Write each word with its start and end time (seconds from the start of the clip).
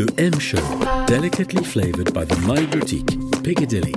Le 0.00 0.06
M 0.16 0.40
Show, 0.40 0.56
delicately 1.06 1.62
flavored 1.62 2.14
by 2.14 2.24
the 2.24 2.38
My 2.46 2.64
Boutique, 2.64 3.18
Piccadilly. 3.42 3.92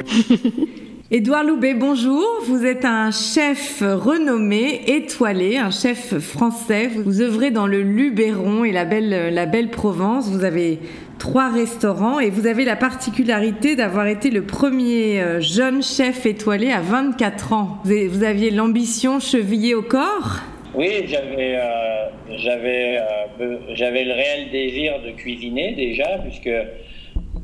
Édouard 1.10 1.44
Loubet, 1.44 1.74
bonjour. 1.74 2.24
Vous 2.46 2.64
êtes 2.64 2.86
un 2.86 3.10
chef 3.10 3.82
renommé, 3.82 4.80
étoilé, 4.86 5.58
un 5.58 5.70
chef 5.70 6.18
français. 6.18 6.86
Vous 6.86 7.20
œuvrez 7.20 7.50
dans 7.50 7.66
le 7.66 7.82
Luberon 7.82 8.64
et 8.64 8.72
la 8.72 8.86
belle, 8.86 9.34
la 9.34 9.44
belle 9.44 9.68
Provence. 9.68 10.30
Vous 10.30 10.44
avez 10.44 10.78
trois 11.18 11.50
restaurants 11.50 12.20
et 12.20 12.30
vous 12.30 12.46
avez 12.46 12.64
la 12.64 12.76
particularité 12.76 13.76
d'avoir 13.76 14.06
été 14.06 14.30
le 14.30 14.44
premier 14.44 15.20
euh, 15.20 15.40
jeune 15.42 15.82
chef 15.82 16.24
étoilé 16.24 16.72
à 16.72 16.80
24 16.80 17.52
ans. 17.52 17.82
Vous 17.84 18.24
aviez 18.24 18.50
l'ambition 18.50 19.20
chevillée 19.20 19.74
au 19.74 19.82
corps? 19.82 20.38
Oui, 20.74 21.04
j'avais 21.06 21.56
euh, 21.56 21.89
j'avais 22.36 22.98
euh, 22.98 23.56
j'avais 23.74 24.04
le 24.04 24.12
réel 24.12 24.50
désir 24.50 25.00
de 25.00 25.10
cuisiner 25.10 25.72
déjà, 25.72 26.18
puisque 26.18 26.50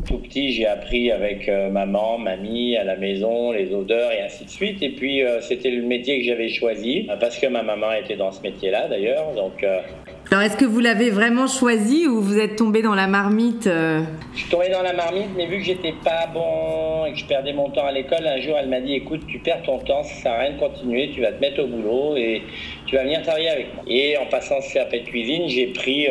tout 0.07 0.19
petit, 0.19 0.53
j'ai 0.53 0.67
appris 0.67 1.11
avec 1.11 1.49
euh, 1.49 1.69
maman, 1.69 2.19
mamie, 2.19 2.77
à 2.77 2.85
la 2.85 2.97
maison, 2.97 3.51
les 3.51 3.75
odeurs 3.75 4.13
et 4.13 4.23
ainsi 4.23 4.45
de 4.45 4.51
suite. 4.51 4.83
Et 4.83 4.91
puis, 4.91 5.23
euh, 5.23 5.41
c'était 5.41 5.71
le 5.71 5.83
métier 5.83 6.21
que 6.21 6.25
j'avais 6.25 6.49
choisi, 6.49 7.09
parce 7.19 7.39
que 7.39 7.47
ma 7.47 7.63
maman 7.63 7.93
était 7.93 8.17
dans 8.17 8.31
ce 8.31 8.41
métier-là 8.43 8.87
d'ailleurs. 8.89 9.33
Donc, 9.35 9.65
Alors, 9.65 10.45
est-ce 10.45 10.57
que 10.57 10.65
vous 10.65 10.81
l'avez 10.81 11.11
vraiment 11.11 11.49
choisi 11.49 12.07
ou 12.07 12.21
vous 12.21 12.39
êtes 12.39 12.57
tombé 12.57 12.83
dans 12.83 12.95
la 12.95 13.09
marmite 13.09 13.65
Je 13.65 14.39
suis 14.39 14.49
tombé 14.49 14.69
dans 14.69 14.83
la 14.83 14.93
marmite, 14.93 15.31
mais 15.37 15.47
vu 15.47 15.59
que 15.59 15.65
j'étais 15.65 15.95
pas 16.05 16.29
bon 16.33 17.07
et 17.07 17.13
que 17.13 17.19
je 17.19 17.27
perdais 17.27 17.53
mon 17.53 17.71
temps 17.71 17.87
à 17.87 17.93
l'école, 17.93 18.27
un 18.27 18.41
jour, 18.41 18.57
elle 18.59 18.69
m'a 18.69 18.81
dit 18.81 18.95
écoute, 18.95 19.23
tu 19.27 19.39
perds 19.41 19.63
ton 19.63 19.79
temps, 19.79 20.05
ça 20.05 20.15
sert 20.23 20.33
à 20.33 20.39
rien 20.39 20.53
de 20.53 20.59
continuer, 20.59 21.11
tu 21.13 21.21
vas 21.21 21.33
te 21.33 21.41
mettre 21.41 21.63
au 21.63 21.67
boulot 21.67 22.17
et 22.17 22.43
tu 22.87 22.97
vas 22.97 23.03
venir 23.03 23.23
travailler 23.23 23.51
avec 23.51 23.75
moi. 23.75 23.85
Et 23.87 24.17
en 24.17 24.27
passant 24.27 24.61
ce 24.61 24.73
CAP 24.73 24.93
de 24.93 24.99
cuisine, 24.99 25.49
j'ai 25.49 25.67
pris 25.69 26.09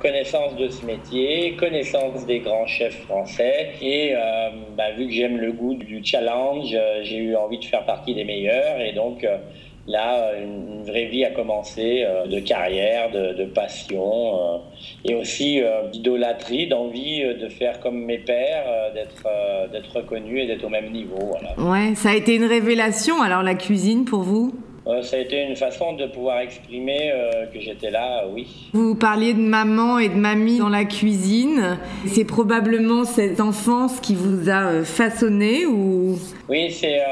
connaissance 0.00 0.56
de 0.56 0.68
ce 0.68 0.84
métier, 0.84 1.56
connaissance 1.56 2.26
des 2.26 2.40
grands 2.40 2.66
chefs 2.66 3.02
français. 3.02 3.70
Et 3.80 4.12
euh, 4.14 4.50
bah, 4.76 4.92
vu 4.96 5.06
que 5.06 5.12
j'aime 5.12 5.38
le 5.38 5.52
goût 5.52 5.74
du 5.74 6.04
challenge, 6.04 6.70
euh, 6.74 7.00
j'ai 7.02 7.18
eu 7.18 7.36
envie 7.36 7.58
de 7.58 7.64
faire 7.64 7.84
partie 7.84 8.14
des 8.14 8.24
meilleurs. 8.24 8.80
Et 8.80 8.92
donc 8.92 9.24
euh, 9.24 9.38
là, 9.86 10.32
une, 10.40 10.84
vraie 10.84 11.06
vie 11.06 11.24
a 11.24 11.30
commencé 11.30 12.06
de 12.28 12.38
carrière, 12.38 13.10
de, 13.10 13.44
passion 13.46 14.62
et 15.04 15.16
aussi 15.16 15.60
d'idolâtrie, 15.92 16.68
d'envie 16.68 17.22
de 17.22 17.48
faire 17.48 17.80
comme 17.80 18.04
mes 18.04 18.18
pères, 18.18 18.92
d'être 18.94 19.96
reconnu 19.96 20.40
et 20.40 20.46
d'être 20.46 20.64
au 20.64 20.68
même 20.68 20.92
niveau. 20.92 21.34
Ouais, 21.58 21.96
ça 21.96 22.10
a 22.10 22.14
été 22.14 22.36
une 22.36 22.44
révélation 22.44 23.20
alors 23.20 23.42
la 23.42 23.56
cuisine 23.56 24.04
pour 24.04 24.20
vous? 24.20 24.54
Euh, 24.86 25.02
ça 25.02 25.16
a 25.16 25.18
été 25.18 25.42
une 25.42 25.56
façon 25.56 25.94
de 25.94 26.06
pouvoir 26.06 26.38
exprimer 26.38 27.10
euh, 27.12 27.46
que 27.52 27.58
j'étais 27.60 27.90
là, 27.90 28.24
oui. 28.32 28.70
Vous 28.72 28.94
parliez 28.94 29.34
de 29.34 29.40
maman 29.40 29.98
et 29.98 30.08
de 30.08 30.14
mamie 30.14 30.58
dans 30.58 30.68
la 30.68 30.84
cuisine. 30.84 31.78
C'est 32.06 32.24
probablement 32.24 33.04
cette 33.04 33.40
enfance 33.40 33.98
qui 33.98 34.14
vous 34.14 34.48
a 34.48 34.66
euh, 34.66 34.84
façonné 34.84 35.66
ou 35.66 36.16
Oui, 36.48 36.70
c'est 36.70 37.02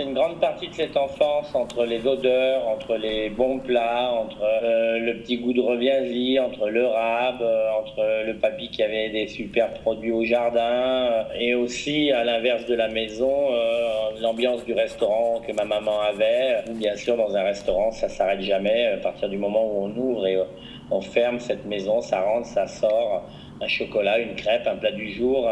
une 0.00 0.14
grande 0.14 0.40
partie 0.40 0.66
de 0.66 0.74
cette 0.74 0.96
enfance 0.96 1.54
entre 1.54 1.84
les 1.84 2.04
odeurs, 2.04 2.66
entre 2.66 2.96
les 2.96 3.30
bons 3.30 3.60
plats, 3.60 4.10
entre 4.10 4.40
le 4.98 5.12
petit 5.20 5.38
goût 5.38 5.52
de 5.52 5.60
reviens-y, 5.60 6.40
entre 6.40 6.68
le 6.68 6.86
rab, 6.86 7.36
entre 7.36 8.24
le 8.26 8.34
papy 8.34 8.68
qui 8.68 8.82
avait 8.82 9.10
des 9.10 9.28
super 9.28 9.72
produits 9.74 10.10
au 10.10 10.24
jardin 10.24 11.24
et 11.38 11.54
aussi 11.54 12.10
à 12.10 12.24
l'inverse 12.24 12.66
de 12.66 12.74
la 12.74 12.88
maison, 12.88 13.30
l'ambiance 14.20 14.64
du 14.64 14.72
restaurant 14.72 15.40
que 15.46 15.52
ma 15.52 15.64
maman 15.64 16.00
avait, 16.00 16.62
bien 16.74 16.96
sûr 16.96 17.16
dans 17.16 17.34
un 17.34 17.42
restaurant, 17.42 17.90
ça 17.90 18.08
s'arrête 18.08 18.42
jamais. 18.42 18.86
À 18.86 18.96
partir 18.98 19.28
du 19.28 19.38
moment 19.38 19.64
où 19.64 19.84
on 19.84 19.96
ouvre 19.96 20.26
et 20.26 20.36
euh, 20.36 20.44
on 20.90 21.00
ferme 21.00 21.38
cette 21.38 21.64
maison, 21.64 22.00
ça 22.00 22.20
rentre, 22.20 22.46
ça 22.46 22.66
sort. 22.66 23.24
Un 23.62 23.68
chocolat, 23.68 24.18
une 24.18 24.36
crêpe, 24.36 24.66
un 24.66 24.76
plat 24.76 24.90
du 24.90 25.12
jour. 25.12 25.46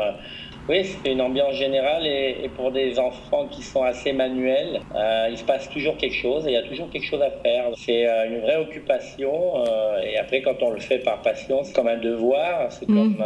Oui, 0.69 0.84
c'est 0.84 1.12
une 1.12 1.22
ambiance 1.22 1.55
générale 1.55 2.06
et, 2.06 2.50
pour 2.55 2.70
des 2.70 2.98
enfants 2.98 3.46
qui 3.51 3.62
sont 3.62 3.83
assez 3.83 4.12
manuels, 4.12 4.80
euh, 4.95 5.29
il 5.30 5.39
se 5.39 5.45
passe 5.45 5.70
toujours 5.70 5.96
quelque 5.96 6.17
chose 6.17 6.46
et 6.46 6.51
il 6.51 6.52
y 6.52 6.56
a 6.56 6.62
toujours 6.62 6.90
quelque 6.90 7.06
chose 7.06 7.23
à 7.23 7.30
faire. 7.30 7.70
C'est 7.74 8.06
euh, 8.06 8.29
une 8.29 8.40
vraie 8.40 8.56
occupation 8.56 9.33
euh, 9.33 10.01
et 10.02 10.18
après 10.18 10.42
quand 10.42 10.62
on 10.62 10.73
le 10.73 10.80
fait 10.80 10.98
par 10.98 11.23
passion, 11.23 11.61
c'est 11.62 11.74
comme 11.74 11.89
un 11.89 11.96
devoir, 11.96 12.70
c'est 12.70 12.86
mm. 12.86 12.95
comme, 12.95 13.24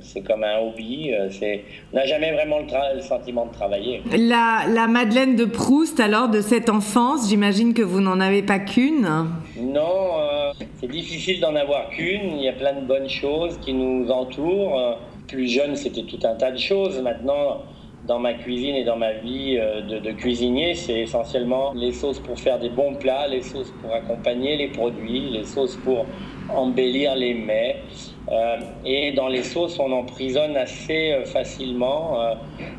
c'est 0.00 0.22
comme 0.22 0.42
un 0.42 0.58
hobby. 0.60 1.12
C'est, 1.30 1.64
on 1.92 1.96
n'a 1.96 2.06
jamais 2.06 2.32
vraiment 2.32 2.60
le, 2.60 2.94
le, 2.94 3.02
sentiment 3.02 3.44
de 3.44 3.52
travailler. 3.52 4.00
La, 4.16 4.62
la 4.66 4.86
Madeleine 4.86 5.36
de 5.36 5.44
Proust 5.44 6.00
alors 6.00 6.28
de 6.28 6.40
cette 6.40 6.70
enfance, 6.70 7.28
j'imagine 7.28 7.74
que 7.74 7.82
vous 7.82 8.00
n'en 8.00 8.20
avez 8.20 8.42
pas 8.42 8.58
qu'une. 8.58 9.06
Non, 9.60 10.52
c'est 10.80 10.90
difficile 10.90 11.40
d'en 11.40 11.54
avoir 11.56 11.90
qu'une. 11.90 12.38
Il 12.38 12.42
y 12.42 12.48
a 12.48 12.54
plein 12.54 12.72
de 12.72 12.86
bonnes 12.86 13.10
choses 13.10 13.58
qui 13.60 13.74
nous 13.74 14.10
entourent 14.10 14.98
plus 15.26 15.48
jeune, 15.48 15.76
c'était 15.76 16.02
tout 16.04 16.18
un 16.24 16.34
tas 16.34 16.50
de 16.50 16.58
choses. 16.58 17.00
Maintenant, 17.00 17.62
dans 18.06 18.18
ma 18.18 18.34
cuisine 18.34 18.74
et 18.74 18.84
dans 18.84 18.96
ma 18.96 19.12
vie 19.12 19.56
euh, 19.58 19.80
de, 19.80 20.10
cuisinier, 20.12 20.74
c'est 20.74 21.00
essentiellement 21.00 21.72
les 21.74 21.92
sauces 21.92 22.18
pour 22.18 22.38
faire 22.38 22.58
des 22.58 22.68
bons 22.68 22.94
plats, 22.94 23.26
les 23.28 23.42
sauces 23.42 23.72
pour 23.80 23.94
accompagner 23.94 24.56
les 24.56 24.68
produits, 24.68 25.30
les 25.30 25.44
sauces 25.44 25.76
pour 25.76 26.06
embellir 26.50 27.14
les 27.14 27.34
mets. 27.34 27.82
Euh, 28.30 28.56
et 28.84 29.12
dans 29.12 29.28
les 29.28 29.42
sauces, 29.42 29.78
on 29.78 29.90
emprisonne 29.92 30.56
assez 30.56 31.12
euh, 31.12 31.24
facilement 31.24 32.18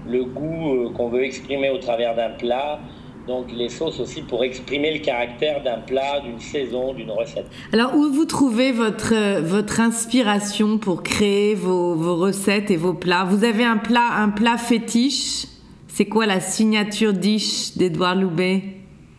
le 0.07 0.23
goût 0.25 0.91
qu'on 0.95 1.09
veut 1.09 1.23
exprimer 1.23 1.69
au 1.69 1.77
travers 1.77 2.15
d'un 2.15 2.29
plat 2.29 2.79
donc 3.27 3.51
les 3.51 3.69
sauces 3.69 3.99
aussi 3.99 4.21
pour 4.21 4.43
exprimer 4.43 4.93
le 4.93 4.99
caractère 4.99 5.63
d'un 5.63 5.79
plat, 5.79 6.19
d'une 6.19 6.39
saison, 6.39 6.93
d'une 6.93 7.11
recette. 7.11 7.45
Alors 7.73 7.95
où 7.95 8.11
vous 8.11 8.25
trouvez 8.25 8.71
votre, 8.71 9.39
votre 9.41 9.79
inspiration 9.79 10.77
pour 10.77 11.03
créer 11.03 11.55
vos, 11.55 11.95
vos 11.95 12.15
recettes 12.15 12.71
et 12.71 12.77
vos 12.77 12.93
plats? 12.93 13.23
Vous 13.23 13.43
avez 13.43 13.63
un 13.63 13.77
plat, 13.77 14.09
un 14.17 14.29
plat 14.29 14.57
fétiche? 14.57 15.45
C'est 15.87 16.05
quoi 16.05 16.25
la 16.25 16.39
signature 16.39 17.13
dish 17.13 17.77
d'Edouard 17.77 18.15
Loubet? 18.15 18.61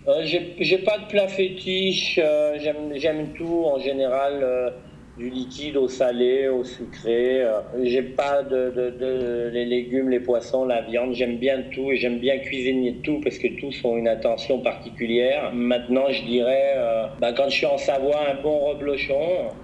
Euh, 0.08 0.24
J'ai 0.24 0.78
pas 0.78 0.98
de 0.98 1.06
plat 1.08 1.26
fétiche, 1.26 2.20
euh, 2.22 2.58
j'aime 2.94 3.28
tout 3.36 3.64
en 3.64 3.78
général. 3.80 4.40
Euh, 4.42 4.70
du 5.16 5.30
liquide 5.30 5.76
au 5.76 5.88
salé, 5.88 6.48
au 6.48 6.62
sucré. 6.62 7.42
Euh, 7.42 7.60
j'ai 7.82 8.02
pas 8.02 8.42
de, 8.42 9.50
les 9.52 9.64
légumes, 9.64 10.10
les 10.10 10.20
poissons, 10.20 10.64
la 10.64 10.82
viande. 10.82 11.14
J'aime 11.14 11.38
bien 11.38 11.62
tout 11.72 11.90
et 11.90 11.96
j'aime 11.96 12.18
bien 12.18 12.38
cuisiner 12.38 13.00
tout 13.02 13.20
parce 13.22 13.38
que 13.38 13.48
tous 13.58 13.84
ont 13.84 13.96
une 13.96 14.08
attention 14.08 14.60
particulière. 14.60 15.52
Maintenant, 15.54 16.10
je 16.10 16.22
dirais, 16.24 16.74
euh, 16.76 17.06
bah, 17.18 17.32
quand 17.32 17.48
je 17.48 17.56
suis 17.56 17.66
en 17.66 17.78
Savoie, 17.78 18.28
un 18.28 18.42
bon 18.42 18.58
reblochon. 18.66 19.56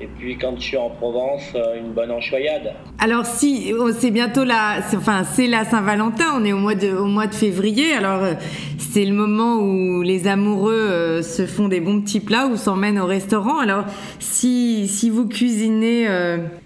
Et 0.00 0.08
puis 0.08 0.36
quand 0.36 0.56
je 0.56 0.62
suis 0.62 0.76
en 0.76 0.90
Provence, 0.90 1.52
euh, 1.54 1.78
une 1.78 1.92
bonne 1.92 2.10
enchoyade. 2.10 2.72
Alors 2.98 3.26
si 3.26 3.72
oh, 3.78 3.92
c'est 3.92 4.10
bientôt 4.10 4.42
la, 4.42 4.78
enfin 4.94 5.22
c'est 5.22 5.46
la 5.46 5.64
Saint-Valentin, 5.64 6.24
on 6.36 6.44
est 6.44 6.52
au 6.52 6.58
mois 6.58 6.74
de, 6.74 6.90
au 6.92 7.04
mois 7.04 7.28
de 7.28 7.34
février. 7.34 7.92
Alors 7.92 8.24
euh, 8.24 8.34
c'est 8.76 9.04
le 9.04 9.12
moment 9.12 9.58
où 9.58 10.02
les 10.02 10.26
amoureux 10.26 10.74
euh, 10.74 11.22
se 11.22 11.46
font 11.46 11.68
des 11.68 11.78
bons 11.78 12.00
petits 12.00 12.18
plats 12.18 12.48
ou 12.48 12.56
s'emmènent 12.56 12.98
au 12.98 13.06
restaurant. 13.06 13.58
Alors 13.58 13.84
si 14.18 14.88
si 14.88 15.10
vous 15.10 15.28
cuisinez 15.28 16.08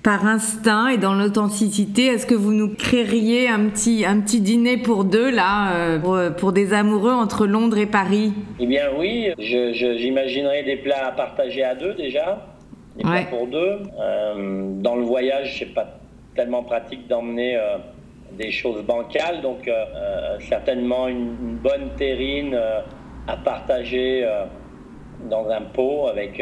par 0.02 0.26
instinct 0.26 0.88
et 0.88 0.96
dans 0.96 1.14
l'authenticité, 1.14 2.06
est-ce 2.06 2.24
que 2.24 2.34
vous 2.34 2.52
nous 2.52 2.74
créeriez 2.74 3.48
un 3.48 3.68
petit 3.68 4.06
un 4.06 4.20
petit 4.20 4.40
dîner 4.40 4.78
pour 4.78 5.04
deux 5.04 5.30
là, 5.30 5.98
pour, 5.98 6.18
pour, 6.38 6.52
des 6.52 6.72
amoureux 6.72 7.12
entre 7.12 7.46
Londres 7.46 7.76
et 7.76 7.86
Paris? 7.86 8.32
Eh 8.58 8.66
bien 8.66 8.84
oui, 8.98 9.28
j'imaginerais 9.38 10.62
des 10.62 10.76
plats 10.76 11.08
à 11.08 11.12
partager 11.12 11.62
à 11.62 11.74
deux 11.74 11.92
déjà 11.94 12.57
pour 13.30 13.46
deux. 13.46 13.82
Euh, 13.98 14.72
dans 14.80 14.96
le 14.96 15.02
voyage, 15.02 15.58
c'est 15.58 15.74
pas 15.74 15.98
tellement 16.34 16.62
pratique 16.62 17.08
d'emmener 17.08 17.56
euh, 17.56 17.78
des 18.32 18.50
choses 18.50 18.82
bancales, 18.82 19.40
donc 19.40 19.66
euh, 19.66 20.38
certainement 20.40 21.08
une, 21.08 21.56
bonne 21.62 21.90
terrine 21.96 22.58
à 23.26 23.36
partager 23.36 24.26
dans 25.28 25.48
un 25.48 25.62
pot 25.62 26.06
avec, 26.06 26.40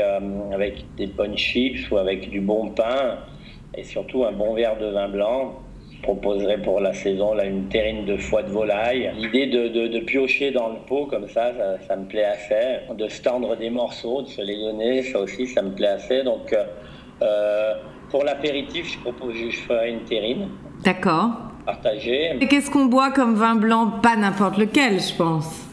avec 0.52 0.84
des 0.96 1.06
bonnes 1.06 1.36
chips 1.36 1.90
ou 1.90 1.96
avec 1.96 2.28
du 2.28 2.40
bon 2.40 2.70
pain 2.70 3.18
et 3.74 3.82
surtout 3.82 4.24
un 4.24 4.32
bon 4.32 4.54
verre 4.54 4.76
de 4.78 4.86
vin 4.86 5.08
blanc 5.08 5.54
proposerais 6.02 6.58
pour 6.58 6.80
la 6.80 6.92
saison 6.92 7.34
là, 7.34 7.44
une 7.44 7.68
terrine 7.68 8.04
de 8.04 8.16
foie 8.16 8.42
de 8.42 8.50
volaille. 8.50 9.10
L'idée 9.16 9.46
de, 9.46 9.68
de, 9.68 9.98
piocher 10.00 10.50
dans 10.50 10.68
le 10.68 10.78
pot 10.86 11.06
comme 11.06 11.28
ça, 11.28 11.52
ça, 11.86 11.96
me 11.96 12.04
plaît 12.06 12.24
assez. 12.24 12.94
De 12.94 13.08
se 13.08 13.22
tendre 13.22 13.56
des 13.56 13.70
morceaux, 13.70 14.22
de 14.22 14.28
se 14.28 14.42
les 14.42 14.56
donner, 14.56 15.02
ça 15.02 15.20
aussi, 15.20 15.46
ça 15.46 15.62
me 15.62 15.74
plaît 15.74 15.88
assez. 15.88 16.22
Donc, 16.22 16.52
euh, 16.52 16.64
euh, 17.22 17.74
pour 18.10 18.24
l'apéritif, 18.24 18.92
je 18.92 18.98
propose, 18.98 19.34
je 19.34 19.56
ferai 19.56 19.90
une 19.90 20.04
terrine. 20.04 20.48
D'accord. 20.84 21.30
Partagée. 21.64 22.36
Et 22.40 22.46
qu'est-ce 22.46 22.70
qu'on 22.70 22.86
boit 22.86 23.10
comme 23.10 23.34
vin 23.34 23.56
blanc? 23.56 23.94
Pas 24.02 24.16
n'importe 24.16 24.58
lequel, 24.58 25.00
je 25.00 25.14
pense. 25.14 25.65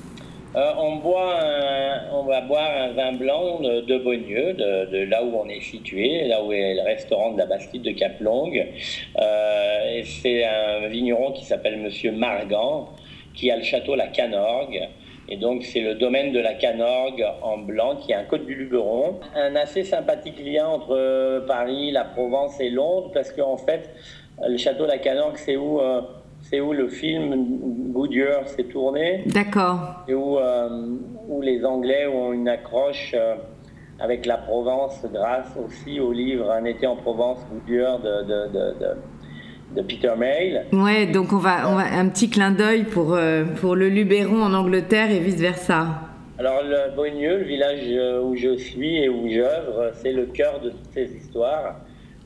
Euh, 0.55 0.71
on, 0.77 2.23
va 2.25 2.41
boire 2.41 2.71
un 2.77 2.91
vin 2.91 3.13
blanc 3.13 3.59
de, 3.59 3.97
Beaunieu, 3.97 4.53
de, 4.53 5.03
là 5.05 5.23
où 5.23 5.35
on 5.35 5.49
est 5.49 5.61
situé, 5.61 6.25
là 6.27 6.43
où 6.43 6.51
est 6.51 6.75
le 6.75 6.81
restaurant 6.81 7.31
de 7.31 7.39
la 7.39 7.47
Bastide 7.47 7.81
de 7.81 7.91
Caplongue. 7.91 8.67
Euh, 9.19 9.97
et 9.97 10.03
c'est 10.03 10.45
un 10.45 10.87
vigneron 10.87 11.31
qui 11.31 11.45
s'appelle 11.45 11.77
Monsieur 11.77 12.11
Margan, 12.11 12.89
qui 13.33 13.49
a 13.49 13.57
le 13.57 13.63
château 13.63 13.95
La 13.95 14.07
Canorgue. 14.07 14.89
Et 15.29 15.37
donc, 15.37 15.63
c'est 15.63 15.79
le 15.79 15.95
domaine 15.95 16.33
de 16.33 16.39
la 16.39 16.53
Canorgue 16.53 17.25
en 17.41 17.57
blanc, 17.57 17.95
qui 17.95 18.11
est 18.11 18.15
un 18.15 18.25
côte 18.25 18.45
du 18.45 18.53
Luberon. 18.53 19.21
Un 19.35 19.55
assez 19.55 19.83
sympathique 19.83 20.39
lien 20.43 20.67
entre 20.67 21.45
Paris, 21.47 21.91
la 21.91 22.03
Provence 22.03 22.59
et 22.59 22.69
Londres, 22.69 23.09
parce 23.13 23.31
qu'en 23.31 23.57
fait, 23.57 23.89
le 24.45 24.57
château 24.57 24.83
de 24.83 24.89
la 24.89 24.97
Canorgue, 24.97 25.37
c'est 25.37 25.55
où, 25.55 25.79
euh, 25.79 26.01
c'est 26.53 26.61
où 26.61 26.71
le 26.71 26.87
film 26.87 27.33
Goodyear 27.91 28.47
s'est 28.47 28.65
tourné. 28.65 29.23
D'accord. 29.25 30.03
Et 30.07 30.13
où, 30.13 30.37
euh, 30.37 30.69
où 31.27 31.41
les 31.41 31.65
Anglais 31.65 32.05
ont 32.05 32.31
une 32.31 32.47
accroche 32.47 33.15
euh, 33.15 33.33
avec 33.99 34.27
la 34.27 34.37
Provence 34.37 35.03
grâce 35.11 35.51
aussi 35.57 35.99
au 35.99 36.11
livre 36.11 36.51
Un 36.51 36.65
été 36.65 36.85
en 36.85 36.95
Provence, 36.95 37.39
Goodyear 37.51 37.97
de, 37.97 38.21
de, 38.21 38.53
de, 38.53 39.77
de 39.77 39.81
Peter 39.81 40.11
Mayle. 40.15 40.67
Ouais, 40.73 41.07
donc 41.07 41.33
on 41.33 41.37
va, 41.37 41.67
on 41.67 41.73
va 41.73 41.85
un 41.91 42.07
petit 42.09 42.29
clin 42.29 42.51
d'œil 42.51 42.83
pour, 42.83 43.17
pour 43.59 43.75
le 43.75 43.89
Luberon 43.89 44.43
en 44.43 44.53
Angleterre 44.53 45.09
et 45.09 45.21
vice-versa. 45.21 45.87
Alors 46.37 46.61
le 46.63 46.95
Beaunieu, 46.95 47.37
le 47.39 47.45
village 47.45 48.21
où 48.23 48.35
je 48.35 48.57
suis 48.57 48.97
et 48.97 49.09
où 49.09 49.27
j'œuvre, 49.27 49.89
c'est 49.93 50.11
le 50.11 50.27
cœur 50.27 50.59
de 50.59 50.69
toutes 50.69 50.91
ces 50.91 51.15
histoires. 51.15 51.77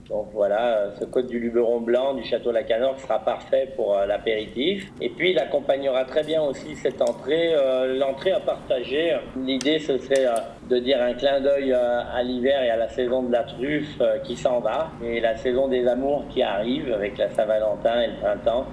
Donc 0.10 0.30
voilà, 0.32 0.92
ce 0.98 1.04
côte 1.04 1.28
du 1.28 1.38
Luberon 1.38 1.82
blanc 1.82 2.14
du 2.14 2.24
château 2.24 2.54
Lacanor 2.54 2.98
sera 2.98 3.20
parfait 3.20 3.74
pour 3.76 3.98
euh, 3.98 4.06
l'apéritif. 4.06 4.90
Et 5.02 5.10
puis 5.10 5.32
il 5.32 5.40
accompagnera 5.40 6.06
très 6.06 6.24
bien 6.24 6.42
aussi 6.42 6.78
cette 6.78 7.02
entrée, 7.02 7.54
euh, 7.54 7.98
l'entrée 7.98 8.32
à 8.32 8.40
partager. 8.40 9.18
L'idée 9.36 9.80
ce 9.80 9.98
serait 9.98 10.26
euh, 10.26 10.36
de 10.70 10.80
dire 10.80 11.02
un 11.02 11.14
clin 11.14 11.42
d'œil 11.42 11.74
à 11.74 12.24
l'hiver 12.24 12.64
et 12.64 12.70
à 12.70 12.78
la 12.78 12.88
saison 12.88 13.24
de 13.24 13.32
la 13.34 13.44
truffe 13.44 14.02
qui 14.24 14.38
s'en 14.38 14.60
va 14.60 14.92
et 15.04 15.20
la 15.20 15.36
saison 15.36 15.68
des 15.68 15.86
amours 15.88 16.26
qui 16.30 16.42
arrive 16.42 16.92
avec 16.94 17.18
la 17.18 17.30
Saint-Valentin 17.30 18.02
et 18.02 18.08
le 18.08 18.16
printemps. 18.16 18.66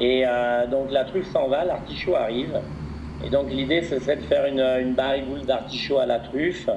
Et 0.00 0.24
donc 0.70 0.90
la 0.90 1.04
truffe 1.04 1.30
s'en 1.30 1.48
va, 1.48 1.64
l'artichaut 1.64 2.16
arrive. 2.16 2.58
Et 3.24 3.30
donc 3.30 3.50
l'idée 3.50 3.82
ce 3.82 4.00
serait 4.00 4.16
de 4.16 4.22
faire 4.22 4.46
une, 4.46 4.60
une 4.60 4.94
barigoule 4.94 5.42
d'artichaut 5.42 5.98
à 5.98 6.06
la 6.06 6.18
truffe 6.18 6.68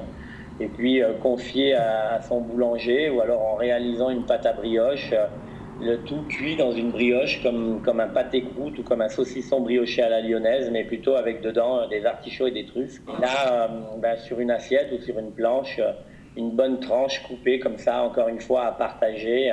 et 0.60 0.68
puis 0.68 1.02
euh, 1.02 1.14
confier 1.14 1.74
à, 1.74 2.20
son 2.22 2.40
boulanger 2.40 3.10
ou 3.10 3.20
alors 3.20 3.42
en 3.42 3.56
réalisant 3.56 4.10
une 4.10 4.24
pâte 4.24 4.46
à 4.46 4.52
brioche, 4.52 5.12
euh, 5.12 5.26
le 5.80 6.04
tout 6.04 6.24
cuit 6.28 6.56
dans 6.56 6.72
une 6.72 6.90
brioche 6.90 7.42
comme, 7.42 8.00
un 8.00 8.08
pâté 8.08 8.44
croûte 8.44 8.78
ou 8.78 8.82
comme 8.82 9.00
un 9.00 9.08
saucisson 9.08 9.60
brioché 9.60 10.02
à 10.02 10.08
la 10.08 10.20
lyonnaise, 10.20 10.70
mais 10.70 10.84
plutôt 10.84 11.16
avec 11.16 11.40
dedans 11.40 11.88
des 11.88 12.04
artichauts 12.04 12.46
et 12.46 12.52
des 12.52 12.66
truffes. 12.66 13.00
là, 13.20 13.64
euh, 13.64 13.98
ben, 13.98 14.16
sur 14.16 14.38
une 14.38 14.50
assiette 14.50 14.92
ou 14.92 15.02
sur 15.02 15.18
une 15.18 15.32
planche, 15.32 15.80
une 16.36 16.50
bonne 16.50 16.78
tranche 16.78 17.22
coupée 17.24 17.58
comme 17.58 17.78
ça, 17.78 18.02
encore 18.02 18.28
une 18.28 18.40
fois, 18.40 18.66
à 18.66 18.72
partager. 18.72 19.50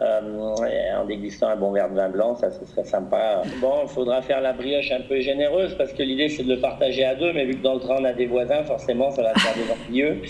Euh, 0.00 0.54
en 0.96 1.04
dégustant 1.06 1.48
un 1.48 1.56
bon 1.56 1.72
verre 1.72 1.90
de 1.90 1.96
vin 1.96 2.08
blanc, 2.08 2.36
ça 2.36 2.50
ce 2.52 2.64
serait 2.64 2.84
sympa. 2.84 3.42
Bon, 3.60 3.80
il 3.82 3.88
faudra 3.88 4.22
faire 4.22 4.40
la 4.40 4.52
brioche 4.52 4.92
un 4.92 5.00
peu 5.00 5.18
généreuse 5.20 5.74
parce 5.76 5.92
que 5.92 6.04
l'idée 6.04 6.28
c'est 6.28 6.44
de 6.44 6.54
le 6.54 6.60
partager 6.60 7.04
à 7.04 7.16
deux, 7.16 7.32
mais 7.32 7.44
vu 7.46 7.54
que 7.54 7.62
dans 7.64 7.74
le 7.74 7.80
train 7.80 7.96
on 7.98 8.04
a 8.04 8.12
des 8.12 8.26
voisins, 8.26 8.62
forcément 8.62 9.10
ça 9.10 9.22
va 9.22 9.34
faire 9.34 9.54
des 9.54 9.72
ennuyeux. 9.72 10.22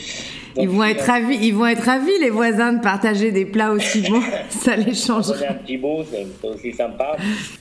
Ils 0.56 0.70
vont, 0.70 0.84
être 0.84 1.04
ravis, 1.04 1.36
ils 1.42 1.54
vont 1.54 1.66
être 1.66 1.82
ravis, 1.82 2.18
les 2.18 2.30
voisins, 2.30 2.72
de 2.72 2.82
partager 2.82 3.30
des 3.30 3.44
plats 3.44 3.72
aussi 3.72 4.08
bons. 4.08 4.22
ça 4.48 4.74
les 4.74 4.94
change. 4.94 5.30
Un 5.46 5.54
petit 5.54 5.76
beau, 5.76 6.02
c'est 6.02 6.48
aussi 6.48 6.72
sympa. 6.72 7.16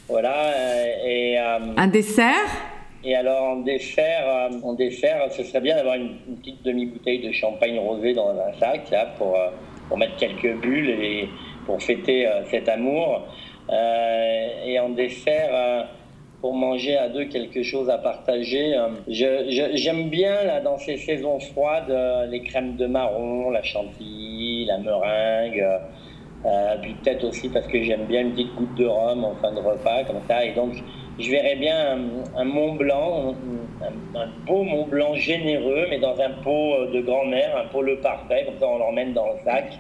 Voilà. 0.07 0.33
Euh, 0.33 0.85
et, 1.05 1.37
euh, 1.37 1.73
un 1.75 1.87
dessert? 1.87 2.47
et 3.03 3.15
alors 3.15 3.43
en 3.43 3.55
dessert, 3.57 4.49
en 4.63 4.73
dessert, 4.73 5.27
ce 5.31 5.43
serait 5.43 5.61
bien 5.61 5.75
d'avoir 5.75 5.95
une, 5.95 6.15
petite 6.37 6.63
demi-bouteille 6.63 7.19
de 7.19 7.33
champagne 7.33 7.77
rosé 7.79 8.13
dans 8.13 8.29
un 8.29 8.57
sac 8.59 8.89
là, 8.91 9.07
pour, 9.17 9.37
pour 9.89 9.97
mettre 9.97 10.15
quelques 10.15 10.55
bulles 10.61 10.89
et, 10.89 11.29
pour 11.67 11.83
fêter 11.83 12.25
euh, 12.25 12.43
cet 12.45 12.67
amour. 12.69 13.27
Euh, 13.69 14.65
et 14.65 14.79
en 14.79 14.89
dessert, 14.89 15.49
euh, 15.51 15.83
pour 16.41 16.55
manger 16.55 16.97
à 16.97 17.09
deux 17.09 17.25
quelque 17.25 17.61
chose 17.61 17.89
à 17.89 17.97
partager. 17.97 18.75
J'aime 19.07 20.09
bien 20.09 20.43
là, 20.43 20.61
dans 20.61 20.77
ces 20.77 20.95
saisons 20.97 21.39
froides 21.39 21.91
les 22.29 22.41
crèmes 22.43 22.75
de 22.75 22.85
marron, 22.85 23.49
la 23.49 23.63
chantilly, 23.63 24.65
la 24.65 24.77
meringue. 24.77 25.65
puis 26.83 26.93
peut-être 27.01 27.23
aussi 27.23 27.49
parce 27.49 27.65
que 27.65 27.81
j'aime 27.81 28.05
bien 28.05 28.21
une 28.21 28.33
petite 28.33 28.53
goutte 28.53 28.75
de 28.75 28.85
rhum 28.85 29.25
en 29.25 29.33
fin 29.41 29.51
de 29.51 29.59
repas 29.59 30.03
comme 30.03 30.21
ça. 30.27 30.45
Et 30.45 30.53
donc 30.53 30.75
je 31.17 31.31
verrais 31.31 31.55
bien 31.55 31.97
un, 32.35 32.45
Mont 32.45 32.75
Blanc, 32.75 33.33
un, 33.81 34.19
un, 34.19 34.27
beau 34.45 34.61
Mont 34.61 34.85
Blanc 34.85 35.15
généreux, 35.15 35.87
mais 35.89 35.97
dans 35.97 36.21
un 36.21 36.29
pot 36.43 36.85
de 36.93 37.01
grand-mère, 37.01 37.57
un 37.57 37.67
pot 37.69 37.81
le 37.81 37.99
parfait, 37.99 38.43
comme 38.45 38.59
ça 38.59 38.67
on 38.67 38.77
l'emmène 38.77 39.13
dans 39.13 39.25
le 39.25 39.39
sac 39.43 39.73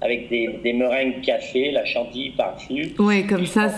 avec 0.00 0.28
des, 0.28 0.48
des 0.62 0.72
meringues 0.72 1.20
café, 1.22 1.70
la 1.70 1.84
chantilly 1.84 2.30
par-dessus. 2.30 2.94
Oui, 2.98 3.26
comme 3.26 3.46
ça. 3.46 3.70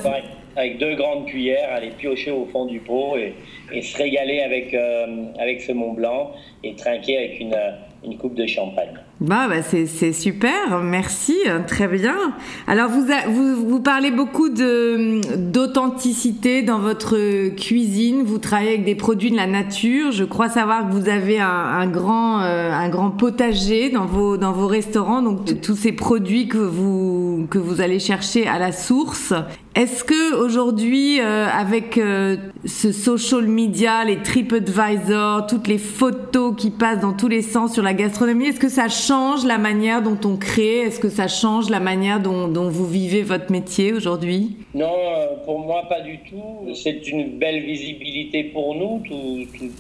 avec 0.57 0.79
deux 0.79 0.95
grandes 0.95 1.27
cuillères, 1.27 1.73
aller 1.73 1.91
piocher 1.99 2.31
au 2.31 2.45
fond 2.47 2.67
du 2.67 2.79
pot 2.81 3.17
et, 3.17 3.35
et 3.73 3.83
se 3.83 3.97
régaler 3.97 4.41
avec, 4.41 4.75
euh, 4.75 5.25
avec 5.39 5.61
ce 5.61 5.73
Mont 5.73 5.95
Blanc 5.95 6.33
et 6.63 6.75
trinquer 6.75 7.17
avec 7.19 7.41
une, 7.41 7.57
une 8.05 8.17
coupe 8.19 8.35
de 8.35 8.47
champagne. 8.47 8.95
Bah, 9.23 9.47
bah 9.49 9.63
c'est 9.63 10.13
super, 10.13 10.81
merci, 10.83 11.37
très 11.69 11.87
bien. 11.87 12.35
Alors 12.67 12.91
vous, 12.91 13.07
vous, 13.29 13.69
vous, 13.69 13.79
parlez 13.79 14.11
beaucoup 14.11 14.49
d'authenticité 14.49 16.63
dans 16.63 16.81
votre 16.81 17.55
cuisine, 17.55 18.25
vous 18.25 18.39
travaillez 18.39 18.71
avec 18.71 18.85
des 18.85 18.97
produits 18.97 19.31
de 19.31 19.37
la 19.37 19.47
nature, 19.47 20.11
je 20.11 20.25
crois 20.25 20.49
savoir 20.49 20.89
que 20.89 20.93
vous 20.93 21.09
avez 21.09 21.39
un, 21.39 21.47
un 21.47 21.87
grand, 21.87 22.41
euh, 22.41 22.73
un 22.73 22.89
grand 22.89 23.11
potager 23.11 23.91
dans 23.91 24.07
vos, 24.07 24.37
dans 24.37 24.51
vos 24.51 24.67
restaurants, 24.67 25.23
donc 25.23 25.61
tous 25.61 25.77
ces 25.77 25.93
produits 25.93 26.49
que 26.49 26.59
vous, 26.59 27.47
que 27.49 27.59
vous 27.59 27.81
allez 27.81 28.01
chercher 28.01 28.49
à 28.49 28.59
la 28.59 28.73
source. 28.73 29.33
Est-ce 29.75 30.05
que 30.05 30.35
aujourd'hui, 30.35 31.19
euh, 31.19 31.47
avec 31.47 31.97
euh, 31.97 32.37
ce 32.67 32.93
social 32.93 33.47
media, 33.47 34.05
les 34.05 34.19
TripAdvisor, 34.19 35.47
toutes 35.47 35.67
les 35.67 35.79
photos 35.79 36.55
qui 36.57 36.71
passent 36.71 37.01
dans 37.01 37.15
tous 37.15 37.29
les 37.29 37.41
sens 37.41 37.73
sur 37.73 37.83
la 37.83 37.95
gastronomie, 37.95 38.49
est-ce 38.49 38.61
que 38.61 38.69
ça 38.69 38.91
change 38.91 39.47
la 39.47 39.57
manière 39.57 40.03
dont 40.03 40.19
on 40.27 40.37
crée? 40.37 40.81
Est-ce 40.81 41.01
que 41.01 41.09
ça 41.09 41.27
change 41.27 41.71
la 41.71 41.81
manière 41.81 42.21
dont, 42.21 42.69
vous 42.69 42.87
vivez 42.87 43.23
votre 43.23 43.51
métier 43.51 43.95
aujourd'hui? 43.95 44.57
Non, 44.75 44.93
euh, 44.93 45.27
pour 45.47 45.59
moi 45.59 45.85
pas 45.89 46.03
du 46.03 46.19
tout. 46.29 46.75
C'est 46.75 47.09
une 47.09 47.39
belle 47.39 47.65
visibilité 47.65 48.45
pour 48.45 48.75
nous. 48.75 49.03
Tout 49.09 49.71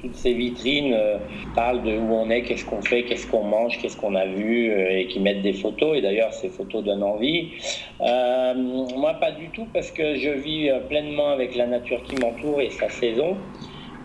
toutes 0.00 0.14
ces 0.14 0.32
vitrines 0.32 0.94
euh, 0.94 1.18
parlent 1.54 1.82
de 1.82 1.96
où 1.96 2.12
on 2.12 2.30
est, 2.30 2.42
qu'est-ce 2.42 2.64
qu'on 2.64 2.82
fait, 2.82 3.04
qu'est-ce 3.04 3.26
qu'on 3.26 3.44
mange, 3.44 3.78
qu'est-ce 3.78 3.96
qu'on 3.96 4.14
a 4.14 4.26
vu, 4.26 4.70
euh, 4.70 4.98
et 4.98 5.06
qui 5.06 5.20
mettent 5.20 5.42
des 5.42 5.52
photos. 5.52 5.98
Et 5.98 6.00
d'ailleurs, 6.00 6.32
ces 6.32 6.48
photos 6.48 6.84
donnent 6.84 7.02
envie. 7.02 7.52
Euh, 8.00 8.54
moi, 8.54 9.14
pas 9.14 9.32
du 9.32 9.48
tout, 9.50 9.66
parce 9.72 9.90
que 9.90 10.16
je 10.16 10.30
vis 10.30 10.70
pleinement 10.88 11.28
avec 11.28 11.54
la 11.56 11.66
nature 11.66 12.02
qui 12.04 12.16
m'entoure 12.16 12.60
et 12.60 12.70
sa 12.70 12.88
saison. 12.88 13.36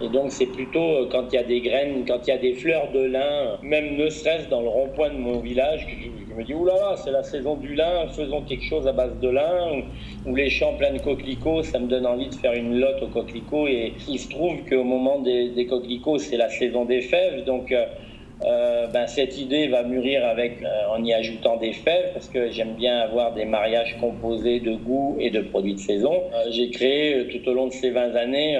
Et 0.03 0.09
donc 0.09 0.31
c'est 0.31 0.48
plutôt 0.48 0.80
euh, 0.80 1.07
quand 1.12 1.31
il 1.31 1.36
y 1.36 1.38
a 1.38 1.44
des 1.44 1.62
graines, 1.62 2.06
quand 2.07 2.19
il 2.25 2.30
y 2.30 2.33
a 2.33 2.38
des 2.38 2.53
fleurs 2.53 2.92
de 2.92 3.03
lin, 3.03 3.57
même 3.62 3.98
ne 3.98 4.09
serait-ce 4.09 4.50
dans 4.50 4.62
le 4.62 4.68
rond-point 4.68 5.09
de 5.09 5.18
mon 5.18 5.39
village, 5.39 5.88
je, 6.01 6.36
me 6.36 6.44
dis, 6.44 6.53
oulala, 6.53 6.96
c'est 6.96 7.12
la 7.12 7.24
saison 7.24 7.55
du 7.55 7.75
lin, 7.75 8.08
faisons 8.08 8.41
quelque 8.41 8.63
chose 8.63 8.88
à 8.88 8.93
base 8.93 9.20
de 9.20 9.29
lin, 9.29 9.84
ou, 10.25 10.36
les 10.36 10.50
champs 10.50 10.74
pleins 10.74 10.93
de 10.93 11.01
coquelicots, 11.01 11.62
ça 11.62 11.77
me 11.77 11.88
donne 11.88 12.08
envie 12.08 12.29
de 12.29 12.36
faire 12.36 12.53
une 12.53 12.79
lotte 12.79 13.03
aux 13.03 13.08
coquelicots. 13.08 13.67
Et 13.67 13.93
il 14.08 14.17
se 14.17 14.29
trouve 14.29 14.63
qu'au 14.67 14.84
moment 14.84 15.20
des, 15.20 15.67
coquelicots, 15.70 16.17
c'est 16.17 16.38
la 16.38 16.50
saison 16.50 16.86
des 16.86 17.01
fèves, 17.01 17.43
donc... 17.46 17.72
Euh, 17.72 17.86
euh, 18.43 18.88
ben, 18.88 19.05
cette 19.05 19.38
idée 19.38 19.67
va 19.67 19.84
mûrir 19.84 20.25
avec, 20.25 20.63
en 20.89 21.03
y 21.03 21.13
ajoutant 21.13 21.58
des 21.58 21.74
fèves, 21.74 22.12
parce 22.13 22.27
que 22.27 22.50
j'aime 22.50 22.74
bien 22.74 22.98
avoir 22.98 23.36
des 23.36 23.46
mariages 23.46 23.96
composés 24.00 24.60
de 24.60 24.74
goût 24.74 25.15
et 25.20 25.29
de 25.29 25.41
produits 25.41 25.75
de 25.75 25.79
saison. 25.79 26.24
J'ai 26.50 26.72
créé 26.72 27.27
tout 27.27 27.48
au 27.48 27.53
long 27.53 27.67
de 27.67 27.72
ces 27.72 27.91
20 27.91 28.15
années 28.15 28.60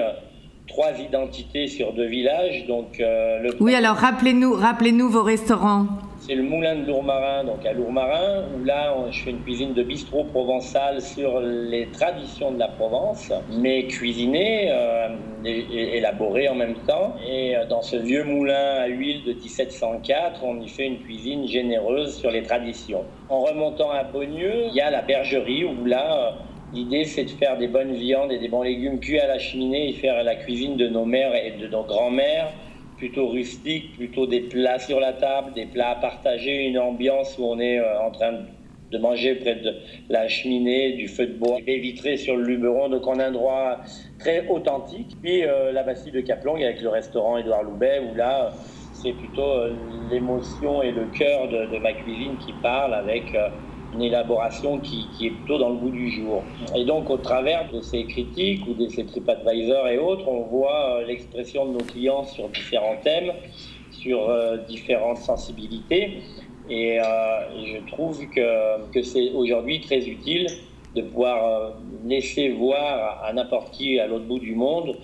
trois 0.72 0.98
identités 0.98 1.66
sur 1.66 1.92
deux 1.92 2.06
villages. 2.06 2.64
Donc, 2.66 2.98
euh, 2.98 3.38
le 3.40 3.50
oui, 3.60 3.74
alors 3.74 3.96
rappelez-nous 3.96 4.54
rappelez 4.54 4.92
vos 4.92 5.22
restaurants. 5.22 5.86
C'est 6.18 6.34
le 6.34 6.44
Moulin 6.44 6.76
de 6.76 6.86
Lourmarin, 6.86 7.44
donc 7.44 7.66
à 7.66 7.72
Lourmarin, 7.72 8.44
où 8.54 8.64
là, 8.64 8.94
je 9.10 9.22
fais 9.22 9.30
une 9.30 9.42
cuisine 9.42 9.74
de 9.74 9.82
bistrot 9.82 10.24
provençal 10.24 11.02
sur 11.02 11.40
les 11.40 11.88
traditions 11.88 12.52
de 12.52 12.58
la 12.58 12.68
Provence, 12.68 13.32
mais 13.50 13.86
cuisinée 13.86 14.68
euh, 14.70 15.08
et, 15.44 15.98
élaborée 15.98 16.48
en 16.48 16.54
même 16.54 16.76
temps. 16.86 17.16
Et 17.28 17.56
euh, 17.56 17.66
dans 17.66 17.82
ce 17.82 17.96
vieux 17.96 18.24
moulin 18.24 18.76
à 18.84 18.86
huile 18.86 19.24
de 19.24 19.32
1704, 19.32 20.44
on 20.44 20.60
y 20.60 20.68
fait 20.68 20.86
une 20.86 21.00
cuisine 21.00 21.46
généreuse 21.46 22.16
sur 22.16 22.30
les 22.30 22.42
traditions. 22.42 23.04
En 23.28 23.40
remontant 23.40 23.90
à 23.90 24.04
Beaunieu, 24.04 24.66
il 24.68 24.74
y 24.74 24.80
a 24.80 24.90
la 24.90 25.02
bergerie, 25.02 25.64
où 25.64 25.84
là, 25.84 26.34
L'idée, 26.72 27.04
c'est 27.04 27.24
de 27.24 27.30
faire 27.30 27.58
des 27.58 27.68
bonnes 27.68 27.92
viandes 27.92 28.32
et 28.32 28.38
des 28.38 28.48
bons 28.48 28.62
légumes 28.62 28.98
cuits 28.98 29.18
à 29.18 29.26
la 29.26 29.38
cheminée 29.38 29.90
et 29.90 29.92
faire 29.92 30.24
la 30.24 30.36
cuisine 30.36 30.78
de 30.78 30.88
nos 30.88 31.04
mères 31.04 31.34
et 31.34 31.58
de 31.58 31.68
nos 31.68 31.84
grands-mères, 31.84 32.50
plutôt 32.96 33.28
rustique, 33.28 33.94
plutôt 33.94 34.26
des 34.26 34.40
plats 34.40 34.78
sur 34.78 34.98
la 34.98 35.12
table, 35.12 35.52
des 35.52 35.66
plats 35.66 35.90
à 35.90 35.96
partager, 35.96 36.64
une 36.64 36.78
ambiance 36.78 37.36
où 37.36 37.44
on 37.44 37.58
est 37.60 37.78
euh, 37.78 38.00
en 38.00 38.10
train 38.10 38.46
de 38.90 38.98
manger 38.98 39.34
près 39.34 39.56
de 39.56 39.74
la 40.08 40.28
cheminée, 40.28 40.92
du 40.92 41.08
feu 41.08 41.26
de 41.26 41.34
bois, 41.34 41.58
des 41.66 42.16
sur 42.16 42.36
le 42.36 42.44
Luberon, 42.44 42.88
donc 42.88 43.06
on 43.06 43.18
a 43.18 43.24
un 43.24 43.28
endroit 43.28 43.80
très 44.18 44.46
authentique. 44.48 45.18
Puis 45.22 45.44
euh, 45.44 45.72
la 45.72 45.82
Bastille 45.82 46.12
de 46.12 46.20
Caplong 46.20 46.62
avec 46.62 46.80
le 46.80 46.88
restaurant 46.88 47.36
Édouard 47.36 47.64
Loubet, 47.64 48.00
où 48.00 48.14
là, 48.14 48.50
c'est 48.92 49.12
plutôt 49.12 49.42
euh, 49.42 49.76
l'émotion 50.10 50.82
et 50.82 50.92
le 50.92 51.06
cœur 51.06 51.48
de, 51.48 51.78
ma 51.78 51.92
cuisine 51.92 52.38
qui 52.38 52.54
parlent 52.54 52.94
avec 52.94 53.34
une 53.94 54.02
élaboration 54.02 54.78
qui, 54.78 55.08
est 55.20 55.30
plutôt 55.30 55.58
dans 55.58 55.70
le 55.70 55.76
goût 55.76 55.90
du 55.90 56.10
jour. 56.10 56.44
Et 56.74 56.84
donc, 56.84 57.10
au 57.10 57.18
travers 57.18 57.70
de 57.70 57.80
ces 57.80 58.04
critiques 58.06 58.66
ou 58.66 58.74
de 58.74 58.88
ces 58.88 59.04
TripAdvisor 59.04 59.88
et 59.88 59.98
autres, 59.98 60.26
on 60.28 60.42
voit 60.42 60.98
euh, 60.98 61.06
l'expression 61.06 61.66
de 61.66 61.72
nos 61.72 61.84
clients 61.84 62.24
sur 62.24 62.48
différents 62.48 62.96
thèmes, 63.02 63.32
sur 63.90 64.28
euh, 64.28 64.56
différentes 64.68 65.18
sensibilités. 65.18 66.22
Et, 66.70 66.98
euh, 67.00 67.04
je 67.64 67.86
trouve 67.92 68.26
que, 68.28 68.90
que 68.92 69.02
c'est 69.02 69.30
aujourd'hui 69.32 69.80
très 69.80 70.08
utile 70.08 70.46
de 70.94 71.02
pouvoir 71.02 71.72
laisser 72.04 72.50
voir 72.50 73.22
à 73.24 73.32
n'importe 73.32 73.70
qui 73.72 73.98
à 73.98 74.06
l'autre 74.06 74.26
bout 74.26 74.38
du 74.38 74.54
monde 74.54 74.98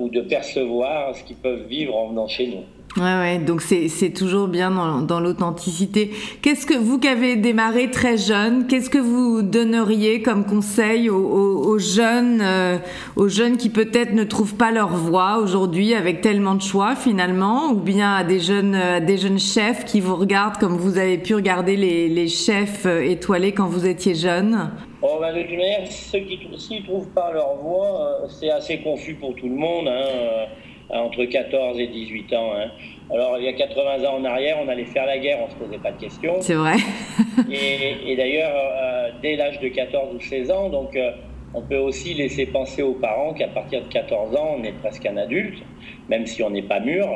ou 0.00 0.08
de 0.08 0.20
percevoir 0.20 1.14
ce 1.14 1.22
qu'ils 1.22 1.36
peuvent 1.36 1.66
vivre 1.68 1.94
en 1.94 2.08
venant 2.08 2.26
chez 2.26 2.48
nous. 2.48 2.64
Ouais, 2.98 3.02
ouais, 3.02 3.38
donc 3.38 3.62
c'est 3.62 4.10
toujours 4.10 4.48
bien 4.48 4.70
dans, 4.70 5.00
dans 5.00 5.18
l'authenticité. 5.18 6.10
Qu'est-ce 6.42 6.66
que 6.66 6.76
vous 6.76 6.98
qui 6.98 7.08
avez 7.08 7.36
démarré 7.36 7.90
très 7.90 8.18
jeune, 8.18 8.66
qu'est-ce 8.66 8.90
que 8.90 8.98
vous 8.98 9.40
donneriez 9.40 10.20
comme 10.20 10.44
conseil 10.44 11.08
aux, 11.08 11.78
jeunes, 11.78 12.40
euh, 12.42 12.76
aux 13.16 13.28
jeunes 13.28 13.56
qui 13.56 13.70
peut-être 13.70 14.12
ne 14.12 14.24
trouvent 14.24 14.56
pas 14.56 14.72
leur 14.72 14.90
voie 14.90 15.38
aujourd'hui 15.38 15.94
avec 15.94 16.20
tellement 16.20 16.54
de 16.54 16.60
choix 16.60 16.94
finalement, 16.94 17.70
ou 17.70 17.76
bien 17.76 18.12
à 18.12 18.24
des 18.24 18.40
jeunes, 18.40 18.74
à 18.74 19.00
des 19.00 19.16
jeunes 19.16 19.38
chefs 19.38 19.86
qui 19.86 20.00
vous 20.00 20.16
regardent 20.16 20.58
comme 20.58 20.76
vous 20.76 20.98
avez 20.98 21.16
pu 21.16 21.34
regarder 21.34 21.76
les, 21.76 22.10
les 22.10 22.28
chefs 22.28 22.84
euh, 22.84 23.00
étoilés 23.00 23.52
quand 23.52 23.68
vous 23.68 23.86
étiez 23.86 24.14
jeune? 24.14 24.70
Oh, 25.00 25.16
ben, 25.18 25.34
de 25.34 25.40
toute 25.40 25.52
manière, 25.52 25.90
ceux 25.90 26.20
qui 26.20 26.38
ne 26.78 26.84
trouvent 26.84 27.08
pas 27.08 27.32
leur 27.32 27.56
voie, 27.56 28.20
euh, 28.22 28.26
c'est 28.28 28.50
assez 28.50 28.80
confus 28.80 29.14
pour 29.14 29.34
tout 29.34 29.48
le 29.48 29.56
monde. 29.56 29.88
Hein 29.88 30.46
entre 30.90 31.24
14 31.24 31.78
et 31.80 31.86
18 31.86 32.32
ans. 32.34 32.52
Hein. 32.56 32.70
Alors, 33.12 33.36
il 33.38 33.44
y 33.44 33.48
a 33.48 33.52
80 33.52 34.04
ans 34.04 34.16
en 34.16 34.24
arrière, 34.24 34.58
on 34.64 34.68
allait 34.68 34.84
faire 34.84 35.06
la 35.06 35.18
guerre, 35.18 35.38
on 35.42 35.46
ne 35.46 35.50
se 35.50 35.56
posait 35.56 35.78
pas 35.78 35.92
de 35.92 36.00
questions. 36.00 36.36
C'est 36.40 36.54
vrai. 36.54 36.76
et, 37.50 38.16
d'ailleurs, 38.16 38.52
euh, 38.54 39.10
dès 39.20 39.36
l'âge 39.36 39.60
de 39.60 39.68
14 39.68 40.14
ou 40.14 40.20
16 40.20 40.50
ans, 40.50 40.68
donc, 40.70 40.96
euh, 40.96 41.10
on 41.54 41.60
peut 41.60 41.76
aussi 41.76 42.14
laisser 42.14 42.46
penser 42.46 42.80
aux 42.80 42.94
parents 42.94 43.34
qu'à 43.34 43.48
partir 43.48 43.82
de 43.82 43.88
14 43.88 44.34
ans, 44.36 44.56
on 44.58 44.64
est 44.64 44.72
presque 44.72 45.04
un 45.04 45.18
adulte, 45.18 45.62
même 46.08 46.24
si 46.24 46.42
on 46.42 46.48
n'est 46.48 46.62
pas 46.62 46.80
mûr. 46.80 47.06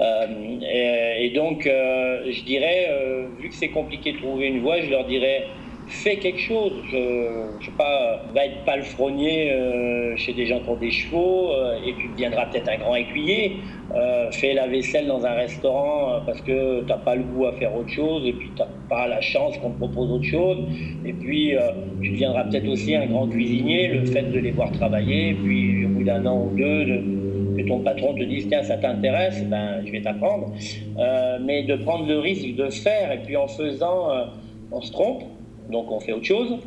Euh, 0.00 0.26
et, 0.60 1.26
et, 1.26 1.30
donc, 1.30 1.62
je 1.64 2.44
dirais, 2.44 2.90
vu 3.38 3.48
que 3.48 3.54
c'est 3.54 3.70
compliqué 3.70 4.12
de 4.12 4.18
trouver 4.18 4.48
une 4.48 4.60
voie, 4.60 4.80
je 4.82 4.90
leur 4.90 5.06
dirais 5.06 5.46
fais 5.90 6.16
quelque 6.16 6.38
chose. 6.38 6.72
Je 6.90 6.96
ne 6.96 7.62
sais 7.62 7.72
pas, 7.76 8.22
va 8.34 8.46
être 8.46 8.64
palefrenier 8.64 9.50
euh, 9.52 10.16
chez 10.16 10.32
des 10.32 10.46
gens 10.46 10.60
qui 10.60 10.68
ont 10.68 10.76
des 10.76 10.90
chevaux 10.90 11.50
euh, 11.50 11.78
et 11.84 11.94
tu 11.94 12.08
deviendras 12.08 12.46
peut-être 12.46 12.68
un 12.68 12.78
grand 12.78 12.94
écuyer. 12.94 13.56
Euh, 13.94 14.30
fais 14.30 14.54
la 14.54 14.68
vaisselle 14.68 15.08
dans 15.08 15.26
un 15.26 15.32
restaurant 15.32 16.20
parce 16.24 16.40
que 16.42 16.80
tu 16.80 16.86
n'as 16.86 16.98
pas 16.98 17.16
le 17.16 17.24
goût 17.24 17.46
à 17.46 17.52
faire 17.52 17.74
autre 17.74 17.90
chose 17.90 18.22
et 18.24 18.32
puis 18.32 18.50
tu 18.54 18.62
n'as 18.62 18.68
pas 18.88 19.08
la 19.08 19.20
chance 19.20 19.58
qu'on 19.58 19.70
te 19.70 19.78
propose 19.78 20.12
autre 20.12 20.24
chose. 20.24 20.58
Et 21.04 21.12
puis 21.12 21.54
tu 22.00 22.10
deviendras 22.10 22.44
peut-être 22.44 22.68
aussi 22.68 22.94
un 22.94 23.06
grand 23.06 23.26
cuisinier. 23.26 23.88
Le 23.88 24.04
fait 24.06 24.22
de 24.22 24.38
les 24.38 24.52
voir 24.52 24.70
travailler, 24.72 25.30
et 25.30 25.34
puis 25.34 25.86
au 25.86 25.88
bout 25.88 26.04
d'un 26.04 26.24
an 26.24 26.46
ou 26.46 26.56
deux, 26.56 27.02
que 27.56 27.66
ton 27.66 27.80
patron 27.80 28.14
te 28.14 28.22
dise 28.22 28.48
tiens 28.48 28.62
ça 28.62 28.76
t'intéresse, 28.76 29.44
ben 29.44 29.82
je 29.84 29.90
vais 29.90 30.02
t'apprendre. 30.02 30.52
mais 31.44 31.64
de 31.64 31.74
prendre 31.76 32.06
le 32.06 32.20
risque 32.20 32.54
de 32.54 32.70
faire 32.70 33.10
et 33.12 33.18
puis 33.18 33.36
en 33.36 33.48
faisant, 33.48 34.08
on 34.70 34.80
se 34.80 34.92
trompe 34.92 35.24
donc 35.70 35.90
on 35.90 36.00
fait 36.00 36.12
autre 36.12 36.24
chose. 36.24 36.58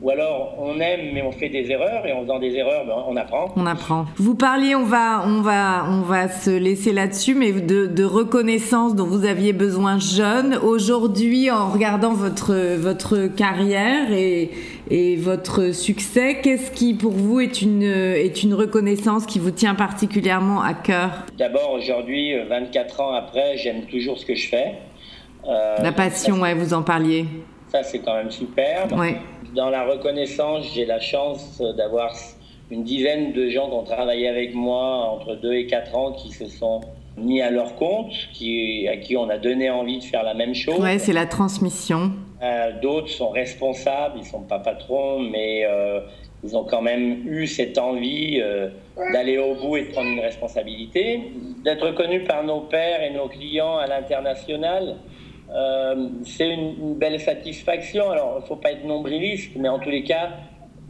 Ou 0.00 0.10
alors 0.10 0.56
on 0.58 0.80
aime 0.80 1.12
mais 1.14 1.22
on 1.22 1.30
fait 1.30 1.48
des 1.48 1.70
erreurs 1.70 2.04
et 2.06 2.12
en 2.12 2.22
faisant 2.22 2.40
des 2.40 2.54
erreurs 2.56 2.84
ben, 2.86 2.94
on 3.08 3.16
apprend. 3.16 3.52
On 3.56 3.66
apprend. 3.66 4.06
Vous 4.16 4.34
parliez, 4.34 4.74
on 4.74 4.84
va, 4.84 5.24
on 5.26 5.42
va, 5.42 5.86
on 5.88 6.00
va 6.00 6.28
se 6.28 6.50
laisser 6.50 6.92
là-dessus, 6.92 7.34
mais 7.34 7.52
de, 7.52 8.04
reconnaissance 8.04 8.96
dont 8.96 9.06
vous 9.06 9.24
aviez 9.24 9.52
besoin 9.52 9.98
jeune. 10.00 10.56
Aujourd'hui, 10.56 11.50
en 11.50 11.70
regardant 11.70 12.14
votre 12.14 12.76
votre 12.76 13.28
carrière 13.28 14.12
et, 14.12 14.50
et 14.90 15.16
votre 15.16 15.72
succès, 15.72 16.40
qu'est-ce 16.42 16.72
qui 16.72 16.94
pour 16.94 17.12
vous 17.12 17.40
est 17.40 17.62
une 17.62 17.82
est 17.82 18.42
une 18.42 18.54
reconnaissance 18.54 19.24
qui 19.24 19.38
vous 19.38 19.52
tient 19.52 19.76
particulièrement 19.76 20.62
à 20.62 20.74
cœur? 20.74 21.26
D'abord 21.38 21.72
aujourd'hui, 21.72 22.32
24 22.48 23.00
ans 23.00 23.12
après, 23.12 23.56
j'aime 23.56 23.82
toujours 23.82 24.18
ce 24.18 24.26
que 24.26 24.34
je 24.34 24.48
fais. 24.48 24.72
Euh, 25.48 25.76
La 25.82 25.92
passion, 25.92 26.40
ouais, 26.40 26.54
vous 26.54 26.74
en 26.74 26.82
parliez. 26.82 27.26
Ça, 27.72 27.82
c'est 27.82 28.00
quand 28.00 28.14
même 28.14 28.30
super. 28.30 28.86
Dans 29.54 29.70
la 29.70 29.84
reconnaissance, 29.84 30.66
j'ai 30.74 30.84
la 30.84 31.00
chance 31.00 31.62
d'avoir 31.78 32.14
une 32.70 32.84
dizaine 32.84 33.32
de 33.32 33.48
gens 33.48 33.68
qui 33.68 33.74
ont 33.74 33.82
travaillé 33.82 34.28
avec 34.28 34.54
moi 34.54 35.08
entre 35.10 35.36
2 35.36 35.54
et 35.54 35.66
4 35.66 35.96
ans 35.96 36.12
qui 36.12 36.32
se 36.32 36.46
sont 36.46 36.82
mis 37.16 37.40
à 37.40 37.50
leur 37.50 37.74
compte, 37.76 38.12
qui, 38.34 38.86
à 38.88 38.98
qui 38.98 39.16
on 39.16 39.28
a 39.30 39.38
donné 39.38 39.70
envie 39.70 39.98
de 39.98 40.04
faire 40.04 40.22
la 40.22 40.34
même 40.34 40.54
chose. 40.54 40.80
Ouais, 40.80 40.98
c'est 40.98 41.14
la 41.14 41.24
transmission. 41.24 42.12
Euh, 42.42 42.72
d'autres 42.82 43.08
sont 43.08 43.30
responsables, 43.30 44.18
ils 44.18 44.26
sont 44.26 44.42
pas 44.42 44.58
patrons, 44.58 45.20
mais 45.20 45.64
euh, 45.64 46.00
ils 46.44 46.54
ont 46.56 46.64
quand 46.64 46.82
même 46.82 47.26
eu 47.26 47.46
cette 47.46 47.78
envie 47.78 48.38
euh, 48.40 48.68
d'aller 49.14 49.38
au 49.38 49.54
bout 49.54 49.78
et 49.78 49.84
de 49.86 49.92
prendre 49.92 50.10
une 50.10 50.20
responsabilité, 50.20 51.22
d'être 51.64 51.86
reconnus 51.86 52.26
par 52.26 52.44
nos 52.44 52.60
pères 52.60 53.02
et 53.02 53.10
nos 53.10 53.28
clients 53.28 53.78
à 53.78 53.86
l'international. 53.86 54.96
Euh, 55.54 56.08
c'est 56.24 56.48
une, 56.48 56.94
belle 56.94 57.20
satisfaction. 57.20 58.10
Alors, 58.10 58.36
il 58.38 58.42
ne 58.42 58.46
faut 58.46 58.56
pas 58.56 58.72
être 58.72 58.84
nombriliste, 58.84 59.52
mais 59.56 59.68
en 59.68 59.78
tous 59.78 59.90
les 59.90 60.02
cas, 60.02 60.30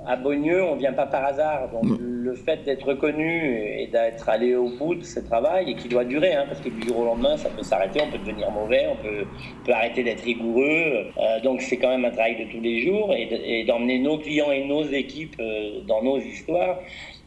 à 0.06 0.16
Beaunieu, 0.16 0.64
on 0.64 0.74
ne 0.74 0.80
vient 0.80 0.92
pas 0.92 1.06
par 1.06 1.24
hasard. 1.24 1.70
Donc, 1.70 1.84
mm. 1.84 1.96
le 2.00 2.34
fait 2.34 2.64
d'être 2.64 2.86
reconnu 2.86 3.56
et 3.78 3.88
d'être 3.88 4.28
allé 4.28 4.54
au 4.54 4.68
bout 4.68 4.94
de 4.94 5.04
ce 5.04 5.20
travail, 5.20 5.70
et 5.70 5.74
qui 5.74 5.88
doit 5.88 6.04
durer, 6.04 6.34
hein, 6.34 6.44
parce 6.46 6.60
que 6.60 6.68
du 6.68 6.86
jour 6.86 6.98
au 6.98 7.04
lendemain, 7.04 7.36
ça 7.36 7.48
peut 7.48 7.62
s'arrêter, 7.62 8.00
on 8.02 8.10
peut 8.10 8.18
devenir 8.18 8.50
mauvais, 8.50 8.86
on 8.90 8.96
peut, 9.02 9.24
peut 9.64 9.72
arrêter 9.72 10.02
d'être 10.04 10.22
rigoureux. 10.22 11.06
Euh, 11.18 11.40
donc, 11.42 11.60
c'est 11.60 11.76
quand 11.76 11.90
même 11.90 12.04
un 12.04 12.10
travail 12.10 12.44
de 12.44 12.50
tous 12.50 12.60
les 12.60 12.80
jours, 12.82 13.12
et 13.14 13.64
d'emmener 13.64 13.98
nos 13.98 14.18
clients 14.18 14.52
et 14.52 14.64
nos 14.64 14.84
équipes 14.84 15.36
euh, 15.40 15.80
dans 15.86 16.02
nos 16.02 16.18
histoires. 16.18 16.78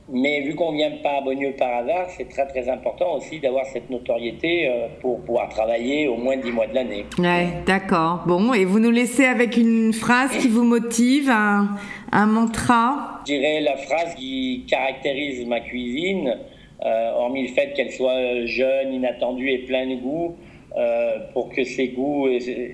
Mais 0.08 0.42
vu 0.42 0.54
qu'on 0.54 0.72
ne 0.72 0.78
vient 0.78 0.92
pas 1.02 1.18
à 1.18 1.22
Beaunieu 1.22 1.54
par 1.58 1.78
hasard, 1.78 2.08
c'est 2.16 2.30
très 2.30 2.46
très 2.46 2.70
important 2.70 3.16
aussi 3.16 3.40
d'avoir 3.40 3.66
cette 3.66 3.90
notoriété 3.90 4.68
euh, 4.68 4.88
pour 5.02 5.22
pouvoir 5.22 5.50
travailler 5.50 6.08
au 6.08 6.16
moins 6.16 6.38
10 6.38 6.52
mois 6.52 6.68
de 6.68 6.76
l'année. 6.76 7.06
Ouais, 7.18 7.48
d'accord. 7.66 8.24
Bon, 8.28 8.54
et 8.54 8.66
vous 8.66 8.80
nous 8.80 8.92
laissez 8.92 9.26
avec 9.26 9.58
une 9.58 9.94
phrase 9.94 10.38
qui 10.38 10.48
vous 10.48 10.64
motive, 10.64 11.30
un, 11.32 11.70
un 12.12 12.26
mantra? 12.28 13.22
Je 13.22 13.34
dirais 13.34 13.62
la 13.62 13.78
phrase 13.78 14.14
qui 14.14 14.66
caractérise 14.70 15.44
ma 15.48 15.60
cuisine, 15.62 16.38
euh, 16.86 17.12
hormis 17.16 17.48
le 17.48 17.54
fait 17.54 17.74
qu'elle 17.74 17.92
soit 17.92 18.46
jeune, 18.46 18.94
inattendue 18.94 19.50
et 19.50 19.60
pleine 19.60 19.90
de 19.90 20.02
goût. 20.02 20.36
Euh, 20.78 21.20
pour 21.32 21.48
que 21.52 21.64
ses 21.64 21.88
goûts 21.88 22.28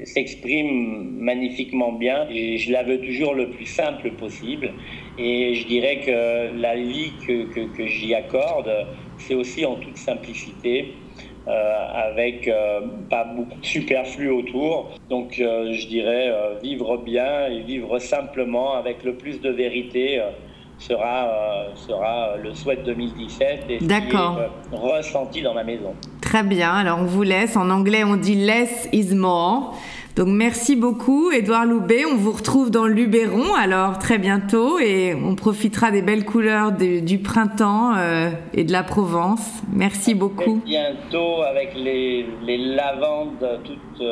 s'expriment 0.06 1.06
magnifiquement 1.20 1.92
bien. 1.92 2.28
Et 2.32 2.58
je 2.58 2.72
la 2.72 2.82
veux 2.82 3.00
toujours 3.00 3.36
le 3.36 3.52
plus 3.52 3.68
simple 3.68 4.10
possible. 4.14 4.74
Et 5.18 5.56
je 5.56 5.68
dirais 5.68 6.02
que 6.06 6.60
la 6.60 6.76
vie 6.76 7.12
que, 7.26 7.44
que, 7.54 7.76
que 7.76 7.86
j'y 7.88 8.14
accorde, 8.14 8.72
c'est 9.18 9.36
aussi 9.36 9.66
en 9.66 9.76
toute 9.76 9.98
simplicité. 9.98 10.94
Euh, 11.48 11.88
avec 11.96 12.48
euh, 12.48 12.82
pas 13.10 13.24
beaucoup 13.24 13.60
de 13.60 13.66
superflu 13.66 14.30
autour. 14.30 14.92
Donc 15.10 15.40
euh, 15.40 15.74
je 15.74 15.88
dirais 15.88 16.32
vivre 16.62 16.98
bien 16.98 17.48
et 17.48 17.62
vivre 17.62 17.98
simplement 17.98 18.76
avec 18.76 19.04
le 19.04 19.16
plus 19.16 19.42
de 19.42 19.50
vérité 19.50 20.22
sera, 20.82 21.68
sera 21.76 22.38
le 22.38 22.54
souhait 22.54 22.78
2017 22.78 23.66
et 23.70 23.80
D'accord. 23.80 24.40
Euh, 24.40 24.48
ressenti 24.72 25.42
dans 25.42 25.54
ma 25.54 25.64
maison. 25.64 25.94
Très 26.22 26.44
bien, 26.44 26.72
alors 26.72 27.00
on 27.00 27.06
vous 27.06 27.24
laisse. 27.24 27.56
En 27.56 27.70
anglais, 27.70 28.04
on 28.04 28.18
dit 28.18 28.36
less 28.36 28.90
is 28.92 29.14
more. 29.16 29.76
Donc 30.16 30.28
merci 30.28 30.76
beaucoup 30.76 31.32
Edouard 31.32 31.66
Loubet, 31.66 32.06
on 32.06 32.16
vous 32.16 32.32
retrouve 32.32 32.70
dans 32.70 32.86
le 32.86 32.94
Luberon 32.94 33.54
alors 33.54 33.98
très 33.98 34.18
bientôt 34.18 34.78
et 34.80 35.14
on 35.16 35.36
profitera 35.36 35.92
des 35.92 36.02
belles 36.02 36.26
couleurs 36.26 36.72
du 36.74 37.20
printemps 37.20 37.96
euh, 37.96 38.30
et 38.54 38.64
de 38.64 38.72
la 38.72 38.84
Provence. 38.84 39.62
Merci 39.72 40.14
beaucoup. 40.14 40.62
bientôt 40.66 41.42
avec 41.44 41.74
les, 41.76 42.26
les 42.44 42.58
lavandes 42.58 43.62
toutes 43.64 44.04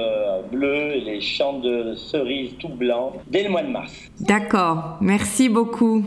bleues 0.52 0.96
et 0.96 1.02
les 1.02 1.22
champs 1.22 1.60
de 1.60 1.96
cerises 1.96 2.56
tout 2.60 2.70
blancs 2.70 3.14
dès 3.28 3.44
le 3.44 3.50
mois 3.50 3.64
de 3.64 3.72
mars. 3.72 3.94
D'accord, 4.20 4.98
merci 5.02 5.50
beaucoup. 5.50 6.04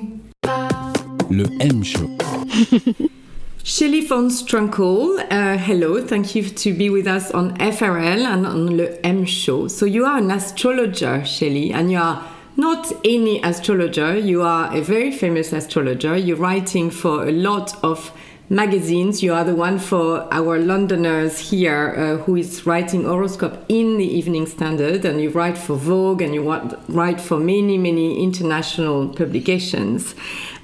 Le 1.30 1.44
M 1.60 1.82
Show. 3.64 3.84
Shelly 3.84 4.00
von 4.02 4.28
Strunkel, 4.28 5.18
uh, 5.30 5.56
hello, 5.58 6.04
thank 6.04 6.34
you 6.34 6.42
to 6.42 6.72
be 6.72 6.90
with 6.90 7.06
us 7.06 7.30
on 7.30 7.56
FRL 7.58 8.24
and 8.24 8.46
on 8.46 8.76
Le 8.76 9.00
M 9.04 9.24
Show. 9.24 9.68
So, 9.68 9.86
you 9.86 10.04
are 10.04 10.18
an 10.18 10.30
astrologer, 10.30 11.24
Shelly, 11.24 11.72
and 11.72 11.90
you 11.90 11.98
are 11.98 12.24
not 12.56 12.92
any 13.04 13.42
astrologer, 13.42 14.16
you 14.16 14.42
are 14.42 14.74
a 14.76 14.80
very 14.80 15.10
famous 15.10 15.52
astrologer. 15.52 16.16
You're 16.16 16.36
writing 16.36 16.90
for 16.90 17.26
a 17.26 17.32
lot 17.32 17.82
of 17.82 18.12
magazines. 18.48 19.22
You 19.22 19.32
are 19.32 19.44
the 19.44 19.54
one 19.54 19.78
for 19.78 20.28
our 20.32 20.58
Londoners 20.58 21.38
here 21.38 21.94
uh, 21.96 22.22
who 22.24 22.36
is 22.36 22.66
writing 22.66 23.04
horoscope 23.04 23.64
in 23.68 23.96
the 23.96 24.04
Evening 24.04 24.46
Standard, 24.46 25.04
and 25.04 25.20
you 25.20 25.30
write 25.30 25.56
for 25.56 25.76
Vogue 25.76 26.20
and 26.20 26.34
you 26.34 26.42
write 26.88 27.20
for 27.20 27.38
many, 27.38 27.78
many 27.78 28.22
international 28.22 29.08
publications. 29.08 30.14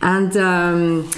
And 0.02 0.36
um, 0.36 1.10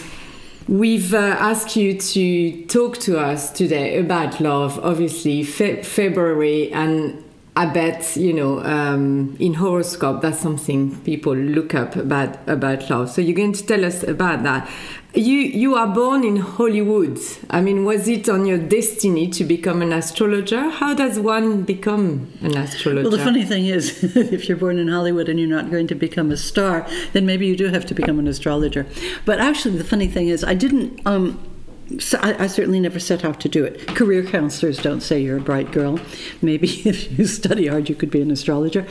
we've 0.69 1.15
uh, 1.15 1.19
asked 1.19 1.77
you 1.77 1.99
to 1.99 2.65
talk 2.67 2.99
to 2.99 3.19
us 3.19 3.51
today 3.51 3.99
about 3.99 4.41
love, 4.41 4.79
obviously, 4.85 5.43
fe 5.43 5.83
February, 5.83 6.73
and 6.73 7.23
I 7.57 7.67
bet 7.67 8.17
you 8.17 8.33
know 8.33 8.61
um, 8.65 9.37
in 9.41 9.55
horoscope 9.55 10.23
that's 10.23 10.39
something 10.39 10.97
people 11.01 11.35
look 11.35 11.75
up 11.75 11.97
about 11.97 12.49
about 12.49 12.89
love. 12.89 13.11
So 13.11 13.21
you're 13.21 13.37
going 13.37 13.53
to 13.55 13.67
tell 13.67 13.85
us 13.85 14.03
about 14.05 14.45
that. 14.45 14.71
You 15.15 15.35
you 15.35 15.75
are 15.75 15.89
born 15.89 16.23
in 16.23 16.37
Hollywood. 16.37 17.19
I 17.51 17.61
mean, 17.61 17.85
was 17.85 18.07
it 18.07 18.29
on 18.29 18.47
your 18.47 18.59
destiny 18.59 19.29
to 19.31 19.43
become 19.43 19.83
an 19.83 19.93
astrologer? 19.93 20.71
How 20.71 20.95
does 20.95 21.19
one 21.19 21.63
become 21.63 22.33
an 22.41 22.57
astrologer? 22.57 23.09
Well, 23.09 23.19
the 23.19 23.25
funny 23.25 23.45
thing 23.45 23.67
is, 23.67 24.05
if 24.17 24.49
you're 24.49 24.57
born 24.57 24.79
in 24.79 24.87
Hollywood 24.87 25.29
and 25.29 25.41
you're 25.41 25.49
not 25.49 25.73
going 25.73 25.89
to 25.89 25.97
become 25.97 26.31
a 26.31 26.37
star, 26.37 26.87
then 27.13 27.27
maybe 27.27 27.47
you 27.47 27.57
do 27.57 27.67
have 27.67 27.85
to 27.87 27.95
become 27.95 28.21
an 28.21 28.29
astrologer. 28.29 28.87
But 29.25 29.41
actually, 29.41 29.77
the 29.77 29.85
funny 29.85 30.07
thing 30.07 30.29
is, 30.29 30.45
I 30.45 30.55
didn't. 30.55 31.01
Um, 31.05 31.50
so 31.99 32.19
I, 32.23 32.45
I, 32.45 32.47
certainly 32.47 32.79
never 32.79 33.01
set 33.01 33.25
out 33.25 33.41
to 33.41 33.49
do 33.49 33.65
it. 33.65 33.87
Career 33.89 34.23
counselors 34.23 34.81
don't 34.81 35.01
say 35.01 35.21
you're 35.21 35.39
a 35.39 35.41
bright 35.41 35.73
girl. 35.73 35.99
Maybe 36.41 36.69
if 36.89 37.19
you 37.19 37.27
study 37.27 37.67
hard, 37.67 37.89
you 37.89 37.95
could 37.95 38.11
be 38.11 38.21
an 38.21 38.31
astrologer. 38.31 38.87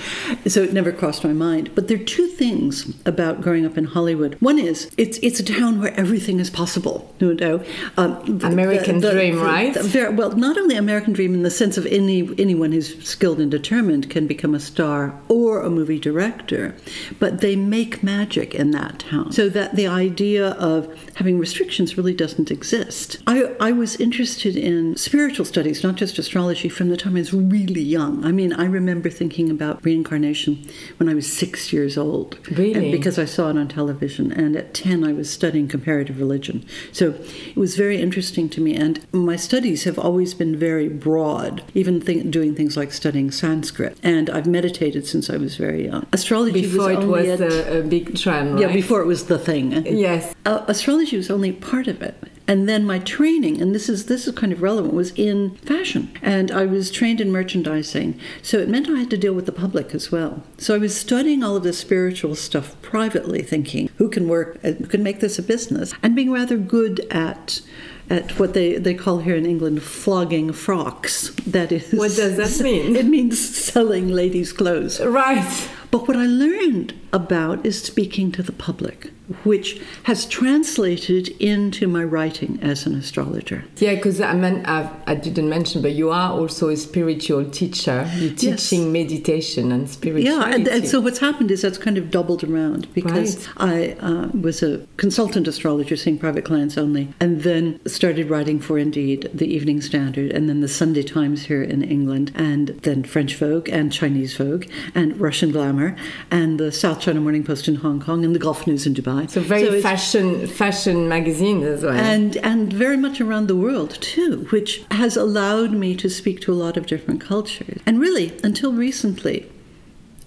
So 0.47 0.63
it 0.63 0.73
never 0.73 0.91
crossed 0.91 1.23
my 1.23 1.33
mind. 1.33 1.73
But 1.75 1.87
there 1.87 1.99
are 1.99 2.03
two 2.03 2.27
things 2.27 2.93
about 3.05 3.41
growing 3.41 3.65
up 3.65 3.77
in 3.77 3.85
Hollywood. 3.85 4.35
One 4.41 4.59
is 4.59 4.91
it's 4.97 5.17
it's 5.19 5.39
a 5.39 5.43
town 5.43 5.79
where 5.79 5.93
everything 5.97 6.39
is 6.39 6.49
possible. 6.49 7.13
You 7.19 7.35
know, 7.35 7.63
um, 7.97 8.41
American 8.43 8.99
the, 8.99 9.07
the, 9.07 9.13
dream, 9.13 9.35
the, 9.35 9.43
right? 9.43 9.75
Very, 9.75 10.13
well, 10.13 10.31
not 10.31 10.57
only 10.57 10.75
American 10.75 11.13
dream 11.13 11.33
in 11.33 11.43
the 11.43 11.51
sense 11.51 11.77
of 11.77 11.85
any 11.85 12.29
anyone 12.39 12.71
who's 12.71 13.01
skilled 13.07 13.39
and 13.39 13.49
determined 13.49 14.09
can 14.09 14.27
become 14.27 14.53
a 14.53 14.59
star 14.59 15.17
or 15.27 15.61
a 15.61 15.69
movie 15.69 15.99
director, 15.99 16.75
but 17.19 17.39
they 17.39 17.55
make 17.55 18.03
magic 18.03 18.53
in 18.53 18.71
that 18.71 18.99
town. 18.99 19.31
So 19.31 19.47
that 19.49 19.75
the 19.75 19.87
idea 19.87 20.51
of 20.51 20.93
having 21.15 21.39
restrictions 21.39 21.97
really 21.97 22.13
doesn't 22.13 22.51
exist 22.51 22.88
exist. 22.89 23.21
I, 23.27 23.55
I 23.59 23.71
was 23.71 23.95
interested 23.97 24.55
in 24.55 24.95
spiritual 24.97 25.45
studies, 25.45 25.83
not 25.83 25.95
just 25.95 26.17
astrology, 26.17 26.69
from 26.69 26.89
the 26.89 26.97
time 26.97 27.15
I 27.15 27.19
was 27.19 27.33
really 27.33 27.81
young. 27.81 28.25
I 28.25 28.31
mean, 28.31 28.53
I 28.53 28.65
remember 28.65 29.09
thinking 29.09 29.49
about 29.49 29.83
reincarnation 29.85 30.67
when 30.97 31.09
I 31.09 31.13
was 31.13 31.31
six 31.31 31.71
years 31.71 31.97
old. 31.97 32.37
Really? 32.57 32.91
Because 32.91 33.19
I 33.19 33.25
saw 33.25 33.49
it 33.49 33.57
on 33.57 33.67
television. 33.67 34.31
And 34.31 34.55
at 34.55 34.73
10, 34.73 35.03
I 35.03 35.13
was 35.13 35.29
studying 35.29 35.67
comparative 35.67 36.19
religion. 36.19 36.65
So 36.91 37.11
it 37.11 37.55
was 37.55 37.75
very 37.75 38.01
interesting 38.01 38.49
to 38.49 38.61
me. 38.61 38.75
And 38.75 39.05
my 39.13 39.35
studies 39.35 39.83
have 39.83 39.99
always 39.99 40.33
been 40.33 40.57
very 40.57 40.89
broad, 40.89 41.63
even 41.73 42.01
th- 42.01 42.29
doing 42.31 42.55
things 42.55 42.75
like 42.75 42.91
studying 42.91 43.31
Sanskrit. 43.31 43.97
And 44.03 44.29
I've 44.29 44.47
meditated 44.47 45.05
since 45.07 45.29
I 45.29 45.37
was 45.37 45.57
very 45.57 45.85
young. 45.85 46.07
Astrology 46.11 46.61
before 46.61 46.95
was 47.05 47.27
it 47.27 47.39
was 47.39 47.53
a, 47.53 47.79
a, 47.79 47.83
big 47.83 48.17
trend, 48.17 48.55
right? 48.55 48.61
Yeah, 48.61 48.73
before 48.73 49.01
it 49.01 49.05
was 49.05 49.25
the 49.25 49.39
thing. 49.39 49.69
Yes. 49.85 50.33
Uh, 50.45 50.63
astrology 50.67 51.17
was 51.17 51.29
only 51.29 51.51
part 51.51 51.87
of 51.87 52.01
it. 52.01 52.15
And 52.49 52.67
then 52.67 52.83
my 52.83 52.97
training, 52.97 53.61
and 53.61 53.75
this 53.75 53.87
is 53.87 54.07
this 54.07 54.27
is 54.27 54.33
kind 54.33 54.51
of 54.51 54.63
relevant, 54.63 54.95
was 54.95 55.11
in 55.11 55.51
fashion. 55.57 56.11
And 56.23 56.49
I 56.49 56.65
was 56.65 56.89
trained 56.89 57.21
in 57.21 57.31
merchandising. 57.31 58.19
So 58.41 58.57
it 58.57 58.67
meant 58.67 58.89
I 58.89 58.97
had 58.97 59.11
to 59.11 59.17
deal 59.17 59.35
with 59.35 59.45
the 59.45 59.51
public 59.51 59.93
as 59.93 60.11
well. 60.11 60.41
So 60.57 60.73
I 60.73 60.79
was 60.79 60.97
studying 60.97 61.43
all 61.43 61.55
of 61.55 61.61
this 61.61 61.77
spiritual 61.77 62.33
stuff 62.33 62.75
privately, 62.81 63.43
thinking 63.43 63.91
who 63.97 64.09
can 64.09 64.27
work, 64.27 64.57
uh, 64.63 64.71
who 64.71 64.87
can 64.87 65.03
make 65.03 65.19
this 65.19 65.37
a 65.37 65.43
business, 65.43 65.93
and 66.01 66.15
being 66.15 66.31
rather 66.31 66.57
good 66.57 67.05
at 67.11 67.61
at 68.09 68.39
what 68.39 68.55
they, 68.55 68.77
they 68.77 68.95
call 68.95 69.19
here 69.19 69.35
in 69.35 69.45
England 69.45 69.83
flogging 69.83 70.51
frocks. 70.51 71.29
That 71.45 71.71
is. 71.71 71.91
What 71.91 72.15
does 72.15 72.37
that 72.37 72.63
mean? 72.63 72.95
It 72.95 73.05
means 73.05 73.39
selling 73.39 74.09
ladies' 74.09 74.53
clothes. 74.53 74.99
Right. 74.99 75.69
But 75.91 76.07
what 76.07 76.17
I 76.17 76.25
learned 76.25 76.98
about 77.11 77.65
is 77.65 77.81
speaking 77.81 78.31
to 78.33 78.43
the 78.43 78.51
public, 78.51 79.11
which 79.43 79.81
has 80.03 80.25
translated 80.25 81.29
into 81.41 81.87
my 81.87 82.03
writing 82.03 82.59
as 82.61 82.85
an 82.85 82.95
astrologer. 82.95 83.63
Yeah, 83.77 83.95
because 83.95 84.21
I, 84.21 84.33
mean, 84.33 84.65
I, 84.65 84.91
I, 85.07 85.15
didn't 85.15 85.49
mention, 85.49 85.81
but 85.81 85.91
you 85.91 86.09
are 86.09 86.31
also 86.31 86.69
a 86.69 86.77
spiritual 86.77 87.49
teacher. 87.49 88.09
You're 88.15 88.33
teaching 88.33 88.83
yes. 88.83 88.91
meditation 88.91 89.71
and 89.71 89.89
spirituality. 89.89 90.49
Yeah, 90.51 90.55
and, 90.55 90.67
and, 90.67 90.87
so 90.87 90.99
what's 90.99 91.19
happened 91.19 91.51
is 91.51 91.61
that's 91.61 91.77
kind 91.77 91.97
of 91.97 92.11
doubled 92.11 92.43
around 92.43 92.91
because 92.93 93.47
right. 93.59 93.97
I 94.01 94.05
uh, 94.05 94.27
was 94.29 94.63
a 94.63 94.85
consultant 94.97 95.47
astrologer, 95.47 95.95
seeing 95.95 96.17
private 96.17 96.45
clients 96.45 96.77
only, 96.77 97.13
and 97.19 97.41
then 97.41 97.79
started 97.85 98.29
writing 98.29 98.59
for 98.59 98.77
Indeed, 98.77 99.29
the 99.33 99.47
Evening 99.47 99.81
Standard, 99.81 100.31
and 100.31 100.49
then 100.49 100.61
the 100.61 100.67
Sunday 100.67 101.03
Times 101.03 101.45
here 101.45 101.63
in 101.63 101.83
England, 101.83 102.31
and 102.35 102.69
then 102.83 103.03
French 103.03 103.35
Vogue 103.35 103.69
and 103.69 103.91
Chinese 103.91 104.35
Vogue 104.35 104.65
and 104.95 105.19
Russian 105.19 105.51
Glamour 105.51 105.95
and 106.31 106.59
the 106.59 106.71
South 106.71 106.98
China 106.99 107.21
Morning 107.21 107.43
Post 107.43 107.67
in 107.67 107.75
Hong 107.75 107.99
Kong, 107.99 108.23
and 108.25 108.35
the 108.35 108.39
Gulf 108.39 108.67
News 108.67 108.85
in 108.85 108.93
Dubai. 108.93 109.29
So 109.29 109.41
very 109.41 109.65
so 109.65 109.81
fashion 109.81 110.47
fashion 110.47 111.07
magazine 111.07 111.63
as 111.63 111.83
well, 111.83 111.93
and 111.93 112.37
and 112.37 112.71
very 112.71 112.97
much 112.97 113.21
around 113.21 113.47
the 113.47 113.55
world 113.55 113.97
too, 114.01 114.47
which 114.49 114.83
has 114.91 115.15
allowed 115.15 115.71
me 115.71 115.95
to 115.95 116.09
speak 116.09 116.41
to 116.41 116.51
a 116.51 116.55
lot 116.55 116.77
of 116.77 116.85
different 116.85 117.21
cultures. 117.21 117.81
And 117.85 117.99
really, 117.99 118.37
until 118.43 118.73
recently, 118.73 119.49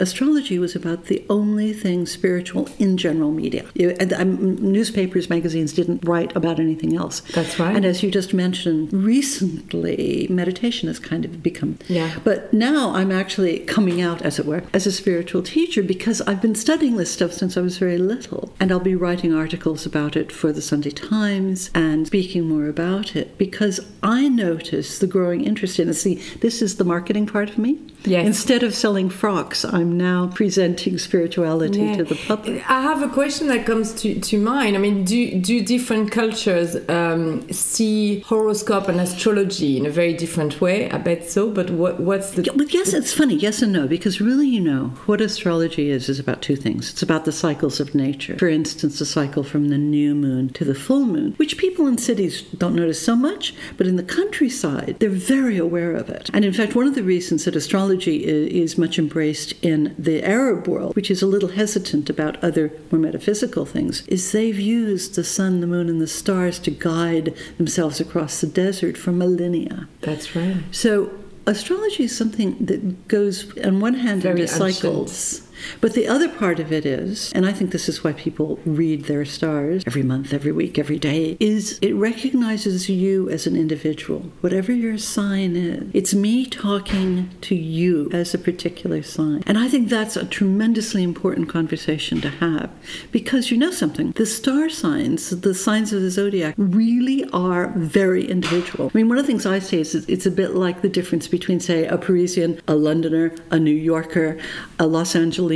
astrology 0.01 0.59
was 0.59 0.75
about 0.75 1.07
the 1.07 1.25
only 1.29 1.73
thing 1.73 2.07
spiritual 2.07 2.69
in 2.79 2.97
general 2.97 3.31
media. 3.31 3.65
And, 3.77 4.13
um, 4.13 4.73
newspapers, 4.73 5.31
magazines 5.31 5.73
didn't 5.73 6.05
write 6.05 6.35
about 6.37 6.59
anything 6.59 6.97
else. 6.97 7.21
That's 7.35 7.59
right. 7.59 7.75
And 7.75 7.85
as 7.85 8.03
you 8.03 8.11
just 8.11 8.35
mentioned, 8.35 8.93
recently 8.93 10.27
meditation 10.31 10.89
has 10.89 10.99
kind 10.99 11.25
of 11.25 11.43
become. 11.43 11.79
Yeah. 11.89 12.19
But 12.25 12.53
now 12.53 12.93
I'm 12.95 13.13
actually 13.13 13.61
coming 13.61 14.01
out, 14.01 14.23
as 14.23 14.39
it 14.39 14.47
were, 14.47 14.65
as 14.73 14.87
a 14.87 14.93
spiritual 14.93 15.43
teacher 15.43 15.83
because 15.83 16.21
I've 16.23 16.43
been 16.43 16.55
studying 16.55 16.97
this 16.97 17.13
stuff 17.13 17.33
since 17.33 17.57
I 17.57 17.61
was 17.61 17.79
very 17.79 17.99
little. 17.99 18.55
And 18.61 18.71
I'll 18.71 18.81
be 18.81 18.95
writing 18.95 19.35
articles 19.35 19.87
about 19.87 20.17
it 20.17 20.33
for 20.33 20.53
the 20.53 20.63
Sunday 20.63 20.91
Times 20.91 21.71
and 21.75 22.07
speaking 22.07 22.49
more 22.49 22.67
about 22.69 23.17
it 23.17 23.39
because 23.39 23.81
I 24.03 24.29
notice 24.29 24.99
the 24.99 25.07
growing 25.07 25.45
interest 25.45 25.79
in 25.79 25.89
it. 25.89 25.95
See, 25.95 26.17
this 26.41 26.63
is 26.63 26.77
the 26.77 26.85
marketing 26.85 27.27
part 27.27 27.51
of 27.51 27.59
me. 27.59 27.79
Yes. 28.05 28.27
Instead 28.27 28.63
of 28.63 28.75
selling 28.75 29.09
frocks, 29.11 29.65
I'm 29.65 29.97
now 29.97 30.29
presenting 30.29 30.99
spirituality 30.99 31.81
yeah. 31.81 31.97
to 31.99 32.05
the 32.05 32.17
public. 32.27 32.69
I 32.69 32.83
have 32.83 33.03
a 33.03 33.09
question 33.09 33.49
that 33.49 33.65
comes 33.67 33.93
to, 34.03 34.19
to 34.19 34.39
mind. 34.39 34.77
I 34.77 34.79
mean, 34.81 35.05
do, 35.05 35.41
do 35.41 35.65
different 35.65 36.11
cultures 36.11 36.77
um, 36.89 37.51
see 37.53 38.21
horoscope 38.21 38.89
and 38.89 39.01
astrology 39.01 39.77
in 39.77 39.87
a 39.87 39.91
very 39.91 40.15
different 40.15 40.61
way? 40.61 40.91
I 40.91 40.99
bet 40.99 41.29
so, 41.29 41.51
but 41.51 41.71
what, 41.71 42.01
what's 42.01 42.33
the. 42.33 42.51
Well, 42.55 42.69
yes, 42.69 42.93
it's 42.93 43.13
funny, 43.13 43.37
yes 43.37 43.63
and 43.63 43.73
no, 43.73 43.87
because 43.87 44.21
really, 44.21 44.49
you 44.49 44.61
know, 44.61 44.89
what 45.07 45.21
astrology 45.21 45.91
is, 45.91 46.09
is 46.09 46.19
about 46.19 46.43
two 46.43 46.57
things. 46.57 46.91
It's 46.91 47.03
about 47.03 47.25
the 47.25 47.33
cycles 47.33 47.81
of 47.81 47.95
nature. 47.95 48.37
For 48.39 48.49
instance, 48.49 48.99
the 48.99 49.07
cycle 49.07 49.43
from 49.43 49.69
the 49.69 49.79
new 49.79 50.15
moon 50.15 50.51
to 50.51 50.65
the 50.65 50.75
full 50.75 51.05
moon, 51.05 51.35
which 51.37 51.57
people 51.57 51.87
in 51.87 51.99
cities 51.99 52.43
don't 52.43 52.75
notice 52.75 53.01
so 53.01 53.15
much, 53.15 53.55
but 53.77 53.87
in 53.87 53.97
the 53.97 54.03
countryside, 54.03 54.97
they're 54.99 55.09
very 55.09 55.57
aware 55.57 55.95
of 55.95 56.09
it. 56.09 56.31
And 56.33 56.45
in 56.45 56.53
fact, 56.53 56.75
one 56.75 56.87
of 56.87 56.95
the 56.95 57.03
reasons 57.03 57.45
that 57.45 57.57
astrology 57.57 57.92
astrology 57.93 58.25
is 58.25 58.79
much 58.79 58.99
embraced 58.99 59.53
in 59.63 59.95
the 59.99 60.25
Arab 60.25 60.67
world, 60.67 60.97
which 60.97 61.11
is 61.11 61.21
a 61.21 61.27
little 61.27 61.51
hesitant 61.51 62.09
about 62.09 62.43
other 62.43 62.73
more 62.91 63.01
metaphysical 63.01 63.67
things, 63.67 64.07
is 64.07 64.33
they've 64.33 64.59
used 64.59 65.15
the 65.15 65.25
sun, 65.25 65.61
the 65.61 65.67
moon, 65.67 65.89
and 65.91 66.01
the 66.01 66.07
stars 66.07 66.59
to 66.59 66.71
guide 66.71 67.35
themselves 67.59 68.01
across 68.01 68.41
the 68.41 68.47
desert 68.47 68.97
for 68.97 69.13
millennia. 69.13 69.89
That's 70.01 70.35
right. 70.35 70.57
So 70.71 71.11
astrology 71.47 72.05
is 72.05 72.17
something 72.17 72.57
that 72.65 73.09
goes 73.09 73.59
on 73.59 73.81
one 73.81 73.95
hand 73.95 74.23
Very 74.23 74.43
into 74.43 74.53
cycles 74.53 75.43
but 75.81 75.95
the 75.95 76.09
other 76.09 76.29
part 76.29 76.59
of 76.59 76.73
it 76.73 76.85
is, 76.85 77.33
and 77.35 77.47
I 77.47 77.53
think 77.53 77.71
this 77.71 77.89
is 77.89 78.03
why 78.03 78.13
people 78.13 78.59
read 78.65 79.05
their 79.05 79.25
stars 79.25 79.83
every 79.87 80.03
month, 80.03 80.33
every 80.33 80.53
week, 80.53 80.79
every 80.79 80.99
day, 80.99 81.37
is 81.41 81.79
it 81.83 81.93
recognizes 81.93 82.89
you 82.89 83.29
as 83.29 83.47
an 83.47 83.57
individual, 83.57 84.21
whatever 84.41 84.73
your 84.73 84.99
sign 84.99 85.57
is. 85.57 85.91
It's 85.93 86.15
me 86.15 86.47
talking 86.47 87.31
to 87.43 87.55
you 87.55 88.11
as 88.13 88.35
a 88.35 88.39
particular 88.39 89.03
sign. 89.03 89.43
And 89.47 89.59
I 89.59 89.69
think 89.69 89.89
that's 89.89 90.17
a 90.17 90.25
tremendously 90.25 91.03
important 91.03 91.49
conversation 91.49 92.21
to 92.23 92.31
have 92.31 92.71
because 93.11 93.51
you 93.51 93.59
know 93.59 93.71
something. 93.71 94.13
The 94.13 94.27
star 94.27 94.69
signs, 94.69 95.31
the 95.31 95.55
signs 95.55 95.93
of 95.93 96.03
the 96.03 96.11
zodiac, 96.11 96.55
really 96.57 97.25
are 97.33 97.69
very 97.77 98.29
individual. 98.29 98.91
I 98.95 98.99
mean, 98.99 99.09
one 99.09 99.19
of 99.19 99.25
the 99.25 99.33
things 99.33 99.47
I 99.47 99.59
say 99.59 99.81
is 99.81 99.95
it's 99.95 100.27
a 100.27 100.31
bit 100.31 100.55
like 100.55 100.83
the 100.83 100.89
difference 100.89 101.29
between, 101.29 101.61
say, 101.61 101.87
a 101.87 101.99
Parisian, 101.99 102.61
a 102.67 102.75
Londoner, 102.75 103.35
a 103.51 103.59
New 103.59 103.71
Yorker, 103.71 104.39
a 104.79 104.87
Los 104.87 105.15
Angeles 105.15 105.52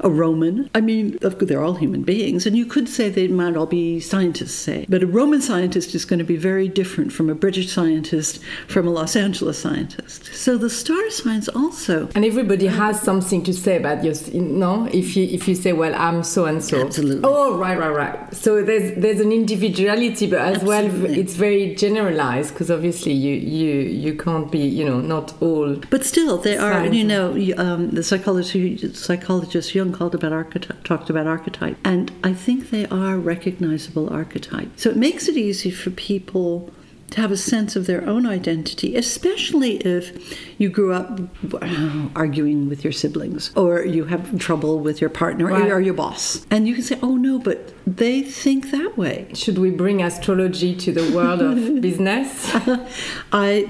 a 0.00 0.10
Roman. 0.10 0.70
I 0.74 0.80
mean, 0.80 1.18
they're 1.20 1.62
all 1.62 1.74
human 1.74 2.02
beings, 2.02 2.46
and 2.46 2.56
you 2.56 2.66
could 2.66 2.88
say 2.88 3.08
they 3.08 3.28
might 3.28 3.56
all 3.56 3.66
be 3.66 4.00
scientists, 4.00 4.54
say. 4.54 4.86
But 4.88 5.02
a 5.02 5.06
Roman 5.06 5.40
scientist 5.40 5.94
is 5.94 6.04
going 6.04 6.18
to 6.18 6.24
be 6.24 6.36
very 6.36 6.68
different 6.68 7.12
from 7.12 7.28
a 7.30 7.34
British 7.34 7.72
scientist, 7.72 8.40
from 8.68 8.86
a 8.86 8.90
Los 8.90 9.16
Angeles 9.16 9.58
scientist. 9.58 10.26
So 10.34 10.56
the 10.56 10.70
star 10.70 11.10
signs 11.10 11.48
also. 11.48 12.08
And 12.14 12.24
everybody 12.24 12.66
has 12.66 13.00
something 13.00 13.42
to 13.44 13.52
say 13.52 13.76
about 13.76 14.04
you, 14.04 14.14
no? 14.40 14.86
If 14.92 15.16
you 15.16 15.24
if 15.24 15.48
you 15.48 15.54
say, 15.54 15.72
well, 15.72 15.94
I'm 15.94 16.22
so 16.22 16.46
and 16.46 16.62
so. 16.62 16.80
Absolutely. 16.86 17.22
Oh, 17.24 17.56
right, 17.56 17.78
right, 17.78 17.94
right. 17.94 18.34
So 18.34 18.62
there's 18.62 18.98
there's 19.00 19.20
an 19.20 19.32
individuality, 19.32 20.26
but 20.26 20.40
as 20.40 20.62
Absolutely. 20.62 21.00
well, 21.00 21.18
it's 21.18 21.34
very 21.34 21.74
generalized 21.74 22.54
because 22.54 22.70
obviously 22.70 23.12
you 23.12 23.34
you 23.34 23.80
you 23.80 24.14
can't 24.14 24.50
be, 24.50 24.60
you 24.60 24.84
know, 24.84 25.00
not 25.00 25.34
all. 25.40 25.76
But 25.90 26.04
still, 26.04 26.38
there 26.38 26.60
are, 26.60 26.86
you 26.86 27.04
know, 27.04 27.32
um, 27.56 27.90
the 27.90 28.02
psychology 28.02 28.76
psychologist 29.14 29.74
Jung 29.74 29.90
called 29.92 30.14
about 30.14 30.32
archetype, 30.32 30.84
talked 30.84 31.10
about 31.10 31.26
archetype, 31.26 31.76
and 31.84 32.12
I 32.22 32.32
think 32.32 32.70
they 32.70 32.86
are 32.86 33.16
recognizable 33.18 34.08
archetypes. 34.12 34.82
So 34.82 34.90
it 34.90 34.96
makes 34.96 35.26
it 35.28 35.36
easy 35.36 35.70
for 35.72 35.90
people 35.90 36.70
to 37.10 37.20
have 37.20 37.32
a 37.32 37.36
sense 37.36 37.74
of 37.74 37.86
their 37.86 38.06
own 38.08 38.24
identity, 38.24 38.94
especially 38.94 39.78
if 39.78 40.04
you 40.60 40.68
grew 40.68 40.92
up 40.92 41.18
uh, 41.60 42.08
arguing 42.14 42.68
with 42.68 42.84
your 42.84 42.92
siblings 42.92 43.50
or 43.56 43.84
you 43.84 44.04
have 44.04 44.38
trouble 44.38 44.78
with 44.78 45.00
your 45.00 45.10
partner 45.10 45.46
Right. 45.46 45.72
or 45.72 45.80
your 45.80 45.94
boss. 45.94 46.46
And 46.52 46.68
you 46.68 46.74
can 46.74 46.84
say, 46.84 46.96
oh 47.02 47.16
no, 47.16 47.40
but 47.40 47.74
they 47.84 48.22
think 48.22 48.70
that 48.70 48.96
way. 48.96 49.26
Should 49.34 49.58
we 49.58 49.70
bring 49.70 50.00
astrology 50.00 50.72
to 50.84 50.92
the 50.92 51.12
world 51.12 51.42
of 51.42 51.80
business? 51.88 52.48
I 53.32 53.68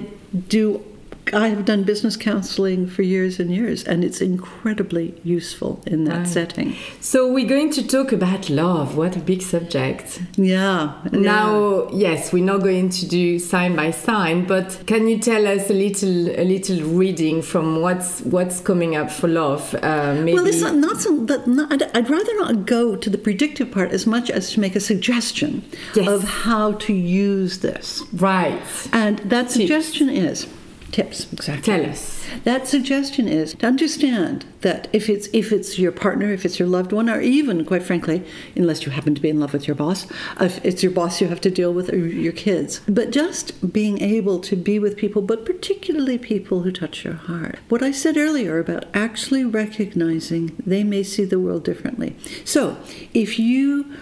do. 0.49 0.85
I 1.33 1.49
have 1.49 1.65
done 1.65 1.83
business 1.85 2.17
counseling 2.17 2.87
for 2.87 3.03
years 3.03 3.39
and 3.41 3.51
years, 3.51 3.85
and 3.85 4.05
it's 4.05 4.21
incredibly 4.21 5.15
useful 5.25 5.83
in 5.87 6.05
that 6.05 6.19
Right. 6.19 6.29
setting. 6.29 6.77
So 7.01 7.31
we're 7.33 7.49
going 7.49 7.71
to 7.73 7.87
talk 7.87 8.13
about 8.13 8.51
love. 8.51 8.97
What 8.97 9.17
a 9.17 9.21
big 9.21 9.43
subject. 9.43 10.21
Yeah. 10.37 10.93
yeah. 11.13 11.19
Now, 11.19 11.89
yes, 11.93 12.33
we're 12.33 12.45
not 12.45 12.63
going 12.63 12.89
to 12.91 13.07
do 13.07 13.39
sign 13.39 13.77
by 13.77 13.91
sign, 13.93 14.47
but 14.47 14.83
can 14.87 15.07
you 15.09 15.19
tell 15.19 15.47
us 15.47 15.71
a 15.71 15.75
little, 15.75 16.31
a 16.31 16.45
little 16.45 16.81
reading 16.99 17.43
from 17.43 17.81
what's 17.81 18.21
what's 18.23 18.61
coming 18.61 18.97
up 18.97 19.11
for 19.11 19.29
love? 19.29 19.75
Uh, 19.83 20.15
maybe. 20.15 20.35
Well, 20.35 20.47
it's 20.47 20.61
not, 20.61 20.75
not 20.77 21.01
so 21.01 21.17
that. 21.27 21.47
Not, 21.47 21.73
I'd, 21.73 21.83
I'd 21.97 22.11
rather 22.11 22.35
not 22.39 22.67
go 22.67 22.97
to 22.97 23.09
the 23.11 23.19
predictive 23.19 23.71
part 23.71 23.91
as 23.93 24.07
much 24.07 24.31
as 24.31 24.51
to 24.53 24.61
make 24.61 24.77
a 24.77 24.81
suggestion 24.81 25.63
Yes. 25.95 26.09
of 26.09 26.25
how 26.25 26.73
to 26.73 26.93
use 26.93 27.59
this. 27.61 28.03
right. 28.13 28.61
And 28.93 29.19
that 29.31 29.51
suggestion 29.51 30.09
is 30.09 30.47
tips 30.93 31.33
exactly. 31.33 31.75
Tell 31.75 31.91
us. 31.91 32.25
That 32.45 32.67
suggestion 32.67 33.29
is 33.29 33.55
to 33.55 33.67
understand 33.67 34.45
that 34.61 34.89
if 34.93 35.09
it's 35.09 35.29
if 35.33 35.53
it's 35.53 35.79
your 35.79 35.93
partner, 35.93 36.33
if 36.33 36.45
it's 36.45 36.59
your 36.59 36.69
loved 36.69 36.93
one, 36.93 37.09
or 37.09 37.21
even 37.21 37.65
quite 37.65 37.83
frankly, 37.83 38.25
unless 38.57 38.85
you 38.85 38.93
happen 38.93 39.15
to 39.15 39.21
be 39.21 39.29
in 39.29 39.41
love 39.41 39.53
with 39.53 39.67
your 39.67 39.75
boss, 39.75 40.07
if 40.41 40.65
it's 40.65 40.83
your 40.83 40.93
boss 40.93 41.21
you 41.21 41.29
have 41.29 41.41
to 41.43 41.51
deal 41.51 41.73
with 41.73 41.93
or 41.93 41.97
your 41.97 42.33
kids, 42.33 42.81
but 42.89 43.11
just 43.11 43.73
being 43.73 44.01
able 44.01 44.39
to 44.41 44.57
be 44.57 44.79
with 44.79 44.97
people, 44.97 45.23
but 45.23 45.45
particularly 45.45 46.19
people 46.19 46.63
who 46.63 46.73
touch 46.73 47.05
your 47.05 47.15
heart. 47.15 47.59
What 47.69 47.83
I 47.83 47.91
said 47.91 48.17
earlier 48.17 48.59
about 48.59 48.85
actually 48.95 49.45
recognizing 49.45 50.57
they 50.65 50.85
may 50.85 51.03
see 51.03 51.25
the 51.25 51.41
world 51.41 51.65
differently. 51.65 52.17
So 52.45 52.77
if 53.15 53.39
you 53.39 53.93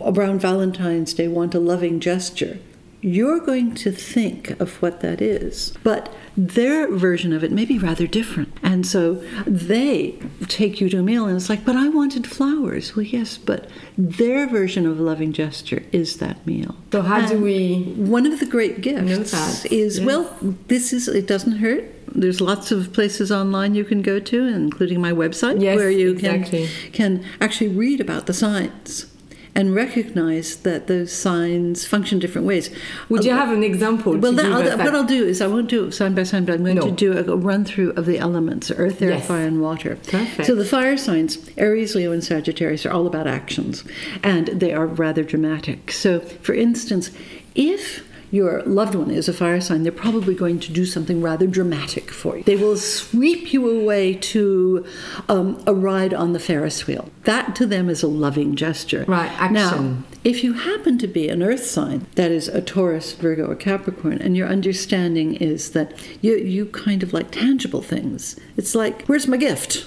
around 0.00 0.40
Valentine's 0.40 1.14
Day 1.14 1.28
want 1.28 1.54
a 1.54 1.60
loving 1.60 2.00
gesture, 2.00 2.58
you're 3.04 3.38
going 3.38 3.74
to 3.74 3.92
think 3.92 4.58
of 4.58 4.80
what 4.80 5.02
that 5.02 5.20
is. 5.20 5.74
But 5.82 6.10
their 6.38 6.90
version 6.90 7.34
of 7.34 7.44
it 7.44 7.52
may 7.52 7.66
be 7.66 7.78
rather 7.78 8.06
different. 8.06 8.56
And 8.62 8.86
so 8.86 9.22
they 9.46 10.18
take 10.48 10.80
you 10.80 10.88
to 10.88 11.00
a 11.00 11.02
meal 11.02 11.26
and 11.26 11.36
it's 11.36 11.50
like, 11.50 11.66
but 11.66 11.76
I 11.76 11.90
wanted 11.90 12.26
flowers. 12.26 12.96
Well, 12.96 13.04
yes, 13.04 13.36
but 13.36 13.68
their 13.98 14.48
version 14.48 14.86
of 14.86 14.98
a 14.98 15.02
loving 15.02 15.34
gesture 15.34 15.82
is 15.92 16.16
that 16.16 16.46
meal. 16.46 16.76
So 16.92 17.02
how 17.02 17.26
do 17.26 17.38
we? 17.38 17.82
One 17.94 18.24
of 18.24 18.40
the 18.40 18.46
great 18.46 18.80
gifts 18.80 19.66
is, 19.66 19.98
yes. 19.98 20.06
well, 20.06 20.34
this 20.68 20.94
is, 20.94 21.06
it 21.06 21.26
doesn't 21.26 21.58
hurt. 21.58 21.84
There's 22.14 22.40
lots 22.40 22.72
of 22.72 22.94
places 22.94 23.30
online 23.30 23.74
you 23.74 23.84
can 23.84 24.00
go 24.00 24.18
to, 24.18 24.46
including 24.46 25.02
my 25.02 25.12
website, 25.12 25.60
Yes, 25.60 25.76
where 25.76 25.90
you 25.90 26.12
exactly. 26.12 26.68
can, 26.92 27.18
can 27.18 27.24
actually 27.42 27.68
read 27.68 28.00
about 28.00 28.24
the 28.26 28.32
signs 28.32 29.13
and 29.56 29.74
recognize 29.74 30.56
that 30.56 30.86
those 30.88 31.12
signs 31.12 31.86
function 31.86 32.18
different 32.18 32.46
ways. 32.46 32.70
Would 33.08 33.24
you 33.24 33.32
um, 33.32 33.38
have 33.38 33.50
an 33.52 33.62
example? 33.62 34.16
Well, 34.16 34.32
to 34.32 34.36
that, 34.36 34.42
give 34.42 34.52
I'll, 34.52 34.62
that? 34.62 34.78
what 34.78 34.94
I'll 34.94 35.04
do 35.04 35.24
is 35.24 35.40
I 35.40 35.46
won't 35.46 35.68
do 35.68 35.86
it 35.86 35.92
sign 35.92 36.14
by 36.14 36.24
sign, 36.24 36.44
but 36.44 36.54
I'm 36.54 36.64
going 36.64 36.76
No. 36.76 36.86
to 36.86 36.90
do 36.90 37.16
a, 37.16 37.36
run 37.36 37.64
through 37.64 37.90
of 37.92 38.06
the 38.06 38.18
elements: 38.18 38.70
earth, 38.76 39.00
air, 39.00 39.10
Yes. 39.10 39.26
fire, 39.26 39.46
and 39.46 39.60
water. 39.60 39.96
Perfect. 40.08 40.46
So 40.46 40.54
the 40.54 40.64
fire 40.64 40.96
signs, 40.96 41.38
Aries, 41.56 41.94
Leo, 41.94 42.10
and 42.12 42.24
Sagittarius, 42.24 42.84
are 42.84 42.90
all 42.90 43.06
about 43.06 43.26
actions, 43.26 43.84
and 44.22 44.48
they 44.48 44.72
are 44.72 44.86
rather 44.86 45.22
dramatic. 45.22 45.92
So, 45.92 46.20
for 46.20 46.54
instance, 46.54 47.10
if 47.54 48.02
your 48.34 48.62
loved 48.62 48.94
one 48.94 49.10
is 49.10 49.28
a 49.28 49.32
fire 49.32 49.60
sign, 49.60 49.82
they're 49.82 49.92
probably 49.92 50.34
going 50.34 50.58
to 50.60 50.72
do 50.72 50.84
something 50.84 51.22
rather 51.22 51.46
dramatic 51.46 52.10
for 52.10 52.36
you. 52.36 52.42
They 52.44 52.56
will 52.56 52.76
sweep 52.76 53.52
you 53.52 53.68
away 53.80 54.14
to 54.14 54.84
um, 55.28 55.62
a 55.66 55.74
ride 55.74 56.12
on 56.12 56.32
the 56.32 56.40
Ferris 56.40 56.86
wheel. 56.86 57.10
That 57.24 57.54
to 57.56 57.66
them 57.66 57.88
is 57.88 58.02
a 58.02 58.08
loving 58.08 58.56
gesture. 58.56 59.04
Right, 59.06 59.30
Now, 59.52 59.68
action. 59.68 60.04
if 60.24 60.42
you 60.42 60.54
happen 60.54 60.98
to 60.98 61.06
be 61.06 61.28
an 61.28 61.42
earth 61.42 61.64
sign, 61.64 62.06
that 62.16 62.30
is 62.30 62.48
a 62.48 62.60
Taurus, 62.60 63.12
Virgo, 63.12 63.46
or 63.50 63.54
Capricorn, 63.54 64.18
and 64.20 64.36
your 64.36 64.48
understanding 64.48 65.34
is 65.36 65.70
that 65.72 65.92
you, 66.20 66.36
you 66.36 66.66
kind 66.66 67.02
of 67.02 67.12
like 67.12 67.30
tangible 67.30 67.82
things, 67.82 68.36
it's 68.56 68.74
like, 68.74 69.04
where's 69.06 69.28
my 69.28 69.36
gift? 69.36 69.86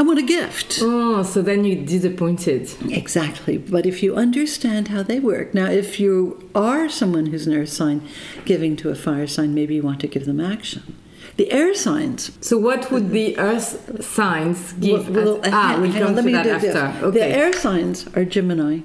I 0.00 0.02
want 0.02 0.18
a 0.18 0.22
gift. 0.22 0.78
Oh, 0.80 1.22
so 1.22 1.42
then 1.42 1.66
you're 1.66 1.84
disappointed. 1.84 2.70
Exactly. 2.88 3.58
But 3.58 3.84
if 3.84 4.02
you 4.02 4.16
understand 4.16 4.88
how 4.88 5.02
they 5.02 5.20
work, 5.20 5.52
now, 5.52 5.66
if 5.66 6.00
you 6.00 6.48
are 6.54 6.88
someone 6.88 7.26
who's 7.26 7.46
an 7.46 7.52
earth 7.52 7.68
sign 7.68 8.08
giving 8.46 8.76
to 8.76 8.88
a 8.88 8.94
fire 8.94 9.26
sign, 9.26 9.52
maybe 9.54 9.74
you 9.74 9.82
want 9.82 10.00
to 10.00 10.06
give 10.06 10.24
them 10.24 10.40
action. 10.40 10.96
The 11.36 11.52
air 11.52 11.74
signs. 11.74 12.32
So 12.40 12.56
what 12.56 12.90
would 12.90 13.10
the 13.10 13.38
earth 13.38 14.02
signs 14.02 14.72
give? 14.72 15.14
well, 15.14 15.42
us? 15.42 15.50
ah, 15.52 15.76
we'll 15.78 15.90
hang 15.90 16.02
on, 16.02 16.14
come 16.14 16.24
to 16.24 16.32
that 16.32 16.46
after. 16.46 17.06
Okay. 17.06 17.18
The 17.18 17.26
air 17.26 17.52
signs 17.52 18.06
are 18.16 18.24
Gemini, 18.24 18.80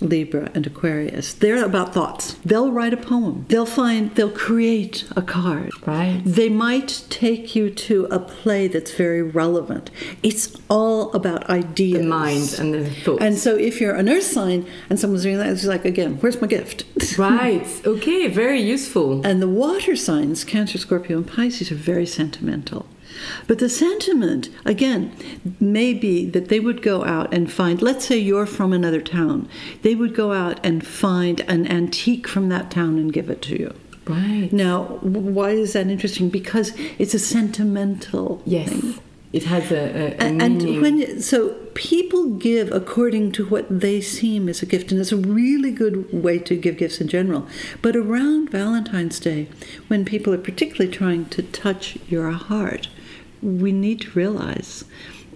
Libra, 0.00 0.50
and 0.54 0.66
Aquarius. 0.66 1.32
They're 1.32 1.64
about 1.64 1.94
thoughts. 1.94 2.34
They'll 2.44 2.72
write 2.72 2.92
a 2.92 2.96
poem. 2.96 3.46
They'll 3.48 3.66
find, 3.66 4.14
they'll 4.14 4.30
create 4.30 5.04
a 5.16 5.22
card. 5.22 5.72
Right. 5.86 6.20
They 6.24 6.48
might 6.48 7.04
take 7.08 7.54
you 7.56 7.70
to 7.70 8.06
a 8.10 8.18
play 8.18 8.68
that's 8.68 8.92
very 8.92 9.22
relevant. 9.22 9.90
It's 10.22 10.56
all 10.68 11.12
about 11.12 11.48
ideas. 11.48 12.02
the 12.02 12.06
mind 12.06 12.56
and 12.58 12.74
the 12.74 12.90
thoughts. 12.90 13.22
And 13.22 13.38
so 13.38 13.56
if 13.56 13.80
you're 13.80 13.94
an 13.94 14.08
earth 14.08 14.24
sign 14.24 14.66
and 14.90 14.98
someone's 14.98 15.22
doing 15.22 15.38
that, 15.38 15.48
it's 15.48 15.64
like, 15.64 15.84
again, 15.84 16.16
where's 16.16 16.40
my 16.40 16.46
gift? 16.46 16.84
right. 17.18 17.66
Okay. 17.86 18.26
Very 18.28 18.60
useful. 18.60 19.24
And 19.26 19.40
the 19.40 19.48
water 19.48 19.96
signs, 19.96 20.44
Cancer, 20.44 20.78
Scorpio, 20.78 21.18
and 21.18 21.26
Pisces, 21.26 21.70
are 21.72 21.76
very 21.76 22.06
sentimental. 22.06 22.86
But 23.46 23.58
the 23.58 23.68
sentiment, 23.68 24.48
again, 24.64 25.12
may 25.60 25.94
be 25.94 26.26
that 26.30 26.48
they 26.48 26.60
would 26.60 26.82
go 26.82 27.04
out 27.04 27.32
and 27.32 27.50
find, 27.52 27.80
let's 27.82 28.04
say 28.06 28.18
you're 28.18 28.46
from 28.46 28.72
another 28.72 29.00
town, 29.00 29.48
they 29.82 29.94
would 29.94 30.14
go 30.14 30.32
out 30.32 30.58
and 30.64 30.86
find 30.86 31.40
an 31.48 31.66
antique 31.66 32.26
from 32.28 32.48
that 32.50 32.70
town 32.70 32.98
and 32.98 33.12
give 33.12 33.30
it 33.30 33.42
to 33.42 33.58
you. 33.58 33.74
Right. 34.06 34.50
Now, 34.52 34.84
why 35.02 35.50
is 35.50 35.72
that 35.72 35.88
interesting? 35.88 36.28
Because 36.28 36.72
it's 36.98 37.14
a 37.14 37.18
sentimental 37.18 38.42
Yes. 38.44 38.68
thing. 38.68 38.94
It 39.32 39.44
has 39.44 39.70
a, 39.72 39.76
a, 39.76 40.06
a 40.12 40.14
And, 40.18 40.38
meaning. 40.58 40.74
and 40.74 40.82
when 40.82 41.20
so 41.20 41.50
people 41.74 42.30
give 42.36 42.72
according 42.72 43.32
to 43.32 43.44
what 43.46 43.66
they 43.68 44.00
seem 44.00 44.48
as 44.48 44.62
a 44.62 44.66
gift, 44.66 44.92
and 44.92 45.00
it's 45.00 45.12
a 45.12 45.16
really 45.16 45.72
good 45.72 46.10
way 46.12 46.38
to 46.38 46.56
give 46.56 46.78
gifts 46.78 47.00
in 47.00 47.08
general. 47.08 47.46
But 47.82 47.96
around 47.96 48.50
Valentine's 48.50 49.18
Day, 49.20 49.48
when 49.88 50.04
people 50.04 50.32
are 50.32 50.38
particularly 50.38 50.90
trying 50.90 51.26
to 51.26 51.42
touch 51.42 51.98
your 52.08 52.30
heart, 52.30 52.88
we 53.46 53.72
need 53.72 54.00
to 54.02 54.10
realize 54.10 54.84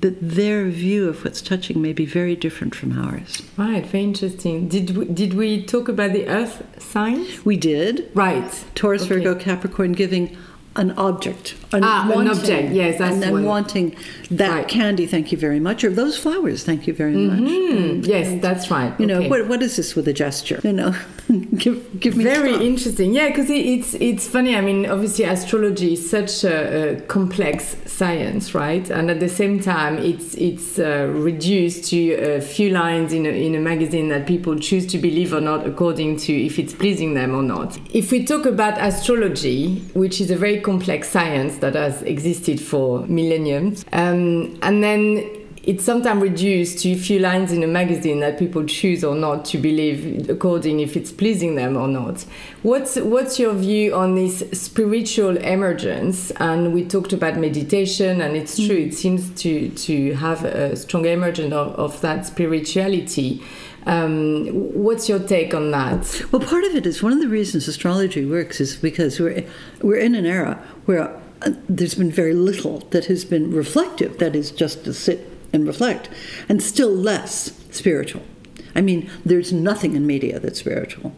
that 0.01 0.17
their 0.21 0.65
view 0.69 1.09
of 1.09 1.23
what's 1.25 1.43
touching 1.43 1.81
may 1.81 1.93
be 1.93 2.07
very 2.07 2.35
different 2.35 2.75
from 2.75 2.99
ours. 2.99 3.43
Right, 3.57 3.85
very 3.87 4.05
interesting. 4.05 4.67
Did 4.69 4.97
we, 4.97 5.05
did 5.05 5.35
we 5.35 5.63
talk 5.63 5.89
about 5.89 6.13
the 6.13 6.27
earth 6.27 6.63
signs? 6.83 7.45
We 7.45 7.57
did 7.57 8.11
Right. 8.15 8.65
Taurus, 8.75 9.03
Okay. 9.03 9.17
Virgo, 9.17 9.35
Capricorn 9.35 9.93
giving 9.93 10.37
an 10.77 10.93
object. 10.93 11.55
An 11.73 11.83
Ah, 11.85 12.11
an 12.15 12.29
object, 12.29 12.73
yes, 12.73 12.97
that's 12.99 13.13
and 13.15 13.23
then 13.23 13.45
wanting 13.45 13.95
that 14.31 14.51
Right. 14.55 14.69
candy, 14.69 15.05
thank 15.07 15.33
you 15.33 15.37
very 15.39 15.61
much, 15.61 15.85
or 15.85 15.91
those 15.91 16.17
flowers, 16.17 16.65
thank 16.65 16.87
you 16.87 16.95
very 16.95 17.15
much. 17.17 17.39
Hmm, 17.41 18.01
yes, 18.03 18.41
that's 18.41 18.71
right. 18.71 18.93
You 18.99 19.07
know, 19.07 19.23
what, 19.29 19.49
what 19.49 19.63
is 19.63 19.77
this 19.77 19.95
with 19.97 20.09
a 20.09 20.13
gesture? 20.13 20.61
You 20.65 20.73
know, 20.73 20.95
give, 21.57 22.01
give 22.01 22.17
me 22.17 22.25
Very 22.25 22.53
time. 22.53 22.63
interesting, 22.63 23.15
yeah, 23.15 23.29
because 23.29 23.51
it, 23.51 23.65
it's 23.65 23.95
it's 23.95 24.27
funny. 24.27 24.57
I 24.57 24.61
mean, 24.61 24.87
obviously, 24.87 25.25
astrology 25.25 25.93
is 25.93 26.11
such 26.11 26.45
a, 26.45 26.97
a 26.97 27.01
complex 27.03 27.77
science, 27.87 28.55
right? 28.55 28.89
And 28.91 29.11
at 29.11 29.21
the 29.21 29.29
same 29.29 29.61
time, 29.61 29.99
it's 29.99 30.35
it's 30.35 30.79
uh, 30.79 31.09
reduced 31.13 31.91
to 31.91 32.15
a 32.15 32.41
few 32.41 32.71
lines 32.71 33.13
in 33.13 33.27
a, 33.27 33.29
in 33.29 33.55
a 33.55 33.61
magazine 33.61 34.09
that 34.09 34.27
people 34.27 34.59
choose 34.59 34.87
to 34.89 34.99
believe 34.99 35.33
or 35.33 35.41
not, 35.41 35.67
according 35.67 36.17
to 36.19 36.33
if 36.33 36.59
it's 36.59 36.73
pleasing 36.73 37.15
them 37.15 37.35
or 37.35 37.43
not. 37.43 37.79
If 37.95 38.11
we 38.11 38.25
talk 38.25 38.47
about 38.47 38.81
astrology, 38.81 39.81
which 39.95 40.21
is 40.21 40.31
a 40.31 40.37
very 40.37 40.61
complex 40.61 41.09
science 41.09 41.59
that 41.59 41.75
has 41.75 42.03
existed 42.03 42.61
for 42.61 43.07
millenniums, 43.07 43.85
um, 43.93 44.59
and 44.63 44.83
then 44.83 45.40
it's 45.63 45.85
sometimes 45.85 46.23
reduced 46.23 46.79
to 46.79 46.93
a 46.93 46.97
few 46.97 47.19
lines 47.19 47.53
in 47.53 47.63
a 47.63 47.67
magazine 47.67 48.21
that 48.21 48.39
people 48.39 48.65
choose 48.65 49.05
or 49.05 49.15
not 49.15 49.45
to 49.45 49.59
believe 49.59 50.31
according 50.31 50.81
if 50.81 50.97
it's 50.97 51.13
pleasing 51.13 51.55
them 51.55 51.77
or 51.77 51.87
not. 51.87 52.25
What's 52.63 52.97
what's 52.97 53.39
your 53.39 53.53
view 53.53 53.95
on 53.95 54.15
this 54.15 54.43
spiritual 54.53 55.37
emergence? 55.37 56.31
And 56.33 56.73
we 56.73 56.85
talked 56.85 57.13
about 57.13 57.37
meditation, 57.37 58.23
and 58.23 58.37
it's 58.37 58.57
true. 58.57 58.77
It 58.77 58.95
seems 58.95 59.31
to 59.43 59.69
to 59.69 60.15
have 60.15 60.45
a 60.45 60.77
strong 60.77 61.05
emergence 61.05 61.53
of, 61.53 61.75
of 61.75 62.01
that 62.01 62.25
spirituality. 62.25 63.43
Um, 63.85 64.47
what's 64.75 65.09
your 65.09 65.19
take 65.19 65.55
on 65.55 65.71
that? 65.73 66.23
Well, 66.33 66.43
part 66.43 66.65
of 66.65 66.75
it 66.75 66.87
is 66.87 67.03
one 67.03 67.13
of 67.13 67.21
the 67.21 67.29
reasons 67.29 67.69
astrology 67.69 68.25
works 68.25 68.61
is 68.61 68.77
because 68.77 69.21
we're 69.21 69.45
we're 69.83 69.99
in 69.99 70.15
an 70.15 70.25
era 70.25 70.63
where 70.87 71.15
uh, 71.43 71.53
there's 71.69 71.95
been 71.95 72.11
very 72.11 72.35
little 72.35 72.81
that 72.91 73.07
has 73.07 73.27
been 73.27 73.51
reflective. 73.53 74.19
That 74.19 74.35
is 74.35 74.51
just 74.51 74.85
to 74.85 74.95
sit 74.95 75.30
and 75.53 75.67
reflect, 75.67 76.09
and 76.49 76.63
still 76.63 76.91
less 76.91 77.53
spiritual. 77.71 78.23
I 78.75 78.81
mean, 78.81 79.11
there's 79.25 79.53
nothing 79.53 79.97
in 79.97 80.07
media 80.07 80.39
that's 80.39 80.61
spiritual. 80.61 81.13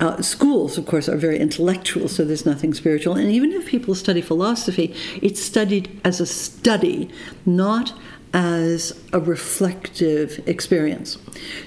Uh, 0.00 0.22
schools, 0.22 0.78
of 0.78 0.86
course, 0.86 1.08
are 1.08 1.16
very 1.16 1.38
intellectual, 1.38 2.08
so 2.08 2.24
there's 2.24 2.46
nothing 2.46 2.72
spiritual. 2.72 3.14
And 3.14 3.30
even 3.30 3.52
if 3.52 3.66
people 3.66 3.94
study 3.94 4.20
philosophy, 4.20 4.94
it's 5.20 5.42
studied 5.42 6.00
as 6.04 6.20
a 6.20 6.26
study, 6.26 7.10
not 7.44 7.92
as 8.32 9.00
a 9.12 9.20
reflective 9.20 10.42
experience. 10.46 11.18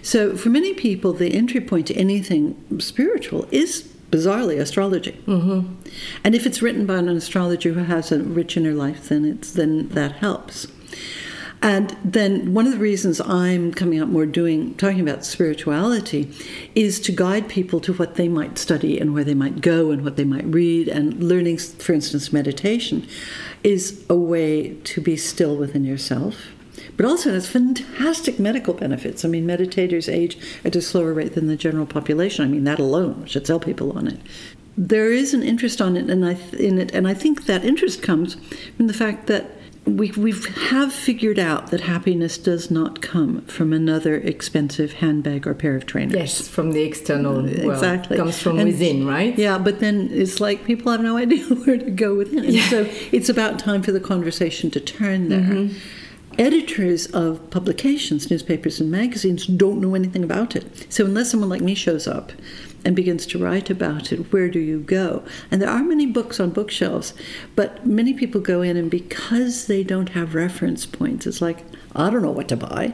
So, 0.02 0.36
for 0.36 0.50
many 0.50 0.74
people, 0.74 1.14
the 1.14 1.34
entry 1.34 1.62
point 1.62 1.88
to 1.88 1.94
anything 1.96 2.62
spiritual 2.80 3.48
is 3.52 3.84
bizarrely 4.12 4.60
astrology. 4.60 5.22
Mm-hmm. 5.28 5.76
And 6.24 6.36
if 6.36 6.46
it's 6.46 6.62
written 6.62 6.86
by 6.86 6.96
an 6.96 7.10
astrologer 7.10 7.74
who 7.74 7.84
has 7.84 8.12
a 8.12 8.20
rich 8.20 8.58
inner 8.58 8.74
life, 8.74 9.10
then 9.10 9.26
it's 9.26 9.52
then 9.52 9.90
that 9.90 10.14
helps. 10.14 10.68
And 11.62 11.98
then 12.04 12.54
one 12.54 12.68
of 12.68 12.72
the 12.72 12.78
reasons 12.78 13.20
I'm 13.20 13.74
coming 13.74 14.00
out 14.00 14.10
more 14.10 14.26
doing 14.26 14.76
talking 14.76 15.00
about 15.00 15.26
spirituality 15.26 16.32
is 16.76 17.00
to 17.02 17.12
guide 17.12 17.50
people 17.50 17.80
to 17.82 17.94
what 17.94 18.16
they 18.16 18.28
might 18.28 18.58
study 18.58 19.00
and 19.00 19.14
where 19.14 19.24
they 19.24 19.34
might 19.34 19.62
go 19.62 19.90
and 19.90 20.04
what 20.04 20.18
they 20.18 20.24
might 20.24 20.46
read 20.46 20.88
and 20.88 21.22
learning 21.24 21.58
for 21.58 21.94
instance 21.94 22.32
meditation 22.32 23.08
is 23.64 24.06
a 24.08 24.16
way 24.16 24.76
to 24.84 25.02
be 25.02 25.18
still 25.18 25.58
within 25.58 25.84
yourself 25.84 26.48
but 26.96 27.06
also 27.06 27.32
has 27.32 27.48
fantastic 27.48 28.40
medical 28.40 28.74
benefits. 28.74 29.24
I 29.24 29.28
mean, 29.28 29.46
meditators 29.46 30.12
age 30.12 30.38
at 30.66 30.76
a 30.76 30.82
slower 30.82 31.14
rate 31.14 31.34
than 31.34 31.48
the 31.48 31.56
general 31.56 31.86
population. 31.86 32.44
I 32.44 32.48
mean, 32.48 32.64
that 32.64 32.80
alone 32.80 33.26
should 33.26 33.46
sell 33.46 33.60
people 33.60 33.96
on 33.98 34.08
it. 34.08 34.20
There 34.76 35.12
is 35.12 35.34
an 35.34 35.44
interest 35.44 35.82
on 35.82 35.96
it, 35.96 36.10
and 36.10 36.26
I 36.26 36.38
in 36.58 36.80
it, 36.80 36.94
and 36.94 37.08
I 37.08 37.14
think 37.14 37.46
that 37.46 37.66
interest 37.66 38.02
comes 38.02 38.36
from 38.76 38.88
the 38.88 38.94
fact 38.94 39.28
that 39.28 39.52
we 39.88 40.12
we 40.12 40.34
have 40.70 40.92
figured 40.94 41.40
out 41.40 41.72
that 41.72 41.82
happiness 41.82 42.38
does 42.38 42.70
not 42.70 43.02
come 43.02 43.42
from 43.44 43.72
another 43.74 44.16
expensive 44.16 44.94
handbag 44.94 45.48
or 45.48 45.54
pair 45.54 45.76
of 45.76 45.86
trainers. 45.86 46.16
Yes, 46.16 46.48
from 46.48 46.72
the 46.74 46.82
external 46.84 47.36
world. 47.36 47.50
Exactly, 47.50 48.18
It 48.18 48.20
comes 48.20 48.38
from 48.38 48.60
And- 48.60 48.68
within, 48.70 49.08
right? 49.08 49.38
Yeah, 49.38 49.58
but 49.58 49.80
then 49.80 50.10
it's 50.12 50.40
like 50.40 50.66
people 50.66 50.92
have 50.92 51.02
no 51.02 51.18
idea 51.18 51.44
where 51.66 51.78
to 51.78 51.90
go 51.92 52.16
within. 52.16 52.40
And 52.46 52.54
Yeah. 52.54 52.70
so 52.70 52.90
it's 53.12 53.30
about 53.30 53.60
time 53.60 53.82
for 53.82 53.92
the 53.92 54.00
conversation 54.02 54.70
to 54.72 54.80
turn 54.80 55.30
there. 55.30 55.40
Mm-hmm. 55.42 55.78
Editors 56.40 57.08
of 57.08 57.50
publications, 57.50 58.30
newspapers, 58.30 58.80
and 58.80 58.92
magazines 58.92 59.48
don't 59.48 59.82
know 59.82 59.96
anything 59.96 60.24
about 60.24 60.56
it. 60.56 60.86
So 60.94 61.04
unless 61.06 61.32
someone 61.32 61.50
like 61.50 61.62
me 61.62 61.74
shows 61.74 62.08
up 62.08 62.32
and 62.86 62.96
begins 62.96 63.26
to 63.28 63.38
write 63.38 63.70
about 63.70 64.12
it, 64.12 64.32
where 64.32 64.50
do 64.50 64.60
you 64.60 64.80
go? 64.80 65.24
And 65.52 65.62
there 65.62 65.70
are 65.70 65.84
many 65.84 66.06
books 66.06 66.40
on 66.40 66.52
bookshelves, 66.52 67.14
but 67.56 67.86
many 67.86 68.14
people 68.14 68.40
go 68.40 68.62
in, 68.62 68.78
and 68.78 68.90
because 68.90 69.68
they 69.68 69.84
don't 69.84 70.10
have 70.10 70.36
reference 70.36 70.86
points, 70.86 71.28
it's 71.28 71.42
like, 71.42 71.66
I 71.96 72.10
don't 72.10 72.22
know 72.22 72.32
what 72.32 72.48
to 72.50 72.58
buy. 72.58 72.94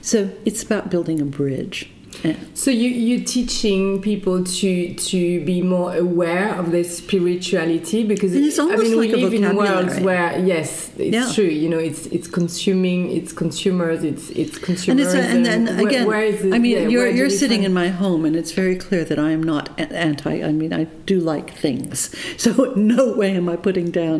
So 0.00 0.30
it's 0.44 0.62
about 0.62 0.90
building 0.90 1.20
a 1.20 1.24
bridge. 1.24 1.90
And- 2.24 2.36
So 2.54 2.70
you 2.70 2.88
you're 2.88 3.24
teaching 3.24 4.00
people 4.00 4.36
to 4.60 4.70
to 5.10 5.20
be 5.44 5.58
more 5.62 5.90
aware 6.06 6.48
of 6.60 6.70
their 6.74 6.84
spirituality 6.84 8.04
because 8.04 8.32
And 8.34 8.44
it's 8.46 8.58
I 8.58 8.64
mean 8.76 8.96
like 8.96 9.10
we 9.12 9.22
live 9.24 9.34
in 9.34 9.56
worlds 9.56 10.00
where 10.00 10.38
yes 10.52 10.90
it's 10.98 11.14
Yeah. 11.18 11.30
true 11.34 11.52
you 11.62 11.68
know 11.68 11.78
it's 11.90 12.06
it's 12.16 12.28
consuming 12.28 13.00
it's 13.18 13.32
consumers 13.32 14.00
it's 14.04 14.30
it's 14.30 14.56
And 14.56 14.64
consumers 14.68 15.12
it's 15.12 15.14
a, 15.14 15.30
and 15.32 15.44
then 15.44 15.60
where- 15.66 15.86
again, 15.88 16.06
where 16.06 16.24
is 16.32 16.38
it, 16.44 16.52
I 16.54 16.58
mean, 16.58 16.72
yeah, 16.76 16.88
you're 16.92 17.08
you're 17.18 17.30
sitting 17.42 17.62
find- 17.62 17.66
in 17.78 17.82
my 17.82 17.88
home, 17.88 18.22
and 18.24 18.34
it's 18.40 18.52
very 18.62 18.76
clear 18.86 19.04
that 19.10 19.18
I 19.18 19.30
am 19.38 19.42
not 19.42 19.64
anti. 20.10 20.34
I 20.50 20.52
mean, 20.60 20.72
I 20.72 20.84
do 21.12 21.16
like 21.34 21.48
things, 21.66 21.96
so 22.44 22.50
no 22.76 23.02
way 23.20 23.30
am 23.40 23.48
I 23.54 23.56
putting 23.56 23.88
down 24.02 24.18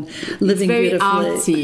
living 0.50 0.68
very 0.68 0.88
beautifully. 0.90 1.26
artsy. 1.38 1.60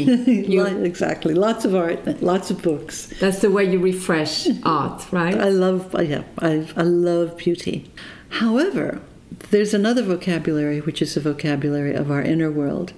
You- 0.53 0.65
exactly, 0.91 1.33
lots 1.47 1.65
of 1.67 1.71
art, 1.75 1.99
lots 2.31 2.47
of 2.51 2.57
books. 2.69 2.95
that's 3.23 3.39
the 3.45 3.51
way 3.55 3.63
you 3.71 3.79
refresh 3.93 4.35
art 4.63 4.99
right 5.11 5.37
I 5.49 5.49
love, 5.65 5.79
yeah, 6.13 6.23
I, 6.39 6.67
I 6.75 6.83
love 6.83 7.37
beauty. 7.37 7.91
However, 8.29 9.01
there's 9.49 9.73
another 9.73 10.03
vocabulary 10.03 10.79
which 10.81 11.01
is 11.01 11.15
the 11.15 11.21
vocabulary 11.21 11.93
of 11.93 12.09
our 12.11 12.21
inner 12.21 12.51
world, 12.51 12.93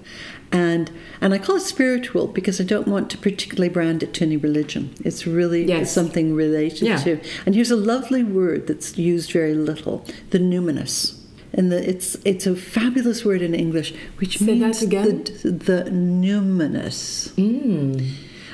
and 0.52 0.90
and 1.20 1.32
I 1.34 1.38
call 1.38 1.56
it 1.56 1.60
spiritual 1.60 2.26
because 2.28 2.60
I 2.60 2.64
don't 2.64 2.86
want 2.88 3.10
to 3.10 3.18
particularly 3.18 3.68
brand 3.68 4.02
it 4.02 4.14
to 4.14 4.24
any 4.24 4.36
religion. 4.36 4.94
It's 5.04 5.26
really 5.26 5.64
Yes. 5.64 5.92
something 5.92 6.34
related 6.34 6.82
Yeah. 6.82 6.98
to. 6.98 7.20
And 7.46 7.54
here's 7.54 7.70
a 7.70 7.76
lovely 7.76 8.22
word 8.22 8.66
that's 8.66 8.98
used 8.98 9.32
very 9.32 9.54
little: 9.54 10.04
the 10.30 10.38
numinous. 10.38 11.14
And 11.56 11.70
the, 11.70 11.88
it's 11.88 12.16
it's 12.24 12.46
a 12.46 12.56
fabulous 12.56 13.24
word 13.24 13.40
in 13.42 13.54
English, 13.54 13.94
which 14.18 14.38
Say 14.38 14.46
that 14.46 14.52
means 14.54 14.82
again. 14.82 15.24
the 15.42 15.50
the 15.50 15.90
numinous. 15.90 17.30
Mm. 17.36 18.10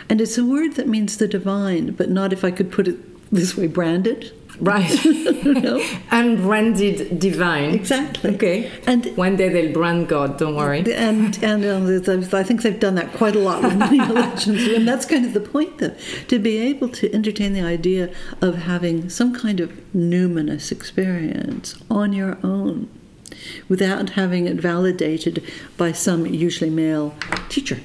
And 0.08 0.20
it's 0.20 0.36
a 0.38 0.44
word 0.44 0.74
that 0.74 0.88
means 0.88 1.16
the 1.16 1.28
divine, 1.28 1.92
but 1.92 2.10
not 2.10 2.32
if 2.32 2.44
I 2.44 2.50
could 2.50 2.70
put 2.70 2.88
it 2.88 2.96
this 3.32 3.56
way, 3.56 3.66
branded. 3.68 4.32
Right. 4.61 5.05
Unbranded 6.11 7.18
divine. 7.18 7.75
Exactly. 7.75 8.35
okay. 8.35 8.70
And 8.87 9.16
one 9.16 9.37
day 9.37 9.49
they'll 9.49 9.73
brand 9.73 10.09
God 10.09 10.38
don't 10.38 10.57
worry. 10.57 10.81
And 10.92 11.42
and 11.42 11.64
um, 11.64 12.29
I 12.33 12.42
think 12.42 12.62
they've 12.62 12.79
done 12.79 12.94
that 12.96 13.12
quite 13.14 13.37
a 13.37 13.38
lot 13.38 13.62
with 13.62 13.77
many 13.77 14.01
religions, 14.07 14.66
and 14.68 14.87
that's 14.87 15.07
kind 15.07 15.25
of 15.25 15.35
the 15.35 15.40
point, 15.40 15.79
though, 15.79 15.96
to 16.29 16.38
be 16.38 16.59
able 16.59 16.88
to 16.90 17.12
entertain 17.12 17.53
the 17.53 17.62
idea 17.62 18.12
of 18.40 18.57
having 18.57 19.09
some 19.09 19.35
kind 19.35 19.61
of 19.61 19.70
numinous 19.94 20.70
experience 20.70 21.77
on 21.90 22.12
your 22.12 22.38
own, 22.42 22.88
without 23.68 24.11
having 24.11 24.46
it 24.46 24.57
validated 24.57 25.42
by 25.77 25.92
some 25.92 26.27
usually 26.27 26.70
male 26.70 27.14
teacher. 27.49 27.81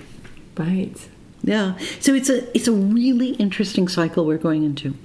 right 0.58 1.10
Yeah. 1.46 1.78
So 2.00 2.16
it's 2.16 2.28
a 2.28 2.50
it's 2.58 2.68
a 2.68 2.72
really 2.72 3.30
interesting 3.36 3.88
cycle 3.88 4.26
we're 4.26 4.40
going 4.40 4.64
into, 4.64 4.96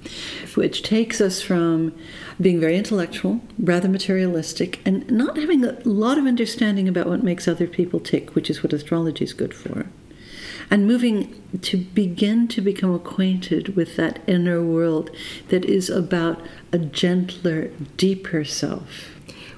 which 0.55 0.81
takes 0.81 1.21
us 1.21 1.39
from 1.39 1.93
being 2.41 2.59
very 2.59 2.75
intellectual, 2.77 3.41
rather 3.59 3.87
materialistic, 3.87 4.79
and 4.83 5.09
not 5.11 5.37
having 5.37 5.63
a 5.63 5.77
lot 5.85 6.17
of 6.17 6.25
understanding 6.25 6.87
about 6.87 7.05
what 7.05 7.23
makes 7.23 7.47
other 7.47 7.67
people 7.67 7.99
tick, 7.99 8.33
which 8.33 8.49
is 8.49 8.63
what 8.63 8.73
astrology 8.73 9.23
is 9.23 9.33
good 9.33 9.53
for. 9.53 9.85
And 10.71 10.87
moving 10.87 11.39
to 11.61 11.77
begin 11.77 12.47
to 12.47 12.61
become 12.61 12.91
acquainted 12.95 13.75
with 13.75 13.95
that 13.97 14.19
inner 14.25 14.63
world 14.63 15.11
that 15.49 15.63
is 15.65 15.91
about 15.91 16.41
a 16.71 16.79
gentler, 16.79 17.67
deeper 17.97 18.43
self. 18.43 19.11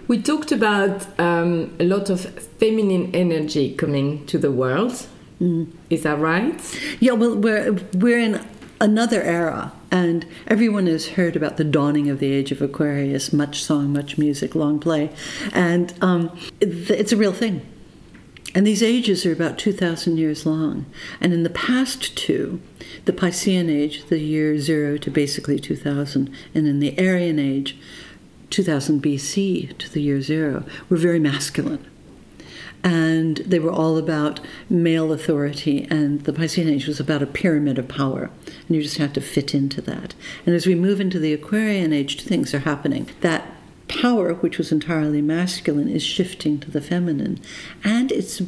We 0.09 0.21
talked 0.21 0.51
about 0.51 1.07
um, 1.17 1.73
a 1.79 1.85
lot 1.85 2.09
of 2.09 2.25
feminine 2.59 3.15
energy 3.15 3.73
coming 3.73 4.25
to 4.25 4.37
the 4.37 4.51
world. 4.51 5.07
Is 5.89 6.03
that 6.03 6.19
right? 6.19 6.59
Yeah, 6.99 7.13
well, 7.13 7.35
we're 7.35 7.73
we're 7.93 8.19
in 8.19 8.39
another 8.79 9.21
era, 9.21 9.73
and 9.91 10.25
everyone 10.47 10.87
has 10.87 11.09
heard 11.09 11.35
about 11.35 11.57
the 11.57 11.63
dawning 11.65 12.09
of 12.09 12.19
the 12.19 12.31
age 12.31 12.51
of 12.51 12.61
Aquarius. 12.61 13.33
Much 13.33 13.63
song, 13.63 13.91
much 13.91 14.17
music, 14.17 14.55
long 14.55 14.79
play, 14.79 15.09
and 15.53 15.93
um, 16.01 16.31
it- 16.61 16.89
it's 16.91 17.11
a 17.11 17.17
real 17.17 17.33
thing. 17.33 17.61
And 18.55 18.67
these 18.67 18.83
ages 18.83 19.25
are 19.25 19.33
about 19.33 19.57
two 19.57 19.73
thousand 19.73 20.17
years 20.17 20.45
long. 20.45 20.85
And 21.19 21.33
in 21.33 21.43
the 21.43 21.49
past 21.49 22.15
two, 22.15 22.61
the 23.05 23.11
Piscean 23.13 23.67
age, 23.69 24.05
the 24.05 24.19
year 24.19 24.57
zero 24.59 24.97
to 24.97 25.11
basically 25.11 25.59
two 25.59 25.75
thousand, 25.75 26.29
and 26.55 26.67
in 26.67 26.79
the 26.79 26.97
Aryan 26.99 27.39
age, 27.39 27.75
two 28.49 28.63
thousand 28.63 29.01
BC 29.03 29.77
to 29.77 29.91
the 29.91 30.01
year 30.01 30.21
zero, 30.21 30.63
were 30.87 30.97
very 30.97 31.19
masculine 31.19 31.85
and 32.83 33.37
they 33.37 33.59
were 33.59 33.71
all 33.71 33.97
about 33.97 34.39
male 34.69 35.11
authority 35.11 35.87
and 35.89 36.21
the 36.25 36.33
Piscean 36.33 36.69
age 36.69 36.87
was 36.87 36.99
about 36.99 37.21
a 37.21 37.27
pyramid 37.27 37.77
of 37.77 37.87
power 37.87 38.29
and 38.67 38.75
you 38.75 38.81
just 38.81 38.97
had 38.97 39.13
to 39.13 39.21
fit 39.21 39.55
into 39.55 39.81
that. 39.81 40.13
And 40.45 40.55
as 40.55 40.67
we 40.67 40.75
move 40.75 40.99
into 40.99 41.19
the 41.19 41.33
Aquarian 41.33 41.93
age 41.93 42.17
two 42.17 42.27
things 42.27 42.53
are 42.53 42.59
happening. 42.59 43.09
That 43.21 43.45
power 43.87 44.33
which 44.35 44.57
was 44.57 44.71
entirely 44.71 45.21
masculine 45.21 45.89
is 45.89 46.01
shifting 46.01 46.59
to 46.59 46.71
the 46.71 46.81
feminine 46.81 47.39
and 47.83 48.11
it's 48.11 48.41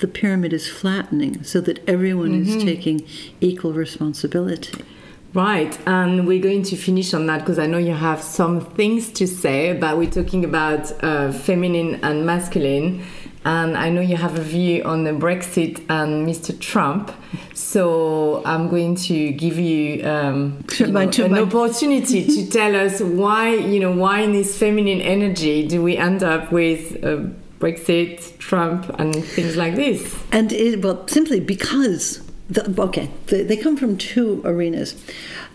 the 0.00 0.08
pyramid 0.08 0.52
is 0.52 0.68
flattening 0.68 1.42
so 1.42 1.60
that 1.60 1.88
everyone 1.88 2.34
is 2.34 2.62
taking 2.62 3.06
equal 3.40 3.72
responsibility. 3.72 4.84
Right, 5.32 5.78
and 5.86 6.26
we're 6.26 6.42
going 6.42 6.64
to 6.64 6.76
finish 6.76 7.14
on 7.14 7.26
that 7.26 7.40
because 7.40 7.60
I 7.60 7.66
know 7.66 7.78
you 7.78 7.92
have 7.92 8.20
some 8.20 8.60
things 8.60 9.12
to 9.12 9.28
say, 9.28 9.72
but 9.74 9.96
we're 9.96 10.10
talking 10.10 10.44
about 10.44 10.92
uh, 11.04 11.30
feminine 11.30 12.00
and 12.02 12.26
masculine. 12.26 13.04
And 13.44 13.76
I 13.76 13.88
know 13.88 14.02
you 14.02 14.16
have 14.16 14.38
a 14.38 14.42
view 14.42 14.82
on 14.84 15.04
the 15.04 15.12
Brexit 15.12 15.78
and 15.88 16.26
Mr. 16.28 16.58
Trump, 16.58 17.10
so 17.54 18.42
I'm 18.44 18.68
going 18.68 18.96
to 18.96 19.32
give 19.32 19.58
you, 19.58 20.06
um, 20.06 20.62
you 20.78 20.88
know, 20.88 21.00
an 21.00 21.38
opportunity 21.38 22.26
to 22.26 22.50
tell 22.58 22.76
us 22.76 23.00
why, 23.00 23.54
you 23.54 23.80
know, 23.80 23.92
why 23.92 24.20
in 24.20 24.32
this 24.32 24.58
feminine 24.58 25.00
energy 25.00 25.66
do 25.66 25.82
we 25.82 25.96
end 25.96 26.22
up 26.22 26.52
with 26.52 27.02
uh, 27.02 27.28
Brexit, 27.60 28.36
Trump, 28.36 28.90
and 28.98 29.24
things 29.24 29.56
like 29.56 29.74
this? 29.74 30.14
And 30.32 30.52
it, 30.52 30.84
well, 30.84 31.08
simply 31.08 31.40
because 31.40 32.22
the, 32.50 32.74
okay, 32.82 33.10
they, 33.28 33.42
they 33.42 33.56
come 33.56 33.76
from 33.76 33.96
two 33.96 34.42
arenas. 34.44 35.02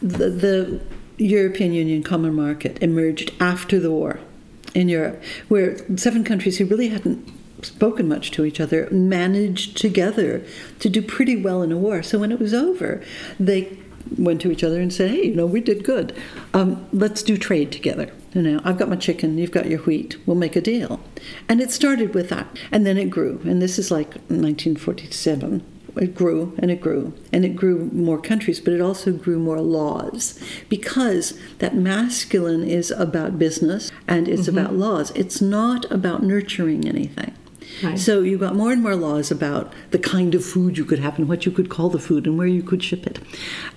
The, 0.02 0.30
the 0.30 0.82
European 1.18 1.72
Union 1.74 2.02
Common 2.02 2.34
Market 2.34 2.82
emerged 2.82 3.32
after 3.40 3.80
the 3.80 3.92
war 3.92 4.20
in 4.74 4.90
Europe, 4.90 5.22
where 5.50 5.78
seven 5.98 6.24
countries 6.24 6.58
who 6.58 6.66
really 6.66 6.90
hadn't 6.90 7.32
spoken 7.66 8.08
much 8.08 8.32
to 8.32 8.46
each 8.46 8.60
other 8.60 8.88
managed 8.92 9.78
together 9.78 10.44
to 10.80 10.90
do 10.90 11.02
pretty 11.02 11.36
well 11.36 11.62
in 11.62 11.72
a 11.72 11.78
war. 11.78 12.04
So 12.04 12.20
when 12.20 12.32
it 12.32 12.40
was 12.40 12.54
over, 12.54 13.02
they 13.40 13.78
went 14.18 14.42
to 14.42 14.52
each 14.52 14.64
other 14.64 14.80
and 14.80 14.94
said, 14.94 15.12
"Hey, 15.12 15.26
you 15.28 15.36
know, 15.36 15.46
we 15.46 15.62
did 15.62 15.84
good. 15.84 16.16
Um, 16.54 16.86
let's 16.94 17.24
do 17.24 17.38
trade 17.38 17.72
together." 17.72 18.12
You 18.34 18.42
know, 18.42 18.62
I've 18.66 18.78
got 18.78 18.90
my 18.90 18.98
chicken, 18.98 19.38
you've 19.38 19.52
got 19.52 19.70
your 19.70 19.80
wheat. 19.80 20.18
We'll 20.26 20.36
make 20.36 20.58
a 20.58 20.62
deal. 20.62 21.00
And 21.48 21.62
it 21.62 21.72
started 21.72 22.14
with 22.14 22.30
that, 22.30 22.48
and 22.70 22.86
then 22.86 22.98
it 22.98 23.10
grew. 23.10 23.40
And 23.46 23.62
this 23.62 23.80
is 23.80 23.92
like 23.92 24.16
1947 24.28 25.64
it 25.98 26.16
grew 26.16 26.54
and 26.60 26.72
it 26.72 26.82
grew 26.82 27.14
and 27.32 27.46
it 27.46 27.56
grew 27.56 27.90
more 27.94 28.20
countries, 28.20 28.60
but 28.60 28.74
it 28.74 28.82
also 28.82 29.12
grew 29.12 29.40
more 29.40 29.62
laws 29.62 30.40
because 30.70 31.40
that 31.60 31.76
masculine 31.76 32.64
is 32.64 32.92
about 32.92 33.40
business 33.40 33.92
and 34.08 34.28
it's 34.28 34.44
mm-hmm. 34.44 34.58
about 34.58 34.74
laws. 34.74 35.12
It's 35.12 35.42
not 35.42 35.90
about 35.92 36.24
nurturing 36.24 36.88
anything. 36.88 37.34
Right. 37.84 38.00
So 38.00 38.22
you 38.22 38.38
got 38.38 38.56
more 38.56 38.72
and 38.72 38.82
more 38.82 38.96
laws 38.96 39.32
about 39.32 39.74
the 39.92 40.00
kind 40.00 40.36
of 40.36 40.46
food 40.46 40.78
you 40.78 40.86
could 40.86 41.00
have 41.00 41.18
and 41.18 41.28
what 41.28 41.46
you 41.46 41.52
could 41.52 41.70
call 41.70 41.90
the 41.90 42.00
food 42.00 42.26
and 42.26 42.38
where 42.38 42.48
you 42.48 42.64
could 42.64 42.84
ship 42.84 43.06
it. 43.06 43.20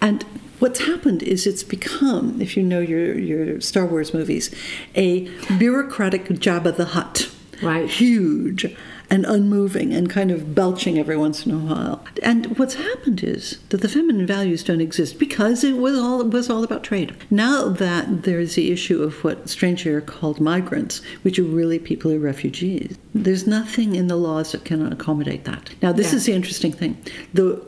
And 0.00 0.24
what's 0.58 0.80
happened 0.80 1.22
is 1.22 1.46
it's 1.46 1.62
become, 1.62 2.40
if 2.40 2.56
you 2.56 2.62
know 2.62 2.80
your, 2.80 3.18
your 3.18 3.60
Star 3.60 3.86
Wars 3.86 4.14
movies, 4.14 4.54
a 4.94 5.28
bureaucratic 5.58 6.26
Jabba 6.26 6.76
the 6.76 6.86
Hutt. 6.86 7.30
Right. 7.60 7.90
Huge 7.90 8.76
and 9.10 9.24
unmoving 9.24 9.92
and 9.92 10.10
kind 10.10 10.30
of 10.30 10.54
belching 10.54 10.98
every 10.98 11.16
once 11.16 11.46
in 11.46 11.52
a 11.52 11.58
while. 11.58 12.04
And 12.22 12.58
what's 12.58 12.74
happened 12.74 13.22
is 13.22 13.58
that 13.70 13.80
the 13.80 13.88
feminine 13.88 14.26
values 14.26 14.62
don't 14.62 14.80
exist 14.80 15.18
because 15.18 15.64
it 15.64 15.76
was 15.76 15.98
all 15.98 16.20
it 16.20 16.28
was 16.28 16.50
all 16.50 16.62
about 16.62 16.84
trade. 16.84 17.16
Now 17.30 17.68
that 17.68 18.24
there's 18.24 18.54
the 18.54 18.70
issue 18.70 19.02
of 19.02 19.24
what 19.24 19.48
strangely 19.48 19.92
are 19.92 20.00
called 20.00 20.40
migrants, 20.40 21.00
which 21.22 21.38
are 21.38 21.44
really 21.44 21.78
people 21.78 22.10
who 22.10 22.18
are 22.18 22.20
refugees, 22.20 22.98
there's 23.14 23.46
nothing 23.46 23.94
in 23.94 24.08
the 24.08 24.16
laws 24.16 24.52
that 24.52 24.64
can 24.64 24.92
accommodate 24.92 25.44
that. 25.44 25.70
Now 25.82 25.92
this 25.92 26.12
yeah. 26.12 26.16
is 26.16 26.26
the 26.26 26.32
interesting 26.32 26.72
thing. 26.72 27.02
The 27.32 27.62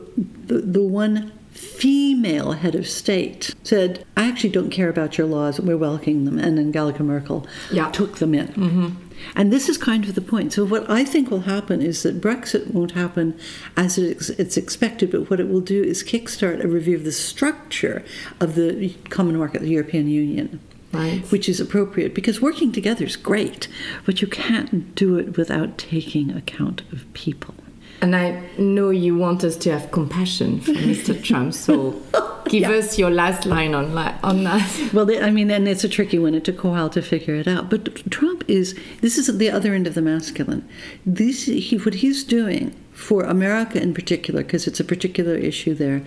the, 0.45 0.59
the 0.59 0.83
one 0.83 1.31
female 1.51 2.53
head 2.53 2.75
of 2.75 2.87
state 2.87 3.53
said, 3.63 4.05
I 4.17 4.27
actually 4.27 4.49
don't 4.51 4.69
care 4.69 4.89
about 4.89 5.17
your 5.17 5.27
laws, 5.27 5.59
we're 5.59 5.77
welcoming 5.77 6.25
them. 6.25 6.39
And 6.39 6.57
then 6.57 6.67
Angela 6.67 6.97
Merkel 7.03 7.45
yeah. 7.71 7.91
took 7.91 8.17
them 8.17 8.33
in. 8.33 8.47
Mm-hmm. 8.47 8.89
And 9.35 9.51
this 9.51 9.69
is 9.69 9.77
kind 9.77 10.05
of 10.05 10.15
the 10.15 10.21
point. 10.21 10.53
So, 10.53 10.65
what 10.65 10.89
I 10.89 11.03
think 11.03 11.29
will 11.29 11.41
happen 11.41 11.81
is 11.81 12.03
that 12.03 12.21
Brexit 12.21 12.71
won't 12.73 12.91
happen 12.91 13.37
as 13.77 13.97
it's 13.97 14.57
expected, 14.57 15.11
but 15.11 15.29
what 15.29 15.39
it 15.39 15.49
will 15.49 15.61
do 15.61 15.83
is 15.83 16.03
kickstart 16.03 16.63
a 16.63 16.67
review 16.67 16.95
of 16.95 17.03
the 17.03 17.11
structure 17.11 18.03
of 18.39 18.55
the 18.55 18.89
common 19.09 19.37
market, 19.37 19.61
the 19.61 19.69
European 19.69 20.07
Union. 20.07 20.59
Right. 20.93 21.21
Which 21.31 21.47
is 21.47 21.61
appropriate 21.61 22.13
because 22.13 22.41
working 22.41 22.73
together 22.73 23.05
is 23.05 23.15
great, 23.15 23.69
but 24.05 24.21
you 24.21 24.27
can't 24.27 24.93
do 24.93 25.17
it 25.17 25.37
without 25.37 25.77
taking 25.77 26.31
account 26.31 26.81
of 26.91 27.11
people. 27.13 27.55
And 28.01 28.15
I 28.15 28.41
know 28.57 28.89
you 28.89 29.15
want 29.15 29.43
us 29.43 29.55
to 29.57 29.71
have 29.71 29.91
compassion 29.91 30.59
for 30.59 30.71
Mr. 30.89 31.23
Trump, 31.23 31.53
so 31.53 32.01
give 32.45 32.63
yeah. 32.63 32.71
us 32.71 32.97
your 32.97 33.11
last 33.11 33.45
line 33.45 33.75
on, 33.75 33.95
on 34.23 34.43
that. 34.43 34.89
Well, 34.93 35.09
I 35.23 35.29
mean, 35.29 35.51
and 35.51 35.67
it's 35.67 35.83
a 35.83 35.89
tricky 35.89 36.17
one. 36.17 36.33
It 36.33 36.43
took 36.43 36.63
a 36.63 36.67
while 36.69 36.89
to 36.89 37.01
figure 37.01 37.35
it 37.35 37.47
out. 37.47 37.69
But 37.69 38.09
Trump 38.11 38.43
is, 38.47 38.77
this 39.01 39.17
is 39.17 39.37
the 39.37 39.51
other 39.51 39.73
end 39.73 39.85
of 39.85 39.93
the 39.93 40.01
masculine. 40.01 40.67
This, 41.05 41.45
he, 41.45 41.77
what 41.77 41.95
he's 41.95 42.23
doing 42.23 42.75
for 42.91 43.23
America 43.23 43.81
in 43.81 43.93
particular, 43.93 44.43
because 44.43 44.67
it's 44.67 44.79
a 44.79 44.83
particular 44.83 45.35
issue 45.35 45.73
there, 45.73 46.01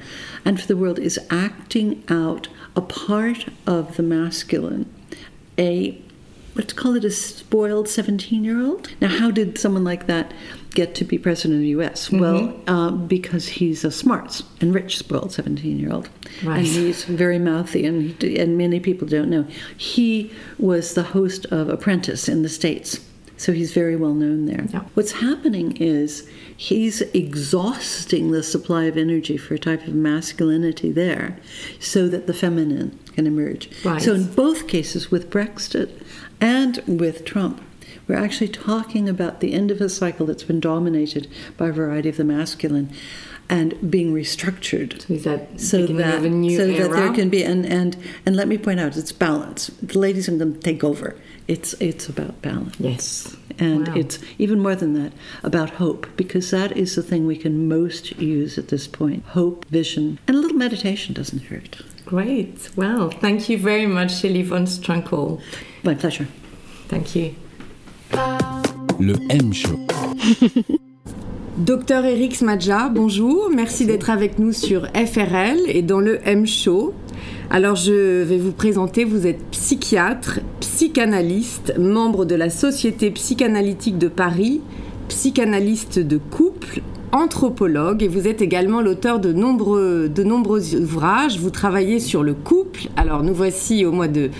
and 0.44 0.61
for 0.61 0.66
the 0.66 0.76
world, 0.76 0.98
is 0.98 1.18
acting 1.30 2.02
out 2.09 2.48
a 2.76 2.80
part 2.80 3.46
of 3.66 3.96
the 3.96 4.02
masculine, 4.02 4.92
a 5.59 6.00
let's 6.54 6.72
call 6.72 6.94
it 6.94 7.04
a 7.04 7.11
spoiled 7.11 7.88
17 7.88 8.44
year 8.44 8.61
old. 8.61 8.90
Now, 9.00 9.09
how 9.09 9.30
did 9.30 9.59
someone 9.59 9.85
like 9.85 10.07
that 10.07 10.33
get 10.74 10.94
to 10.96 11.04
be 11.04 11.18
president 11.18 11.54
of 11.54 11.60
the 11.60 11.68
U.S.? 11.68 12.08
Mm-hmm. 12.08 12.18
Well, 12.18 12.60
uh, 12.66 12.90
because 12.90 13.48
he's 13.48 13.84
a 13.84 13.90
smart 13.90 14.42
and 14.60 14.74
rich, 14.74 14.98
spoiled 14.98 15.32
17 15.32 15.78
year 15.78 15.92
old. 15.92 16.08
Right. 16.42 16.58
And 16.58 16.66
he's 16.66 17.04
very 17.04 17.38
mouthy, 17.38 17.87
and, 17.87 18.20
he, 18.22 18.38
and 18.38 18.58
many 18.58 18.80
people 18.80 19.06
don't 19.08 19.30
know. 19.30 19.46
He 19.76 20.32
was 20.58 20.94
the 20.94 21.02
host 21.02 21.46
of 21.46 21.68
Apprentice 21.68 22.28
in 22.28 22.42
the 22.42 22.48
States. 22.48 23.00
So 23.37 23.52
he's 23.52 23.72
very 23.72 23.96
well 23.96 24.14
known 24.14 24.46
there. 24.46 24.64
Yeah. 24.70 24.84
What's 24.94 25.12
happening 25.12 25.76
is 25.78 26.28
he's 26.56 27.00
exhausting 27.00 28.30
the 28.30 28.42
supply 28.42 28.84
of 28.84 28.96
energy 28.96 29.37
for 29.37 29.54
a 29.54 29.58
type 29.58 29.87
of 29.87 29.94
masculinity 29.94 30.92
there 30.92 31.37
so 31.80 32.08
that 32.08 32.26
the 32.26 32.34
feminine 32.34 32.98
can 33.14 33.26
emerge. 33.26 33.70
Right. 33.84 34.00
So 34.00 34.14
in 34.14 34.32
both 34.34 34.68
cases, 34.68 35.10
with 35.10 35.30
Brexit 35.30 36.00
and 36.40 36.78
with 36.87 37.24
Trump, 37.24 37.60
we're 38.06 38.16
actually 38.16 38.48
talking 38.48 39.08
about 39.08 39.40
the 39.40 39.54
end 39.54 39.70
of 39.70 39.80
a 39.80 39.88
cycle 39.88 40.26
that's 40.26 40.44
been 40.44 40.60
dominated 40.60 41.28
by 41.56 41.68
a 41.68 41.72
variety 41.72 42.08
of 42.08 42.16
the 42.16 42.24
masculine 42.24 42.92
and 43.48 43.90
being 43.90 44.14
restructured. 44.14 45.02
So, 45.02 45.30
that 45.30 45.60
so 45.60 45.86
that, 45.86 46.22
so 46.22 46.66
that 46.66 46.90
there 46.90 47.12
can 47.12 47.28
be 47.28 47.44
and, 47.44 47.66
and 47.66 47.96
and 48.24 48.36
let 48.36 48.48
me 48.48 48.58
point 48.58 48.80
out 48.80 48.96
it's 48.96 49.12
balance. 49.12 49.68
The 49.82 49.98
ladies 49.98 50.28
are 50.28 50.36
going 50.36 50.54
to 50.54 50.60
take 50.60 50.82
over. 50.82 51.16
It's 51.46 51.74
it's 51.74 52.08
about 52.08 52.40
balance. 52.42 52.76
Yes. 52.78 53.36
And 53.58 53.86
wow. 53.88 53.94
it's 53.94 54.18
even 54.38 54.60
more 54.60 54.74
than 54.74 54.94
that 54.94 55.12
about 55.44 55.70
hope 55.70 56.08
because 56.16 56.50
that 56.50 56.76
is 56.76 56.96
the 56.96 57.02
thing 57.02 57.26
we 57.26 57.36
can 57.36 57.68
most 57.68 58.18
use 58.18 58.58
at 58.58 58.68
this 58.68 58.88
point. 58.88 59.24
Hope 59.26 59.64
vision 59.66 60.18
and 60.26 60.36
a 60.36 60.40
little 60.40 60.56
meditation 60.56 61.14
doesn't 61.14 61.44
hurt. 61.44 61.82
Great. 62.06 62.70
Well 62.76 63.10
thank 63.10 63.48
you 63.48 63.58
very 63.58 63.86
much 63.86 64.20
Shelley 64.20 64.42
von 64.42 64.66
Strankel 64.66 65.40
my 65.82 65.94
pleasure. 65.94 66.28
Thank 66.88 67.14
you 67.14 67.36
Le 69.00 69.14
M 69.29 69.53
Show. 69.53 69.79
Docteur 71.59 72.05
Eric 72.05 72.35
Smadja, 72.35 72.88
bonjour. 72.88 73.50
Merci 73.55 73.87
d'être 73.87 74.11
avec 74.11 74.38
nous 74.38 74.53
sur 74.53 74.87
FRL 74.94 75.59
et 75.66 75.83
dans 75.83 76.00
le 76.00 76.20
M 76.24 76.46
Show. 76.46 76.94
Alors 77.50 77.77
je 77.77 78.22
vais 78.22 78.38
vous 78.38 78.53
présenter, 78.53 79.05
vous 79.05 79.27
êtes 79.27 79.42
psychiatre, 79.50 80.40
psychanalyste, 80.61 81.74
membre 81.79 82.24
de 82.24 82.35
la 82.35 82.50
Société 82.50 83.11
psychanalytique 83.11 83.98
de 83.98 84.09
Paris, 84.09 84.61
psychanalyste 85.09 85.98
de 85.98 86.16
couple, 86.16 86.81
anthropologue 87.12 88.03
et 88.03 88.09
vous 88.09 88.27
êtes 88.27 88.42
également 88.42 88.81
l'auteur 88.81 89.20
de 89.20 89.33
nombreux, 89.33 90.09
de 90.09 90.24
nombreux 90.24 90.74
ouvrages. 90.74 91.38
Vous 91.38 91.50
travaillez 91.50 92.00
sur 92.00 92.22
le 92.22 92.35
couple. 92.35 92.88
Alors 92.96 93.22
nous 93.22 93.35
voici 93.35 93.85
au 93.85 93.92
mois 93.92 94.09
de 94.09 94.31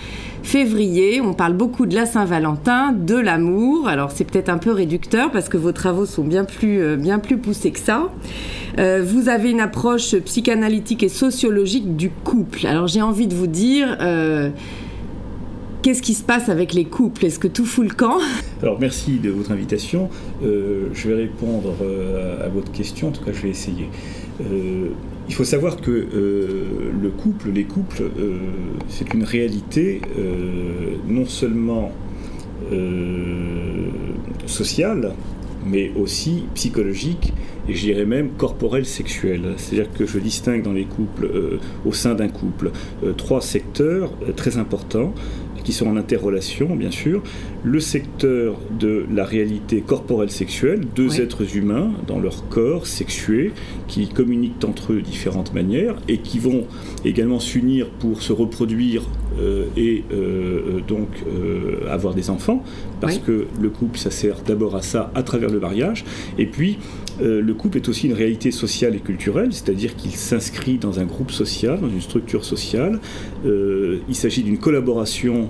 février. 0.45 1.21
On 1.21 1.33
parle 1.33 1.53
beaucoup 1.53 1.85
de 1.85 1.95
la 1.95 2.05
Saint-Valentin, 2.05 2.93
de 2.93 3.15
l'amour. 3.15 3.87
Alors 3.87 4.11
c'est 4.11 4.23
peut-être 4.23 4.49
un 4.49 4.59
peu 4.59 4.71
réducteur 4.71 5.31
parce 5.31 5.49
que 5.49 5.57
vos 5.57 5.71
travaux 5.71 6.05
sont 6.05 6.23
bien 6.23 6.45
plus, 6.45 6.81
euh, 6.81 6.95
bien 6.95 7.19
plus 7.19 7.37
poussés 7.37 7.71
que 7.71 7.79
ça. 7.79 8.09
Euh, 8.77 9.03
vous 9.05 9.27
avez 9.27 9.49
une 9.49 9.59
approche 9.59 10.15
psychanalytique 10.15 11.03
et 11.03 11.09
sociologique 11.09 11.95
du 11.95 12.11
couple. 12.11 12.67
Alors 12.67 12.87
j'ai 12.87 13.01
envie 13.01 13.27
de 13.27 13.35
vous 13.35 13.47
dire... 13.47 13.97
Euh, 14.01 14.51
qu'est-ce 15.81 16.01
qui 16.01 16.13
se 16.13 16.23
passe 16.23 16.49
avec 16.49 16.73
les 16.73 16.85
couples? 16.85 17.25
Est-ce 17.25 17.37
que 17.37 17.47
tout 17.47 17.65
fout 17.65 17.87
le 17.87 17.93
camp? 17.93 18.17
Alors 18.61 18.79
merci 18.79 19.19
de 19.19 19.29
votre 19.29 19.51
invitation. 19.51 20.09
je 20.41 21.07
vais 21.07 21.15
répondre 21.15 21.75
à 22.43 22.49
votre 22.49 22.71
question, 22.71 23.09
en 23.09 23.11
tout 23.11 23.23
cas 23.23 23.31
je 23.31 23.41
vais 23.41 23.49
essayer. 23.49 23.89
Il 25.27 25.33
faut 25.33 25.43
savoir 25.43 25.77
que 25.77 25.91
euh, 25.91 26.91
le 27.01 27.09
couple, 27.09 27.49
les 27.49 27.63
couples, 27.63 28.03
euh, 28.03 28.37
c'est 28.87 29.13
une 29.13 29.23
réalité 29.23 30.01
euh, 30.17 30.95
non 31.07 31.25
seulement 31.25 31.91
sociale, 34.47 35.13
mais 35.67 35.91
aussi 35.95 36.45
psychologique 36.55 37.31
et 37.67 37.75
je 37.75 37.81
dirais 37.81 38.05
même 38.05 38.29
corporelle 38.31 38.87
sexuelle. 38.87 39.53
C'est-à-dire 39.57 39.91
que 39.91 40.07
je 40.07 40.17
distingue 40.17 40.63
dans 40.63 40.73
les 40.73 40.85
couples, 40.85 41.29
au 41.85 41.93
sein 41.93 42.15
d'un 42.15 42.29
couple, 42.29 42.71
trois 43.17 43.41
secteurs 43.41 44.11
très 44.35 44.57
importants 44.57 45.13
qui 45.65 45.73
sont 45.73 45.87
en 45.87 45.97
interrelation, 45.97 46.75
bien 46.75 46.91
sûr. 46.91 47.21
Le 47.63 47.79
secteur 47.81 48.57
de 48.79 49.05
la 49.11 49.25
réalité 49.25 49.81
corporelle 49.81 50.29
sexuelle, 50.29 50.81
deux 50.95 51.19
êtres 51.19 51.57
humains 51.57 51.91
dans 52.07 52.19
leur 52.19 52.47
corps 52.47 52.87
sexué, 52.87 53.51
qui 53.87 54.07
communiquent 54.07 54.63
entre 54.63 54.93
eux 54.93 54.97
de 54.97 55.01
différentes 55.01 55.53
manières 55.53 55.95
et 56.07 56.19
qui 56.19 56.39
vont 56.39 56.65
également 57.03 57.39
s'unir 57.39 57.89
pour 57.89 58.21
se 58.21 58.31
reproduire 58.31 59.01
euh, 59.39 59.65
et 59.75 60.03
euh, 60.13 60.79
donc 60.87 61.09
euh, 61.27 61.91
avoir 61.91 62.13
des 62.13 62.29
enfants, 62.29 62.63
parce 63.01 63.17
que 63.17 63.47
le 63.59 63.69
couple, 63.69 63.97
ça 63.97 64.11
sert 64.11 64.41
d'abord 64.45 64.75
à 64.75 64.81
ça 64.81 65.11
à 65.15 65.23
travers 65.23 65.49
le 65.49 65.59
mariage. 65.59 66.05
Et 66.37 66.45
puis, 66.45 66.77
le 67.21 67.53
couple 67.53 67.77
est 67.77 67.89
aussi 67.89 68.07
une 68.07 68.13
réalité 68.13 68.51
sociale 68.51 68.95
et 68.95 68.99
culturelle, 68.99 69.53
c'est-à-dire 69.53 69.95
qu'il 69.95 70.11
s'inscrit 70.11 70.77
dans 70.77 70.99
un 70.99 71.05
groupe 71.05 71.31
social, 71.31 71.79
dans 71.79 71.89
une 71.89 72.01
structure 72.01 72.43
sociale. 72.45 72.99
il 73.45 74.15
s'agit 74.15 74.43
d'une 74.43 74.57
collaboration 74.57 75.49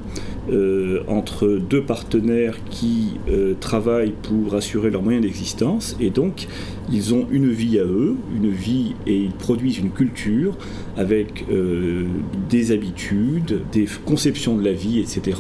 entre 1.08 1.48
deux 1.48 1.82
partenaires 1.82 2.58
qui 2.70 3.14
travaillent 3.60 4.14
pour 4.22 4.56
assurer 4.56 4.90
leurs 4.90 5.02
moyens 5.02 5.24
d'existence, 5.26 5.96
et 6.00 6.10
donc 6.10 6.48
ils 6.92 7.14
ont 7.14 7.28
une 7.32 7.50
vie 7.50 7.80
à 7.80 7.84
eux, 7.84 8.16
une 8.36 8.50
vie 8.50 8.96
et 9.08 9.18
ils 9.18 9.32
produisent 9.32 9.80
une 9.80 9.92
culture 9.92 10.58
avec 10.98 11.46
des 12.50 12.72
habitudes, 12.72 13.62
des 13.72 13.88
conceptions 14.06 14.56
de 14.58 14.64
la 14.64 14.74
vie, 14.74 15.00
etc. 15.00 15.38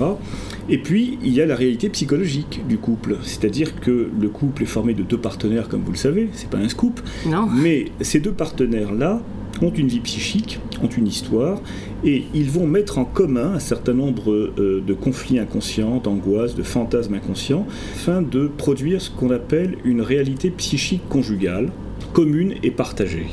Et 0.70 0.78
puis, 0.78 1.18
il 1.24 1.34
y 1.34 1.41
a 1.41 1.46
la 1.46 1.56
réalité 1.56 1.89
psychologique 1.89 2.62
du 2.68 2.78
couple. 2.78 3.18
C'est-à-dire 3.24 3.80
que 3.80 4.10
le 4.20 4.30
couple 4.30 4.64
est 4.64 4.68
formé 4.68 4.93
de 4.93 5.04
deux 5.04 5.18
partenaires, 5.18 5.68
comme 5.68 5.82
vous 5.82 5.91
le 5.91 5.98
savez, 5.98 6.30
c'est 6.34 6.50
pas 6.50 6.58
un 6.58 6.70
scoop. 6.70 7.00
Non. 7.28 7.48
Mais 7.48 7.86
ces 8.02 8.20
deux 8.20 8.32
partenaires-là 8.32 9.22
ont 9.62 9.72
une 9.72 9.88
vie 9.88 9.99
psychique, 9.99 10.60
ont 10.84 10.88
une 10.88 11.08
histoire, 11.08 11.62
et 12.03 12.26
ils 12.34 12.49
vont 12.49 12.68
mettre 12.68 12.97
en 12.97 13.06
commun 13.06 13.53
un 13.53 13.60
certain 13.60 13.93
nombre 13.93 14.32
euh, 14.32 14.84
de 14.86 14.93
conflits 14.93 15.39
inconscients, 15.39 15.97
d'angoisses, 15.97 16.56
de 16.56 16.64
fantasmes 16.64 17.16
inconscients, 17.16 17.66
afin 17.93 18.22
de 18.22 18.47
produire 18.47 19.01
ce 19.01 19.10
qu'on 19.10 19.32
appelle 19.32 19.78
une 19.84 20.01
réalité 20.01 20.49
psychique 20.51 21.08
conjugale, 21.10 21.72
commune 22.14 22.56
et 22.64 22.72
partagée. 22.72 23.28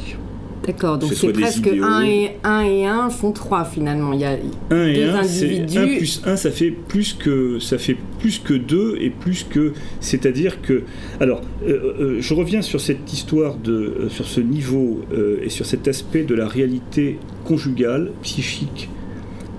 D'accord, 0.66 0.98
donc 0.98 1.12
c'est 1.12 1.32
presque 1.32 1.66
idéaux. 1.66 1.84
1 1.84 2.02
et 2.02 2.30
1 2.44 2.60
et 2.62 2.86
1 2.86 3.10
font 3.10 3.32
3 3.32 3.64
finalement. 3.64 4.12
Il 4.12 4.20
y 4.20 4.24
a 4.24 4.36
1 4.70 4.86
et 4.86 4.94
deux 4.94 5.10
1, 5.10 5.22
c'est 5.24 5.44
individus. 5.44 5.78
1 5.78 5.96
plus 5.96 6.22
1, 6.24 6.36
ça 6.36 6.50
fait 6.50 6.70
plus 6.70 7.14
que 7.14 7.58
ça 7.58 7.78
fait 7.78 7.96
plus 8.20 8.38
que 8.38 8.54
2 8.54 8.96
et 9.00 9.10
plus 9.10 9.44
que 9.44 9.72
c'est-à-dire 10.00 10.62
que 10.62 10.84
alors 11.20 11.40
euh, 11.66 11.94
euh, 12.00 12.16
je 12.20 12.34
reviens 12.34 12.62
sur 12.62 12.80
cette 12.80 13.12
histoire 13.12 13.56
de 13.56 13.72
euh, 13.72 14.08
sur 14.08 14.26
ce 14.26 14.40
niveau 14.40 15.00
euh, 15.12 15.40
et 15.42 15.48
sur 15.48 15.66
cet 15.66 15.88
aspect 15.88 16.22
de 16.22 16.34
la 16.34 16.46
réalité 16.46 17.18
conjugale, 17.44 18.12
psychique 18.22 18.88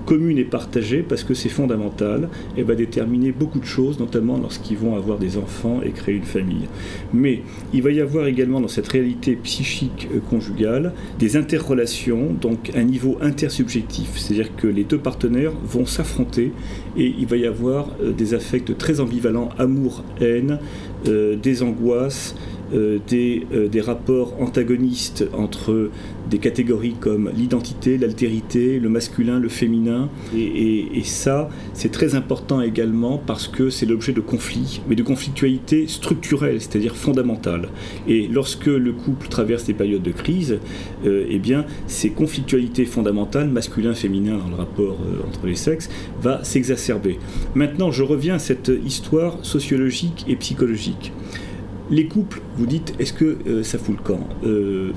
commune 0.05 0.37
et 0.37 0.43
partagée 0.43 1.03
parce 1.07 1.23
que 1.23 1.33
c'est 1.33 1.49
fondamental 1.49 2.29
et 2.57 2.63
va 2.63 2.75
déterminer 2.75 3.31
beaucoup 3.31 3.59
de 3.59 3.65
choses, 3.65 3.99
notamment 3.99 4.37
lorsqu'ils 4.37 4.77
vont 4.77 4.95
avoir 4.95 5.17
des 5.17 5.37
enfants 5.37 5.81
et 5.83 5.91
créer 5.91 6.15
une 6.15 6.23
famille. 6.23 6.67
Mais 7.13 7.41
il 7.73 7.81
va 7.81 7.91
y 7.91 8.01
avoir 8.01 8.27
également 8.27 8.61
dans 8.61 8.67
cette 8.67 8.87
réalité 8.87 9.35
psychique 9.35 10.07
euh, 10.13 10.19
conjugale 10.19 10.93
des 11.19 11.37
interrelations, 11.37 12.33
donc 12.39 12.71
un 12.75 12.83
niveau 12.83 13.17
intersubjectif, 13.21 14.17
c'est-à-dire 14.17 14.55
que 14.55 14.67
les 14.67 14.83
deux 14.83 14.97
partenaires 14.97 15.53
vont 15.65 15.85
s'affronter 15.85 16.51
et 16.97 17.13
il 17.17 17.25
va 17.25 17.37
y 17.37 17.45
avoir 17.45 17.89
euh, 18.01 18.11
des 18.11 18.33
affects 18.33 18.77
très 18.77 18.99
ambivalents, 18.99 19.49
amour, 19.57 20.03
haine, 20.19 20.59
euh, 21.07 21.35
des 21.35 21.63
angoisses, 21.63 22.35
des, 22.71 23.45
euh, 23.53 23.67
des 23.67 23.81
rapports 23.81 24.33
antagonistes 24.41 25.25
entre 25.33 25.89
des 26.29 26.37
catégories 26.39 26.95
comme 26.99 27.29
l'identité, 27.35 27.97
l'altérité, 27.97 28.79
le 28.79 28.89
masculin, 28.89 29.39
le 29.39 29.49
féminin. 29.49 30.09
Et, 30.35 31.01
ça, 31.03 31.49
c'est 31.73 31.91
très 31.91 32.15
important 32.15 32.61
également 32.61 33.17
parce 33.17 33.47
que 33.47 33.69
c'est 33.69 33.85
l'objet 33.85 34.13
de 34.13 34.21
conflits, 34.21 34.81
mais 34.87 34.95
de 34.95 35.03
conflictualité 35.03 35.85
structurelle, 35.87 36.61
c'est-à-dire 36.61 36.95
fondamentale. 36.95 37.69
Et 38.07 38.27
lorsque 38.27 38.67
le 38.67 38.93
couple 38.93 39.27
traverse 39.27 39.65
des 39.65 39.73
périodes 39.73 40.01
de 40.01 40.11
crise, 40.11 40.59
euh, 41.05 41.25
eh 41.29 41.39
bien, 41.39 41.65
ces 41.87 42.11
conflictualités 42.11 42.85
fondamentales, 42.85 43.49
masculin-féminin 43.49 44.37
dans 44.37 44.49
le 44.49 44.55
rapport 44.55 44.97
euh, 45.05 45.27
entre 45.27 45.45
les 45.45 45.55
sexes, 45.55 45.89
va 46.21 46.43
s'exacerber. 46.43 47.19
Maintenant, 47.53 47.91
je 47.91 48.03
reviens 48.03 48.35
à 48.35 48.39
cette 48.39 48.71
histoire 48.85 49.37
sociologique 49.43 50.25
et 50.27 50.35
psychologique. 50.37 51.11
Les 51.89 52.07
couples, 52.07 52.41
vous 52.57 52.65
dites, 52.65 52.93
est-ce 52.99 53.13
que 53.13 53.37
euh, 53.45 53.63
ça 53.63 53.77
fout 53.77 53.97
le 53.97 54.03
camp? 54.03 54.27
Euh, 54.43 54.93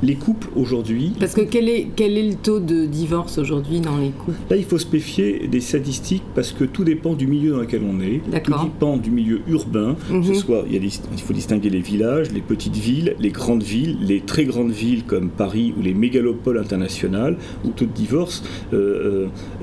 Les 0.00 0.14
couples 0.14 0.46
aujourd'hui, 0.54 1.12
Parce 1.18 1.34
que 1.34 1.40
quel 1.40 1.68
est, 1.68 1.88
quel 1.96 2.16
est 2.16 2.28
le 2.28 2.34
taux 2.36 2.60
de 2.60 2.86
divorce 2.86 3.38
aujourd'hui 3.38 3.80
dans 3.80 3.96
les 3.96 4.10
couples? 4.10 4.38
Là 4.48 4.56
il 4.56 4.62
faut 4.64 4.78
se 4.78 4.86
méfier 4.92 5.48
des 5.48 5.60
statistiques 5.60 6.22
parce 6.36 6.52
que 6.52 6.62
tout 6.64 6.84
dépend 6.84 7.14
du 7.14 7.26
milieu 7.26 7.50
dans 7.52 7.58
lequel 7.60 7.82
on 7.84 8.00
est, 8.00 8.20
tout 8.42 8.52
dépend 8.62 8.96
du 8.96 9.10
milieu 9.10 9.40
urbain, 9.48 9.96
que 10.08 10.14
Mhm. 10.14 10.24
ce 10.24 10.34
soit, 10.34 10.62
il, 10.68 10.74
y 10.74 10.76
a 10.76 10.80
des- 10.80 10.86
il 11.12 11.20
faut 11.20 11.32
distinguer 11.32 11.68
les 11.70 11.80
villages, 11.80 12.30
les 12.32 12.40
petites 12.42 12.76
villes, 12.76 13.16
les 13.18 13.30
grandes 13.30 13.64
villes, 13.64 13.96
les 14.00 14.20
très 14.20 14.44
grandes 14.44 14.70
villes 14.70 15.02
comme 15.04 15.30
Paris 15.30 15.74
ou 15.76 15.82
les 15.82 15.94
mégalopoles 15.94 16.58
internationales 16.58 17.36
où 17.64 17.68
le 17.68 17.72
taux 17.74 17.86
de 17.86 17.92
divorce 17.92 18.44
euh, 18.72 18.76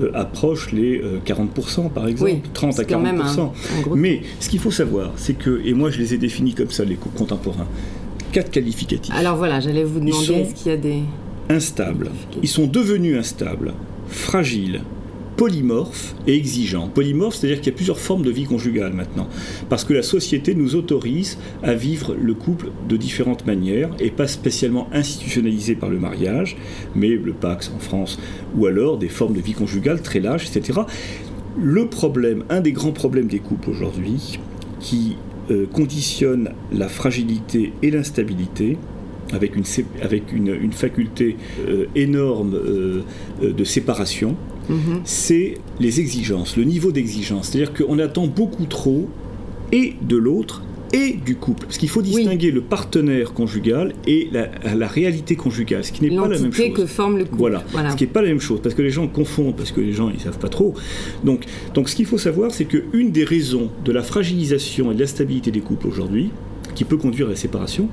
euh, 0.00 0.04
euh, 0.04 0.10
approche 0.14 0.70
les 0.72 1.00
euh, 1.00 1.18
40% 1.24 1.88
par 1.90 2.08
exemple, 2.08 2.30
Oui, 2.30 2.40
30 2.52 2.70
à 2.70 2.76
c'est 2.76 2.84
quand 2.86 3.00
même 3.00 3.20
40%. 3.22 3.40
un, 3.40 3.78
un 3.78 3.80
gros 3.82 3.96
Mais 3.96 4.20
ce 4.40 4.50
qu'il 4.50 4.60
faut 4.60 4.70
savoir, 4.70 5.12
c'est 5.16 5.38
que, 5.38 5.62
et 5.64 5.72
moi 5.72 5.90
je 5.90 5.98
les 5.98 6.12
ai 6.12 6.18
définis 6.18 6.52
comme 6.52 6.70
ça, 6.70 6.84
les 6.84 6.96
couples 6.96 7.16
contemporains, 7.16 7.66
quatre 8.32 8.50
qualificatifs. 8.50 9.14
Alors 9.14 9.36
voilà, 9.36 9.60
j'allais 9.60 9.84
vous 9.84 10.00
demander, 10.00 10.34
est-ce 10.34 10.54
qu'il 10.54 10.72
y 10.72 10.74
a 10.74 10.78
des... 10.78 11.02
instables. 11.48 12.10
Ils 12.42 12.48
sont 12.48 12.66
devenus 12.66 13.18
instables, 13.18 13.74
fragiles, 14.08 14.82
polymorphes 15.36 16.14
et 16.26 16.34
exigeants. 16.34 16.88
Polymorphes, 16.88 17.36
c'est-à-dire 17.36 17.58
qu'il 17.60 17.72
y 17.72 17.74
a 17.74 17.76
plusieurs 17.76 17.98
formes 17.98 18.22
de 18.22 18.30
vie 18.30 18.44
conjugale 18.44 18.94
maintenant. 18.94 19.28
Parce 19.68 19.84
que 19.84 19.92
la 19.92 20.02
société 20.02 20.54
nous 20.54 20.76
autorise 20.76 21.38
à 21.62 21.74
vivre 21.74 22.14
le 22.14 22.34
couple 22.34 22.70
de 22.88 22.96
différentes 22.96 23.46
manières 23.46 23.90
et 24.00 24.10
pas 24.10 24.26
spécialement 24.26 24.88
institutionnalisé 24.92 25.74
par 25.74 25.90
le 25.90 25.98
mariage, 25.98 26.56
mais 26.94 27.08
le 27.08 27.32
Pax 27.32 27.70
en 27.74 27.78
France, 27.78 28.18
ou 28.56 28.66
alors 28.66 28.96
des 28.96 29.08
formes 29.08 29.34
de 29.34 29.40
vie 29.40 29.52
conjugale 29.52 30.00
très 30.00 30.20
larges, 30.20 30.48
etc. 30.48 30.80
Le 31.58 31.86
problème, 31.86 32.44
un 32.48 32.60
des 32.60 32.72
grands 32.72 32.92
problèmes 32.92 33.28
des 33.28 33.38
couples 33.38 33.70
aujourd'hui, 33.70 34.38
qui 34.80 35.16
euh, 35.50 35.66
conditionne 35.72 36.50
la 36.72 36.88
fragilité 36.88 37.72
et 37.82 37.90
l'instabilité, 37.90 38.76
avec 39.32 39.56
une, 39.56 39.64
sé- 39.64 39.86
avec 40.02 40.32
une, 40.32 40.48
une 40.54 40.72
faculté 40.72 41.36
euh, 41.68 41.86
énorme 41.94 42.54
euh, 42.54 43.02
euh, 43.42 43.52
de 43.52 43.64
séparation, 43.64 44.36
Mhm. 44.68 45.02
c'est 45.04 45.58
les 45.78 46.00
exigences, 46.00 46.56
le 46.56 46.64
niveau 46.64 46.90
d'exigence. 46.90 47.48
C'est-à-dire 47.48 47.72
qu'on 47.72 48.00
attend 48.00 48.26
beaucoup 48.26 48.66
trop 48.66 49.08
et 49.70 49.94
de 50.02 50.16
l'autre 50.16 50.64
et 50.92 51.14
du 51.14 51.36
couple. 51.36 51.66
Parce 51.66 51.78
qu'il 51.78 51.88
faut 51.88 52.02
distinguer 52.02 52.50
le 52.50 52.60
partenaire 52.60 53.32
conjugal 53.32 53.92
et 54.06 54.28
la, 54.32 54.74
la 54.74 54.86
réalité 54.86 55.36
conjugale, 55.36 55.84
ce 55.84 55.92
qui 55.92 56.02
n'est 56.02 56.16
pas 56.16 56.28
la 56.28 56.38
même 56.38 56.52
chose. 56.52 56.72
que 56.74 56.86
forme 56.86 57.18
le 57.18 57.24
couple. 57.24 57.38
Voilà. 57.38 57.64
ce 57.90 57.96
qui 57.96 58.04
n'est 58.04 58.10
pas 58.10 58.22
la 58.22 58.28
même 58.28 58.40
chose, 58.40 58.60
parce 58.62 58.74
que 58.74 58.82
les 58.82 58.90
gens 58.90 59.06
confondent, 59.08 59.56
parce 59.56 59.72
que 59.72 59.80
les 59.80 59.92
gens 59.92 60.10
ils 60.10 60.20
savent 60.20 60.38
pas 60.38 60.48
trop. 60.48 60.74
Donc, 61.24 61.44
donc 61.74 61.88
ce 61.88 61.96
qu'il 61.96 62.06
faut 62.06 62.18
savoir, 62.18 62.50
c'est 62.52 62.64
qu'une 62.64 63.10
des 63.10 63.24
raisons 63.24 63.70
de 63.84 63.92
la 63.92 64.02
fragilisation 64.02 64.92
et 64.92 64.94
de 64.94 65.00
la 65.00 65.06
stabilité 65.06 65.50
des 65.50 65.60
couples 65.60 65.86
aujourd'hui, 65.86 66.30
qui 66.74 66.84
peut 66.84 66.96
conduire 66.96 67.26
à 67.26 67.30
la 67.30 67.36
séparation, 67.36 67.88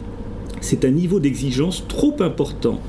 c'est 0.61 0.85
un 0.85 0.91
niveau 0.91 1.19
d'exigence 1.19 1.85
trop 1.87 2.15
important. 2.19 2.79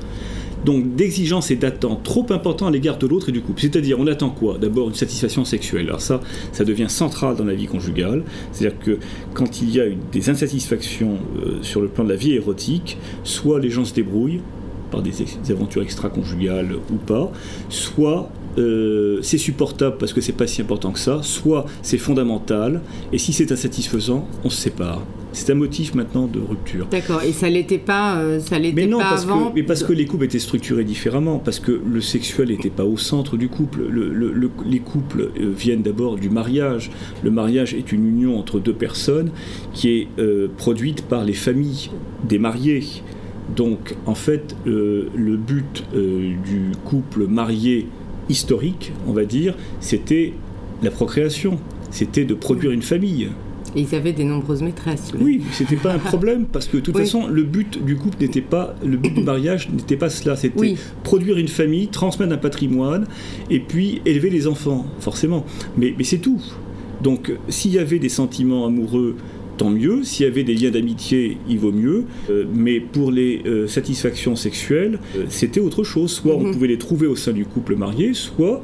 Donc 0.65 0.95
d'exigence 0.95 1.51
et 1.51 1.55
d'attente 1.55 2.03
trop 2.03 2.25
important 2.31 2.67
à 2.67 2.71
l'égard 2.71 2.97
de 2.97 3.05
l'autre 3.05 3.29
et 3.29 3.31
du 3.31 3.41
couple. 3.41 3.61
C'est-à-dire, 3.61 3.99
on 3.99 4.07
attend 4.07 4.31
quoi? 4.31 4.57
D'abord 4.57 4.89
une 4.89 4.95
satisfaction 4.95 5.45
sexuelle. 5.45 5.87
Alors 5.87 6.01
ça, 6.01 6.21
ça 6.51 6.65
devient 6.65 6.89
central 6.89 7.35
dans 7.35 7.45
la 7.45 7.53
vie 7.53 7.67
conjugale. 7.67 8.23
C'est-à-dire 8.51 8.79
que 8.79 8.97
quand 9.33 9.61
il 9.61 9.69
y 9.69 9.79
a 9.79 9.85
des 10.11 10.29
insatisfactions 10.29 11.17
euh, 11.37 11.59
sur 11.61 11.81
le 11.81 11.87
plan 11.87 12.03
de 12.03 12.09
la 12.09 12.15
vie 12.15 12.33
érotique, 12.33 12.97
soit 13.23 13.59
les 13.59 13.69
gens 13.69 13.85
se 13.85 13.93
débrouillent 13.93 14.41
par 14.89 15.03
des 15.03 15.13
aventures 15.49 15.83
extra-conjugales 15.83 16.75
ou 16.91 16.95
pas, 16.95 17.31
soit 17.69 18.31
euh, 18.57 19.19
c'est 19.21 19.37
supportable 19.37 19.97
parce 19.99 20.13
que 20.13 20.21
c'est 20.21 20.33
pas 20.33 20.47
si 20.47 20.61
important 20.61 20.91
que 20.91 20.99
ça, 20.99 21.19
soit 21.23 21.65
c'est 21.81 21.97
fondamental, 21.97 22.81
et 23.11 23.17
si 23.17 23.33
c'est 23.33 23.51
insatisfaisant, 23.51 24.27
on 24.43 24.49
se 24.49 24.57
sépare. 24.61 25.01
C'est 25.33 25.51
un 25.51 25.55
motif 25.55 25.95
maintenant 25.95 26.27
de 26.27 26.39
rupture. 26.39 26.87
D'accord, 26.89 27.21
et 27.21 27.33
ça 27.33 27.49
l'était 27.49 27.77
pas, 27.77 28.19
euh, 28.19 28.39
ça 28.39 28.57
l'était 28.57 28.73
Mais 28.83 28.87
non, 28.87 28.99
pas 28.99 29.09
parce, 29.09 29.23
avant. 29.25 29.49
que, 29.49 29.55
mais 29.55 29.63
parce 29.63 29.83
que 29.83 29.91
les 29.91 30.05
couples 30.05 30.23
étaient 30.23 30.39
structurés 30.39 30.85
différemment, 30.85 31.39
parce 31.39 31.59
que 31.59 31.73
le 31.91 31.99
sexuel 31.99 32.47
n'était 32.47 32.69
pas 32.69 32.85
au 32.85 32.95
centre 32.95 33.35
du 33.35 33.49
couple. 33.49 33.81
Le- 33.89 34.13
le- 34.13 34.31
le- 34.31 34.51
les 34.65 34.79
couples 34.79 35.31
euh, 35.37 35.51
viennent 35.53 35.81
d'abord 35.81 36.15
du 36.15 36.29
mariage. 36.29 36.89
Le 37.21 37.31
mariage 37.31 37.73
est 37.73 37.91
une 37.91 38.07
union 38.07 38.39
entre 38.39 38.59
deux 38.61 38.71
personnes 38.73 39.31
qui 39.73 39.89
est 39.89 40.07
euh, 40.19 40.47
produite 40.57 41.01
par 41.01 41.25
les 41.25 41.33
familles 41.33 41.89
des 42.27 42.39
mariés. 42.39 42.83
Donc, 43.55 43.95
en 44.05 44.15
fait, 44.15 44.55
le 44.65 45.37
but 45.37 45.83
du 45.93 46.71
couple 46.83 47.27
marié 47.27 47.87
historique, 48.29 48.91
on 49.07 49.11
va 49.13 49.25
dire, 49.25 49.55
c'était 49.79 50.33
la 50.83 50.91
procréation. 50.91 51.59
C'était 51.91 52.25
de 52.25 52.33
produire 52.33 52.71
une 52.71 52.81
famille. 52.81 53.29
Et 53.75 53.81
ils 53.81 53.95
avaient 53.95 54.13
des 54.13 54.23
nombreuses 54.23 54.61
maîtresses. 54.61 55.11
Oui, 55.19 55.41
c'était 55.51 55.75
pas 55.75 55.93
un 55.93 55.97
problème 56.11 56.45
parce 56.45 56.67
que 56.67 56.77
de 56.77 56.81
toute 56.81 56.95
Oui. 56.95 57.01
façon, 57.01 57.27
le 57.27 57.43
but 57.43 57.83
du 57.83 57.95
couple 57.97 58.17
n'était 58.21 58.41
pas, 58.41 58.75
le 58.85 58.97
but 58.97 59.13
du 59.13 59.21
mariage 59.21 59.69
n'était 59.69 59.97
pas 59.97 60.09
cela. 60.09 60.35
C'était 60.35 60.59
Oui. 60.59 60.77
produire 61.03 61.37
une 61.37 61.47
famille, 61.47 61.87
transmettre 61.87 62.33
un 62.33 62.37
patrimoine 62.37 63.05
et 63.49 63.59
puis 63.59 64.01
élever 64.05 64.29
les 64.29 64.47
enfants, 64.47 64.85
forcément. 64.99 65.45
Mais, 65.77 65.93
mais 65.97 66.03
c'est 66.03 66.19
tout. 66.19 66.41
Donc, 67.01 67.31
s'il 67.49 67.71
y 67.73 67.79
avait 67.79 67.99
des 67.99 68.09
sentiments 68.09 68.65
amoureux, 68.65 69.15
tant 69.57 69.69
mieux. 69.69 70.03
S'il 70.03 70.25
y 70.25 70.29
avait 70.29 70.43
des 70.43 70.53
liens 70.53 70.71
d'amitié, 70.71 71.37
il 71.49 71.59
vaut 71.59 71.71
mieux. 71.71 72.05
Euh, 72.29 72.45
mais 72.53 72.79
pour 72.79 73.11
les 73.11 73.41
euh, 73.45 73.67
satisfactions 73.67 74.35
sexuelles, 74.35 74.99
euh, 75.17 75.25
c'était 75.29 75.59
autre 75.59 75.83
chose. 75.83 76.11
Soit 76.11 76.35
on 76.35 76.43
Mhm. 76.43 76.53
pouvait 76.53 76.67
les 76.67 76.77
trouver 76.77 77.07
au 77.07 77.15
sein 77.15 77.31
du 77.31 77.45
couple 77.45 77.75
marié, 77.75 78.13
soit 78.13 78.63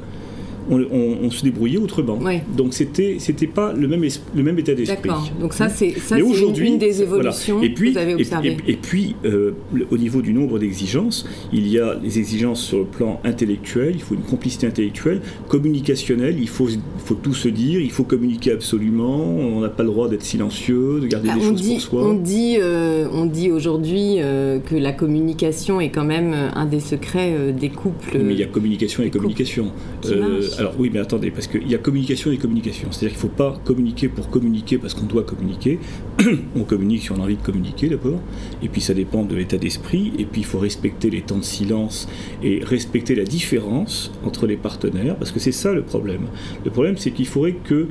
on, 0.70 0.80
on- 0.80 1.18
on 1.24 1.30
se 1.30 1.42
débrouillait 1.44 1.78
autrement. 1.78 2.18
Ouais. 2.18 2.42
Donc, 2.56 2.74
c'était 2.74 3.16
c'était 3.18 3.46
pas 3.46 3.72
le 3.72 3.86
même, 3.88 4.04
le 4.34 4.42
même 4.42 4.58
état 4.58 4.74
d'esprit. 4.74 5.08
D'accord. 5.08 5.30
Donc 5.40 5.52
ça, 5.54 5.68
c'est 5.68 5.90
ça, 5.98 6.16
c'est 6.16 6.58
une, 6.64 6.78
des 6.78 6.90
voilà. 7.04 7.30
évolutions 7.30 7.62
et 7.62 7.70
puis, 7.70 7.88
que 7.92 7.98
vous 7.98 8.02
avez 8.02 8.14
observées. 8.14 8.56
Et, 8.66 8.72
et 8.72 8.76
puis, 8.76 9.14
euh, 9.24 9.52
au 9.90 9.96
niveau 9.96 10.22
du 10.22 10.32
nombre 10.32 10.58
d'exigences, 10.58 11.26
il 11.52 11.68
y 11.68 11.78
a 11.78 11.94
les 12.02 12.18
exigences 12.18 12.62
sur 12.62 12.78
le 12.78 12.84
plan 12.84 13.20
intellectuel, 13.24 13.92
il 13.94 14.00
faut 14.02 14.14
une 14.14 14.22
complicité 14.22 14.66
intellectuelle, 14.66 15.20
communicationnelle, 15.48 16.36
il 16.40 16.48
faut, 16.48 16.68
faut 17.04 17.14
tout 17.14 17.34
se 17.34 17.48
dire, 17.48 17.80
il 17.80 17.90
faut 17.90 18.04
communiquer 18.04 18.52
absolument, 18.52 19.16
on 19.20 19.60
n'a 19.60 19.68
pas 19.68 19.82
le 19.82 19.88
droit 19.90 20.08
d'être 20.08 20.22
silencieux, 20.24 21.00
de 21.00 21.06
garder 21.06 21.28
les 21.28 21.34
on, 21.46 21.50
choses 21.50 21.60
dit, 21.62 21.72
pour 21.74 21.80
soi. 21.80 22.08
on 22.08 22.14
dit, 22.14 22.56
euh, 22.58 23.06
on 23.12 23.26
dit 23.26 23.50
aujourd'hui 23.50 24.16
euh, 24.18 24.58
que 24.58 24.74
la 24.74 24.92
communication 24.92 25.80
est 25.80 25.90
quand 25.90 26.04
même 26.04 26.34
un 26.54 26.66
des 26.66 26.80
secrets 26.80 27.52
des 27.52 27.68
couples. 27.68 28.18
Mais 28.22 28.32
il 28.34 28.40
y 28.40 28.42
a 28.42 28.46
communication 28.46 29.02
et 29.02 29.10
communication. 29.10 29.70
qui. 30.00 30.10
Alors 30.58 30.74
oui, 30.78 30.90
mais 30.92 31.00
attendez, 31.00 31.30
parce 31.30 31.46
qu'il 31.46 31.68
y 31.68 31.74
a 31.74 31.78
communication 31.78 32.30
et 32.32 32.38
communication. 32.38 32.88
C'est-à-dire 32.90 33.16
qu'il 33.16 33.26
ne 33.26 33.30
faut 33.30 33.36
pas 33.36 33.60
communiquer 33.64 34.08
pour 34.08 34.30
communiquer 34.30 34.78
parce 34.78 34.94
qu'on 34.94 35.06
doit 35.06 35.22
communiquer. 35.22 35.78
on 36.56 36.64
communique 36.64 37.02
si 37.02 37.12
on 37.12 37.16
a 37.16 37.20
envie 37.20 37.36
de 37.36 37.42
communiquer 37.42 37.88
d'abord, 37.88 38.20
et 38.62 38.68
puis 38.68 38.80
ça 38.80 38.94
dépend 38.94 39.24
de 39.24 39.34
l'état 39.34 39.58
d'esprit, 39.58 40.12
et 40.18 40.24
puis 40.24 40.42
il 40.42 40.44
faut 40.44 40.58
respecter 40.58 41.10
les 41.10 41.22
temps 41.22 41.38
de 41.38 41.44
silence 41.44 42.08
et 42.42 42.62
respecter 42.64 43.14
la 43.14 43.24
différence 43.24 44.12
entre 44.24 44.46
les 44.46 44.56
partenaires, 44.56 45.16
parce 45.16 45.32
que 45.32 45.40
c'est 45.40 45.52
ça 45.52 45.72
le 45.72 45.82
problème. 45.82 46.26
Le 46.64 46.70
problème, 46.70 46.96
c'est 46.96 47.10
qu'il 47.10 47.26
faudrait 47.26 47.56
que 47.64 47.88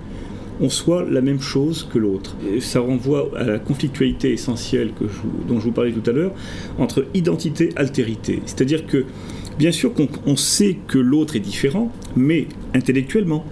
on 0.60 0.70
soit 0.70 1.06
la 1.10 1.22
même 1.22 1.40
chose 1.40 1.88
que 1.92 1.98
l'autre. 1.98 2.36
Ça 2.60 2.80
renvoie 2.80 3.30
à 3.38 3.44
la 3.44 3.60
conflictualité 3.60 4.34
essentielle 4.34 4.92
que 5.00 5.06
dont 5.48 5.60
je 5.60 5.66
vous 5.66 5.72
parlais 5.72 5.92
tout 5.92 6.08
à 6.10 6.14
l'heure 6.14 6.34
entre 6.78 7.06
identité 7.14 7.70
et 7.70 7.78
altérité. 7.78 8.42
C'est-à-dire 8.46 8.86
que 8.86 9.06
Bien 9.58 9.72
sûr 9.72 9.94
qu'on 9.94 10.36
sait 10.36 10.78
que 10.88 10.98
l'autre 10.98 11.36
est 11.36 11.40
différent, 11.40 11.92
mais 12.16 12.48
intellectuellement, 12.74 13.46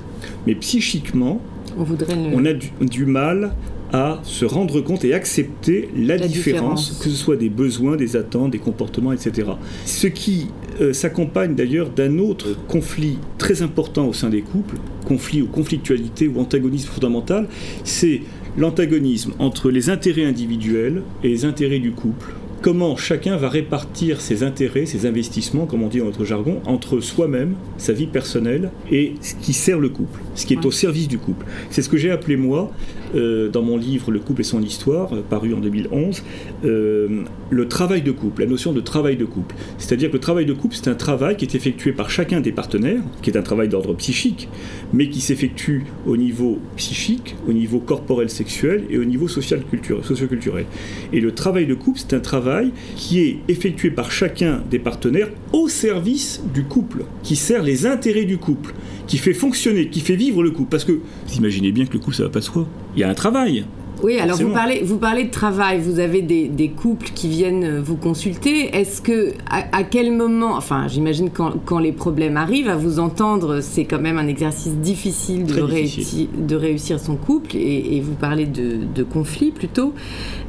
mais 0.47 0.55
psychiquement, 0.55 1.41
on, 1.77 2.45
a 2.45 2.53
du, 2.53 3.05
mal 3.05 3.53
à 3.93 4.19
se 4.23 4.43
rendre 4.43 4.81
compte 4.81 5.05
et 5.05 5.13
accepter 5.13 5.89
la, 5.95 6.17
différence, 6.17 6.99
que 7.03 7.09
ce 7.09 7.15
soit 7.15 7.35
des 7.35 7.49
besoins, 7.49 7.95
des 7.95 8.15
attentes, 8.15 8.51
des 8.51 8.59
comportements, 8.59 9.13
etc. 9.13 9.49
Ce 9.85 10.07
qui 10.07 10.47
euh, 10.81 10.93
s'accompagne 10.93 11.53
d'ailleurs 11.53 11.89
d'un 11.89 12.17
autre 12.17 12.57
conflit 12.67 13.19
très 13.37 13.61
important 13.61 14.07
au 14.07 14.13
sein 14.13 14.29
des 14.29 14.41
couples, 14.41 14.77
conflit 15.09 15.41
ou 15.41 15.47
conflictualité 15.47 16.27
ou 16.27 16.39
antagonisme 16.39 16.89
fondamental, 16.89 17.47
c'est 17.83 18.21
l'antagonisme 18.57 19.33
entre 19.39 19.71
les 19.71 19.89
intérêts 19.89 20.25
individuels 20.25 21.01
et 21.23 21.29
les 21.29 21.45
intérêts 21.45 21.79
du 21.79 21.91
couple 21.91 22.31
comment 22.61 22.95
chacun 22.97 23.37
va 23.37 23.49
répartir 23.49 24.21
ses 24.21 24.43
intérêts, 24.43 24.85
ses 24.85 25.05
investissements, 25.05 25.65
comme 25.65 25.83
on 25.83 25.87
dit 25.87 25.99
dans 25.99 26.05
notre 26.05 26.25
jargon, 26.25 26.61
entre 26.65 26.99
soi-même, 26.99 27.55
sa 27.77 27.93
vie 27.93 28.07
personnelle 28.07 28.71
et 28.91 29.13
ce 29.21 29.35
qui 29.35 29.53
sert 29.53 29.79
le 29.79 29.89
couple, 29.89 30.19
ce 30.35 30.45
qui 30.45 30.53
est 30.53 30.65
au 30.65 30.71
service 30.71 31.07
du 31.07 31.17
couple. 31.17 31.45
C'est 31.69 31.81
ce 31.81 31.89
que 31.89 31.97
j'ai 31.97 32.11
appelé 32.11 32.37
moi 32.37 32.71
euh, 33.15 33.49
dans 33.49 33.61
mon 33.61 33.77
livre 33.77 34.11
Le 34.11 34.19
couple 34.19 34.41
et 34.41 34.43
son 34.43 34.61
histoire, 34.61 35.13
euh, 35.13 35.21
paru 35.27 35.53
en 35.53 35.59
2011, 35.59 36.23
euh, 36.65 37.23
le 37.49 37.67
travail 37.67 38.01
de 38.01 38.11
couple, 38.11 38.41
la 38.41 38.47
notion 38.47 38.73
de 38.73 38.81
travail 38.81 39.17
de 39.17 39.25
couple. 39.25 39.55
C'est-à-dire 39.77 40.09
que 40.09 40.13
le 40.13 40.19
travail 40.19 40.45
de 40.45 40.53
couple, 40.53 40.75
c'est 40.75 40.89
un 40.89 40.95
travail 40.95 41.35
qui 41.35 41.45
est 41.45 41.55
effectué 41.55 41.91
par 41.91 42.09
chacun 42.09 42.41
des 42.41 42.51
partenaires, 42.51 43.01
qui 43.21 43.29
est 43.29 43.37
un 43.37 43.41
travail 43.41 43.67
d'ordre 43.69 43.93
psychique, 43.95 44.49
mais 44.93 45.09
qui 45.09 45.21
s'effectue 45.21 45.85
au 46.05 46.17
niveau 46.17 46.59
psychique, 46.75 47.35
au 47.47 47.53
niveau 47.53 47.79
corporel 47.79 48.29
sexuel 48.29 48.83
et 48.89 48.97
au 48.97 49.05
niveau 49.05 49.27
social 49.27 49.61
socioculturel. 50.03 50.65
Et 51.13 51.19
le 51.19 51.31
travail 51.33 51.65
de 51.65 51.73
couple, 51.73 51.99
c'est 51.99 52.15
un 52.15 52.19
travail 52.19 52.71
qui 52.95 53.21
est 53.21 53.37
effectué 53.47 53.91
par 53.91 54.11
chacun 54.11 54.61
des 54.69 54.79
partenaires 54.79 55.29
au 55.53 55.67
service 55.67 56.41
du 56.53 56.63
couple, 56.63 57.05
qui 57.23 57.35
sert 57.35 57.63
les 57.63 57.85
intérêts 57.85 58.25
du 58.25 58.37
couple, 58.37 58.73
qui 59.09 59.17
fait 59.17 59.33
fonctionner, 59.33 59.89
qui 59.89 60.01
fait 60.01 60.15
vivre 60.15 60.43
le 60.43 60.51
couple. 60.51 60.69
Parce 60.69 60.85
que 60.85 60.91
vous 60.91 61.35
imaginez 61.35 61.71
bien 61.71 61.85
que 61.85 61.93
le 61.93 61.99
couple, 61.99 62.15
ça 62.15 62.23
va 62.23 62.29
pas 62.29 62.39
de 62.39 62.45
soi. 62.45 62.67
Il 62.95 63.01
y 63.01 63.03
a 63.03 63.09
un 63.09 63.15
travail. 63.15 63.65
Oui, 64.01 64.17
alors 64.17 64.37
vous 64.37 64.53
parlez, 64.53 64.81
vous 64.81 64.97
parlez 64.97 65.25
de 65.25 65.31
travail, 65.31 65.81
vous 65.81 65.99
avez 65.99 66.21
des, 66.21 66.69
couples 66.69 67.09
qui 67.13 67.27
viennent 67.27 67.79
vous 67.79 67.97
consulter. 67.97 68.73
Est-ce 68.73 69.01
que, 69.01 69.33
à, 69.49 69.83
quel 69.83 70.13
moment, 70.13 70.55
enfin 70.55 70.87
j'imagine 70.87 71.29
quand, 71.31 71.55
quand, 71.65 71.79
les 71.79 71.91
problèmes 71.91 72.37
arrivent, 72.37 72.69
à 72.69 72.77
vous 72.77 72.99
entendre, 72.99 73.59
c'est 73.59 73.83
quand 73.83 73.99
même 73.99 74.17
un 74.17 74.27
exercice 74.27 74.75
difficile 74.75 75.45
de, 75.45 75.59
Réussir, 75.59 76.27
de 76.37 76.55
réussir 76.55 76.97
son 76.99 77.17
couple, 77.17 77.57
et, 77.57 77.99
vous 77.99 78.13
parlez 78.13 78.45
de, 78.45 78.77
de 78.95 79.03
conflit 79.03 79.51
plutôt. 79.51 79.93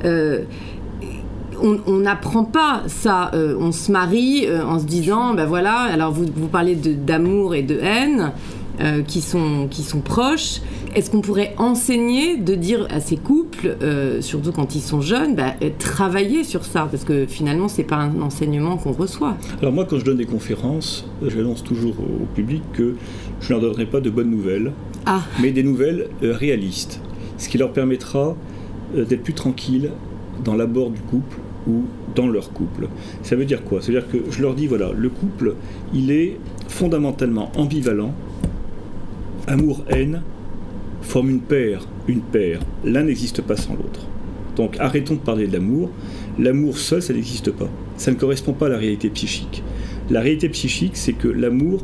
Euh, 0.04 0.44
on 1.62 1.98
n'apprend 1.98 2.44
pas 2.44 2.82
ça. 2.86 3.30
Euh, 3.34 3.56
on 3.58 3.72
se 3.72 3.90
marie 3.90 4.46
euh, 4.46 4.64
en 4.64 4.78
se 4.78 4.84
disant, 4.84 5.34
ben 5.34 5.46
voilà, 5.46 5.80
alors 5.80 6.12
vous, 6.12 6.26
vous 6.34 6.48
parlez 6.48 6.74
d'amour 6.74 7.54
et 7.54 7.62
de 7.62 7.78
haine. 7.78 8.32
Euh, 8.82 9.02
qui, 9.02 9.20
sont, 9.20 9.68
qui 9.70 9.82
sont 9.82 10.00
proches. 10.00 10.62
Est-ce 10.94 11.10
qu'on 11.10 11.20
pourrait 11.20 11.52
enseigner 11.58 12.38
de 12.38 12.54
dire 12.54 12.86
à 12.88 13.00
ces 13.00 13.18
couples, 13.18 13.76
surtout 14.22 14.52
quand 14.52 14.74
ils 14.74 14.80
sont 14.80 15.02
jeunes, 15.02 15.34
bah, 15.34 15.52
travailler 15.78 16.44
sur 16.44 16.64
ça? 16.64 16.88
Parce 16.90 17.04
que 17.04 17.26
finalement, 17.26 17.68
c'est 17.68 17.84
pas 17.84 17.96
un 17.96 18.22
enseignement 18.22 18.78
qu'on 18.78 18.92
reçoit. 18.92 19.36
Alors 19.60 19.74
moi, 19.74 19.84
quand 19.84 19.98
je 19.98 20.04
donne 20.06 20.16
des 20.16 20.24
conférences, 20.24 21.04
j'annonce 21.26 21.62
toujours 21.62 21.94
au 22.00 22.24
public 22.34 22.62
que 22.72 22.96
je 23.42 23.52
ne 23.52 23.58
leur 23.58 23.68
donnerai 23.68 23.84
pas 23.84 24.00
de 24.00 24.08
bonnes 24.08 24.30
nouvelles, 24.30 24.72
ah. 25.04 25.20
mais 25.42 25.50
des 25.50 25.62
nouvelles 25.62 26.08
réalistes. 26.22 27.02
Ce 27.36 27.50
qui 27.50 27.58
leur 27.58 27.74
permettra 27.74 28.34
d'être 28.94 29.22
plus 29.22 29.34
tranquilles 29.34 29.90
dans 30.42 30.54
l'abord 30.54 30.88
du 30.88 31.00
couple 31.00 31.36
ou 31.66 31.84
dans 32.14 32.28
leur 32.28 32.52
couple. 32.52 32.88
Ça 33.22 33.36
veut 33.36 33.44
dire 33.44 33.64
quoi? 33.64 33.80
Ça 33.80 33.88
veut 33.92 34.00
dire 34.00 34.08
que 34.08 34.30
je 34.30 34.42
leur 34.42 34.54
dis, 34.54 34.66
voilà, 34.66 34.90
le 34.96 35.08
couple, 35.08 35.54
il 35.94 36.10
est 36.10 36.36
fondamentalement 36.68 37.50
ambivalent. 37.56 38.14
Amour-haine 39.46 40.22
forment 41.02 41.30
une 41.30 41.40
paire, 41.40 41.86
une 42.08 42.20
paire. 42.20 42.60
L'un 42.84 43.04
n'existe 43.04 43.42
pas 43.42 43.56
sans 43.56 43.74
l'autre. 43.74 44.06
Donc 44.56 44.76
arrêtons 44.78 45.14
de 45.14 45.20
parler 45.20 45.46
de 45.46 45.52
l'amour. 45.52 45.90
L'amour 46.38 46.78
seul, 46.78 47.02
ça 47.02 47.12
n'existe 47.12 47.50
pas. 47.50 47.68
Ça 47.96 48.10
ne 48.10 48.16
correspond 48.16 48.52
pas 48.52 48.66
à 48.66 48.70
la 48.70 48.78
réalité 48.78 49.10
psychique. 49.10 49.62
La 50.10 50.20
réalité 50.20 50.48
psychique, 50.48 50.96
c'est 50.96 51.12
que 51.12 51.28
l'amour 51.28 51.82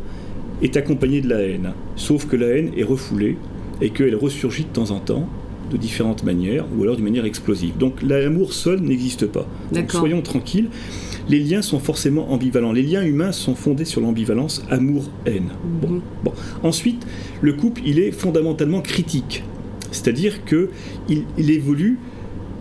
est 0.62 0.76
accompagné 0.76 1.20
de 1.20 1.28
la 1.28 1.40
haine. 1.40 1.72
Sauf 1.96 2.26
que 2.26 2.36
la 2.36 2.48
haine 2.48 2.70
est 2.76 2.82
refoulée 2.82 3.36
et 3.80 3.90
qu'elle 3.90 4.16
ressurgit 4.16 4.64
de 4.64 4.68
temps 4.68 4.90
en 4.90 5.00
temps 5.00 5.28
de 5.70 5.76
différentes 5.76 6.24
manières, 6.24 6.64
ou 6.76 6.82
alors 6.82 6.96
d'une 6.96 7.04
manière 7.04 7.24
explosive. 7.24 7.76
Donc 7.76 8.02
l'amour 8.02 8.52
seul 8.52 8.80
n'existe 8.80 9.26
pas. 9.26 9.46
Donc 9.72 9.92
soyons 9.92 10.22
tranquilles. 10.22 10.68
Les 11.28 11.40
liens 11.40 11.62
sont 11.62 11.80
forcément 11.80 12.32
ambivalents. 12.32 12.72
Les 12.72 12.82
liens 12.82 13.04
humains 13.04 13.32
sont 13.32 13.54
fondés 13.54 13.84
sur 13.84 14.00
l'ambivalence 14.00 14.64
amour-haine. 14.70 15.50
Mhm. 15.82 16.00
bon. 16.24 16.32
Ensuite, 16.62 17.04
le 17.40 17.52
couple, 17.52 17.82
il 17.84 17.98
est 17.98 18.12
fondamentalement 18.12 18.80
critique. 18.80 19.42
C'est-à-dire 19.90 20.44
qu'il 20.44 20.68
il 21.38 21.50
évolue 21.50 21.98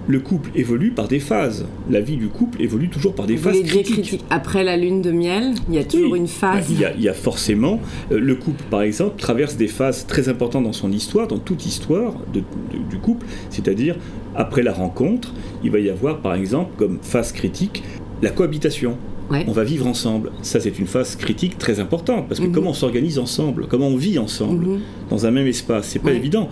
le 0.08 0.20
couple 0.20 0.51
évolue 0.56 0.91
par 0.91 1.08
des 1.08 1.20
phases. 1.20 1.66
La 1.89 2.01
vie 2.01 2.18
du 2.18 2.28
couple 2.28 2.62
évolue 2.62 2.89
toujours 2.89 3.16
par 3.16 3.26
des 3.26 3.38
phases 3.38 3.62
critiques. 3.64 4.24
Après 4.30 4.64
la 4.64 4.78
lune 4.78 5.01
de 5.01 5.12
miel, 5.12 5.53
il 5.70 5.76
y 5.76 5.80
a 5.80 5.84
toujours 5.84 6.16
une 6.16 6.28
phase. 6.28 6.70
Il 6.70 7.01
y, 7.01 7.10
a, 7.10 7.14
forcément 7.14 7.80
euh, 8.12 8.20
le 8.20 8.36
couple, 8.36 8.64
par 8.70 8.82
exemple, 8.82 9.16
traverse 9.18 9.56
des 9.56 9.68
phases 9.68 10.06
très 10.06 10.30
importantes 10.30 10.64
dans 10.64 10.74
son 10.74 10.91
histoire, 10.91 11.28
dans 11.28 11.39
toute 11.39 11.66
histoire 11.66 12.14
du 12.34 12.97
couple. 12.97 13.26
C'est-à-dire 13.49 13.95
après 14.36 14.64
la 14.64 14.74
rencontre, 14.74 15.34
il 15.64 15.72
va 15.72 15.80
y 15.80 15.89
avoir, 15.89 16.20
par 16.20 16.36
exemple, 16.36 16.72
comme 16.78 16.99
phase 17.01 17.32
critique, 17.32 17.84
la 18.22 18.30
cohabitation. 18.30 18.97
On 19.30 19.51
va 19.51 19.63
vivre 19.63 19.88
ensemble. 19.88 20.32
Ça, 20.41 20.59
c'est 20.59 20.78
une 20.78 20.86
phase 20.86 21.15
critique 21.15 21.57
très 21.57 21.80
importante 21.80 22.28
parce 22.28 22.39
que 22.39 22.45
mhm. 22.45 22.51
comment 22.51 22.69
on 22.71 22.73
s'organise 22.73 23.19
ensemble, 23.19 23.67
comment 23.67 23.88
on 23.88 23.97
vit 23.97 24.19
ensemble 24.19 24.65
mhm. 24.65 24.80
dans 25.09 25.26
un 25.26 25.32
même 25.32 25.47
espace, 25.47 25.88
c'est 25.88 25.99
pas 25.99 26.13
évident. 26.13 26.49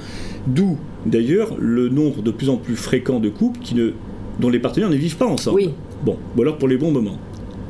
D'où, 0.47 0.77
d'ailleurs, 1.05 1.55
le 1.59 1.89
nombre 1.89 2.21
de 2.21 2.31
plus 2.31 2.49
en 2.49 2.57
plus 2.57 2.75
fréquent 2.75 3.19
de 3.19 3.29
couples 3.29 3.59
qui 3.59 3.75
ne, 3.75 3.91
dont 4.39 4.49
les 4.49 4.59
partenaires 4.59 4.89
ne 4.89 4.95
vivent 4.95 5.17
pas 5.17 5.27
ensemble. 5.27 5.61
Bon, 6.03 6.17
ou 6.35 6.41
alors 6.41 6.57
pour 6.57 6.67
les 6.67 6.77
bons 6.77 6.91
moments 6.91 7.17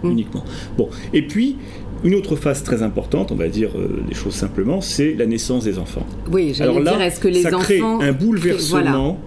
mhm. 0.03 0.11
uniquement. 0.11 0.43
Bon, 0.77 0.89
et 1.13 1.21
puis 1.21 1.57
une 2.03 2.15
autre 2.15 2.35
phase 2.35 2.63
très 2.63 2.83
importante, 2.83 3.31
on 3.31 3.35
va 3.35 3.47
dire 3.47 3.71
euh, 3.75 4.03
les 4.07 4.15
choses 4.15 4.33
simplement, 4.33 4.81
c'est 4.81 5.13
la 5.13 5.25
naissance 5.25 5.63
des 5.63 5.79
enfants. 5.79 6.05
Oui, 6.31 6.53
j'allais 6.53 6.81
dire, 6.81 7.01
est-ce 7.01 7.19
que 7.19 7.27
les 7.27 7.43
ça 7.43 7.49
enfants... 7.49 7.59
crée 7.59 7.81
un 7.81 8.11
bouleversement, 8.11 9.19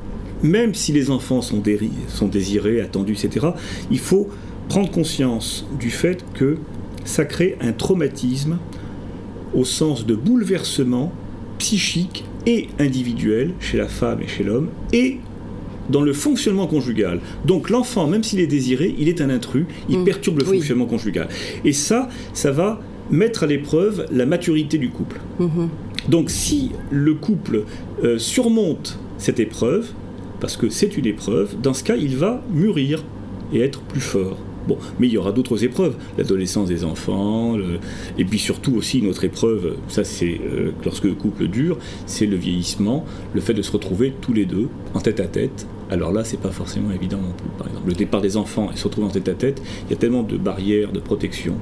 même 0.42 0.74
si 0.74 0.92
les 0.92 1.10
enfants 1.10 1.40
sont, 1.40 1.62
sont 2.08 2.28
désirés, 2.28 2.80
attendus, 2.80 3.12
etc. 3.12 3.46
Il 3.90 3.98
faut 3.98 4.28
prendre 4.68 4.90
conscience 4.90 5.66
du 5.78 5.90
fait 5.90 6.24
que 6.34 6.58
ça 7.04 7.24
crée 7.24 7.56
un 7.60 7.72
traumatisme 7.72 8.58
au 9.54 9.64
sens 9.64 10.06
de 10.06 10.14
bouleversement 10.14 11.12
psychique 11.58 12.24
et 12.46 12.68
individuel 12.78 13.54
chez 13.60 13.78
la 13.78 13.88
femme 13.88 14.20
et 14.22 14.28
chez 14.28 14.44
l'homme 14.44 14.68
et 14.92 15.18
dans 15.88 16.02
le 16.02 16.12
fonctionnement 16.12 16.66
conjugal. 16.66 17.20
Donc 17.44 17.70
l'enfant, 17.70 18.06
même 18.06 18.24
s'il 18.24 18.40
est 18.40 18.46
désiré, 18.46 18.94
il 18.98 19.08
est 19.08 19.20
un 19.20 19.30
intrus, 19.30 19.66
il 19.88 20.00
mm. 20.00 20.04
perturbe 20.04 20.38
le 20.40 20.44
fonctionnement 20.44 20.86
conjugal. 20.86 21.28
Et 21.64 21.72
ça, 21.72 22.08
ça 22.32 22.50
va 22.50 22.80
mettre 23.10 23.44
à 23.44 23.46
l'épreuve 23.46 24.06
la 24.10 24.26
maturité 24.26 24.78
du 24.78 24.90
couple. 24.90 25.20
Mm-hmm. 25.40 25.68
Donc 26.08 26.30
si 26.30 26.72
le 26.90 27.14
couple 27.14 27.64
euh, 28.02 28.18
surmonte 28.18 28.98
cette 29.18 29.40
épreuve, 29.40 29.90
parce 30.40 30.56
que 30.56 30.68
c'est 30.68 30.96
une 30.96 31.06
épreuve, 31.06 31.54
dans 31.62 31.72
ce 31.72 31.84
cas, 31.84 31.96
il 31.96 32.16
va 32.16 32.42
mûrir 32.50 33.04
et 33.52 33.60
être 33.60 33.80
plus 33.80 34.00
fort. 34.00 34.38
Bon, 34.66 34.78
mais 34.98 35.06
il 35.06 35.12
y 35.12 35.18
aura 35.18 35.32
d'autres 35.32 35.64
épreuves, 35.64 35.94
l'adolescence 36.18 36.68
des 36.68 36.84
enfants, 36.84 37.56
et 38.18 38.24
puis 38.24 38.38
surtout 38.38 38.74
aussi 38.74 38.98
une 38.98 39.08
autre 39.08 39.24
épreuve, 39.24 39.76
ça 39.88 40.04
c'est 40.04 40.40
euh, 40.44 40.72
lorsque 40.84 41.04
le 41.04 41.14
couple 41.14 41.48
dure, 41.48 41.78
c'est 42.06 42.26
le 42.26 42.36
vieillissement, 42.36 43.04
le 43.34 43.40
fait 43.40 43.54
de 43.54 43.62
se 43.62 43.70
retrouver 43.72 44.12
tous 44.20 44.32
les 44.32 44.44
deux 44.44 44.68
en 44.94 45.00
tête 45.00 45.20
à 45.20 45.26
tête. 45.26 45.66
Alors 45.88 46.12
là, 46.12 46.24
c'est 46.24 46.40
pas 46.40 46.50
forcément 46.50 46.90
évident 46.90 47.18
non 47.18 47.32
plus. 47.36 47.48
Par 47.56 47.68
exemple, 47.68 47.88
le 47.88 47.94
départ 47.94 48.20
des 48.20 48.36
enfants 48.36 48.70
et 48.72 48.76
se 48.76 48.84
retrouver 48.84 49.06
en 49.06 49.10
tête 49.10 49.28
à 49.28 49.34
tête, 49.34 49.62
il 49.86 49.90
y 49.90 49.94
a 49.94 49.96
tellement 49.96 50.24
de 50.24 50.36
barrières, 50.36 50.90
de 50.90 51.00
protection. 51.00 51.54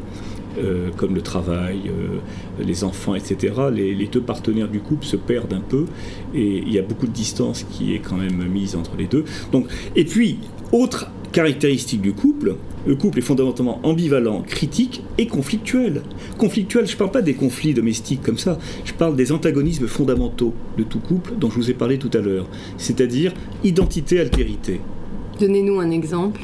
Euh, 0.57 0.91
comme 0.97 1.17
le 1.17 1.21
travail, 1.21 1.81
euh, 1.89 2.19
les 2.65 2.85
enfants, 2.85 3.17
etc., 3.17 3.55
les, 3.73 3.93
les, 3.93 4.07
deux 4.07 4.21
partenaires 4.21 4.69
du 4.69 4.79
couple 4.79 5.05
se 5.05 5.17
perdent 5.17 5.53
un 5.53 5.61
peu 5.61 5.87
et 6.33 6.59
il 6.59 6.73
y 6.73 6.79
a 6.79 6.83
beaucoup 6.83 7.09
de 7.09 7.13
distance 7.13 7.67
qui 7.73 7.93
est 7.93 7.99
quand 7.99 8.17
même 8.17 8.47
mise 8.47 8.77
entre 8.77 8.93
les 8.97 9.07
deux. 9.07 9.25
Donc, 9.51 9.67
et 9.97 10.05
puis, 10.05 10.39
autre 10.71 11.11
caractéristique 11.35 12.01
du 12.01 12.13
couple, 12.13 12.55
le 12.87 12.95
couple 12.95 13.19
est 13.19 13.23
fondamentalement 13.23 13.81
ambivalent, 13.83 14.43
critique 14.43 15.03
et 15.19 15.27
conflictuel. 15.27 16.03
Conflictuel, 16.39 16.87
je 16.87 16.93
ne 16.93 16.97
parle 16.97 17.11
pas 17.11 17.23
des 17.23 17.35
conflits 17.35 17.75
domestiques 17.75 18.23
comme 18.23 18.39
ça, 18.39 18.57
je 18.85 18.93
parle 18.93 19.17
des 19.17 19.33
antagonismes 19.33 19.89
fondamentaux 19.89 20.55
de 20.79 20.85
tout 20.85 21.01
couple 21.01 21.33
dont 21.37 21.51
je 21.51 21.57
vous 21.57 21.71
ai 21.73 21.75
parlé 21.75 21.99
tout 21.99 22.11
à 22.15 22.21
l'heure, 22.21 22.47
c'est-à-dire 22.79 23.35
identité-altérité. 23.65 24.81
Donnez-nous 25.41 25.81
un 25.81 25.91
exemple. 25.91 26.43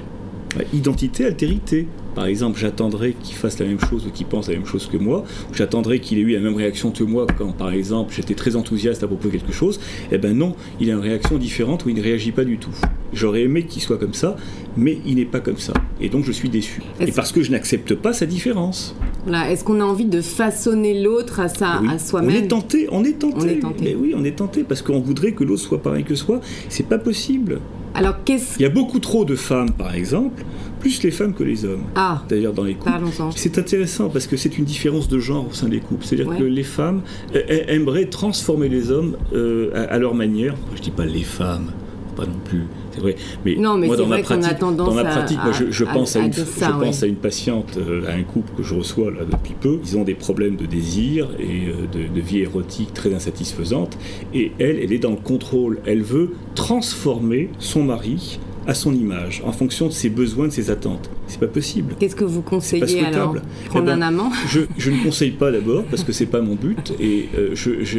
Identité-altérité. 0.74 1.86
Par 2.16 2.26
exemple, 2.26 2.58
j'attendrai 2.58 3.14
qu'il 3.22 3.36
fasse 3.36 3.60
la 3.60 3.66
même 3.66 3.78
chose 3.78 4.04
ou 4.08 4.10
qu'il 4.10 4.26
pense 4.26 4.48
la 4.48 4.54
même 4.54 4.66
chose 4.66 4.88
que 4.88 4.96
moi. 4.96 5.24
J'attendrai 5.52 6.00
qu'il 6.00 6.18
ait 6.18 6.22
eu 6.22 6.32
la 6.32 6.40
même 6.40 6.56
réaction 6.56 6.90
que 6.90 7.04
moi 7.04 7.28
quand, 7.38 7.52
par 7.52 7.70
exemple, 7.70 8.12
j'étais 8.12 8.34
très 8.34 8.56
enthousiaste 8.56 9.04
à 9.04 9.06
propos 9.06 9.28
de 9.28 9.34
quelque 9.34 9.52
chose. 9.52 9.78
Eh 10.10 10.18
ben 10.18 10.36
non, 10.36 10.56
il 10.80 10.90
a 10.90 10.94
une 10.94 10.98
réaction 10.98 11.38
différente 11.38 11.84
où 11.84 11.90
il 11.90 11.94
ne 11.94 12.02
réagit 12.02 12.32
pas 12.32 12.44
du 12.44 12.58
tout. 12.58 12.74
J'aurais 13.12 13.42
aimé 13.42 13.64
qu'il 13.64 13.82
soit 13.82 13.98
comme 13.98 14.14
ça, 14.14 14.36
mais 14.76 14.98
il 15.06 15.16
n'est 15.16 15.24
pas 15.24 15.40
comme 15.40 15.58
ça. 15.58 15.72
Et 16.00 16.08
donc 16.08 16.24
je 16.24 16.32
suis 16.32 16.48
déçu. 16.48 16.80
Et 17.00 17.10
parce 17.12 17.32
que 17.32 17.42
je 17.42 17.50
n'accepte 17.50 17.94
pas 17.94 18.12
sa 18.12 18.26
différence. 18.26 18.94
Voilà. 19.24 19.50
Est-ce 19.50 19.64
qu'on 19.64 19.80
a 19.80 19.84
envie 19.84 20.04
de 20.06 20.20
façonner 20.20 21.02
l'autre 21.02 21.40
à, 21.40 21.48
sa, 21.48 21.80
à 21.90 21.98
soi-même 21.98 22.30
On 22.30 22.38
est 22.38 22.48
tenté, 22.48 22.88
on 22.90 23.04
est 23.04 23.18
tenté. 23.18 23.36
On 23.38 23.48
est 23.48 23.58
tenté. 23.60 23.84
Mais 23.84 23.94
oui, 23.94 24.14
on 24.16 24.24
est 24.24 24.36
tenté 24.36 24.62
parce 24.64 24.80
qu'on 24.82 25.00
voudrait 25.00 25.32
que 25.32 25.44
l'autre 25.44 25.62
soit 25.62 25.82
pareil 25.82 26.04
que 26.04 26.14
soi. 26.14 26.40
C'est 26.68 26.86
pas 26.88 26.98
possible. 26.98 27.60
Alors 27.94 28.22
qu'est-ce 28.24 28.58
Il 28.58 28.62
y 28.62 28.66
a 28.66 28.70
beaucoup 28.70 29.00
trop 29.00 29.24
de 29.24 29.34
femmes, 29.34 29.72
par 29.72 29.94
exemple, 29.94 30.44
plus 30.78 31.02
les 31.02 31.10
femmes 31.10 31.34
que 31.34 31.42
les 31.42 31.64
hommes. 31.64 31.82
Ah. 31.96 32.22
D'ailleurs, 32.28 32.52
dans 32.54 32.62
les 32.62 32.74
couples. 32.74 32.90
Parlons-en. 32.92 33.32
C'est 33.32 33.58
intéressant 33.58 34.08
parce 34.08 34.26
que 34.28 34.36
c'est 34.36 34.56
une 34.56 34.64
différence 34.64 35.08
de 35.08 35.18
genre 35.18 35.48
au 35.50 35.52
sein 35.52 35.68
des 35.68 35.80
couples. 35.80 36.04
C'est-à-dire 36.06 36.28
Ouais. 36.28 36.38
que 36.38 36.44
les 36.44 36.62
femmes 36.62 37.02
aimeraient 37.34 38.06
transformer 38.06 38.68
les 38.68 38.90
hommes 38.92 39.16
euh, 39.34 39.70
à, 39.74 39.94
à 39.94 39.98
leur 39.98 40.14
manière. 40.14 40.54
Je 40.76 40.80
dis 40.82 40.90
pas 40.92 41.04
les 41.04 41.24
femmes, 41.24 41.72
pas 42.20 42.26
non 42.26 42.38
plus. 42.44 42.64
C'est 42.92 43.00
vrai. 43.00 43.16
Mais, 43.44 43.56
Non, 43.56 43.76
mais 43.78 43.86
moi, 43.86 43.96
dans 43.96 44.06
ma 44.06 44.16
vrai 44.16 44.22
pratique, 44.22 44.58
tendance 44.58 44.88
dans 44.88 44.94
ma 44.94 45.08
à- 45.08 45.12
pratique, 45.16 45.38
moi, 45.42 45.52
je, 45.52 45.70
je 45.70 45.84
à- 45.84 45.92
pense 45.92 46.16
à, 46.16 46.20
à 46.20 46.26
une, 46.26 46.32
je 46.32 46.42
pense 46.80 47.02
à 47.02 47.06
une 47.06 47.16
patiente, 47.16 47.78
euh, 47.78 48.06
à 48.08 48.12
un 48.14 48.22
couple 48.22 48.52
que 48.56 48.62
je 48.62 48.74
reçois 48.74 49.10
là 49.10 49.20
depuis 49.30 49.54
peu. 49.60 49.78
Ils 49.84 49.96
ont 49.96 50.04
des 50.04 50.14
problèmes 50.14 50.56
de 50.56 50.66
désir 50.66 51.28
et 51.38 51.68
euh, 51.68 51.86
de, 51.92 52.12
de 52.14 52.20
vie 52.20 52.40
érotique 52.40 52.92
très 52.94 53.14
insatisfaisante. 53.14 53.96
Et 54.34 54.52
elle, 54.58 54.78
elle 54.82 54.92
est 54.92 54.98
dans 54.98 55.10
le 55.10 55.16
contrôle. 55.16 55.78
Elle 55.86 56.02
veut 56.02 56.30
transformer 56.54 57.50
son 57.58 57.82
mari 57.84 58.38
à 58.66 58.74
son 58.74 58.94
image, 58.94 59.42
en 59.44 59.52
fonction 59.52 59.86
de 59.86 59.92
ses 59.92 60.10
besoins, 60.10 60.48
de 60.48 60.52
ses 60.52 60.70
attentes. 60.70 61.10
C'est 61.26 61.40
pas 61.40 61.46
possible. 61.46 61.94
Qu'est-ce 61.98 62.16
que 62.16 62.24
vous 62.24 62.42
conseillez 62.42 63.04
alors. 63.04 63.34
Prendre 63.66 63.84
Eh 63.84 63.96
ben, 63.96 64.02
un 64.02 64.02
amant 64.02 64.30
Je, 64.48 64.60
je 64.76 64.90
ne 64.90 65.02
conseille 65.02 65.30
pas 65.30 65.50
d'abord 65.50 65.84
parce 65.84 66.04
que 66.04 66.12
c'est 66.12 66.26
pas 66.26 66.40
mon 66.40 66.54
but 66.54 66.92
et 67.00 67.28
euh, 67.36 67.54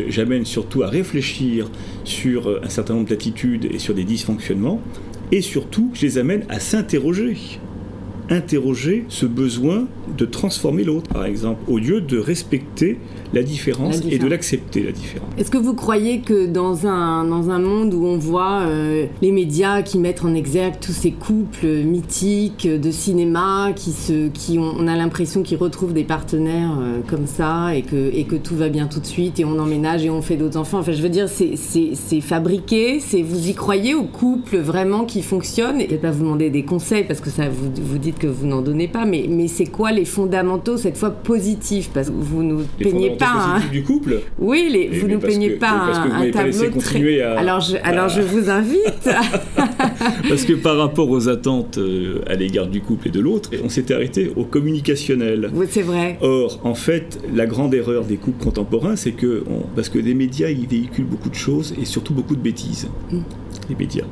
j'amène 0.10 0.46
surtout 0.46 0.84
à 0.84 0.88
réfléchir 0.88 1.70
sur 2.04 2.48
euh, 2.48 2.62
un 2.64 2.70
certain 2.70 2.94
nombre 2.94 3.10
d'attitudes 3.10 3.68
et 3.72 3.80
sur 3.80 3.94
des 3.94 4.04
dysfonctionnements 4.04 4.82
et 5.32 5.42
surtout 5.42 5.90
je 5.94 6.02
les 6.04 6.18
amène 6.18 6.46
à 6.50 6.60
s'interroger. 6.60 7.38
Interroger 8.30 9.06
ce 9.10 9.26
besoin 9.26 9.88
de 10.18 10.26
transformer 10.26 10.84
l'autre, 10.84 11.10
par 11.12 11.26
exemple, 11.26 11.62
au 11.68 11.78
lieu 11.78 12.02
de 12.02 12.18
respecter 12.18 12.98
la 13.34 13.44
différence, 13.44 14.04
La 14.04 14.12
et 14.14 14.18
de 14.18 14.28
l'accepter, 14.28 14.84
la 14.84 14.92
différence. 14.92 15.30
Est-ce 15.38 15.50
que 15.52 15.58
vous 15.58 15.74
croyez 15.74 16.20
que 16.20 16.46
dans 16.48 16.86
un, 16.86 17.24
dans 17.24 17.50
un 17.50 17.60
monde 17.60 17.94
où 17.94 18.06
on 18.06 18.18
voit 18.18 18.64
euh, 18.64 19.06
les 19.22 19.32
médias 19.32 19.82
qui 19.84 19.98
mettent 20.00 20.26
en 20.26 20.34
exergue 20.34 20.76
tous 20.82 20.92
ces 20.92 21.12
couples 21.12 21.66
mythiques 21.66 22.68
de 22.68 22.92
cinéma, 22.92 23.72
qui, 23.76 23.92
se, 23.92 24.28
qui 24.30 24.60
ont, 24.60 24.74
on 24.78 24.88
a 24.88 24.96
l'impression 24.98 25.44
qu'ils 25.44 25.58
retrouvent 25.58 25.94
des 25.94 26.04
partenaires 26.04 26.78
euh, 26.82 27.00
comme 27.08 27.26
ça 27.28 27.76
et 27.76 27.84
que, 27.84 28.14
et 28.14 28.26
que 28.26 28.36
tout 28.36 28.56
va 28.56 28.68
bien 28.70 28.88
tout 28.88 29.00
de 29.00 29.06
suite 29.06 29.40
et 29.40 29.46
on 29.46 29.58
emménage 29.60 30.04
et 30.04 30.10
on 30.10 30.22
fait 30.22 30.36
d'autres 30.36 30.58
enfants? 30.58 30.80
Enfin, 30.80 30.92
je 30.92 31.02
veux 31.02 31.10
dire, 31.10 31.28
c'est- 31.30 31.56
fabriqué, 32.22 33.00
c'est 33.00 33.22
vous 33.22 33.48
y 33.50 33.54
croyez 33.54 33.94
au 33.94 34.04
couple 34.04 34.58
vraiment 34.58 35.06
qui 35.06 35.22
fonctionne 35.22 35.80
Et 35.82 35.86
je 35.86 35.92
vais 35.92 35.98
pas 35.98 36.12
vous 36.12 36.24
demander 36.24 36.50
des 36.50 36.64
conseils 36.64 37.04
parce 37.06 37.20
que 37.20 37.30
ça, 37.30 37.50
vous, 37.50 37.72
vous 37.82 37.98
dites 37.98 38.20
que 38.20 38.28
vous 38.28 38.46
n'en 38.46 38.62
donnez 38.62 38.88
pas, 38.88 39.06
mais, 39.06 39.26
mais 39.30 39.48
c'est 39.48 39.66
quoi 39.66 39.92
les 39.92 40.01
fondamentaux 40.06 40.78
cette 40.78 40.98
fois 40.98 41.12
positifs 41.12 41.90
Parce 41.94 42.08
que 42.10 42.14
vous 42.16 42.44
nous 42.44 42.60
Les 42.80 42.86
peignez 42.86 43.12
pas. 43.18 43.34
positifs 43.52 43.72
du 43.72 43.84
couple 43.84 44.22
Oui, 44.40 44.70
les, 44.72 44.80
Et 44.82 45.00
vous 45.00 45.08
parce 45.20 45.34
peignez 45.34 45.54
que- 45.54 45.60
pas 45.60 45.72
mais 45.72 45.92
parce 45.94 46.00
que 46.00 46.08
vous 46.10 46.14
un, 46.14 46.22
un 46.28 46.32
pas 46.32 46.44
tableau 46.44 46.80
très... 46.82 47.22
à- 47.22 47.40
Alors, 47.40 47.60
je, 47.62 47.78
alors 47.84 48.10
je 48.10 48.22
vous 48.22 48.50
invite. 48.50 49.10
Parce 50.30 50.46
que 50.46 50.54
par 50.54 50.78
rapport 50.78 51.10
aux 51.10 51.28
attentes 51.30 51.78
euh, 51.78 52.22
à 52.28 52.36
l'égard 52.36 52.68
du 52.68 52.82
couple 52.82 53.08
et 53.08 53.12
de 53.12 53.20
l'autre, 53.20 53.50
on 53.64 53.70
s'était 53.70 53.94
arrêté 53.94 54.32
au 54.36 54.44
communicationnel. 54.44 55.50
Oui, 55.54 55.66
c'est 55.70 55.82
vrai. 55.82 56.18
Or, 56.22 56.60
en 56.64 56.74
fait, 56.76 57.20
la 57.34 57.46
grande 57.46 57.74
erreur 57.74 58.04
des 58.06 58.18
couples 58.18 58.44
contemporains, 58.44 58.96
c'est 58.96 59.12
que, 59.12 59.44
on- 59.50 59.64
parce 59.76 59.90
que 59.90 60.00
les 60.00 60.14
médias, 60.14 60.50
ils 60.50 60.68
véhiculent 60.68 61.06
beaucoup 61.06 61.30
de 61.30 61.36
choses 61.36 61.74
et 61.80 61.86
surtout 61.86 62.14
beaucoup 62.14 62.36
de 62.36 62.42
bêtises. 62.42 62.88
Mm. 63.12 63.20
Les 63.70 63.76
médias. 63.76 64.06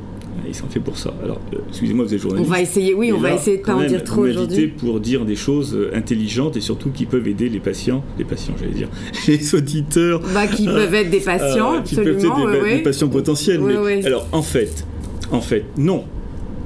Ils 0.46 0.54
sont 0.54 0.68
faits 0.68 0.82
pour 0.82 0.96
ça. 0.98 1.14
Alors, 1.22 1.40
euh, 1.54 1.58
excusez-moi, 1.68 2.04
vous 2.04 2.14
êtes 2.14 2.20
On 2.20 2.22
journaliste. 2.22 2.50
va 2.50 2.60
essayer, 2.60 2.94
oui, 2.94 3.12
on 3.12 3.18
va 3.18 3.34
essayer 3.34 3.58
de 3.58 3.62
pas 3.62 3.72
quand 3.72 3.82
en 3.82 3.86
dire 3.86 4.04
trop 4.04 4.22
aujourd'hui. 4.22 4.68
pour 4.68 5.00
dire 5.00 5.24
des 5.24 5.36
choses 5.36 5.74
euh, 5.74 5.90
intelligentes 5.94 6.56
et 6.56 6.60
surtout 6.60 6.90
qui 6.90 7.06
peuvent 7.06 7.26
aider 7.28 7.48
les 7.48 7.60
patients, 7.60 8.02
les 8.18 8.24
patients, 8.24 8.54
j'allais 8.58 8.72
dire, 8.74 8.88
les 9.28 9.54
auditeurs. 9.54 10.20
Bah, 10.34 10.46
qui 10.46 10.66
peuvent 10.66 10.94
être 10.94 11.10
des 11.10 11.20
patients, 11.20 11.76
euh, 11.76 11.80
qui 11.82 11.94
peuvent 11.96 12.08
être 12.08 12.76
des, 12.76 12.82
patients 12.82 13.08
potentiels. 13.08 13.60
Mais- 13.60 13.76
oui. 13.76 14.04
Alors, 14.04 14.26
en 14.32 14.42
fait, 14.42 14.84
en 15.30 15.40
fait, 15.40 15.64
non. 15.76 16.04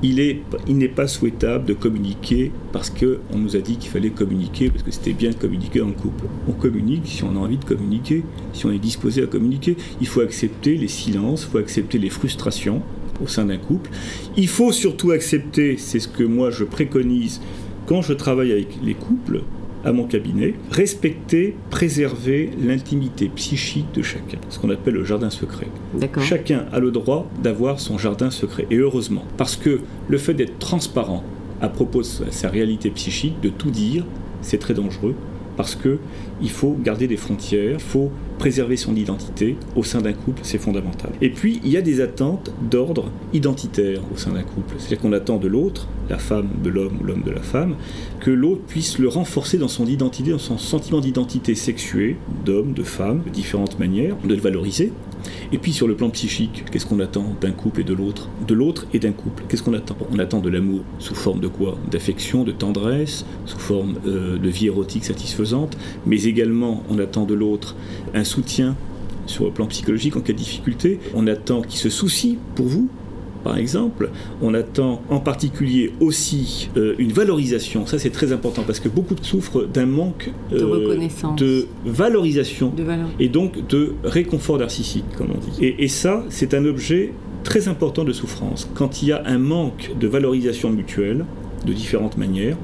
Il 0.03 0.21
est, 0.21 0.43
il 0.69 0.77
n'est 0.77 0.89
pas 0.89 1.07
souhaitable 1.07 1.65
de 1.65 1.73
communiquer 1.73 2.53
parce 2.73 2.91
que 2.91 3.21
on 3.33 3.39
nous 3.39 3.57
a 3.57 3.61
dit 3.61 3.79
qu'il 3.79 3.91
fallait 3.91 4.11
communiquer 4.11 4.69
parce 4.69 4.83
que 4.83 4.91
c'était 4.91 5.15
bien 5.15 5.31
de 5.31 5.37
communiquer 5.37 5.79
le 5.79 5.87
couple. 5.93 6.25
On 6.47 6.53
communique 6.53 7.05
si 7.07 7.25
on 7.25 7.31
a 7.37 7.39
envie 7.39 7.57
de 7.57 7.65
communiquer, 7.65 8.23
si 8.53 8.67
on 8.67 8.71
est 8.73 8.79
disposé 8.79 9.23
à 9.23 9.27
communiquer. 9.27 9.77
Il 10.03 10.07
faut 10.07 10.21
accepter 10.21 10.77
les 10.77 10.89
silences, 10.89 11.45
il 11.49 11.53
faut 11.53 11.59
accepter 11.59 11.97
les 11.97 12.11
frustrations 12.11 12.83
au 13.23 13.27
sein 13.27 13.47
d'un 13.47 13.59
couple. 13.59 13.91
Il 14.37 14.49
faut 14.49 14.73
surtout 14.73 15.11
accepter, 15.11 15.77
c'est 15.79 16.01
ce 16.01 16.09
que 16.09 16.23
moi 16.23 16.51
je 16.51 16.65
préconise 16.65 17.41
quand 17.87 18.03
je 18.03 18.13
travaille 18.13 18.53
avec 18.53 18.79
les 18.83 18.95
couples 18.95 19.43
à 19.85 19.93
mon 19.93 20.05
cabinet, 20.05 20.55
respecter, 20.71 21.55
préserver 21.71 22.51
l'intimité 22.59 23.31
psychique 23.37 23.93
de 23.95 24.03
chacun, 24.03 24.39
ce 24.49 24.59
qu'on 24.59 24.71
appelle 24.71 24.95
le 24.95 25.05
jardin 25.05 25.29
secret. 25.29 25.67
Chacun 26.23 26.65
a 26.73 26.81
le 26.81 26.91
droit 26.91 27.31
d'avoir 27.43 27.81
son 27.81 27.99
jardin 27.99 28.31
secret, 28.31 28.67
et 28.71 28.77
heureusement, 28.77 29.25
parce 29.37 29.57
que 29.57 29.81
le 30.09 30.19
fait 30.19 30.33
d'être 30.33 30.59
transparent 30.59 31.23
à 31.61 31.69
propos 31.69 32.01
de 32.01 32.31
sa 32.31 32.49
réalité 32.49 32.91
psychique, 32.91 33.41
de 33.43 33.51
tout 33.51 33.71
dire, 33.71 34.07
c'est 34.41 34.59
très 34.59 34.75
dangereux, 34.75 35.15
parce 35.57 35.75
que 35.75 35.99
il 36.43 36.51
faut 36.51 36.77
garder 36.83 37.07
des 37.07 37.17
frontières, 37.17 37.75
il 37.75 37.81
faut 37.81 38.11
préserver 38.39 38.77
son 38.77 38.97
identité 38.97 39.57
au 39.77 39.85
sein 39.85 40.01
d'un 40.01 40.13
couple, 40.13 40.41
c'est 40.43 40.59
fondamental. 40.59 41.13
Et 41.21 41.31
puis, 41.31 41.61
il 41.65 41.71
y 41.71 41.77
a 41.77 41.83
des 41.83 42.01
attentes 42.01 42.53
d'ordre 42.71 43.11
identitaire 43.33 44.01
au 44.13 44.17
sein 44.17 44.33
d'un 44.33 44.43
couple. 44.43 44.75
C'est-à-dire 44.79 45.01
qu'on 45.01 45.13
attend 45.13 45.37
de 45.37 45.49
l'autre, 45.49 45.87
la 46.11 46.19
femme 46.19 46.49
de 46.63 46.69
l'homme 46.69 46.99
ou 47.01 47.05
l'homme 47.05 47.23
de 47.23 47.31
la 47.31 47.43
femme, 47.43 47.77
que 48.21 48.31
l'autre 48.31 48.63
puisse 48.67 48.99
le 48.99 49.09
renforcer 49.09 49.59
dans 49.59 49.69
son 49.69 49.87
identité, 49.87 50.31
dans 50.31 50.39
son 50.39 50.59
sentiment 50.59 51.01
d'identité 51.01 51.55
sexuée, 51.55 52.17
d'homme, 52.45 52.73
de 52.73 52.83
femme, 52.83 53.23
de 53.25 53.31
différentes 53.31 53.79
manières, 53.79 54.17
de 54.25 54.35
le 54.35 54.41
valoriser. 54.41 54.93
Et 55.53 55.59
puis 55.59 55.73
sur 55.73 55.87
le 55.87 55.95
plan 55.95 56.11
psychique, 56.11 56.65
qu'est-ce 56.71 56.87
qu'on 56.87 57.01
attend 57.01 57.35
d'un 57.41 57.53
couple 57.53 57.81
et 57.81 57.85
de 57.85 57.95
l'autre? 57.95 58.29
De 58.47 58.55
l'autre 58.55 58.87
et 58.93 58.99
d'un 58.99 59.13
couple, 59.13 59.45
qu'est-ce 59.49 59.63
qu'on 59.63 59.75
attend? 59.75 59.97
On 60.11 60.19
attend 60.19 60.41
de 60.41 60.51
l'amour 60.51 60.81
sous 60.99 61.15
forme 61.15 61.41
de 61.41 61.49
quoi? 61.49 61.79
D'affection, 61.91 62.45
de 62.45 62.53
tendresse, 62.53 63.25
sous 63.47 63.59
forme 63.59 63.95
euh, 64.07 64.39
de 64.39 64.49
vie 64.49 64.67
érotique 64.67 65.05
satisfaisante, 65.05 65.77
mais 66.07 66.25
également 66.25 66.83
on 66.89 66.99
attend 66.99 67.25
de 67.25 67.35
l'autre 67.35 67.77
un 68.15 68.25
soutien 68.25 68.77
sur 69.27 69.45
le 69.45 69.51
plan 69.51 69.67
psychologique 69.67 70.17
en 70.17 70.21
cas 70.21 70.33
de 70.33 70.39
difficulté. 70.39 71.01
On 71.15 71.27
attend 71.27 71.63
qu'il 71.63 71.79
se 71.79 71.89
soucie 71.89 72.39
pour 72.55 72.67
vous, 72.67 72.89
par 73.45 73.57
exemple. 73.59 74.11
On 74.43 74.55
attend 74.55 75.03
en 75.11 75.21
particulier 75.21 75.93
aussi 76.01 76.71
euh, 76.77 76.95
une 76.99 77.13
valorisation. 77.13 77.87
Ça, 77.87 77.99
c'est 77.99 78.11
très 78.11 78.33
important 78.33 78.63
parce 78.67 78.81
que 78.81 78.89
beaucoup 78.89 79.15
souffrent 79.23 79.65
d'un 79.67 79.87
manque 79.87 80.31
De 80.51 80.65
reconnaissance. 80.65 81.39
de 81.39 81.67
valorisation 81.85 82.73
De 82.77 82.83
valeur. 82.83 83.07
et 83.21 83.29
donc 83.29 83.67
de 83.69 83.93
réconfort 84.03 84.59
narcissique, 84.59 85.05
comme 85.17 85.29
on 85.35 85.39
dit. 85.39 85.65
Et, 85.65 85.85
et 85.85 85.89
ça, 85.89 86.25
c'est 86.31 86.55
un 86.55 86.65
objet 86.65 87.13
très 87.45 87.69
important 87.69 88.05
de 88.05 88.13
souffrance. 88.13 88.69
Quand 88.75 89.03
il 89.03 89.09
y 89.09 89.13
a 89.13 89.23
un 89.27 89.39
manque 89.39 89.93
de 90.01 90.09
valorisation 90.09 90.71
mutuelle, 90.71 91.25
de 91.67 91.73
différentes 91.73 92.17
manières, 92.17 92.57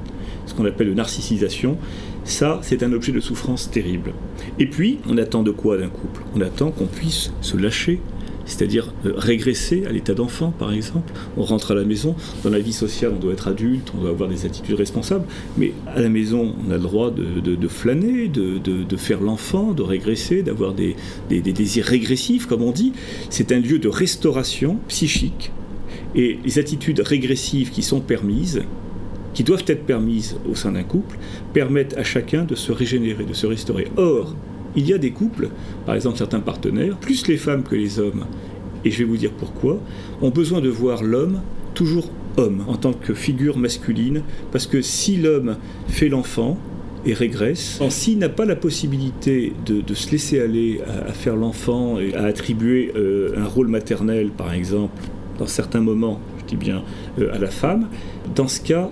ce 0.47 0.53
qu'on 0.55 0.65
appelle 0.65 0.89
une 0.89 0.95
narcissisation, 0.95 1.77
ça, 2.23 2.59
c'est 2.61 2.83
un 2.83 2.91
objet 2.93 3.11
de 3.11 3.19
souffrance 3.19 3.69
terrible. 3.71 4.11
Et 4.59 4.65
puis, 4.67 4.99
on 5.09 5.17
attend 5.17 5.43
de 5.43 5.51
quoi 5.51 5.77
d'un 5.77 5.87
couple? 5.89 6.21
On 6.35 6.41
attend 6.41 6.71
qu'on 6.71 6.85
puisse 6.85 7.31
se 7.41 7.57
lâcher, 7.57 7.99
c'est-à-dire 8.45 8.93
euh, 9.05 9.13
régresser 9.15 9.85
à 9.85 9.91
l'état 9.91 10.13
d'enfant, 10.13 10.51
par 10.57 10.73
exemple. 10.73 11.11
On 11.37 11.43
rentre 11.43 11.71
à 11.71 11.75
la 11.75 11.83
maison, 11.83 12.15
dans 12.43 12.49
la 12.49 12.59
vie 12.59 12.73
sociale, 12.73 13.11
on 13.15 13.19
doit 13.19 13.33
être 13.33 13.47
adulte, 13.47 13.91
on 13.97 14.01
doit 14.01 14.09
avoir 14.11 14.29
des 14.29 14.45
attitudes 14.45 14.75
responsables, 14.75 15.25
mais 15.57 15.73
à 15.87 16.01
la 16.01 16.09
maison, 16.09 16.53
on 16.67 16.71
a 16.71 16.75
le 16.75 16.81
droit 16.83 17.11
de, 17.11 17.67
flâner, 17.67 18.27
de, 18.27 18.97
faire 18.97 19.21
l'enfant, 19.21 19.71
de 19.73 19.81
régresser, 19.81 20.43
d'avoir 20.43 20.73
des, 20.73 20.95
des- 21.29 21.41
des 21.41 21.53
désirs 21.53 21.85
régressifs, 21.85 22.45
comme 22.47 22.61
on 22.63 22.71
dit. 22.71 22.93
C'est 23.29 23.51
un 23.51 23.59
lieu 23.59 23.79
de 23.79 23.87
restauration 23.87 24.77
psychique. 24.87 25.51
Et 26.15 26.39
les 26.43 26.59
attitudes 26.59 26.99
régressives 26.99 27.69
qui 27.71 27.83
sont 27.83 28.01
permises, 28.01 28.63
qui 29.33 29.43
doivent 29.43 29.63
être 29.67 29.85
permises 29.85 30.35
au 30.49 30.55
sein 30.55 30.73
d'un 30.73 30.83
couple, 30.83 31.17
permettent 31.53 31.97
à 31.97 32.03
chacun 32.03 32.43
de 32.43 32.55
se 32.55 32.71
régénérer, 32.73 33.23
de 33.23 33.33
se 33.33 33.47
restaurer. 33.47 33.87
Or, 33.95 34.35
il 34.75 34.87
y 34.87 34.93
a 34.93 34.97
des 34.97 35.11
couples, 35.11 35.49
par 35.85 35.95
exemple 35.95 36.17
certains 36.17 36.39
partenaires, 36.39 36.97
plus 36.97 37.27
les 37.27 37.37
femmes 37.37 37.63
que 37.63 37.75
les 37.75 37.99
hommes, 37.99 38.25
et 38.85 38.91
je 38.91 38.99
vais 38.99 39.03
vous 39.03 39.17
dire 39.17 39.31
pourquoi, 39.31 39.79
ont 40.21 40.29
besoin 40.29 40.61
de 40.61 40.69
voir 40.69 41.03
l'homme 41.03 41.41
toujours 41.73 42.09
homme, 42.37 42.63
en 42.67 42.75
tant 42.75 42.93
que 42.93 43.13
figure 43.13 43.57
masculine, 43.57 44.23
parce 44.51 44.67
que 44.67 44.81
si 44.81 45.17
l'homme 45.17 45.57
fait 45.87 46.09
l'enfant, 46.09 46.57
et 47.05 47.13
régresse. 47.13 47.79
S'il 47.89 48.19
n'a 48.19 48.29
pas 48.29 48.45
la 48.45 48.55
possibilité 48.55 49.53
de, 49.65 49.93
se 49.93 50.11
laisser 50.11 50.39
aller 50.39 50.81
à, 50.85 51.09
à 51.09 51.13
faire 51.13 51.35
l'enfant 51.35 51.99
et 51.99 52.13
à 52.15 52.25
attribuer 52.25 52.91
euh, 52.95 53.33
un 53.37 53.45
rôle 53.45 53.67
maternel, 53.67 54.29
par 54.29 54.53
exemple, 54.53 55.01
dans 55.39 55.47
certains 55.47 55.81
moments, 55.81 56.19
je 56.39 56.45
dis 56.45 56.55
bien, 56.55 56.83
euh, 57.19 57.33
à 57.33 57.39
la 57.39 57.49
femme, 57.49 57.87
dans 58.35 58.47
ce 58.47 58.61
cas, 58.61 58.91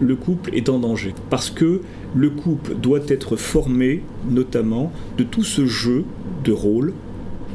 le 0.00 0.16
couple 0.16 0.50
est 0.54 0.68
en 0.68 0.78
danger. 0.78 1.14
Parce 1.30 1.50
que 1.50 1.80
le 2.14 2.30
couple 2.30 2.74
doit 2.74 3.00
être 3.08 3.36
formé, 3.36 4.02
notamment, 4.30 4.92
de 5.18 5.24
tout 5.24 5.44
ce 5.44 5.66
jeu 5.66 6.04
de 6.44 6.52
rôles 6.52 6.92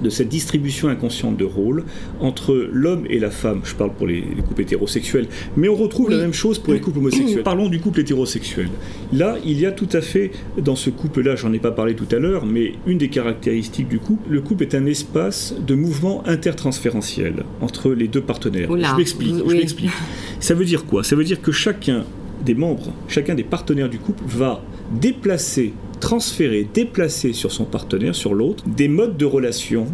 de 0.03 0.09
cette 0.09 0.29
distribution 0.29 0.87
inconsciente 0.87 1.37
de 1.37 1.43
rôles 1.43 1.83
entre 2.19 2.69
l'homme 2.71 3.05
et 3.09 3.19
la 3.19 3.31
femme. 3.31 3.61
Je 3.65 3.75
parle 3.75 3.91
pour 3.93 4.07
les, 4.07 4.21
les 4.35 4.41
couples 4.41 4.61
hétérosexuels, 4.61 5.27
mais 5.57 5.67
on 5.67 5.75
retrouve 5.75 6.07
Oui. 6.07 6.13
la 6.15 6.21
même 6.21 6.33
chose 6.33 6.57
pour 6.59 6.73
les 6.73 6.79
couples 6.79 6.99
homosexuels. 6.99 7.43
Parlons 7.43 7.67
du 7.67 7.79
couple 7.79 7.99
hétérosexuel. 7.99 8.69
Là, 9.11 9.35
il 9.45 9.59
y 9.59 9.65
a 9.65 9.71
tout 9.71 9.89
à 9.91 10.01
fait, 10.01 10.31
dans 10.57 10.75
ce 10.75 10.89
couple-là, 10.89 11.35
j'en 11.35 11.51
ai 11.51 11.59
pas 11.59 11.71
parlé 11.71 11.95
tout 11.95 12.07
à 12.11 12.19
l'heure, 12.19 12.45
mais 12.45 12.73
une 12.87 12.97
des 12.97 13.09
caractéristiques 13.09 13.89
du 13.89 13.99
couple, 13.99 14.29
le 14.31 14.41
couple 14.41 14.63
est 14.63 14.75
un 14.75 14.85
espace 14.85 15.53
de 15.67 15.75
mouvement 15.75 16.23
intertransférentiel 16.27 17.43
entre 17.61 17.91
les 17.91 18.07
deux 18.07 18.21
partenaires. 18.21 18.69
Oula, 18.71 18.89
je 18.91 18.95
m'explique, 18.95 19.35
oui. 19.43 19.49
je 19.49 19.55
m'explique. 19.55 19.91
Ça 20.39 20.53
veut 20.53 20.65
dire 20.65 20.85
quoi? 20.85 21.03
Ça 21.03 21.15
veut 21.17 21.23
dire 21.23 21.41
que 21.41 21.51
chacun 21.51 22.05
des 22.45 22.55
membres, 22.55 22.91
chacun 23.07 23.35
des 23.35 23.43
partenaires 23.43 23.89
du 23.89 23.99
couple 23.99 24.23
va 24.25 24.61
déplacer, 24.91 25.73
transférer, 25.99 26.67
déplacer 26.73 27.33
sur 27.33 27.51
son 27.51 27.65
partenaire, 27.65 28.15
sur 28.15 28.33
l'autre, 28.33 28.63
des 28.67 28.87
modes 28.87 29.17
de 29.17 29.25
relation 29.25 29.85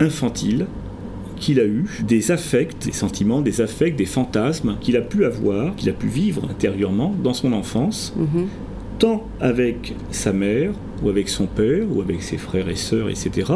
infantiles 0.00 0.66
qu'il 1.36 1.60
a 1.60 1.64
eu, 1.64 1.84
des 2.06 2.30
affects, 2.30 2.86
des 2.86 2.92
sentiments, 2.92 3.42
des 3.42 3.60
affects, 3.60 3.96
des 3.96 4.06
fantasmes 4.06 4.76
qu'il 4.80 4.96
a 4.96 5.00
pu 5.02 5.24
avoir, 5.24 5.74
qu'il 5.76 5.90
a 5.90 5.92
pu 5.92 6.06
vivre 6.06 6.42
intérieurement 6.48 7.14
dans 7.22 7.34
son 7.34 7.52
enfance, 7.52 8.14
Mhm. 8.16 8.46
Tant 8.98 9.26
avec 9.40 9.94
sa 10.10 10.32
mère, 10.32 10.72
ou 11.02 11.08
avec 11.08 11.28
son 11.28 11.46
père, 11.46 11.84
ou 11.90 12.00
avec 12.00 12.22
ses 12.22 12.38
frères 12.38 12.68
et 12.68 12.76
sœurs, 12.76 13.08
etc. 13.08 13.52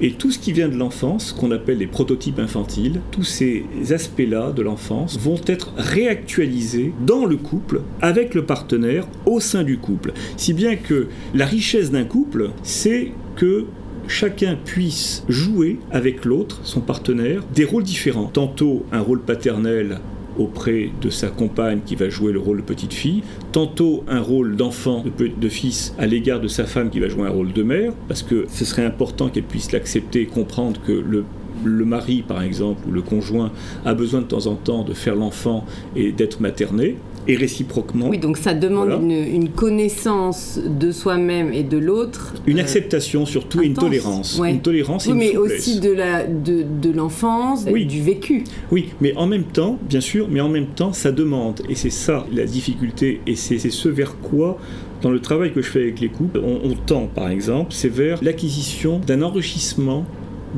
Et 0.00 0.12
tout 0.12 0.30
ce 0.30 0.38
qui 0.38 0.52
vient 0.52 0.68
de 0.68 0.76
l'enfance, 0.76 1.32
qu'on 1.32 1.50
appelle 1.50 1.78
les 1.78 1.86
prototypes 1.86 2.38
infantiles, 2.38 3.00
tous 3.10 3.24
ces 3.24 3.64
aspects-là 3.90 4.52
de 4.52 4.62
l'enfance 4.62 5.18
vont 5.18 5.40
être 5.46 5.72
réactualisés 5.76 6.92
dans 7.06 7.24
le 7.24 7.36
couple, 7.36 7.82
avec 8.02 8.34
le 8.34 8.44
partenaire, 8.44 9.06
au 9.26 9.40
sein 9.40 9.62
du 9.62 9.78
couple. 9.78 10.12
Si 10.36 10.52
bien 10.52 10.76
que 10.76 11.08
la 11.34 11.46
richesse 11.46 11.90
d'un 11.90 12.04
couple, 12.04 12.50
c'est 12.62 13.12
que 13.36 13.66
chacun 14.08 14.56
puisse 14.62 15.24
jouer 15.28 15.78
avec 15.90 16.24
l'autre, 16.24 16.60
son 16.64 16.80
partenaire, 16.80 17.42
des 17.54 17.64
rôles 17.64 17.84
différents. 17.84 18.26
Tantôt 18.26 18.84
un 18.92 19.00
rôle 19.00 19.20
paternel 19.20 20.00
auprès 20.40 20.90
de 21.00 21.10
sa 21.10 21.28
compagne 21.28 21.80
qui 21.84 21.94
va 21.94 22.08
jouer 22.08 22.32
le 22.32 22.38
rôle 22.38 22.58
de 22.58 22.62
petite 22.62 22.92
fille, 22.92 23.22
tantôt 23.52 24.04
un 24.08 24.20
rôle 24.20 24.56
d'enfant, 24.56 25.04
de, 25.18 25.48
fils 25.48 25.94
à 25.98 26.06
l'égard 26.06 26.40
de 26.40 26.48
sa 26.48 26.64
femme 26.64 26.90
qui 26.90 27.00
va 27.00 27.08
jouer 27.08 27.26
un 27.26 27.30
rôle 27.30 27.52
de 27.52 27.62
mère, 27.62 27.92
parce 28.08 28.22
que 28.22 28.46
ce 28.48 28.64
serait 28.64 28.84
important 28.84 29.28
qu'elle 29.28 29.44
puisse 29.44 29.72
l'accepter 29.72 30.22
et 30.22 30.26
comprendre 30.26 30.80
que 30.86 30.92
le 30.92 31.24
le 31.62 31.84
mari, 31.84 32.24
par 32.26 32.42
exemple, 32.42 32.88
ou 32.88 32.90
le 32.90 33.02
conjoint, 33.02 33.52
a 33.84 33.92
besoin 33.92 34.20
de 34.20 34.26
temps 34.26 34.46
en 34.46 34.54
temps 34.54 34.82
de 34.82 34.94
faire 34.94 35.14
l'enfant 35.14 35.66
et 35.94 36.10
d'être 36.12 36.40
materné, 36.40 36.96
et 37.30 37.36
réciproquement. 37.36 38.08
Oui, 38.08 38.18
donc 38.18 38.36
ça 38.36 38.54
demande 38.54 38.88
Voilà. 38.88 39.02
une, 39.02 39.10
une 39.10 39.48
connaissance 39.50 40.58
de 40.64 40.90
soi-même 40.92 41.52
et 41.52 41.62
de 41.62 41.78
l'autre. 41.78 42.34
Une 42.46 42.58
euh, 42.58 42.62
acceptation 42.62 43.24
surtout 43.26 43.62
et 43.62 43.66
une 43.66 43.74
tolérance. 43.74 44.38
Ouais. 44.38 44.50
Une 44.50 44.60
tolérance 44.60 45.06
et 45.06 45.10
Oui, 45.10 45.14
une 45.14 45.18
mais 45.20 45.32
souplesse. 45.34 45.58
aussi 45.60 45.80
de 45.80 45.90
la 45.92 46.26
de, 46.26 46.64
de 46.82 46.90
l'enfance, 46.90 47.64
Oui. 47.70 47.86
du 47.86 48.02
vécu. 48.02 48.44
Oui, 48.70 48.88
mais 49.00 49.14
en 49.16 49.26
même 49.26 49.44
temps, 49.44 49.78
bien 49.88 50.00
sûr, 50.00 50.28
mais 50.30 50.40
en 50.40 50.48
même 50.48 50.66
temps, 50.66 50.92
ça 50.92 51.12
demande, 51.12 51.60
et 51.68 51.74
c'est 51.74 51.90
ça 51.90 52.26
la 52.32 52.44
difficulté, 52.44 53.20
et 53.26 53.36
c'est 53.36 53.58
c'est 53.58 53.70
ce 53.70 53.88
vers 53.88 54.16
quoi, 54.18 54.58
dans 55.02 55.10
le 55.10 55.20
travail 55.20 55.52
que 55.52 55.62
je 55.62 55.68
fais 55.70 55.80
avec 55.82 56.00
les 56.00 56.08
couples, 56.08 56.40
on, 56.44 56.60
on 56.70 56.74
tend, 56.74 57.06
par 57.14 57.30
exemple, 57.30 57.72
c'est 57.72 57.88
vers 57.88 58.22
l'acquisition 58.22 59.00
d'un 59.06 59.22
enrichissement 59.22 60.04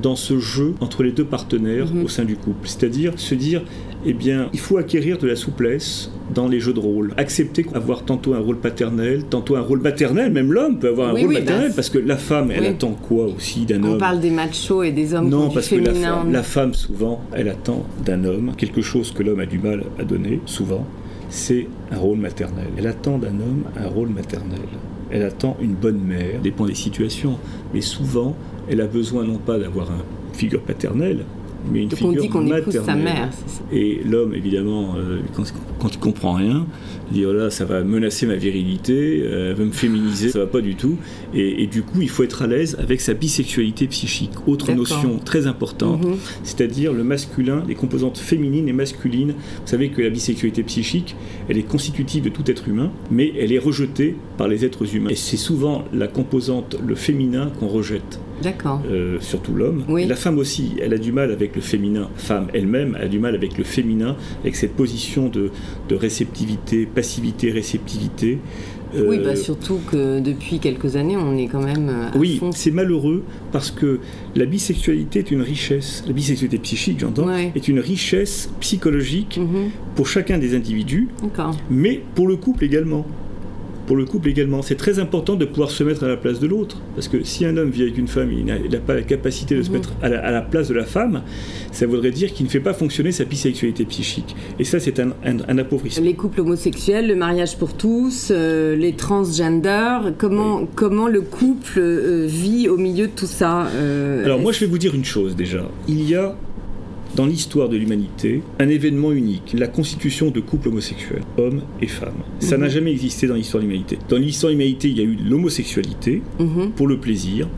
dans 0.01 0.17
ce 0.17 0.39
jeu 0.39 0.75
entre 0.81 1.03
les 1.03 1.13
deux 1.13 1.25
partenaires 1.25 1.93
Mhm. 1.93 2.05
au 2.05 2.09
sein 2.09 2.25
du 2.25 2.37
couple. 2.37 2.67
C'est-à-dire 2.69 3.13
se 3.17 3.35
dire, 3.35 3.63
eh 4.07 4.13
bien, 4.15 4.49
il 4.53 4.59
faut 4.59 4.79
acquérir 4.79 5.19
de 5.19 5.27
la 5.27 5.37
souplesse 5.37 6.11
dans 6.35 6.49
les 6.49 6.61
jeux 6.61 6.73
de 6.73 6.81
rôle. 6.81 7.13
Accepter 7.17 7.67
avoir 7.75 8.05
tantôt 8.05 8.35
un 8.35 8.39
rôle 8.39 8.57
paternel, 8.59 9.25
tantôt 9.29 9.57
un 9.57 9.61
rôle 9.61 9.81
maternel, 9.81 10.33
même 10.33 10.53
l'homme 10.53 10.79
peut 10.79 10.89
avoir 10.89 11.11
un 11.11 11.15
Oui, 11.15 11.21
rôle 11.23 11.29
oui, 11.31 11.41
maternel, 11.41 11.69
bah, 11.69 11.75
parce 11.77 11.91
que 11.91 11.99
la 11.99 12.17
femme, 12.17 12.51
elle 12.51 12.61
oui. 12.63 12.67
attend 12.69 12.93
quoi 12.93 13.27
aussi 13.27 13.67
d'un 13.67 13.83
On 13.85 13.93
homme 13.93 13.99
parle 13.99 14.21
des 14.21 14.31
machos 14.31 14.83
et 14.83 14.93
des 14.93 15.13
hommes 15.15 15.29
non, 15.29 15.49
du 15.49 15.55
parce 15.55 15.69
que 15.69 15.75
la 15.77 15.93
femme, 15.95 16.33
la 16.33 16.43
femme, 16.43 16.75
souvent, 16.75 17.21
elle 17.33 17.49
attend 17.49 17.85
d'un 18.05 18.25
homme 18.25 18.53
quelque 18.57 18.81
chose 18.83 19.13
que 19.13 19.23
l'homme 19.23 19.41
a 19.41 19.47
du 19.47 19.59
mal 19.59 19.85
à 19.99 20.05
donner, 20.05 20.41
souvent, 20.47 20.87
c'est 21.29 21.67
un 21.91 21.99
rôle 21.99 22.19
maternel. 22.19 22.67
Elle 22.77 22.87
attend 22.87 23.19
d'un 23.19 23.29
homme 23.41 23.65
un 23.77 23.89
rôle 23.89 24.09
maternel. 24.09 24.59
Elle 25.11 25.23
attend 25.23 25.57
une 25.61 25.75
bonne 25.75 26.01
mère, 26.01 26.41
dépend 26.43 26.65
des 26.67 26.75
situations, 26.75 27.37
mais 27.75 27.83
souvent, 27.83 28.35
elle 28.69 28.81
a 28.81 28.87
besoin 28.87 29.25
non 29.25 29.39
pas 29.39 29.59
d'avoir 29.59 29.89
une 29.91 30.35
figure 30.39 30.61
paternelle, 30.63 31.25
mais 31.73 31.83
une 31.83 31.89
Donc 31.89 31.99
on 32.03 32.09
figure 32.09 32.23
dit 32.23 32.29
qu'on 32.29 32.47
épouse 32.57 32.75
sa 32.75 32.81
maternelle. 32.81 33.05
mère. 33.05 33.29
c'est 33.47 33.55
ça. 33.59 33.63
Et 33.73 34.01
l'homme, 34.05 34.35
évidemment, 34.35 34.97
euh, 34.97 35.21
quand, 35.35 35.45
quand 35.79 35.95
il 35.95 35.99
comprend 36.01 36.33
rien, 36.33 36.67
il 37.11 37.15
dit 37.19 37.25
oh 37.27 37.33
là, 37.33 37.51
ça 37.51 37.65
va 37.65 37.85
menacer 37.85 38.27
ma 38.27 38.35
virilité, 38.35 39.23
euh, 39.25 39.51
elle 39.51 39.57
va 39.57 39.65
me 39.65 39.71
féminiser, 39.71 40.31
ça 40.31 40.41
va 40.41 40.47
pas 40.49 40.61
du 40.61 40.75
tout. 40.75 40.97
Et, 41.35 41.63
et 41.63 41.67
du 41.69 41.83
coup, 41.83 42.01
il 42.03 42.09
faut 42.09 42.25
être 42.25 42.43
à 42.43 42.49
l'aise 42.49 42.77
avec 42.81 43.01
sa 43.01 43.15
bisexualité 43.15 43.87
psychique. 43.87 44.33
Autre 44.49 44.73
notion 44.73 45.19
très 45.25 45.47
importante, 45.47 46.05
Mhm. 46.05 46.17
c'est-à-dire 46.43 46.93
le 46.93 47.05
masculin, 47.05 47.63
les 47.69 47.77
composantes 47.77 48.19
féminines 48.19 48.69
et 48.69 48.73
masculines. 48.73 49.35
Vous 49.61 49.67
savez 49.67 49.91
que 49.91 50.03
la 50.03 50.11
bisexualité 50.11 50.65
psychique, 50.65 51.15
elle 51.49 51.59
est 51.59 51.63
constitutive 51.69 52.25
de 52.25 52.29
tout 52.29 52.51
être 52.51 52.67
humain, 52.69 52.91
mais 53.11 53.33
elle 53.39 53.53
est 53.53 53.59
rejetée 53.61 54.17
par 54.37 54.49
les 54.49 54.65
êtres 54.65 54.97
humains. 54.97 55.11
Et 55.11 55.15
c'est 55.17 55.37
souvent 55.37 55.85
la 55.93 56.09
composante, 56.09 56.77
le 56.85 56.95
féminin, 56.97 57.53
qu'on 57.61 57.69
rejette. 57.69 58.19
D'accord. 58.43 58.83
Euh, 58.91 59.19
surtout 59.21 59.55
l'homme. 59.55 59.85
Oui. 59.89 60.07
La 60.07 60.17
femme 60.17 60.39
aussi, 60.39 60.73
elle 60.81 60.93
a 60.95 60.99
du 60.99 61.13
mal 61.13 61.31
avec 61.33 61.55
le 61.57 61.63
féminin. 61.63 62.09
Femme 62.17 62.49
elle-même 62.55 62.97
a 63.01 63.07
du 63.09 63.19
mal 63.19 63.35
avec 63.35 63.57
le 63.59 63.65
féminin, 63.65 64.17
avec 64.43 64.57
cette 64.57 64.75
position 64.75 65.29
de, 65.29 65.51
de 65.89 65.95
réceptivité, 65.95 66.87
passivité, 66.87 67.51
réceptivité. 67.51 68.39
Euh, 68.95 69.07
Oui, 69.09 69.19
bah 69.25 69.37
surtout 69.37 69.79
que 69.91 70.21
depuis 70.21 70.59
quelques 70.59 70.97
années, 70.97 71.17
on 71.17 71.35
est 71.39 71.47
quand 71.47 71.63
même 71.63 71.89
euh, 71.89 72.09
à 72.15 72.17
oui, 72.19 72.37
fond. 72.37 72.53
c'est 72.53 72.71
malheureux 72.71 73.23
parce 73.51 73.71
que 73.71 74.01
la 74.37 74.45
bisexualité 74.45 75.21
est 75.21 75.31
une 75.31 75.41
richesse, 75.41 76.05
la 76.07 76.13
bisexualité 76.13 76.59
psychique, 76.59 77.01
j'entends, 77.01 77.27
Ouais. 77.27 77.53
est 77.55 77.69
une 77.69 77.81
richesse 77.81 78.51
psychologique 78.61 79.39
Mhm. 79.41 79.71
pour 79.95 80.07
chacun 80.09 80.37
des 80.37 80.55
individus, 80.55 81.09
D'accord. 81.23 81.57
mais 81.71 82.03
pour 82.15 82.29
le 82.29 82.37
couple 82.37 82.65
également. 82.65 83.07
Pour 83.93 83.99
le 83.99 84.07
couple 84.07 84.31
également, 84.31 84.63
c'est 84.63 84.77
très 84.77 84.99
important 85.01 85.37
de 85.37 85.45
pouvoir 85.45 85.71
se 85.71 85.85
mettre 85.85 86.03
à 86.05 86.09
la 86.09 86.17
place 86.17 86.41
de 86.41 86.47
l'autre. 86.47 86.79
Parce 86.95 87.09
que 87.09 87.23
si 87.25 87.45
un 87.45 87.59
homme 87.59 87.69
vit 87.69 87.83
avec 87.83 87.99
une 87.99 88.09
femme, 88.09 88.33
il 88.33 88.43
n'a 88.47 88.57
pas 88.79 88.95
la 88.95 89.03
capacité 89.03 89.55
de 89.55 89.61
se 89.61 89.69
Mhm. 89.69 89.75
mettre 89.75 89.93
à 90.01 90.09
la, 90.09 90.25
à 90.27 90.31
la 90.31 90.41
place 90.41 90.69
de 90.69 90.73
la 90.73 90.85
femme, 90.87 91.21
ça 91.73 91.85
voudrait 91.87 92.11
dire 92.11 92.33
qu'il 92.33 92.47
ne 92.47 92.51
fait 92.51 92.61
pas 92.61 92.73
fonctionner 92.73 93.13
sa 93.13 93.25
bisexualité 93.27 93.85
psychique. 93.85 94.35
Et 94.59 94.65
ça, 94.65 94.81
c'est 94.81 94.99
un, 94.99 95.11
un, 95.27 95.37
un 95.47 95.59
appauvrissement. 95.59 96.07
Les 96.07 96.15
couples 96.15 96.41
homosexuels, 96.41 97.07
le 97.07 97.17
mariage 97.17 97.59
pour 97.59 97.75
tous, 97.75 98.29
euh, 98.31 98.77
les 98.77 98.95
transgenders, 98.95 100.15
comment, 100.17 100.67
comment 100.75 101.07
le 101.09 101.21
couple 101.21 101.79
euh, 101.79 102.25
vit 102.27 102.71
au 102.71 102.79
milieu 102.79 103.09
de 103.09 103.13
tout 103.15 103.27
ça 103.27 103.67
euh, 103.75 104.25
Alors 104.25 104.41
moi, 104.41 104.53
je 104.53 104.61
vais 104.61 104.67
vous 104.69 104.79
dire 104.79 104.95
une 104.95 105.05
chose 105.05 105.37
déjà. 105.37 105.69
Il 105.87 106.09
y 106.09 106.15
a 106.15 106.35
dans 107.17 107.27
l'histoire 107.27 107.69
de 107.69 107.77
l'humanité 107.77 108.43
un 108.59 108.69
événement 108.69 109.13
unique, 109.13 109.55
la 109.57 109.67
constitution 109.69 110.31
de 110.31 110.41
couples 110.41 110.69
homosexuels, 110.69 111.23
hommes 111.39 111.63
et 111.81 111.87
femmes. 111.87 112.13
Ça 112.41 112.57
Mhm. 112.57 112.63
n'a 112.63 112.69
jamais 112.69 112.91
existé 112.93 113.27
dans 113.27 113.35
l'histoire 113.35 113.63
de 113.63 113.69
l'humanité. 113.69 113.99
Dans 114.09 114.17
l'histoire 114.17 114.51
de 114.53 114.57
l'humanité, 114.57 114.89
il 114.89 114.99
y 114.99 115.01
a 115.01 115.05
eu 115.05 115.17
l'homosexualité 115.29 116.23
mhm, 116.39 116.71
pour 116.77 116.87
le 116.87 116.99
plaisir. 116.99 117.49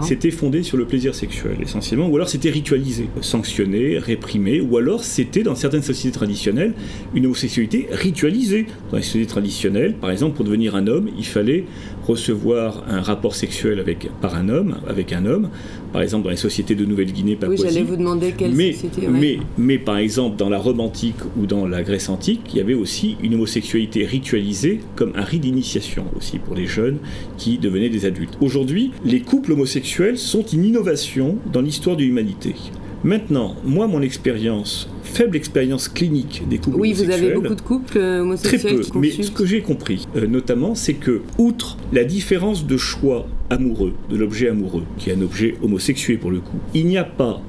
C'était 0.00 0.30
fondé 0.30 0.62
sur 0.62 0.78
le 0.78 0.86
plaisir 0.86 1.14
sexuel 1.14 1.58
essentiellement, 1.62 2.08
ou 2.08 2.16
alors 2.16 2.30
c'était 2.30 2.48
ritualisé, 2.48 3.10
sanctionné, 3.20 3.98
réprimé, 3.98 4.58
ou 4.62 4.78
alors 4.78 5.04
c'était 5.04 5.42
dans 5.42 5.54
certaines 5.54 5.82
sociétés 5.82 6.16
traditionnelles 6.16 6.72
une 7.14 7.26
homosexualité 7.26 7.86
ritualisée. 7.92 8.64
Dans 8.90 8.96
les 8.96 9.02
sociétés 9.02 9.26
traditionnelles, 9.26 9.92
par 10.00 10.10
exemple, 10.10 10.34
pour 10.36 10.46
devenir 10.46 10.76
un 10.76 10.86
homme, 10.86 11.10
il 11.18 11.26
fallait 11.26 11.66
recevoir 12.06 12.84
un 12.88 13.02
rapport 13.02 13.34
sexuel 13.34 13.78
avec, 13.78 14.08
par 14.22 14.34
un 14.34 14.48
homme, 14.48 14.76
avec 14.88 15.12
un 15.12 15.26
homme. 15.26 15.50
Par 15.96 16.02
exemple, 16.02 16.24
dans 16.24 16.30
les 16.30 16.36
sociétés 16.36 16.74
de 16.74 16.84
Nouvelle-Guinée, 16.84 17.30
Oui, 17.30 17.36
Papouasie. 17.36 17.62
j'allais 17.62 17.82
vous 17.82 17.96
demander 17.96 18.34
quelle 18.36 18.52
mais, 18.52 18.74
société. 18.74 19.08
ouais. 19.08 19.18
mais, 19.18 19.38
mais 19.56 19.78
par 19.78 19.96
exemple, 19.96 20.36
dans 20.36 20.50
la 20.50 20.58
Rome 20.58 20.80
antique 20.80 21.16
ou 21.38 21.46
dans 21.46 21.66
la 21.66 21.82
Grèce 21.82 22.10
antique, 22.10 22.42
il 22.52 22.58
y 22.58 22.60
avait 22.60 22.74
aussi 22.74 23.16
une 23.22 23.32
homosexualité 23.32 24.04
ritualisée 24.04 24.80
comme 24.94 25.12
un 25.16 25.22
rite 25.22 25.40
d'initiation 25.40 26.04
aussi 26.14 26.38
pour 26.38 26.54
les 26.54 26.66
jeunes 26.66 26.98
qui 27.38 27.56
devenaient 27.56 27.88
des 27.88 28.04
adultes. 28.04 28.36
Aujourd'hui, 28.42 28.90
les 29.06 29.20
couples 29.20 29.52
homosexuels 29.52 30.18
sont 30.18 30.42
une 30.42 30.66
innovation 30.66 31.38
dans 31.50 31.62
l'histoire 31.62 31.96
de 31.96 32.02
l'humanité. 32.02 32.54
Maintenant, 33.02 33.56
moi, 33.64 33.86
mon 33.86 34.02
expérience, 34.02 34.90
faible 35.02 35.34
expérience 35.34 35.88
clinique 35.88 36.42
des 36.50 36.58
couples 36.58 36.76
Oui, 36.78 36.92
vous 36.92 37.04
homosexuels, 37.04 37.30
avez 37.32 37.40
beaucoup 37.40 37.54
de 37.54 37.60
couples 37.62 37.96
euh, 37.96 38.18
Très 38.18 38.20
homosexuels 38.20 38.76
peu, 38.76 38.82
qui 38.82 38.98
mais 38.98 39.10
ce 39.22 39.30
que 39.30 39.46
j'ai 39.46 39.62
compris, 39.62 40.06
euh, 40.14 40.26
notamment, 40.26 40.74
c'est 40.74 40.92
que, 40.94 41.22
outre 41.38 41.78
la 41.94 42.04
différence 42.04 42.66
de 42.66 42.76
choix 42.76 43.26
amoureux, 43.50 43.94
de 44.10 44.16
l'objet 44.16 44.48
amoureux, 44.48 44.84
qui 44.98 45.10
est 45.10 45.14
un 45.14 45.22
objet 45.22 45.54
homosexué 45.62 46.16
pour 46.16 46.30
le 46.30 46.40
coup, 46.40 46.58
il 46.74 46.86
n'y 46.86 46.98
a 46.98 47.04
pas 47.04 47.40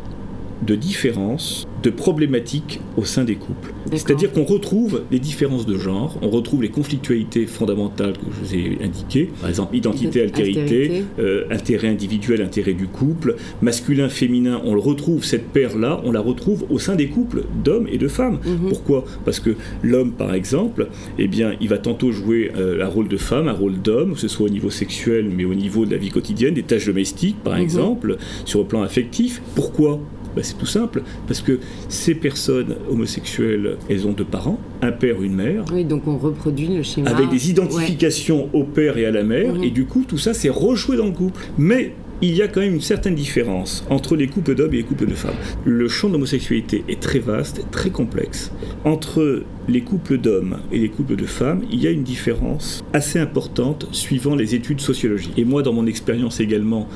de 0.62 0.76
différence 0.76 1.67
de 1.84 1.90
problématiques 1.90 2.80
au 2.98 3.06
sein 3.06 3.24
des 3.24 3.36
couples. 3.36 3.74
C'est-à-dire 3.92 4.32
qu'on 4.32 4.44
retrouve 4.44 5.04
les 5.12 5.20
différences 5.20 5.66
de 5.66 5.78
genre, 5.78 6.18
on 6.22 6.30
retrouve 6.30 6.62
les 6.62 6.70
conflictualités 6.70 7.46
fondamentales 7.46 8.14
que 8.14 8.26
je 8.32 8.46
vous 8.46 8.56
ai 8.56 8.84
indiquées, 8.84 9.30
par 9.40 9.50
exemple 9.50 9.76
identité, 9.76 10.22
altérité, 10.22 11.04
euh, 11.20 11.46
intérêt 11.52 11.88
individuel, 11.88 12.42
intérêt 12.42 12.74
du 12.74 12.88
couple, 12.88 13.36
masculin, 13.62 14.10
féminin, 14.10 14.62
on 14.66 14.74
le 14.74 14.80
retrouve, 14.80 15.24
cette 15.24 15.48
paire-là, 15.50 16.02
on 16.04 16.12
la 16.12 16.20
retrouve 16.20 16.66
au 16.70 16.80
sein 16.80 16.96
des 16.96 17.08
couples 17.08 17.44
d'hommes 17.64 17.88
et 17.92 17.98
de 17.98 18.08
femmes. 18.08 18.40
Mhm. 18.46 18.70
Pourquoi? 18.70 19.06
Parce 19.26 19.40
que 19.40 19.56
l'homme, 19.84 20.12
par 20.12 20.34
exemple, 20.34 20.88
eh 21.20 21.28
bien, 21.28 21.54
il 21.62 21.70
va 21.70 21.78
tantôt 21.78 22.12
jouer 22.12 22.52
euh, 22.58 22.84
un 22.84 22.88
rôle 22.88 23.08
de 23.08 23.18
femme, 23.18 23.48
un 23.48 23.54
rôle 23.54 23.80
d'homme, 23.82 24.14
que 24.14 24.20
ce 24.20 24.28
soit 24.28 24.48
au 24.48 24.50
niveau 24.50 24.70
sexuel, 24.70 25.30
mais 25.36 25.46
au 25.46 25.54
niveau 25.54 25.86
de 25.86 25.92
la 25.92 25.98
vie 25.98 26.10
quotidienne, 26.10 26.54
des 26.54 26.64
tâches 26.64 26.88
domestiques, 26.88 27.38
par 27.44 27.56
mhm. 27.56 27.62
exemple, 27.62 28.18
sur 28.46 28.60
le 28.60 28.66
plan 28.66 28.82
affectif. 28.82 29.42
Pourquoi? 29.56 30.00
Bah, 30.38 30.44
c'est 30.44 30.58
tout 30.58 30.68
simple, 30.68 31.02
parce 31.26 31.42
que 31.42 31.60
ces 31.90 32.14
personnes 32.14 32.76
homosexuelles, 32.92 33.78
elles 33.90 34.06
ont 34.06 34.12
deux 34.12 34.24
parents, 34.24 34.60
un 34.84 34.92
père, 34.92 35.24
une 35.24 35.34
mère. 35.34 35.66
Oui, 35.74 35.84
donc 35.84 36.08
on 36.08 36.16
reproduit 36.18 36.68
le 36.68 36.84
schéma. 36.84 37.10
Avec 37.10 37.30
des 37.30 37.50
identifications 37.50 38.50
au 38.54 38.64
père 38.64 39.00
et 39.00 39.08
à 39.08 39.12
la 39.12 39.24
mère, 39.24 39.56
mhm. 39.56 39.64
et 39.64 39.72
du 39.72 39.86
coup, 39.86 40.06
tout 40.08 40.20
ça, 40.20 40.36
c'est 40.36 40.50
rejoué 40.50 40.96
dans 40.96 41.08
le 41.08 41.12
couple. 41.12 41.42
Mais 41.58 41.94
il 42.22 42.36
y 42.36 42.44
a 42.44 42.48
quand 42.48 42.62
même 42.62 42.76
une 42.76 42.82
certaine 42.82 43.16
différence 43.16 43.84
entre 43.90 44.16
les 44.16 44.28
couples 44.28 44.54
d'hommes 44.54 44.74
et 44.74 44.78
les 44.78 44.84
couples 44.84 45.08
de 45.08 45.16
femmes. 45.16 45.36
Le 45.66 45.88
champ 45.88 46.08
de 46.08 46.14
l'homosexualité 46.14 46.84
est 46.88 47.00
très 47.00 47.20
vaste, 47.20 47.66
très 47.72 47.90
complexe. 47.90 48.52
Entre 48.86 49.44
les 49.68 49.82
couples 49.82 50.20
d'hommes 50.20 50.58
et 50.72 50.78
les 50.78 50.90
couples 50.90 51.16
de 51.16 51.26
femmes, 51.26 51.64
il 51.72 51.82
y 51.82 51.88
a 51.88 51.92
une 51.92 52.04
différence 52.04 52.84
assez 52.94 53.18
importante 53.18 53.88
suivant 53.92 54.36
les 54.36 54.54
études 54.54 54.82
sociologiques. 54.82 55.38
Et 55.38 55.46
moi, 55.46 55.64
dans 55.64 55.74
mon 55.74 55.88
expérience 55.88 56.40
également 56.40 56.88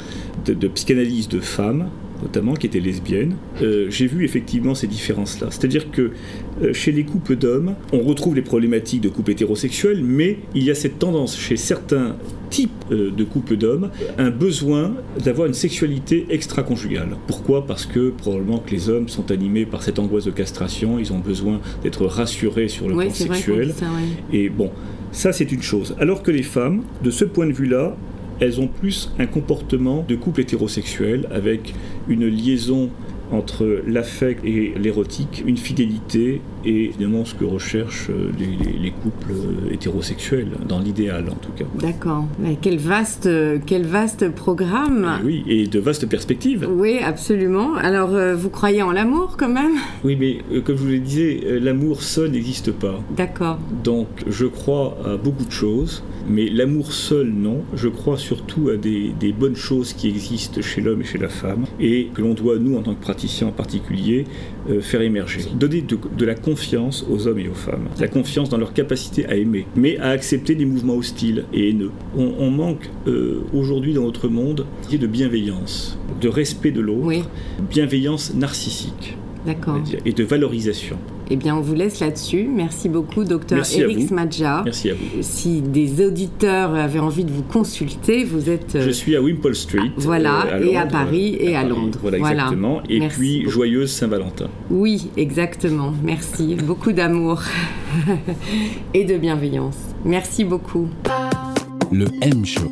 de, 0.45 0.53
de 0.53 0.67
psychanalyse 0.67 1.27
de 1.27 1.39
femmes, 1.39 1.89
notamment, 2.21 2.53
qui 2.53 2.67
étaient 2.67 2.79
lesbiennes, 2.79 3.35
euh, 3.61 3.87
j'ai 3.89 4.07
vu 4.07 4.23
effectivement 4.23 4.75
ces 4.75 4.87
différences-là. 4.87 5.47
C'est-à-dire 5.49 5.91
que 5.91 6.11
euh, 6.61 6.73
chez 6.73 6.91
les 6.91 7.03
couples 7.03 7.35
d'hommes, 7.35 7.75
on 7.91 7.99
retrouve 7.99 8.35
les 8.35 8.41
problématiques 8.41 9.01
de 9.01 9.09
couples 9.09 9.31
hétérosexuels, 9.31 10.03
mais 10.03 10.39
il 10.55 10.63
y 10.63 10.71
a 10.71 10.75
cette 10.75 10.99
tendance 10.99 11.37
chez 11.37 11.57
certains 11.57 12.15
types 12.49 12.71
euh, 12.91 13.11
de 13.11 13.23
couples 13.23 13.57
d'hommes, 13.57 13.89
un 14.17 14.29
besoin 14.29 14.93
d'avoir 15.23 15.47
une 15.47 15.53
sexualité 15.53 16.25
extra-conjugale. 16.29 17.17
Pourquoi? 17.27 17.65
Parce 17.65 17.85
que 17.85 18.09
probablement 18.09 18.59
que 18.59 18.71
les 18.71 18.89
hommes 18.89 19.07
sont 19.07 19.31
animés 19.31 19.65
par 19.65 19.83
cette 19.83 19.99
angoisse 19.99 20.25
de 20.25 20.31
castration, 20.31 20.99
ils 20.99 21.13
ont 21.13 21.19
besoin 21.19 21.59
d'être 21.83 22.05
rassurés 22.05 22.67
sur 22.67 22.87
le 22.87 22.95
plan 22.95 23.09
sexuel. 23.09 23.73
Et 24.31 24.49
bon, 24.49 24.71
ça 25.11 25.33
c'est 25.33 25.51
une 25.51 25.61
chose. 25.61 25.95
Alors 25.99 26.23
que 26.23 26.31
les 26.31 26.43
femmes, 26.43 26.83
de 27.03 27.11
ce 27.11 27.25
point 27.25 27.47
de 27.47 27.53
vue-là, 27.53 27.95
elles 28.41 28.59
ont 28.59 28.67
plus 28.67 29.11
un 29.19 29.27
comportement 29.27 30.03
de 30.07 30.15
couple 30.15 30.41
hétérosexuel 30.41 31.27
avec 31.31 31.73
une 32.09 32.25
liaison 32.25 32.89
entre 33.31 33.81
l'affect 33.87 34.43
et 34.43 34.73
l'érotique, 34.77 35.43
une 35.45 35.57
fidélité 35.57 36.41
et 36.65 36.85
évidemment 36.85 37.25
ce 37.25 37.35
que 37.35 37.45
recherchent 37.45 38.09
euh, 38.09 38.31
les, 38.37 38.91
couples 38.91 39.31
euh, 39.31 39.73
hétérosexuels, 39.73 40.49
dans 40.67 40.79
l'idéal 40.79 41.25
en 41.29 41.35
tout 41.35 41.51
cas. 41.51 41.65
D'accord. 41.79 42.25
Mais 42.39 42.57
quel 42.61 42.77
vaste, 42.77 43.25
euh, 43.25 43.57
quel 43.65 43.85
vaste 43.85 44.29
programme 44.29 45.19
Oui, 45.23 45.43
et 45.47 45.67
de 45.67 45.79
vastes 45.79 46.07
perspectives. 46.07 46.67
Oui, 46.69 46.99
absolument. 47.03 47.75
Alors, 47.75 48.11
vous 48.35 48.49
croyez 48.49 48.81
en 48.81 48.91
l'amour 48.91 49.35
quand 49.37 49.49
même? 49.49 49.73
Oui, 50.03 50.15
mais 50.15 50.39
comme 50.61 50.77
je 50.77 50.81
vous 50.81 50.89
le 50.89 50.99
disais, 50.99 51.41
l'amour 51.59 52.03
seul 52.03 52.31
n'existe 52.31 52.71
pas. 52.71 53.01
D'accord. 53.15 53.59
Donc, 53.83 54.07
je 54.27 54.45
crois 54.45 54.97
à 55.05 55.17
beaucoup 55.17 55.45
de 55.45 55.51
choses, 55.51 56.03
mais 56.29 56.49
l'amour 56.49 56.91
seul, 56.91 57.31
non. 57.31 57.61
Je 57.75 57.87
crois 57.87 58.17
surtout 58.17 58.69
à 58.69 58.77
des, 58.77 59.13
des 59.19 59.31
bonnes 59.31 59.55
choses 59.55 59.93
qui 59.93 60.09
existent 60.09 60.61
chez 60.61 60.81
l'homme 60.81 61.01
et 61.01 61.05
chez 61.05 61.17
la 61.17 61.29
femme, 61.29 61.65
et 61.79 62.09
que 62.13 62.21
l'on 62.21 62.33
doit, 62.33 62.57
nous, 62.59 62.77
en 62.77 62.81
tant 62.81 62.93
que 62.93 63.01
praticiens 63.01 63.47
en 63.47 63.51
particulier, 63.51 64.25
faire 64.79 65.01
émerger. 65.01 65.41
Donner 65.53 65.81
de, 65.81 65.97
de 66.17 66.25
la 66.25 66.35
confiance 66.35 67.05
aux 67.09 67.27
hommes 67.27 67.39
et 67.39 67.47
aux 67.47 67.53
femmes, 67.53 67.89
la 67.99 68.07
confiance 68.07 68.49
dans 68.49 68.57
leur 68.57 68.73
capacité 68.73 69.25
à 69.25 69.35
aimer, 69.35 69.65
mais 69.75 69.97
à 69.97 70.09
accepter 70.09 70.55
des 70.55 70.65
mouvements 70.65 70.95
hostiles 70.95 71.45
et 71.53 71.69
haineux. 71.69 71.91
On, 72.15 72.51
manque 72.51 72.89
euh, 73.07 73.41
aujourd'hui 73.53 73.93
dans 73.93 74.03
notre 74.03 74.27
monde 74.27 74.65
de 74.91 75.07
bienveillance, 75.07 75.97
de 76.19 76.27
respect 76.27 76.71
de 76.71 76.81
l'autre, 76.81 77.27
bienveillance 77.69 78.33
narcissique 78.33 79.17
et 80.05 80.13
de 80.13 80.23
valorisation. 80.23 80.97
Eh 81.33 81.37
bien, 81.37 81.55
on 81.55 81.61
vous 81.61 81.75
laisse 81.75 82.01
là-dessus. 82.01 82.43
Merci 82.43 82.89
beaucoup, 82.89 83.23
docteur 83.23 83.63
Eric 83.73 84.09
Smadja. 84.09 84.63
Merci 84.65 84.89
à 84.89 84.95
vous. 84.95 85.21
Si 85.21 85.61
des 85.61 86.05
auditeurs 86.05 86.75
avaient 86.75 86.99
envie 86.99 87.23
de 87.23 87.31
vous 87.31 87.43
consulter, 87.43 88.25
vous 88.25 88.49
êtes. 88.49 88.77
Je 88.77 88.89
suis 88.89 89.15
à 89.15 89.21
Wimpole 89.21 89.55
Street. 89.55 89.91
Voilà, 89.95 90.47
euh, 90.47 90.65
et 90.65 90.75
à 90.75 90.85
Paris 90.85 91.37
et 91.39 91.55
à, 91.55 91.63
Londres. 91.63 91.99
Voilà, 92.01 92.17
exactement. 92.17 92.83
Et 92.89 93.07
puis, 93.07 93.49
joyeuse 93.49 93.93
Saint-Valentin. 93.93 94.49
Oui, 94.69 95.09
exactement. 95.15 95.93
Merci. 96.03 96.55
beaucoup 96.55 96.91
d'amour 96.91 97.41
et 98.93 99.05
de 99.05 99.15
bienveillance. 99.15 99.77
Merci 100.03 100.43
beaucoup. 100.43 100.89
Le 101.93 102.07
M-Show. 102.21 102.69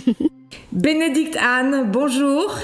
Bénédicte 0.72 1.36
Anne, 1.42 1.90
bonjour. 1.92 2.56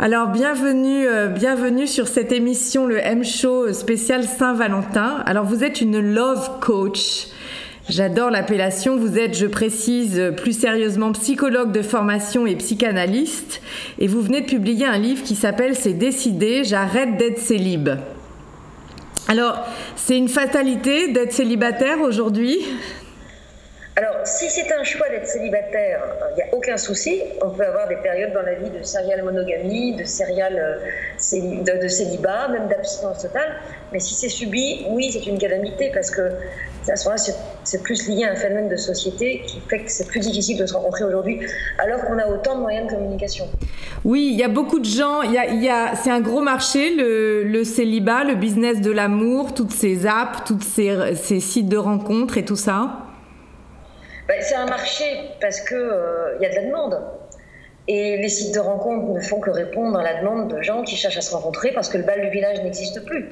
Alors 0.00 0.28
bienvenue, 0.28 1.08
euh, 1.08 1.26
bienvenue 1.26 1.88
sur 1.88 2.06
cette 2.06 2.30
émission, 2.30 2.86
le 2.86 2.98
M 2.98 3.24
Show 3.24 3.72
spécial 3.72 4.22
Saint-Valentin. 4.22 5.24
Alors 5.26 5.44
vous 5.44 5.64
êtes 5.64 5.80
une 5.80 5.98
love 5.98 6.60
coach. 6.60 7.26
J'adore 7.88 8.30
l'appellation. 8.30 8.96
Vous 8.96 9.18
êtes, 9.18 9.36
je 9.36 9.46
précise 9.46 10.22
plus 10.36 10.56
sérieusement, 10.56 11.10
psychologue 11.10 11.72
de 11.72 11.82
formation 11.82 12.46
et 12.46 12.54
psychanalyste. 12.54 13.60
Et 13.98 14.06
vous 14.06 14.22
venez 14.22 14.42
de 14.42 14.46
publier 14.46 14.86
un 14.86 14.98
livre 14.98 15.24
qui 15.24 15.34
s'appelle 15.34 15.74
C'est 15.74 15.94
décidé, 15.94 16.62
j'arrête 16.62 17.16
d'être 17.16 17.40
célib. 17.40 17.88
Alors, 19.26 19.58
c'est 19.96 20.16
une 20.16 20.28
fatalité 20.28 21.08
d'être 21.08 21.32
célibataire 21.32 22.00
aujourd'hui? 22.02 22.56
Alors, 23.98 24.14
si 24.22 24.48
c'est 24.48 24.72
un 24.72 24.84
choix 24.84 25.08
d'être 25.08 25.26
célibataire, 25.26 26.00
il 26.30 26.36
n'y 26.36 26.42
a 26.42 26.54
aucun 26.54 26.76
souci. 26.76 27.20
On 27.42 27.50
peut 27.50 27.66
avoir 27.66 27.88
des 27.88 27.96
périodes 27.96 28.32
dans 28.32 28.42
la 28.42 28.54
vie 28.54 28.70
de 28.70 28.80
serial 28.84 29.24
monogamie, 29.24 29.96
de 29.96 30.04
serial 30.04 30.54
euh, 30.56 31.82
de, 31.82 31.88
célibat, 31.88 32.46
même 32.46 32.68
d'abstinence 32.68 33.22
totale. 33.22 33.56
Mais 33.92 33.98
si 33.98 34.14
c'est 34.14 34.28
subi, 34.28 34.86
oui, 34.90 35.10
c'est 35.10 35.26
une 35.26 35.36
calamité 35.36 35.90
parce 35.92 36.12
que 36.12 36.30
à 36.88 36.94
ce 36.94 37.08
moment-là, 37.08 37.34
c'est 37.64 37.82
plus 37.82 38.08
lié 38.08 38.24
à 38.24 38.30
un 38.30 38.36
phénomène 38.36 38.68
de 38.68 38.76
société 38.76 39.42
qui 39.44 39.60
fait 39.68 39.80
que 39.80 39.90
c'est 39.90 40.06
plus 40.06 40.20
difficile 40.20 40.58
de 40.58 40.64
se 40.64 40.74
rencontrer 40.74 41.02
aujourd'hui, 41.02 41.40
alors 41.78 42.04
qu'on 42.04 42.18
a 42.20 42.26
autant 42.28 42.54
de 42.54 42.60
moyens 42.60 42.86
de 42.86 42.94
communication. 42.94 43.48
Oui, 44.04 44.30
il 44.32 44.38
y 44.38 44.44
a 44.44 44.48
beaucoup 44.48 44.78
de 44.78 44.84
gens. 44.84 45.22
Y 45.22 45.68
a, 45.68 45.96
c'est 45.96 46.10
un 46.10 46.20
gros 46.20 46.40
marché, 46.40 46.94
le, 46.94 47.64
célibat, 47.64 48.22
le 48.22 48.36
business 48.36 48.80
de 48.80 48.92
l'amour, 48.92 49.54
toutes 49.54 49.72
ces 49.72 50.06
apps, 50.06 50.44
tous 50.46 50.60
ces 50.62 51.40
sites 51.40 51.68
de 51.68 51.76
rencontres 51.76 52.38
et 52.38 52.44
tout 52.44 52.54
ça. 52.54 53.07
Ben, 54.28 54.42
c'est 54.42 54.56
un 54.56 54.66
marché 54.66 55.30
parce 55.40 55.62
qu'il 55.62 55.78
euh, 55.78 56.36
y 56.38 56.44
a 56.44 56.50
de 56.50 56.54
la 56.56 56.64
demande. 56.66 57.17
Et 57.90 58.18
les 58.18 58.28
sites 58.28 58.54
de 58.54 58.60
rencontres 58.60 59.14
ne 59.14 59.20
font 59.20 59.40
que 59.40 59.50
répondre 59.50 59.98
à 59.98 60.02
la 60.02 60.20
demande 60.20 60.54
de 60.54 60.60
gens 60.60 60.82
qui 60.82 60.94
cherchent 60.94 61.16
à 61.16 61.22
se 61.22 61.34
rencontrer 61.34 61.72
parce 61.72 61.88
que 61.88 61.96
le 61.96 62.04
bal 62.04 62.20
du 62.20 62.28
village 62.28 62.62
n'existe 62.62 63.02
plus. 63.06 63.30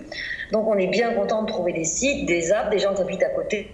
Donc 0.50 0.66
on 0.66 0.78
est 0.78 0.86
bien 0.86 1.12
content 1.12 1.42
de 1.42 1.48
trouver 1.48 1.74
des 1.74 1.84
sites, 1.84 2.24
des 2.24 2.52
apps, 2.52 2.70
des 2.70 2.78
gens 2.78 2.94
qui 2.94 3.02
habitent 3.02 3.22
à 3.22 3.28
côté. 3.28 3.70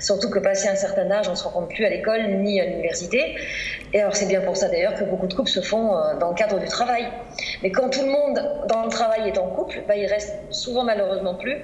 Surtout 0.00 0.28
que 0.28 0.40
passé 0.40 0.66
un 0.66 0.74
certain 0.74 1.08
âge, 1.12 1.28
on 1.28 1.32
ne 1.32 1.36
se 1.36 1.44
rencontre 1.44 1.68
plus 1.68 1.84
à 1.84 1.90
l'école 1.90 2.26
ni 2.42 2.60
à 2.60 2.64
l'université. 2.64 3.36
Et 3.92 4.00
alors 4.00 4.16
c'est 4.16 4.26
bien 4.26 4.40
pour 4.40 4.56
ça 4.56 4.68
d'ailleurs 4.68 4.94
que 4.94 5.04
beaucoup 5.04 5.28
de 5.28 5.34
couples 5.34 5.48
se 5.48 5.60
font 5.60 5.96
euh, 5.96 6.18
dans 6.18 6.30
le 6.30 6.34
cadre 6.34 6.58
du 6.58 6.66
travail. 6.66 7.06
Mais 7.62 7.70
quand 7.70 7.88
tout 7.88 8.02
le 8.02 8.10
monde 8.10 8.66
dans 8.68 8.82
le 8.82 8.90
travail 8.90 9.28
est 9.28 9.38
en 9.38 9.48
couple, 9.50 9.82
bah, 9.86 9.94
il 9.94 10.06
reste 10.06 10.34
souvent 10.50 10.82
malheureusement 10.82 11.36
plus 11.36 11.56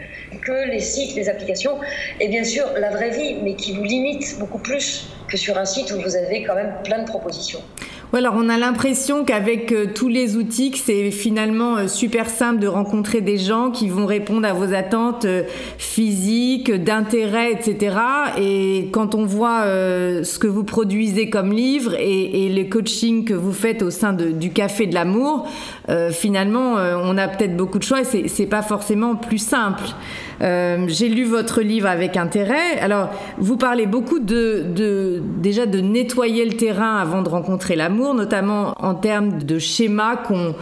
que 0.45 0.71
les 0.71 0.81
sites, 0.81 1.17
les 1.17 1.29
applications 1.29 1.79
et 2.21 2.29
bien 2.29 2.45
sûr 2.45 2.67
la 2.79 2.91
vraie 2.91 3.11
vie, 3.11 3.39
mais 3.43 3.55
qui 3.55 3.73
vous 3.77 3.83
limite 3.83 4.39
beaucoup 4.39 4.59
plus 4.59 5.09
que 5.29 5.37
sur 5.37 5.59
un 5.59 5.65
site 5.65 5.91
où 5.91 6.01
vous 6.01 6.15
avez 6.15 6.45
quand 6.45 6.55
même 6.55 6.75
plein 6.85 7.01
de 7.01 7.09
propositions. 7.09 7.61
Alors 8.13 8.35
on 8.37 8.49
a 8.49 8.57
l'impression 8.57 9.25
qu'avec 9.25 9.73
euh, 9.73 9.87
tous 9.93 10.09
les 10.09 10.37
outils, 10.37 10.73
c'est 10.75 11.11
finalement 11.11 11.77
euh, 11.77 11.87
super 11.89 12.31
simple 12.31 12.61
de 12.61 12.69
rencontrer 12.69 13.21
des 13.21 13.37
gens 13.37 13.71
qui 13.71 13.89
vont 13.89 14.07
répondre 14.07 14.47
à 14.47 14.53
vos 14.53 14.73
attentes 14.73 15.25
euh, 15.25 15.43
physiques, 15.77 16.73
d'intérêt, 16.73 17.53
etc. 17.53 17.97
Et 18.41 18.89
quand 18.93 19.15
on 19.15 19.27
voit 19.27 19.65
ce 19.67 20.39
que 20.39 20.47
vous 20.47 20.65
produisez 20.65 21.29
comme 21.31 21.53
livre 21.53 21.95
et, 21.99 22.47
et 22.47 22.49
le 22.49 22.71
coaching 22.71 23.25
que 23.25 23.35
vous 23.35 23.53
faites 23.53 23.83
au 23.83 23.91
sein 23.91 24.13
de, 24.13 24.31
du 24.31 24.51
Café 24.51 24.87
de 24.87 24.95
l'amour, 24.95 25.49
finalement, 26.11 26.75
on 26.75 27.17
a 27.19 27.29
peut-être 27.29 27.57
beaucoup 27.57 27.79
de 27.79 27.83
choix 27.83 28.01
et 28.01 28.29
c'est 28.29 28.47
pas 28.47 28.63
forcément 28.63 29.17
plus 29.17 29.39
simple. 29.39 29.85
J'ai 30.41 31.09
lu 31.09 31.25
votre 31.25 31.61
livre 31.61 31.89
avec 31.89 32.17
intérêt. 32.17 32.79
Alors, 32.81 33.11
vous 33.39 33.57
parlez 33.57 33.87
beaucoup 33.87 34.19
de, 34.19 35.23
déjà 35.39 35.67
de 35.67 35.81
nettoyer 35.81 36.45
le 36.45 36.55
terrain 36.55 36.97
avant 36.97 37.23
de 37.23 37.29
rencontrer 37.29 37.77
l'amour, 37.77 37.96
notamment 38.15 38.75
en 38.79 38.95
termes 38.95 39.43
de 39.43 39.59
schémas 39.59 40.17
qu'on 40.17 40.55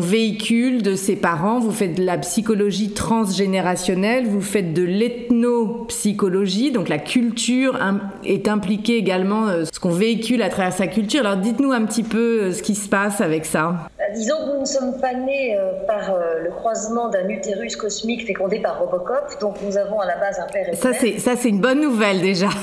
véhicule 0.00 0.82
de 0.82 0.94
ses 0.94 1.16
parents. 1.16 1.58
Vous 1.58 1.72
faites 1.72 1.94
de 1.94 2.04
la 2.04 2.18
psychologie 2.18 2.92
transgénérationnelle, 2.92 4.26
vous 4.26 4.40
faites 4.40 4.72
de 4.72 4.82
l'ethnopsychologie, 4.82 6.70
donc 6.70 6.88
la 6.88 6.98
culture 6.98 7.78
est 8.24 8.48
impliquée 8.48 8.96
également, 8.96 9.48
euh, 9.48 9.64
ce 9.72 9.80
qu'on 9.80 9.90
véhicule 9.90 10.42
à 10.42 10.48
travers 10.48 10.72
sa 10.72 10.86
culture. 10.86 11.20
Alors 11.20 11.36
dites-nous 11.36 11.72
un 11.72 11.84
petit 11.84 12.02
peu 12.02 12.42
euh, 12.42 12.52
ce 12.52 12.62
qui 12.62 12.74
se 12.74 12.88
passe 12.88 13.20
avec 13.20 13.44
ça. 13.44 13.88
disons 14.14 14.36
que 14.36 14.54
nous 14.54 14.60
ne 14.60 14.66
sommes 14.66 15.00
pas 15.00 15.14
nés 15.14 15.56
euh, 15.56 15.72
par 15.86 16.14
le 16.42 16.50
croisement 16.50 17.08
d'un 17.08 17.28
utérus 17.28 17.76
cosmique 17.76 18.26
fécondé 18.26 18.60
par 18.60 18.78
Robocop, 18.78 19.40
donc 19.40 19.56
nous 19.64 19.76
avons 19.76 20.00
à 20.00 20.06
la 20.06 20.16
base 20.16 20.38
un 20.38 20.46
père 20.52 20.68
et 20.68 20.72
une 20.72 20.90
mère. 20.90 21.20
ça, 21.20 21.36
c'est 21.36 21.48
une 21.48 21.60
bonne 21.60 21.80
nouvelle 21.80 22.20
déjà. 22.20 22.48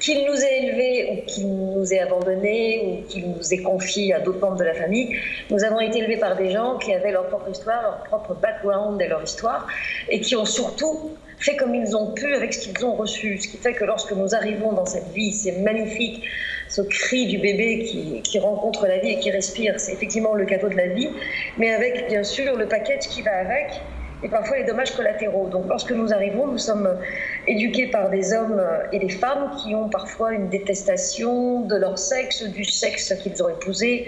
Qu'il 0.00 0.24
nous 0.26 0.36
ait 0.36 0.62
élevés 0.62 1.10
ou 1.10 1.26
qu'il 1.26 1.48
nous 1.48 1.92
ait 1.92 1.98
abandonnés 2.00 2.82
ou 2.84 3.08
qu'il 3.08 3.30
nous 3.30 3.54
ait 3.54 3.62
confiés 3.62 4.14
à 4.14 4.20
d'autres 4.20 4.40
membres 4.40 4.56
de 4.56 4.64
la 4.64 4.74
famille, 4.74 5.16
nous 5.50 5.64
avons 5.64 5.80
été 5.80 5.98
élevés 5.98 6.18
par 6.18 6.36
des 6.36 6.50
gens 6.50 6.78
qui 6.78 6.92
avaient 6.92 7.12
leur 7.12 7.26
propre 7.28 7.50
histoire, 7.50 7.82
leur 7.82 8.04
propre 8.04 8.34
background 8.34 9.00
et 9.02 9.08
leur 9.08 9.22
histoire, 9.22 9.66
et 10.08 10.20
qui 10.20 10.36
ont 10.36 10.44
surtout 10.44 11.16
fait 11.38 11.56
comme 11.56 11.74
ils 11.74 11.96
ont 11.96 12.12
pu 12.12 12.34
avec 12.34 12.52
ce 12.52 12.68
qu'ils 12.68 12.84
ont 12.84 12.94
reçu. 12.94 13.38
Ce 13.38 13.48
qui 13.48 13.56
fait 13.56 13.74
que 13.74 13.84
lorsque 13.84 14.12
nous 14.12 14.34
arrivons 14.34 14.72
dans 14.72 14.86
cette 14.86 15.08
vie, 15.08 15.32
c'est 15.32 15.60
magnifique, 15.60 16.24
ce 16.68 16.82
cri 16.82 17.26
du 17.26 17.38
bébé 17.38 17.84
qui, 18.22 18.38
rencontre 18.38 18.86
la 18.86 18.98
vie 18.98 19.12
et 19.12 19.18
qui 19.18 19.30
respire, 19.30 19.74
c'est 19.78 19.92
effectivement 19.92 20.34
le 20.34 20.44
cadeau 20.44 20.68
de 20.68 20.76
la 20.76 20.88
vie, 20.88 21.08
mais 21.56 21.72
avec 21.72 22.08
bien 22.08 22.22
sûr 22.22 22.56
le 22.56 22.66
package 22.66 23.08
qui 23.08 23.22
va 23.22 23.32
avec 23.32 23.80
et 24.22 24.28
parfois 24.28 24.58
les 24.58 24.64
dommages 24.64 24.94
collatéraux. 24.94 25.48
Donc 25.48 25.66
lorsque 25.68 25.92
nous 25.92 26.12
arrivons, 26.12 26.46
nous 26.46 26.58
sommes 26.58 26.98
éduqués 27.46 27.86
par 27.86 28.10
des 28.10 28.32
hommes 28.32 28.62
et 28.92 28.98
des 28.98 29.08
femmes 29.08 29.50
qui 29.62 29.74
ont 29.74 29.88
parfois 29.88 30.32
une 30.32 30.48
détestation 30.48 31.60
de 31.60 31.76
leur 31.76 31.98
sexe, 31.98 32.42
du 32.42 32.64
sexe 32.64 33.14
qu'ils 33.22 33.42
ont 33.42 33.48
épousé, 33.48 34.06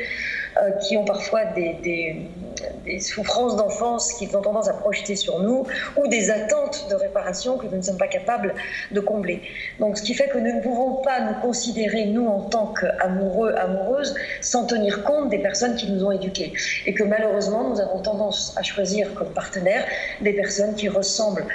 euh, 0.61 0.71
qui 0.73 0.97
ont 0.97 1.05
parfois 1.05 1.45
des, 1.45 1.75
des, 1.83 3.01
souffrances 3.01 3.57
d'enfance 3.57 4.13
qu'ils 4.15 4.37
ont 4.37 4.43
tendance 4.43 4.69
à 4.69 4.75
projeter 4.75 5.17
sur 5.17 5.41
nous, 5.41 5.67
ou 5.97 6.07
des 6.09 6.31
attentes 6.31 6.87
de 6.91 6.95
réparation 6.95 7.57
que 7.57 7.67
nous 7.67 7.77
ne 7.77 7.83
sommes 7.83 7.97
pas 7.97 8.09
capables 8.09 8.55
de 8.91 9.01
combler. 9.01 9.43
Donc 9.79 9.97
ce 9.97 10.03
qui 10.03 10.13
fait 10.13 10.29
que 10.29 10.39
nous 10.39 10.55
ne 10.55 10.61
pouvons 10.61 10.97
pas 10.97 11.21
nous 11.21 11.41
considérer, 11.41 12.07
nous, 12.07 12.27
en 12.27 12.41
tant 12.41 12.75
qu'amoureux, 12.79 13.55
amoureuses, 13.55 14.15
sans 14.41 14.67
tenir 14.67 15.05
compte 15.05 15.31
des 15.31 15.39
personnes 15.39 15.77
qui 15.77 15.91
nous 15.91 16.05
ont 16.05 16.11
éduqués. 16.11 16.53
Et 16.85 16.93
que 16.93 17.05
malheureusement, 17.05 17.71
nous 17.71 17.81
avons 17.81 18.01
tendance 18.01 18.55
à 18.59 18.63
choisir 18.63 19.15
comme 19.15 19.31
partenaires 19.31 19.85
des 20.21 20.33
personnes 20.33 20.75
qui 20.75 20.89
ressemblent 20.89 21.47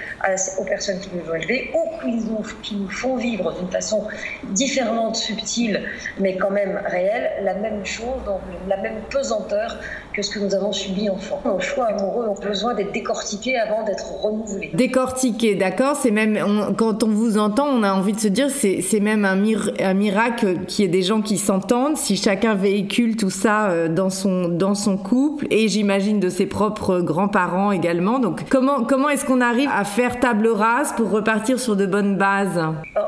aux 0.57 0.63
personnes 0.63 0.99
qui 0.99 1.09
nous 1.13 1.29
ont 1.29 1.35
élevés, 1.35 1.71
ou 1.73 1.99
qui 2.01 2.15
nous, 2.15 2.43
qui 2.63 2.75
nous 2.75 2.89
font 2.89 3.15
vivre 3.17 3.51
d'une 3.53 3.69
façon 3.69 4.07
différente, 4.51 5.15
subtile, 5.15 5.83
mais 6.19 6.37
quand 6.37 6.51
même 6.51 6.81
réelle, 6.85 7.43
la 7.43 7.53
même 7.55 7.85
chose, 7.85 8.23
donc 8.25 8.41
la 8.67 8.77
même 8.77 8.94
pesanteur 9.09 9.77
que 10.13 10.21
ce 10.21 10.31
que 10.31 10.39
nous 10.39 10.55
avons 10.55 10.71
subi 10.71 11.09
enfant. 11.09 11.41
Nos 11.45 11.59
choix 11.59 11.87
amoureux 11.87 12.27
ont 12.29 12.39
besoin 12.39 12.73
d'être 12.73 12.93
décortiqués 12.93 13.57
avant 13.57 13.83
d'être 13.83 14.05
renouvelés. 14.21 14.71
Décortiqués, 14.73 15.55
d'accord 15.55 15.97
C'est 15.97 16.11
même, 16.11 16.39
quand 16.77 17.03
on 17.03 17.09
vous 17.09 17.37
entend, 17.37 17.67
on 17.67 17.83
a 17.83 17.93
envie 17.93 18.13
de 18.13 18.19
se 18.19 18.29
dire, 18.29 18.49
c'est, 18.49 18.81
c'est 18.81 19.01
même 19.01 19.25
un, 19.25 19.35
mir, 19.35 19.71
un 19.79 19.93
miracle 19.93 20.65
qu'il 20.67 20.85
y 20.85 20.87
ait 20.87 20.91
des 20.91 21.01
gens 21.01 21.21
qui 21.21 21.37
s'entendent, 21.37 21.97
si 21.97 22.15
chacun 22.15 22.55
véhicule 22.55 23.17
tout 23.17 23.29
ça 23.29 23.69
euh, 23.69 23.89
dans 23.89 24.09
son, 24.09 24.47
dans 24.47 24.75
son 24.75 24.97
couple, 24.97 25.47
et 25.51 25.67
j'imagine 25.67 26.19
de 26.19 26.29
ses 26.29 26.45
propres 26.45 27.01
grands-parents 27.01 27.71
également. 27.71 28.19
Donc, 28.19 28.47
comment, 28.49 28.83
comment 28.83 29.09
est-ce 29.09 29.25
qu'on 29.25 29.41
arrive 29.41 29.69
à 29.75 29.83
faire 29.83 30.19
table 30.19 30.47
rase 30.47 30.93
pour 30.95 31.11
repartir 31.11 31.59
sur 31.59 31.75
de 31.75 31.85
bonnes 31.85 32.17
bases? 32.17 32.61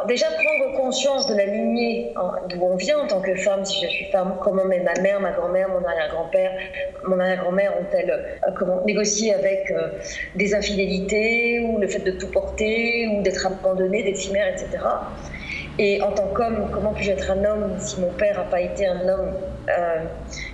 Déjà, 0.08 0.28
prendre 0.28 0.78
conscience 0.78 1.28
de 1.28 1.36
la 1.36 1.46
lignée 1.46 2.14
d'où 2.50 2.62
on 2.62 2.76
vient 2.76 3.00
en 3.00 3.08
tant 3.08 3.22
que 3.22 3.36
femme, 3.36 3.64
si 3.66 3.84
je 3.86 3.90
suis 3.90 4.06
femme, 4.06 4.36
comment 4.42 4.66
ma 4.66 4.78
mère, 5.02 5.20
ma 5.20 5.32
grand-mère, 5.32 5.70
mon 5.70 5.84
arrière-grand-père, 5.84 6.52
mon 7.06 7.20
arrière-grand-mère 7.20 7.74
ont-elles 7.80 8.10
euh, 8.10 8.52
comment 8.58 8.84
négocié 8.86 9.34
avec 9.34 9.72
euh, 9.72 9.90
des 10.36 10.56
infidélités 10.56 11.60
ou 11.60 11.80
le 11.80 11.88
fait 11.88 12.00
de 12.00 12.12
tout 12.12 12.32
porter 12.32 13.08
ou 13.08 13.22
d'être 13.22 13.46
abandonné, 13.46 14.04
d'être 14.04 14.20
chimère, 14.20 14.48
etc. 14.48 14.80
Et 15.80 16.02
en 16.02 16.12
tant 16.12 16.28
qu'homme, 16.28 16.70
comment 16.74 16.94
puis-je 16.94 17.12
être 17.12 17.30
un 17.30 17.46
homme 17.46 17.76
si 17.80 18.02
mon 18.02 18.12
père 18.12 18.38
n'a 18.38 18.46
pas 18.46 18.62
été 18.62 18.88
un 18.88 19.08
homme 19.08 19.34
euh, 19.70 20.04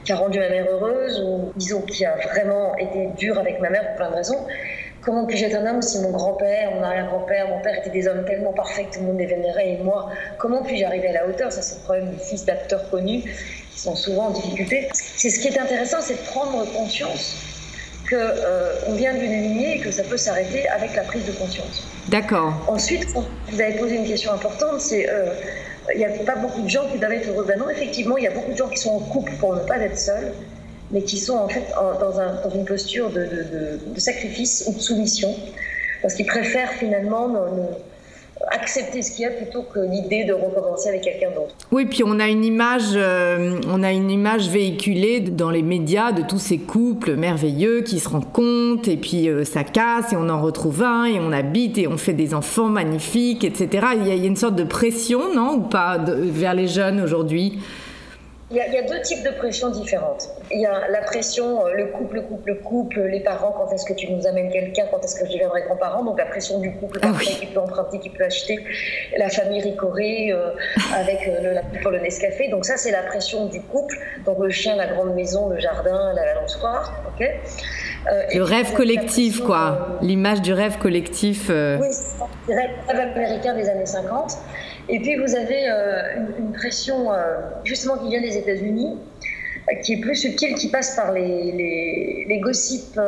qui 0.03 0.11
a 0.11 0.15
rendu 0.17 0.39
ma 0.39 0.49
mère 0.49 0.65
heureuse 0.69 1.21
ou 1.21 1.53
disons 1.55 1.81
qui 1.81 2.05
a 2.05 2.15
vraiment 2.17 2.75
été 2.77 3.07
dur 3.17 3.39
avec 3.39 3.61
ma 3.61 3.69
mère 3.69 3.87
pour 3.87 3.95
plein 3.95 4.09
de 4.09 4.15
raisons 4.15 4.45
Comment 5.03 5.25
puis-je 5.25 5.45
être 5.45 5.55
un 5.55 5.65
homme 5.65 5.81
si 5.81 5.99
mon 5.99 6.11
grand-père, 6.11 6.71
mon 6.71 6.81
arrière-grand-père, 6.81 7.49
mon 7.49 7.59
père 7.59 7.77
étaient 7.77 7.89
des 7.89 8.07
hommes 8.07 8.23
tellement 8.25 8.53
parfaits 8.53 8.89
que 8.89 8.93
tout 8.95 8.99
le 9.01 9.07
monde 9.07 9.19
les 9.19 9.25
vénérait 9.25 9.71
et 9.71 9.77
moi, 9.77 10.09
comment 10.37 10.63
puis-je 10.63 10.85
arriver 10.85 11.09
à 11.09 11.13
la 11.13 11.27
hauteur? 11.27 11.51
Ça, 11.51 11.61
c'est 11.61 11.75
le 11.75 11.81
problème 11.81 12.11
des 12.11 12.23
fils 12.23 12.45
d'acteurs 12.45 12.89
connus 12.89 13.23
qui 13.73 13.79
sont 13.79 13.95
souvent 13.95 14.27
en 14.27 14.29
difficulté. 14.29 14.87
C'est 14.93 15.29
ce 15.29 15.39
qui 15.39 15.49
est 15.49 15.59
intéressant, 15.59 15.97
c'est 15.99 16.13
de 16.13 16.27
prendre 16.27 16.63
conscience 16.71 17.35
qu'on 18.09 18.15
euh, 18.17 18.95
vient 18.95 19.13
d'une 19.13 19.31
lignée 19.31 19.77
et 19.77 19.79
que 19.79 19.91
ça 19.91 20.03
peut 20.03 20.17
s'arrêter 20.17 20.67
avec 20.69 20.95
la 20.95 21.03
prise 21.03 21.25
de 21.25 21.31
conscience. 21.33 21.85
D'accord. 22.07 22.53
Ensuite, 22.67 23.05
vous 23.13 23.61
avez 23.61 23.73
posé 23.73 23.95
une 23.95 24.07
question 24.07 24.31
importante, 24.31 24.79
c'est 24.79 25.09
euh, 25.09 25.33
il 25.93 25.97
n'y 25.97 26.05
a 26.05 26.09
pas 26.09 26.35
beaucoup 26.35 26.61
de 26.61 26.69
gens 26.69 26.87
qui 26.89 26.97
doivent 26.97 27.11
être 27.11 27.27
heureux. 27.29 27.45
Ben 27.45 27.59
non, 27.59 27.69
effectivement, 27.69 28.17
il 28.17 28.23
y 28.23 28.27
a 28.27 28.31
beaucoup 28.31 28.51
de 28.51 28.57
gens 28.57 28.69
qui 28.69 28.77
sont 28.77 28.91
en 28.91 28.99
couple 28.99 29.33
pour 29.33 29.53
ne 29.53 29.59
pas 29.61 29.77
être 29.77 29.97
seuls, 29.97 30.33
mais 30.93 31.01
qui 31.01 31.17
sont 31.17 31.35
en 31.35 31.49
fait 31.49 31.65
dans, 31.99 32.19
un, 32.19 32.41
dans, 32.47 32.55
une 32.55 32.65
posture 32.65 33.09
de, 33.09 33.79
sacrifice 33.97 34.63
ou 34.67 34.73
de 34.73 34.79
soumission, 34.79 35.35
parce 36.01 36.13
qu'ils 36.13 36.27
préfèrent 36.27 36.71
finalement 36.73 37.27
accepter 38.51 39.01
ce 39.01 39.11
qu'il 39.11 39.21
y 39.21 39.25
a 39.25 39.31
plutôt 39.31 39.63
que 39.63 39.79
l'idée 39.79 40.25
de 40.25 40.33
recommencer 40.33 40.89
avec 40.89 41.01
quelqu'un 41.01 41.31
d'autre. 41.31 41.55
Oui, 41.71 41.85
puis 41.85 42.03
on 42.05 42.19
a 42.19 42.27
une 42.27 42.43
image, 42.43 42.91
euh, 42.95 43.59
on 43.67 43.83
a 43.83 43.91
une 43.91 44.11
image 44.11 44.49
véhiculée 44.49 45.21
dans 45.21 45.49
les 45.49 45.61
médias 45.61 46.11
de 46.11 46.23
tous 46.23 46.39
ces 46.39 46.57
couples 46.57 47.15
merveilleux 47.15 47.81
qui 47.81 47.99
se 47.99 48.09
rencontrent 48.09 48.89
et 48.89 48.97
puis 48.97 49.29
euh, 49.29 49.45
ça 49.45 49.63
casse 49.63 50.13
et 50.13 50.15
on 50.17 50.29
en 50.29 50.41
retrouve 50.41 50.83
un 50.83 51.05
et 51.05 51.19
on 51.19 51.31
habite 51.31 51.77
et 51.77 51.87
on 51.87 51.97
fait 51.97 52.13
des 52.13 52.33
enfants 52.33 52.69
magnifiques, 52.69 53.43
etc. 53.43 53.87
Il 54.01 54.07
y 54.07 54.11
a, 54.11 54.15
une 54.15 54.35
sorte 54.35 54.55
de 54.55 54.63
pression, 54.63 55.33
non, 55.33 55.55
ou 55.55 55.61
pas, 55.61 55.97
vers 55.97 56.53
les 56.53 56.67
jeunes 56.67 57.01
aujourd'hui? 57.01 57.59
Il 58.53 58.57
y, 58.57 58.61
a, 58.61 58.67
il 58.67 58.73
y, 58.73 58.77
a, 58.77 58.83
deux 58.83 59.01
types 59.01 59.23
de 59.23 59.31
pressions 59.31 59.71
différentes. 59.71 60.29
Il 60.51 60.61
y 60.61 60.65
a 60.67 60.87
la 60.87 61.01
pression, 61.01 61.65
le 61.75 61.87
couple, 61.87 62.17
le 62.17 62.21
couple, 62.21 62.49
le 62.49 62.55
couple, 62.55 63.01
les 63.01 63.19
parents, 63.19 63.51
quand 63.51 63.73
est-ce 63.73 63.83
que 63.83 63.93
tu 63.93 64.11
nous 64.11 64.27
amènes 64.27 64.51
quelqu'un, 64.51 64.85
quand 64.91 65.03
est-ce 65.03 65.19
que 65.19 65.25
je 65.25 65.31
deviendrai 65.33 65.63
grand-parent, 65.63 66.03
donc 66.03 66.19
la 66.19 66.27
pression 66.27 66.59
du 66.59 66.71
couple, 66.75 66.99
ah 67.01 67.13
oui. 67.17 67.25
qui 67.25 67.47
peut 67.47 67.59
emprunter, 67.59 67.97
qui 67.97 68.11
peut 68.11 68.23
acheter, 68.23 68.63
la 69.17 69.29
famille 69.29 69.59
ricorée 69.59 70.31
euh, 70.31 70.51
avec 70.93 71.27
euh, 71.27 71.41
le, 71.41 71.53
la 71.53 71.63
pour 71.81 71.89
le 71.89 71.99
Nescafé, 71.99 72.47
donc 72.49 72.65
ça 72.65 72.77
c'est 72.77 72.91
la 72.91 73.01
pression 73.01 73.47
du 73.47 73.59
couple, 73.59 73.97
donc 74.23 74.37
le 74.39 74.51
chien, 74.51 74.75
la 74.75 74.85
grande 74.85 75.15
maison, 75.15 75.49
le 75.49 75.59
jardin, 75.59 76.13
la 76.13 76.23
balançoire, 76.23 76.93
ok? 77.07 77.27
Euh, 78.11 78.23
le 78.33 78.43
rêve 78.43 78.73
collectif, 78.73 79.41
quoi. 79.41 79.97
L'image 80.01 80.41
du 80.41 80.53
rêve 80.53 80.77
collectif. 80.77 81.47
Euh... 81.49 81.77
Oui, 81.79 81.87
c'est 81.91 82.53
le 82.53 82.55
rêve 82.97 83.17
américain 83.17 83.55
des 83.55 83.69
années 83.69 83.85
50. 83.85 84.37
Et 84.89 84.99
puis 84.99 85.15
vous 85.15 85.35
avez 85.35 85.69
euh, 85.69 86.27
une, 86.37 86.51
pression 86.51 87.13
euh, 87.13 87.39
justement 87.63 87.97
qui 87.97 88.09
vient 88.09 88.21
des 88.21 88.37
États-Unis, 88.37 88.97
euh, 89.69 89.75
qui 89.81 89.93
est 89.93 90.01
plus 90.01 90.15
subtile, 90.15 90.55
qui 90.55 90.69
passe 90.69 90.95
par 90.95 91.13
les, 91.13 91.51
les, 91.51 92.25
les 92.27 92.39
gossips 92.39 92.99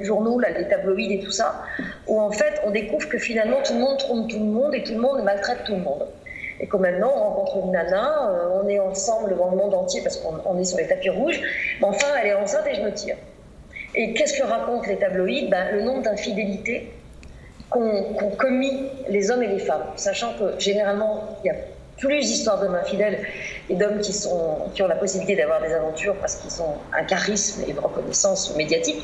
journaux, 0.00 0.38
là, 0.38 0.50
les 0.50 0.68
tabloïds 0.68 1.14
et 1.14 1.20
tout 1.20 1.30
ça, 1.30 1.62
où 2.06 2.20
en 2.20 2.30
fait 2.30 2.60
on 2.66 2.70
découvre 2.70 3.08
que 3.08 3.18
finalement 3.18 3.62
tout 3.64 3.72
le 3.72 3.80
monde 3.80 3.98
trompe 3.98 4.28
tout 4.28 4.38
le 4.38 4.44
monde 4.44 4.74
et 4.74 4.82
tout 4.82 4.92
le 4.92 5.00
monde 5.00 5.22
maltraite 5.24 5.64
tout 5.64 5.74
le 5.74 5.82
monde. 5.82 6.06
Et 6.60 6.66
que 6.66 6.76
maintenant 6.76 7.12
on 7.16 7.20
rencontre 7.20 7.66
une 7.66 7.72
nana, 7.72 8.30
on 8.62 8.68
est 8.68 8.78
ensemble 8.78 9.30
devant 9.30 9.50
le 9.50 9.56
monde 9.56 9.74
entier 9.74 10.02
parce 10.02 10.18
qu'on 10.18 10.58
est 10.58 10.64
sur 10.64 10.78
les 10.78 10.86
tapis 10.86 11.10
rouges, 11.10 11.40
mais 11.80 11.86
enfin 11.86 12.06
elle 12.20 12.28
est 12.28 12.34
enceinte 12.34 12.66
et 12.70 12.74
je 12.74 12.82
me 12.82 12.92
tire. 12.92 13.16
Et 13.96 14.12
qu'est-ce 14.12 14.38
que 14.38 14.46
racontent 14.46 14.86
les 14.88 14.96
tabloïds? 14.96 15.48
Ben, 15.48 15.72
Le 15.72 15.82
nombre 15.82 16.02
d'infidélités 16.02 16.92
qu'ont 17.74 18.14
qu 18.18 18.36
commis 18.36 18.84
les 19.08 19.30
hommes 19.30 19.42
et 19.42 19.48
les 19.48 19.58
femmes, 19.58 19.84
sachant 19.96 20.32
que 20.38 20.58
généralement, 20.58 21.36
il 21.44 21.48
y 21.48 21.50
a 21.50 21.54
plus 21.98 22.20
d'histoires 22.20 22.60
d'hommes 22.60 22.74
infidèles 22.74 23.18
et 23.68 23.74
d'hommes 23.74 23.98
qui, 24.00 24.12
sont, 24.12 24.58
qui 24.74 24.82
ont 24.82 24.88
la 24.88 24.96
possibilité 24.96 25.36
d'avoir 25.36 25.60
des 25.60 25.72
aventures 25.72 26.14
parce 26.16 26.36
qu'ils 26.36 26.62
ont 26.62 26.74
un 26.96 27.04
charisme 27.04 27.62
et 27.66 27.70
une 27.70 27.78
reconnaissance 27.78 28.56
médiatique. 28.56 29.02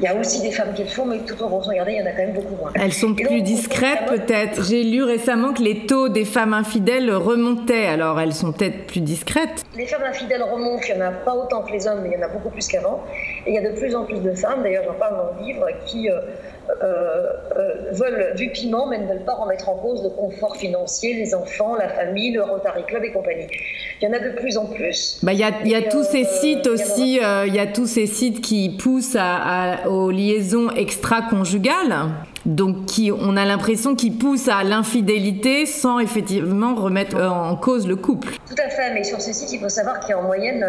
Il 0.00 0.04
y 0.04 0.06
a 0.06 0.14
aussi 0.14 0.40
des 0.42 0.52
femmes 0.52 0.74
qui 0.74 0.84
le 0.84 0.88
font, 0.88 1.06
mais 1.06 1.18
tout 1.18 1.42
en 1.42 1.48
regardez, 1.48 1.94
il 1.94 1.98
y 1.98 2.02
en 2.02 2.06
a 2.06 2.12
quand 2.12 2.18
même 2.18 2.32
beaucoup 2.32 2.54
moins. 2.54 2.70
Elles 2.76 2.92
sont 2.92 3.14
plus 3.14 3.24
donc, 3.24 3.42
discrètes 3.42 4.06
peut-être. 4.06 4.62
J'ai 4.62 4.84
lu 4.84 5.02
récemment 5.02 5.52
que 5.52 5.60
les 5.60 5.86
taux 5.86 6.08
des 6.08 6.24
femmes 6.24 6.54
infidèles 6.54 7.10
remontaient, 7.10 7.86
alors 7.86 8.20
elles 8.20 8.32
sont 8.32 8.52
peut-être 8.52 8.86
plus 8.86 9.00
discrètes. 9.00 9.64
Les 9.76 9.86
femmes 9.86 10.04
infidèles 10.04 10.44
remontent, 10.44 10.84
il 10.88 10.94
n'y 10.94 11.02
en 11.02 11.06
a 11.06 11.10
pas 11.10 11.34
autant 11.34 11.62
que 11.62 11.72
les 11.72 11.88
hommes, 11.88 12.02
mais 12.02 12.10
il 12.10 12.20
y 12.20 12.22
en 12.22 12.26
a 12.26 12.28
beaucoup 12.28 12.50
plus 12.50 12.68
qu'avant. 12.68 13.02
Et 13.48 13.52
il 13.52 13.54
y 13.54 13.66
a 13.66 13.70
de 13.70 13.74
plus 13.74 13.96
en 13.96 14.04
plus 14.04 14.20
de 14.20 14.34
femmes, 14.34 14.62
d'ailleurs 14.62 14.84
j'en 14.84 14.98
parle 14.98 15.16
dans 15.16 15.40
le 15.40 15.46
livre, 15.46 15.66
qui 15.86 16.10
euh, 16.10 16.20
euh, 16.82 17.30
euh, 17.56 17.74
veulent 17.92 18.34
du 18.36 18.50
piment, 18.50 18.86
mais 18.86 18.98
ne 18.98 19.06
veulent 19.06 19.24
pas 19.24 19.36
remettre 19.36 19.70
en 19.70 19.76
cause 19.76 20.02
le 20.02 20.10
confort 20.10 20.54
financier, 20.54 21.14
les 21.14 21.34
enfants, 21.34 21.74
la 21.74 21.88
famille, 21.88 22.32
le 22.32 22.42
Rotary 22.42 22.84
Club 22.84 23.04
et 23.04 23.10
compagnie. 23.10 23.46
Il 24.02 24.04
y 24.04 24.06
en 24.06 24.12
a 24.12 24.18
de 24.18 24.32
plus 24.32 24.58
en 24.58 24.66
plus. 24.66 25.20
Bah, 25.22 25.32
il 25.32 25.38
y 25.38 25.44
a, 25.44 25.52
il 25.64 25.70
y 25.70 25.74
a 25.74 25.80
tous 25.80 26.02
ces 26.02 26.24
sites 26.24 26.66
aussi, 26.66 27.20
il 27.46 27.54
y 27.54 27.58
a 27.58 27.66
tous 27.66 27.86
ces 27.86 28.04
sites 28.04 28.42
qui 28.42 28.76
poussent 28.78 29.16
à, 29.16 29.36
à, 29.36 29.88
aux 29.88 30.10
liaisons 30.10 30.68
extra-conjugales. 30.70 31.96
Donc, 32.44 32.84
qui, 32.84 33.10
on 33.10 33.34
a 33.38 33.46
l'impression 33.46 33.94
qu'ils 33.94 34.18
poussent 34.18 34.48
à 34.48 34.62
l'infidélité 34.62 35.64
sans 35.64 36.00
effectivement 36.00 36.74
remettre 36.74 37.16
en 37.16 37.56
cause 37.56 37.88
le 37.88 37.96
couple. 37.96 38.34
Tout 38.46 38.62
à 38.62 38.68
fait, 38.68 38.92
mais 38.92 39.04
sur 39.04 39.22
ces 39.22 39.32
sites, 39.32 39.52
il 39.54 39.60
faut 39.60 39.70
savoir 39.70 40.00
qu'il 40.00 40.10
y 40.10 40.12
a 40.12 40.18
en 40.18 40.22
moyenne 40.22 40.66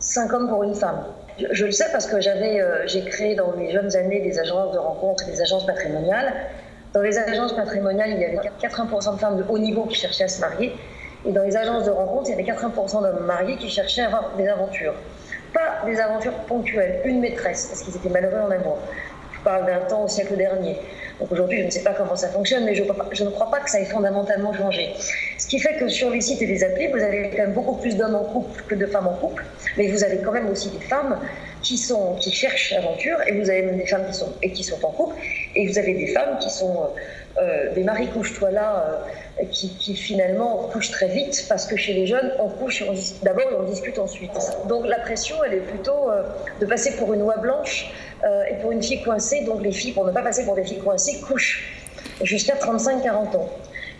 5 0.00 0.32
hommes 0.32 0.48
pour 0.48 0.64
une 0.64 0.74
femme. 0.74 1.04
Je, 1.38 1.64
le 1.64 1.72
sais 1.72 1.86
parce 1.92 2.06
que 2.06 2.20
j'avais, 2.20 2.60
euh, 2.60 2.86
j'ai 2.86 3.04
créé 3.04 3.34
dans 3.34 3.52
mes 3.56 3.70
jeunes 3.70 3.94
années 3.96 4.20
des 4.20 4.38
agences 4.38 4.72
de 4.72 4.78
rencontres, 4.78 5.26
des 5.26 5.40
agences 5.40 5.66
patrimoniales. 5.66 6.32
Dans 6.92 7.00
les 7.00 7.18
agences 7.18 7.54
patrimoniales, 7.54 8.10
il 8.10 8.20
y 8.20 8.24
avait 8.24 8.36
80% 8.36 9.14
de 9.14 9.18
femmes 9.18 9.36
de 9.38 9.44
haut 9.48 9.58
niveau 9.58 9.84
qui 9.84 9.94
cherchaient 9.94 10.24
à 10.24 10.28
se 10.28 10.40
marier 10.40 10.74
Et 11.24 11.32
dans 11.32 11.42
les 11.42 11.56
agences 11.56 11.86
de 11.86 11.90
rencontres, 11.90 12.28
il 12.28 12.32
y 12.32 12.50
avait 12.50 12.58
80% 12.60 13.02
d'hommes 13.02 13.24
mariés 13.24 13.56
qui 13.56 13.70
cherchaient 13.70 14.02
à 14.02 14.06
avoir 14.06 14.36
des 14.36 14.46
aventures. 14.46 14.94
Pas 15.54 15.86
des 15.86 15.98
aventures 16.00 16.34
ponctuelles, 16.46 17.00
une 17.04 17.20
maîtresse, 17.20 17.66
parce 17.66 17.82
qu'ils 17.82 17.96
étaient 17.96 18.10
malheureux 18.10 18.40
en 18.40 18.50
amour. 18.50 18.78
Parle 19.44 19.66
d'un 19.66 19.80
temps 19.80 20.04
au 20.04 20.08
siècle 20.08 20.36
dernier. 20.36 20.76
Donc 21.20 21.30
aujourd'hui, 21.32 21.60
je 21.60 21.66
ne 21.66 21.70
sais 21.70 21.82
pas 21.82 21.94
comment 21.94 22.16
ça 22.16 22.28
fonctionne, 22.28 22.64
mais 22.64 22.74
je, 22.74 22.84
je, 23.12 23.24
ne 23.24 23.30
crois 23.30 23.50
pas 23.50 23.60
que 23.60 23.70
ça 23.70 23.80
ait 23.80 23.84
fondamentalement 23.84 24.52
changé. 24.52 24.90
Ce 25.38 25.46
qui 25.46 25.58
fait 25.58 25.76
que 25.78 25.88
sur 25.88 26.10
les 26.10 26.20
sites 26.20 26.42
et 26.42 26.46
les 26.46 26.64
applis, 26.64 26.88
vous 26.88 27.02
avez 27.02 27.30
quand 27.30 27.42
même 27.42 27.52
beaucoup 27.52 27.76
plus 27.76 27.96
d'hommes 27.96 28.14
en 28.14 28.24
couple 28.24 28.62
que 28.68 28.74
de 28.74 28.86
femmes 28.86 29.06
en 29.06 29.14
couple, 29.14 29.44
mais 29.76 29.88
vous 29.88 30.04
avez 30.04 30.18
quand 30.18 30.32
même 30.32 30.48
aussi 30.48 30.70
des 30.70 30.84
femmes 30.84 31.18
qui, 31.62 31.78
sont, 31.78 32.16
qui 32.16 32.32
cherchent 32.32 32.72
l'aventure, 32.72 33.18
et 33.26 33.38
vous 33.38 33.48
avez 33.50 33.62
même 33.62 33.76
des 33.76 33.86
femmes 33.86 34.06
qui 34.06 34.14
sont, 34.14 34.32
et 34.42 34.52
qui 34.52 34.64
sont 34.64 34.84
en 34.84 34.90
couple, 34.90 35.16
et 35.54 35.66
vous 35.66 35.78
avez 35.78 35.94
des 35.94 36.08
femmes 36.08 36.38
qui 36.38 36.50
sont 36.50 36.84
euh, 36.84 37.00
des 37.74 37.82
maris 37.82 38.08
couche-toi 38.08 38.50
là, 38.50 39.02
euh, 39.40 39.44
qui, 39.50 39.74
qui, 39.76 39.94
finalement 39.94 40.68
couchent 40.72 40.90
très 40.90 41.08
vite, 41.08 41.46
parce 41.48 41.66
que 41.66 41.76
chez 41.76 41.94
les 41.94 42.06
jeunes, 42.06 42.32
on 42.38 42.48
couche 42.48 42.84
d'abord 43.22 43.50
et 43.50 43.54
on 43.58 43.62
discute 43.64 43.98
ensuite. 43.98 44.32
Donc 44.68 44.86
la 44.86 44.98
pression, 44.98 45.36
elle 45.44 45.54
est 45.54 45.60
plutôt 45.60 46.10
euh, 46.10 46.22
de 46.60 46.66
passer 46.66 46.96
pour 46.96 47.12
une 47.14 47.22
oie 47.22 47.38
blanche 47.38 47.92
et 48.48 48.54
pour 48.62 48.70
une 48.70 48.80
fille 48.80 49.02
coincée, 49.02 49.40
donc 49.40 49.64
les 49.64 49.72
filles, 49.72 49.90
pour 49.90 50.06
ne 50.06 50.12
pas 50.12 50.22
passer 50.22 50.44
pour 50.44 50.54
des 50.54 50.62
filles 50.62 50.78
coincées, 50.78 51.20
couchent 51.26 51.74
jusqu'à 52.22 52.54
35-40 52.54 53.36
ans. 53.36 53.48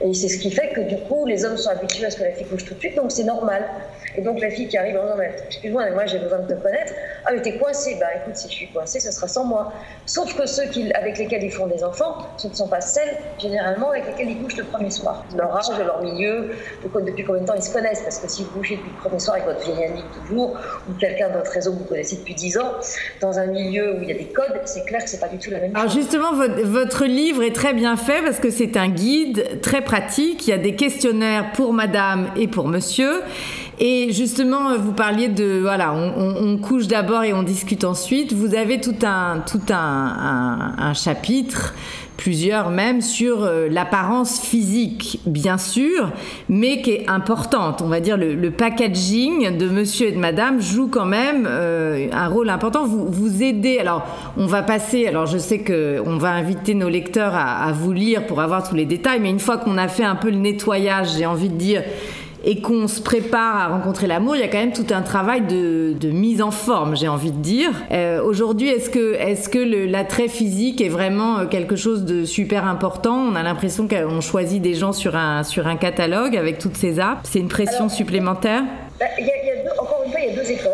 Et 0.01 0.14
c'est 0.14 0.28
ce 0.28 0.39
qui 0.39 0.53
fait 0.53 0.68
que 0.68 0.80
du 0.80 0.97
coup, 0.97 1.26
les 1.26 1.45
hommes 1.45 1.57
sont 1.57 1.70
habitués 1.70 2.07
à 2.07 2.11
ce 2.11 2.18
que 2.18 2.22
la 2.22 2.30
fille 2.30 2.47
couche 2.47 2.64
tout 2.64 2.74
de 2.74 2.78
suite, 2.78 2.95
donc 2.95 3.11
c'est 3.11 3.24
normal. 3.24 3.64
Et 4.16 4.20
donc 4.20 4.40
la 4.40 4.50
fille 4.50 4.68
qui 4.68 4.76
arrive 4.76 4.96
en 4.96 5.02
disant 5.02 5.16
Excuse-moi, 5.46 5.84
mais 5.84 5.90
moi 5.92 6.06
j'ai 6.06 6.18
besoin 6.18 6.38
de 6.40 6.54
te 6.54 6.60
connaître. 6.60 6.92
Ah, 7.24 7.30
mais 7.32 7.42
t'es 7.42 7.56
coincé. 7.58 7.96
Bah 8.00 8.06
écoute, 8.16 8.36
si 8.36 8.48
je 8.48 8.54
suis 8.54 8.68
coincée, 8.68 9.00
ce 9.00 9.10
sera 9.10 9.28
sans 9.28 9.44
moi. 9.44 9.72
Sauf 10.06 10.34
que 10.34 10.46
ceux 10.46 10.66
qui, 10.66 10.92
avec 10.92 11.18
lesquels 11.18 11.42
ils 11.42 11.50
font 11.50 11.66
des 11.66 11.84
enfants, 11.84 12.18
ce 12.36 12.48
ne 12.48 12.54
sont 12.54 12.68
pas 12.68 12.80
celles, 12.80 13.16
généralement, 13.38 13.90
avec 13.90 14.06
lesquelles 14.06 14.30
ils 14.30 14.42
couchent 14.42 14.56
le 14.56 14.64
premier 14.64 14.90
soir. 14.90 15.24
Leur 15.36 15.56
âge, 15.56 15.66
leur 15.78 16.02
milieu, 16.02 16.50
depuis 16.82 17.24
combien 17.24 17.42
de 17.42 17.46
temps 17.46 17.54
ils 17.54 17.62
se 17.62 17.72
connaissent? 17.72 18.02
Parce 18.02 18.18
que 18.18 18.28
si 18.28 18.44
vous 18.44 18.50
couchez 18.50 18.76
depuis 18.76 18.90
le 18.90 19.00
premier 19.08 19.18
soir 19.18 19.36
avec 19.36 19.48
votre 19.48 19.64
vieille 19.64 19.84
amie 19.84 20.04
toujours, 20.20 20.58
ou 20.88 20.94
quelqu'un 20.94 21.28
de 21.30 21.38
votre 21.38 21.50
réseau 21.50 21.72
que 21.72 21.78
vous 21.78 21.84
connaissez 21.84 22.16
depuis 22.16 22.34
10 22.34 22.58
ans, 22.58 22.72
dans 23.20 23.38
un 23.38 23.46
milieu 23.46 23.94
où 23.94 24.02
il 24.02 24.08
y 24.08 24.12
a 24.12 24.18
des 24.18 24.26
codes, 24.26 24.60
c'est 24.64 24.84
clair 24.84 25.02
que 25.02 25.08
c'est 25.08 25.20
pas 25.20 25.28
du 25.28 25.38
tout 25.38 25.50
la 25.50 25.58
même 25.58 25.72
chose. 25.72 25.80
Alors 25.80 25.92
justement, 25.92 26.34
votre, 26.34 26.62
votre 26.62 27.04
livre 27.04 27.42
est 27.42 27.54
très 27.54 27.72
bien 27.72 27.96
fait 27.96 28.22
parce 28.22 28.38
que 28.38 28.50
c'est 28.50 28.76
un 28.76 28.88
guide 28.88 29.60
très 29.60 29.82
pratique. 29.82 30.46
Il 30.46 30.50
y 30.50 30.54
a 30.54 30.58
des 30.58 30.76
questionnaires 30.76 31.52
pour 31.54 31.72
madame 31.72 32.30
et 32.36 32.48
pour 32.48 32.68
monsieur. 32.68 33.22
Et 33.78 34.12
justement, 34.12 34.76
vous 34.76 34.92
parliez 34.92 35.28
de 35.28 35.60
voilà, 35.60 35.94
on, 35.94 36.58
couche 36.58 36.86
d'abord 36.86 37.24
et 37.24 37.32
on 37.32 37.42
discute 37.42 37.84
ensuite. 37.84 38.32
Vous 38.32 38.54
avez 38.54 38.80
tout 38.80 38.94
un 39.02 39.42
tout 39.46 39.62
un, 39.70 40.92
chapitre 40.94 41.74
plusieurs 42.18 42.70
même 42.70 43.00
sur 43.00 43.42
euh, 43.42 43.68
l'apparence 43.68 44.38
physique, 44.38 45.18
bien 45.26 45.58
sûr, 45.58 46.12
mais 46.48 46.80
qui 46.80 46.92
est 46.92 47.08
importante. 47.08 47.82
On 47.82 47.88
va 47.88 47.98
dire 47.98 48.16
le, 48.16 48.34
le 48.34 48.50
packaging 48.52 49.56
de 49.56 49.68
monsieur 49.68 50.08
et 50.08 50.12
de 50.12 50.18
madame 50.18 50.60
joue 50.60 50.86
quand 50.86 51.06
même 51.06 51.48
euh, 51.50 52.06
un 52.12 52.28
rôle 52.28 52.50
important. 52.50 52.84
Vous, 52.84 53.06
vous 53.08 53.42
aidez. 53.42 53.78
Alors, 53.78 54.06
on 54.36 54.46
va 54.46 54.62
passer. 54.62 55.08
Alors, 55.08 55.26
je 55.26 55.38
sais 55.38 55.60
que 55.60 56.00
on 56.06 56.18
va 56.18 56.30
inviter 56.30 56.74
nos 56.74 56.88
lecteurs 56.88 57.34
à 57.34 57.72
vous 57.72 57.92
lire 57.92 58.26
pour 58.26 58.40
avoir 58.40 58.68
tous 58.68 58.76
les 58.76 58.86
détails, 58.86 59.18
mais 59.18 59.30
une 59.30 59.40
fois 59.40 59.56
qu'on 59.56 59.78
a 59.78 59.88
fait 59.88 60.04
un 60.04 60.16
peu 60.16 60.30
le 60.30 60.36
nettoyage, 60.36 61.16
j'ai 61.16 61.26
envie 61.26 61.48
de 61.48 61.56
dire 61.56 61.82
et 62.45 62.61
qu'on 62.61 62.88
se 62.88 63.01
prépare 63.01 63.57
à 63.57 63.68
rencontrer 63.68 64.07
l'amour, 64.07 64.36
il 64.36 64.40
y 64.40 64.45
a 64.45 64.49
quand 64.49 64.59
même 64.59 64.72
tout 64.72 64.86
un 64.90 65.03
travail 65.03 65.43
de, 65.43 65.93
de 65.99 66.11
mise 66.11 66.43
en 66.43 66.51
forme, 66.51 66.97
j'ai 66.97 67.09
envie 67.09 67.30
de 67.32 67.40
dire. 67.40 67.70
Euh, 67.90 68.22
Aujourd'hui, 68.22 68.68
est-ce 68.68 68.90
que, 68.90 69.86
l'attrait 69.86 70.28
physique 70.28 70.80
est 70.80 70.88
vraiment 70.88 71.38
euh, 71.40 71.47
quelque 71.47 71.76
chose 71.76 72.05
de 72.05 72.24
super 72.24 72.66
important? 72.66 73.16
On 73.30 73.34
a 73.36 73.43
l'impression 73.43 73.86
qu'on 73.88 74.20
choisit 74.20 74.61
des 74.62 74.74
gens 74.74 74.93
sur 74.93 75.16
un, 75.16 75.43
sur 75.45 75.66
un 75.66 75.76
catalogue 75.76 76.36
avec 76.36 76.59
toutes 76.59 76.76
ces 76.76 76.99
apps. 77.01 77.20
C'est 77.30 77.38
une 77.38 77.49
pression 77.49 77.84
Alors, 77.84 77.90
supplémentaire? 77.90 78.62
bah, 78.99 79.07
y 79.18 79.22
a, 79.22 79.26
y 79.26 79.51
a 79.51 79.62
deux, 79.62 79.70
Encore 79.78 80.03
une 80.05 80.11
fois, 80.11 80.20
il 80.20 80.34
y 80.34 80.38
a 80.38 80.43
deux 80.43 80.51
écoles. 80.51 80.72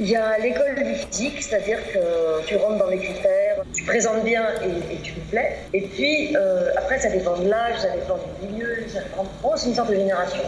Il 0.00 0.08
y 0.08 0.16
a 0.16 0.38
l'école 0.38 0.74
du 0.76 0.94
physique, 0.94 1.40
c'est-à-dire 1.40 1.78
que 1.92 2.44
tu 2.46 2.56
rentres 2.56 2.78
dans 2.78 2.88
les 2.90 2.98
critères, 2.98 3.62
tu 3.72 3.84
présentes 3.84 4.24
bien 4.24 4.42
et, 4.64 4.94
et 4.94 4.98
tu 5.02 5.12
me 5.12 5.20
plais. 5.30 5.56
Et 5.72 5.82
puis, 5.82 6.34
euh, 6.36 6.70
après, 6.76 6.98
ça 6.98 7.10
dépend 7.10 7.36
de 7.38 7.48
l'âge, 7.48 7.78
ça 7.78 7.90
dépend 7.94 8.18
du 8.42 8.52
milieu, 8.52 8.74
ça 8.88 8.98
dépend... 9.00 9.24
Bon, 9.40 9.50
c'est 9.54 9.68
une 9.68 9.74
sorte 9.76 9.90
de 9.90 9.94
génération. 9.94 10.42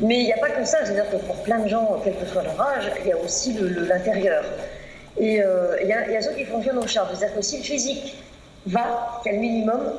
Mais 0.00 0.18
il 0.18 0.24
n'y 0.24 0.32
a 0.32 0.38
pas 0.38 0.50
que 0.50 0.64
ça, 0.64 0.78
c'est-à-dire 0.84 1.08
que 1.10 1.16
pour 1.16 1.36
plein 1.42 1.58
de 1.58 1.68
gens, 1.68 2.00
quel 2.02 2.16
que 2.16 2.26
soit 2.26 2.42
leur 2.42 2.60
âge, 2.60 2.90
il 3.00 3.08
y 3.08 3.12
a 3.12 3.18
aussi 3.18 3.56
l'intérieur. 3.88 4.44
Et 5.16 5.40
euh, 5.40 5.76
il, 5.80 5.88
y 5.88 5.92
a, 5.92 6.22
ceux 6.22 6.32
qui 6.32 6.44
fonctionnent 6.44 6.78
au 6.78 6.86
charme, 6.86 7.08
c'est-à-dire 7.14 7.36
que 7.36 7.42
si 7.42 7.58
le 7.58 7.62
physique 7.62 8.16
va, 8.66 9.20
a 9.24 9.30
le 9.30 9.38
minimum, 9.38 9.92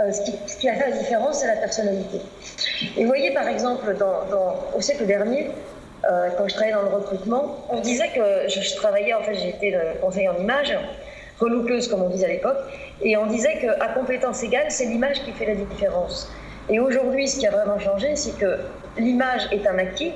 euh, 0.00 0.10
ce, 0.10 0.22
qui, 0.22 0.32
ce, 0.48 0.56
qui, 0.56 0.68
a 0.68 0.74
fait 0.74 0.90
la 0.90 0.96
différence, 0.96 1.40
c'est 1.40 1.46
la 1.46 1.56
personnalité. 1.56 2.20
Et 2.96 3.02
vous 3.02 3.06
voyez, 3.06 3.32
par 3.32 3.46
exemple, 3.46 3.96
au 4.76 4.80
siècle 4.80 5.06
dernier, 5.06 5.50
euh, 6.10 6.30
quand 6.36 6.48
je 6.48 6.54
travaillais 6.54 6.74
dans 6.74 6.82
le 6.82 6.96
recrutement, 6.96 7.64
on 7.70 7.80
disait 7.80 8.08
que 8.08 8.48
je, 8.48 8.74
travaillais, 8.74 9.14
en 9.14 9.22
fait, 9.22 9.34
j'étais 9.34 9.78
conseiller 10.00 10.28
en 10.28 10.38
image, 10.38 10.76
relookeuse, 11.38 11.86
comme 11.86 12.02
on 12.02 12.08
disait 12.08 12.26
à 12.26 12.30
l'époque, 12.30 12.58
et 13.02 13.16
on 13.16 13.26
disait 13.26 13.58
qu'à 13.60 13.88
compétence 13.94 14.42
égale, 14.42 14.66
c'est 14.70 14.86
l'image 14.86 15.22
qui 15.22 15.30
fait 15.30 15.46
la 15.46 15.54
différence. 15.54 16.28
Et 16.68 16.80
aujourd'hui, 16.80 17.28
ce 17.28 17.38
qui 17.38 17.46
a 17.46 17.50
vraiment 17.50 17.78
changé, 17.78 18.16
c'est 18.16 18.36
que 18.36 18.58
l'image 18.98 19.48
est 19.52 19.66
un 19.66 19.78
acquis. 19.78 20.12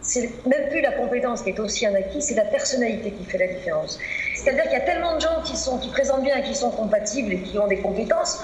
C'est 0.00 0.30
même 0.46 0.68
plus 0.70 0.80
la 0.80 0.92
compétence 0.92 1.42
qui 1.42 1.50
est 1.50 1.58
aussi 1.58 1.84
un 1.84 1.94
acquis, 1.94 2.22
c'est 2.22 2.36
la 2.36 2.44
personnalité 2.44 3.10
qui 3.10 3.24
fait 3.24 3.38
la 3.38 3.48
différence. 3.48 3.98
C'est-à-dire 4.36 4.62
qu'il 4.62 4.72
y 4.72 4.76
a 4.76 4.80
tellement 4.80 5.16
de 5.16 5.20
gens 5.20 5.42
qui, 5.44 5.56
sont, 5.56 5.78
qui 5.78 5.90
présentent 5.90 6.22
bien 6.22 6.36
et 6.36 6.42
qui 6.42 6.54
sont 6.54 6.70
compatibles 6.70 7.32
et 7.32 7.40
qui 7.40 7.58
ont 7.58 7.66
des 7.66 7.78
compétences 7.78 8.40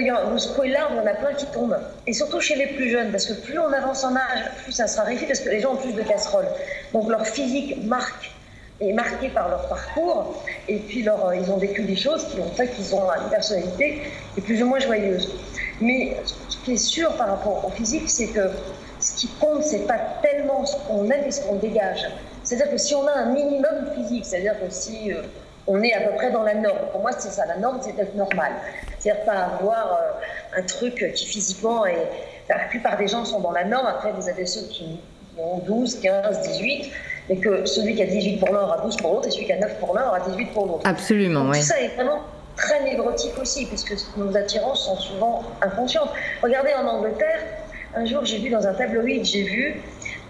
que 0.00 0.30
vous 0.30 0.38
secouez 0.38 0.68
l'arbre, 0.68 0.94
il 0.94 0.98
y 0.98 1.00
en 1.00 1.06
a 1.06 1.14
plein 1.14 1.34
qui 1.34 1.46
tombent. 1.46 1.78
Et 2.06 2.12
surtout 2.12 2.40
chez 2.40 2.56
les 2.56 2.68
plus 2.68 2.90
jeunes, 2.90 3.10
parce 3.10 3.26
que 3.26 3.34
plus 3.34 3.58
on 3.58 3.72
avance 3.72 4.04
en 4.04 4.16
âge, 4.16 4.50
plus 4.62 4.72
ça 4.72 4.86
se 4.86 4.96
raréfie, 4.96 5.26
parce 5.26 5.40
que 5.40 5.50
les 5.50 5.60
gens 5.60 5.72
ont 5.72 5.76
plus 5.76 5.92
de 5.92 6.02
casseroles. 6.02 6.48
Donc 6.92 7.10
leur 7.10 7.26
physique 7.26 7.84
marque 7.84 8.30
est 8.80 8.92
marqué 8.92 9.28
par 9.28 9.48
leur 9.48 9.68
parcours, 9.68 10.42
et 10.68 10.78
puis 10.78 11.02
leur, 11.02 11.34
ils 11.34 11.50
ont 11.50 11.58
vécu 11.58 11.82
des 11.82 11.96
choses 11.96 12.26
qui 12.28 12.40
ont 12.40 12.50
fait 12.50 12.68
qu'ils 12.68 12.94
ont 12.94 13.02
une 13.02 13.30
personnalité 13.30 14.02
qui 14.34 14.40
est 14.40 14.42
plus 14.42 14.62
ou 14.62 14.66
moins 14.66 14.78
joyeuse. 14.78 15.30
Mais 15.80 16.16
ce 16.48 16.56
qui 16.64 16.72
est 16.72 16.76
sûr 16.76 17.12
par 17.16 17.28
rapport 17.28 17.64
au 17.66 17.70
physique, 17.70 18.08
c'est 18.08 18.28
que 18.28 18.50
ce 19.02 19.14
qui 19.14 19.28
compte, 19.40 19.64
c'est 19.64 19.86
pas 19.86 19.98
tellement 20.22 20.64
ce 20.64 20.76
qu'on 20.86 21.10
aime 21.10 21.24
et 21.26 21.30
ce 21.30 21.42
qu'on 21.42 21.56
dégage. 21.56 22.06
C'est-à-dire 22.44 22.70
que 22.70 22.78
si 22.78 22.94
on 22.94 23.06
a 23.06 23.12
un 23.12 23.26
minimum 23.26 23.90
physique, 23.94 24.24
c'est-à-dire 24.24 24.58
que 24.60 24.72
si 24.72 25.12
euh, 25.12 25.22
on 25.66 25.82
est 25.82 25.92
à 25.92 26.00
peu 26.02 26.14
près 26.14 26.30
dans 26.30 26.42
la 26.42 26.54
norme, 26.54 26.78
pour 26.92 27.00
moi 27.00 27.10
c'est 27.18 27.30
ça, 27.30 27.46
la 27.46 27.56
norme 27.56 27.78
c'est 27.82 27.96
d'être 27.96 28.14
normal. 28.14 28.52
C'est-à-dire 28.98 29.24
pas 29.24 29.48
avoir 29.58 29.92
euh, 29.92 30.58
un 30.58 30.62
truc 30.62 31.12
qui 31.14 31.26
physiquement 31.26 31.84
est... 31.86 32.08
Enfin, 32.44 32.60
la 32.60 32.68
plupart 32.68 32.96
des 32.96 33.08
gens 33.08 33.24
sont 33.24 33.40
dans 33.40 33.52
la 33.52 33.64
norme, 33.64 33.86
après 33.86 34.12
vous 34.12 34.28
avez 34.28 34.46
ceux 34.46 34.66
qui 34.68 35.00
ont 35.38 35.58
12, 35.58 36.00
15, 36.00 36.40
18, 36.42 36.92
et 37.30 37.36
que 37.38 37.64
celui 37.64 37.94
qui 37.96 38.02
a 38.02 38.06
18 38.06 38.38
pour 38.38 38.52
l'un 38.52 38.62
aura 38.62 38.78
12 38.78 38.96
pour 38.96 39.14
l'autre, 39.14 39.28
et 39.28 39.30
celui 39.30 39.46
qui 39.46 39.52
a 39.52 39.58
9 39.58 39.78
pour 39.78 39.94
l'un 39.94 40.08
aura 40.08 40.20
18 40.20 40.46
pour 40.52 40.66
l'autre. 40.66 40.82
Absolument, 40.84 41.48
oui. 41.48 41.58
Tout 41.58 41.66
ça 41.66 41.80
est 41.80 41.94
vraiment 41.94 42.20
très 42.56 42.82
névrotique 42.84 43.38
aussi, 43.40 43.66
puisque 43.66 43.94
nos 44.16 44.36
attirances 44.36 44.84
sont 44.84 44.96
souvent 44.96 45.42
inconscientes. 45.60 46.10
Regardez 46.42 46.72
en 46.74 46.86
Angleterre, 46.86 47.40
un 47.94 48.04
jour 48.04 48.24
j'ai 48.24 48.38
vu 48.38 48.50
dans 48.50 48.66
un 48.66 48.74
tabloïd, 48.74 49.24
j'ai 49.24 49.42
vu 49.42 49.74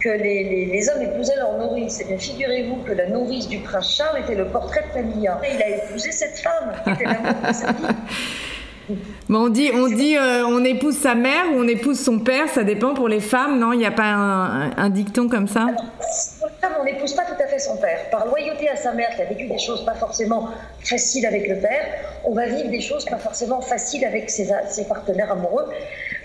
que 0.00 0.08
les, 0.08 0.44
les, 0.44 0.66
les, 0.66 0.88
hommes 0.88 1.02
épousaient 1.02 1.36
leur 1.36 1.58
nourrice. 1.58 2.00
Et 2.00 2.04
bien 2.04 2.18
figurez-vous 2.18 2.76
que 2.82 2.92
la 2.92 3.08
nourrice 3.08 3.48
du 3.48 3.58
prince 3.58 3.94
Charles 3.96 4.20
était 4.20 4.34
le 4.34 4.46
portrait 4.46 4.84
de 4.88 4.94
Camilla. 4.94 5.40
Et 5.44 5.54
il 5.54 5.62
a 5.62 5.84
épousé 5.84 6.10
cette 6.10 6.38
femme, 6.38 6.72
qui 6.82 6.90
était 6.90 7.04
l'amour 7.04 7.34
de 7.46 7.52
sa 7.52 7.72
vie. 7.72 7.82
Bon, 9.28 9.46
on 9.46 9.48
dit, 9.48 9.70
on, 9.72 9.86
dit 9.86 10.16
euh, 10.16 10.44
on 10.44 10.62
épouse 10.64 10.96
sa 10.96 11.14
mère 11.14 11.44
ou 11.54 11.60
on 11.60 11.68
épouse 11.68 12.00
son 12.00 12.18
père, 12.18 12.48
ça 12.48 12.64
dépend 12.64 12.94
pour 12.94 13.08
les 13.08 13.20
femmes, 13.20 13.58
non? 13.58 13.72
Il 13.72 13.78
n'y 13.78 13.86
a 13.86 13.92
pas 13.92 14.10
un, 14.10 14.62
un, 14.62 14.76
un, 14.76 14.90
dicton 14.90 15.28
comme 15.28 15.46
ça? 15.46 15.62
Alors, 15.62 15.84
On 16.80 16.84
n'épouse 16.84 17.14
pas 17.14 17.24
tout 17.24 17.42
à 17.42 17.46
fait 17.46 17.58
son 17.58 17.76
père. 17.76 18.08
Par 18.10 18.26
loyauté 18.26 18.68
à 18.68 18.76
sa 18.76 18.92
mère, 18.92 19.10
qui 19.16 19.22
a 19.22 19.24
vécu 19.24 19.46
des 19.46 19.58
choses 19.58 19.84
pas 19.84 19.94
forcément 19.94 20.48
faciles 20.80 21.26
avec 21.26 21.48
le 21.48 21.56
père, 21.56 21.84
on 22.24 22.34
va 22.34 22.46
vivre 22.46 22.70
des 22.70 22.80
choses 22.80 23.04
pas 23.04 23.18
forcément 23.18 23.60
faciles 23.60 24.04
avec 24.04 24.30
ses, 24.30 24.48
ses 24.68 24.84
partenaires 24.84 25.32
amoureux. 25.32 25.70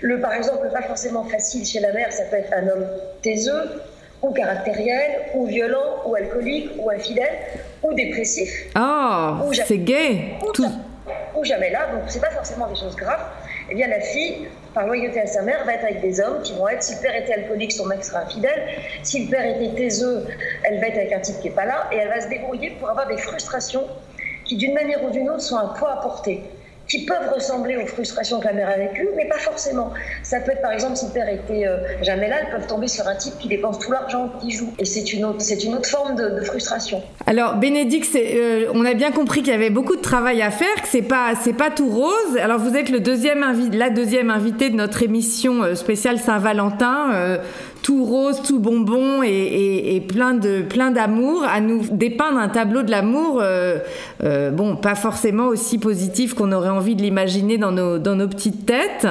Le, 0.00 0.20
par 0.20 0.32
exemple, 0.32 0.68
pas 0.72 0.82
forcément 0.82 1.24
facile 1.24 1.66
chez 1.66 1.80
la 1.80 1.92
mère, 1.92 2.12
ça 2.12 2.24
peut 2.24 2.36
être 2.36 2.52
un 2.52 2.68
homme 2.68 2.86
taiseux, 3.22 3.82
ou 4.22 4.30
caractériel, 4.32 5.22
ou 5.34 5.46
violent, 5.46 6.02
ou 6.06 6.14
alcoolique, 6.14 6.70
ou 6.78 6.90
infidèle, 6.90 7.36
ou 7.82 7.92
dépressif. 7.94 8.50
Oh, 8.76 9.50
c'est 9.52 9.78
gay 9.78 10.36
Tout 10.54 10.66
ou 11.38 11.44
jamais 11.44 11.70
là, 11.70 11.86
donc 11.92 12.02
c'est 12.08 12.20
pas 12.20 12.30
forcément 12.30 12.66
des 12.66 12.74
choses 12.74 12.96
graves, 12.96 13.24
eh 13.70 13.74
bien 13.74 13.88
la 13.88 14.00
fille, 14.00 14.48
par 14.74 14.86
loyauté 14.86 15.20
à 15.20 15.26
sa 15.26 15.42
mère, 15.42 15.64
va 15.64 15.74
être 15.74 15.84
avec 15.84 16.00
des 16.00 16.20
hommes 16.20 16.42
qui 16.42 16.54
vont 16.54 16.68
être, 16.68 16.82
si 16.82 16.94
le 16.94 17.00
père 17.00 17.16
était 17.16 17.34
alcoolique, 17.34 17.72
son 17.72 17.86
mec 17.86 18.04
sera 18.04 18.20
infidèle, 18.20 18.62
si 19.02 19.24
le 19.24 19.30
père 19.30 19.44
était 19.44 19.74
taiseux, 19.74 20.26
elle 20.64 20.80
va 20.80 20.88
être 20.88 20.96
avec 20.96 21.12
un 21.12 21.20
type 21.20 21.40
qui 21.40 21.48
n'est 21.48 21.54
pas 21.54 21.66
là, 21.66 21.88
et 21.92 21.96
elle 21.96 22.08
va 22.08 22.20
se 22.20 22.28
débrouiller 22.28 22.76
pour 22.78 22.88
avoir 22.88 23.06
des 23.08 23.18
frustrations 23.18 23.84
qui 24.44 24.56
d'une 24.56 24.74
manière 24.74 25.04
ou 25.04 25.10
d'une 25.10 25.28
autre 25.28 25.42
sont 25.42 25.58
un 25.58 25.68
poids 25.68 25.92
à 25.92 25.96
porter. 26.02 26.42
Qui 26.88 27.04
peuvent 27.04 27.30
ressembler 27.34 27.76
aux 27.76 27.86
frustrations 27.86 28.40
que 28.40 28.46
la 28.46 28.54
mère 28.54 28.68
a 28.68 28.76
vécues, 28.76 29.08
mais 29.16 29.26
pas 29.26 29.38
forcément. 29.38 29.92
Ça 30.22 30.40
peut 30.40 30.52
être 30.52 30.62
par 30.62 30.72
exemple 30.72 30.96
si 30.96 31.06
le 31.06 31.12
père 31.12 31.28
était 31.28 31.66
euh, 31.66 31.78
jamais 32.02 32.28
là, 32.28 32.36
elles 32.40 32.50
peuvent 32.50 32.66
tomber 32.66 32.88
sur 32.88 33.06
un 33.06 33.14
type 33.14 33.34
qui 33.38 33.48
dépense 33.48 33.78
tout 33.78 33.92
l'argent 33.92 34.32
qui 34.40 34.50
joue. 34.50 34.72
Et 34.78 34.84
c'est 34.84 35.12
une 35.12 35.24
autre, 35.26 35.40
c'est 35.40 35.62
une 35.64 35.74
autre 35.74 35.88
forme 35.88 36.16
de, 36.16 36.40
frustration. 36.42 37.02
Alors 37.26 37.56
Bénédicte, 37.56 38.16
euh, 38.16 38.70
on 38.72 38.84
a 38.84 38.94
bien 38.94 39.10
compris 39.10 39.42
qu'il 39.42 39.52
y 39.52 39.56
avait 39.56 39.70
beaucoup 39.70 39.96
de 39.96 40.00
travail 40.00 40.40
à 40.40 40.50
faire, 40.50 40.74
que 40.80 40.88
c'est 40.88 41.02
pas 41.02 41.34
c'est 41.42 41.52
pas 41.52 41.70
tout 41.70 41.90
rose. 41.90 42.36
Alors 42.40 42.58
vous 42.58 42.74
êtes 42.74 42.88
le 42.88 43.00
deuxième 43.00 43.44
la 43.72 43.90
deuxième 43.90 44.30
invitée 44.30 44.70
de 44.70 44.76
notre 44.76 45.02
émission 45.02 45.62
euh, 45.62 45.74
spéciale 45.74 46.18
Saint-Valentin 46.18 47.38
tout 47.88 48.04
rose, 48.04 48.42
tout 48.42 48.58
bonbon 48.58 49.22
et, 49.22 50.02
plein 50.06 50.34
de 50.34 50.60
plein 50.60 50.90
d'amour, 50.90 51.42
à 51.42 51.62
nous 51.62 51.86
dépeindre 51.90 52.36
un 52.36 52.50
tableau 52.50 52.82
de 52.82 52.90
l'amour, 52.90 53.38
euh, 53.40 53.78
euh, 54.22 54.50
bon, 54.50 54.76
pas 54.76 54.94
forcément 54.94 55.46
aussi 55.46 55.78
positif 55.78 56.34
qu'on 56.34 56.52
aurait 56.52 56.68
envie 56.68 56.96
de 56.96 57.00
l'imaginer 57.00 57.56
dans 57.56 57.72
nos, 57.72 57.96
dans 57.96 58.14
nos 58.14 58.28
petites 58.28 58.66
têtes. 58.66 59.06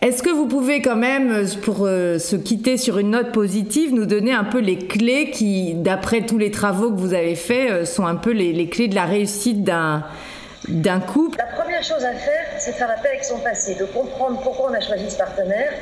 Est-ce 0.00 0.22
que 0.22 0.30
vous 0.30 0.46
pouvez 0.46 0.80
quand 0.80 0.96
même, 0.96 1.44
pour 1.60 1.80
euh, 1.82 2.18
se 2.18 2.34
quitter 2.34 2.78
sur 2.78 2.96
une 2.96 3.10
note 3.10 3.30
positive, 3.30 3.92
nous 3.92 4.06
donner 4.06 4.32
un 4.32 4.44
peu 4.44 4.60
les 4.60 4.78
clés 4.78 5.30
qui, 5.30 5.74
d'après 5.74 6.22
tous 6.22 6.38
les 6.38 6.50
travaux 6.50 6.90
que 6.90 6.98
vous 6.98 7.12
avez 7.12 7.34
faits, 7.34 7.84
sont 7.84 8.06
un 8.06 8.16
peu 8.16 8.30
les, 8.30 8.54
les 8.54 8.70
clés 8.70 8.88
de 8.88 8.94
la 8.94 9.04
réussite 9.04 9.64
d'un 9.64 10.02
d'un 10.68 11.00
couple? 11.00 11.38
La 11.38 11.60
première 11.60 11.82
chose 11.82 12.04
à 12.04 12.14
faire, 12.14 12.46
c'est 12.58 12.72
faire 12.72 12.88
la 12.88 12.94
paix 12.94 13.08
avec 13.08 13.24
son 13.24 13.38
passé, 13.40 13.74
de 13.74 13.84
comprendre 13.84 14.40
pourquoi 14.42 14.70
on 14.70 14.74
a 14.74 14.80
choisi 14.80 15.10
ce 15.10 15.18
partenaire, 15.18 15.72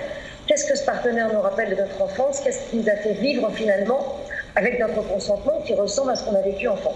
Qu'est-ce 0.50 0.64
que 0.64 0.76
ce 0.76 0.84
partenaire 0.84 1.32
nous 1.32 1.40
rappelle 1.40 1.70
de 1.70 1.76
notre 1.76 2.02
enfance? 2.02 2.40
Qu'est-ce 2.40 2.68
qui 2.70 2.78
nous 2.78 2.88
a 2.88 2.96
fait 2.96 3.12
vivre 3.12 3.48
finalement 3.54 4.16
avec 4.56 4.80
notre 4.80 5.00
consentement 5.06 5.60
qui 5.64 5.74
ressemble 5.74 6.10
à 6.10 6.16
ce 6.16 6.24
qu'on 6.24 6.34
a 6.34 6.40
vécu 6.40 6.66
enfant? 6.66 6.92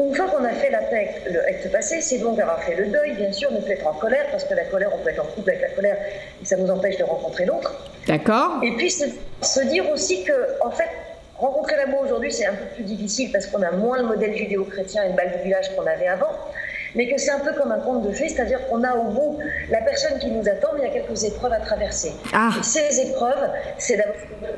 Une 0.00 0.12
fois 0.12 0.26
qu'on 0.26 0.42
a 0.42 0.50
fait 0.50 0.70
la 0.70 0.80
paix 0.80 1.22
avec 1.24 1.64
le 1.64 1.70
passé, 1.70 2.00
c'est 2.00 2.18
donc 2.18 2.36
avoir 2.40 2.60
fait 2.64 2.74
le 2.74 2.86
deuil, 2.86 3.12
bien 3.12 3.30
sûr, 3.30 3.52
ne 3.52 3.60
plus 3.60 3.74
être 3.74 3.86
en 3.86 3.92
colère, 3.92 4.26
parce 4.32 4.42
que 4.42 4.54
la 4.54 4.64
colère, 4.64 4.90
on 4.92 4.98
peut 4.98 5.10
être 5.10 5.22
en 5.22 5.26
couple 5.26 5.50
avec 5.50 5.62
la 5.62 5.68
colère, 5.68 5.96
et 6.42 6.44
ça 6.44 6.56
nous 6.56 6.68
empêche 6.68 6.96
de 6.96 7.04
rencontrer 7.04 7.44
l'autre. 7.44 7.72
D'accord. 8.08 8.58
Et 8.64 8.72
puis 8.72 8.90
se, 8.90 9.04
se, 9.40 9.60
dire 9.60 9.88
aussi 9.88 10.24
que, 10.24 10.32
en 10.60 10.72
fait, 10.72 10.90
rencontrer 11.36 11.76
l'amour 11.76 12.00
aujourd'hui, 12.00 12.32
c'est 12.32 12.46
un 12.46 12.54
peu 12.54 12.64
plus 12.74 12.82
difficile 12.82 13.30
parce 13.30 13.46
qu'on 13.46 13.62
a 13.62 13.70
moins 13.70 13.98
le 13.98 14.06
modèle 14.06 14.36
judéo-chrétien 14.36 15.04
et 15.04 15.08
le 15.10 15.14
bal 15.14 15.30
du 15.36 15.44
village 15.44 15.70
qu'on 15.76 15.86
avait 15.86 16.08
avant 16.08 16.32
mais 16.94 17.08
que 17.10 17.18
c'est 17.18 17.30
un 17.30 17.40
peu 17.40 17.52
comme 17.52 17.72
un 17.72 17.80
conte 17.80 18.02
de 18.02 18.12
fées, 18.12 18.28
c'est-à-dire 18.28 18.66
qu'on 18.68 18.82
a 18.84 18.94
au 18.94 19.10
bout 19.10 19.38
la 19.70 19.80
personne 19.82 20.18
qui 20.18 20.30
nous 20.30 20.48
attend, 20.48 20.68
mais 20.74 20.80
il 20.82 20.84
y 20.84 20.90
a 20.90 20.92
quelques 20.92 21.24
épreuves 21.24 21.52
à 21.52 21.60
traverser. 21.60 22.12
Ah. 22.32 22.50
Ces 22.62 23.00
épreuves, 23.00 23.50
c'est 23.78 24.02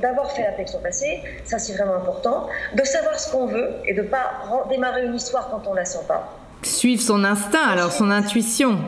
d'avoir 0.01 0.31
fait 0.33 0.43
la 0.43 0.53
paix 0.53 0.67
son 0.67 0.81
passé, 0.81 1.23
ça 1.45 1.59
c'est 1.59 1.75
vraiment 1.75 1.95
important, 1.95 2.49
de 2.75 2.85
savoir 2.85 3.19
ce 3.19 3.31
qu'on 3.31 3.47
veut 3.47 3.71
et 3.87 3.95
de 3.95 4.03
ne 4.03 4.07
pas 4.07 4.33
démarrer 4.69 5.05
une 5.05 5.15
histoire 5.15 5.49
quand 5.51 5.67
on 5.67 5.73
ne 5.73 5.77
la 5.77 5.85
sent 5.85 6.05
pas. 6.07 6.37
Suivre 6.63 7.03
son 7.03 7.25
instinct, 7.25 7.69
alors 7.69 7.93
son 7.93 8.11
intuition. 8.11 8.79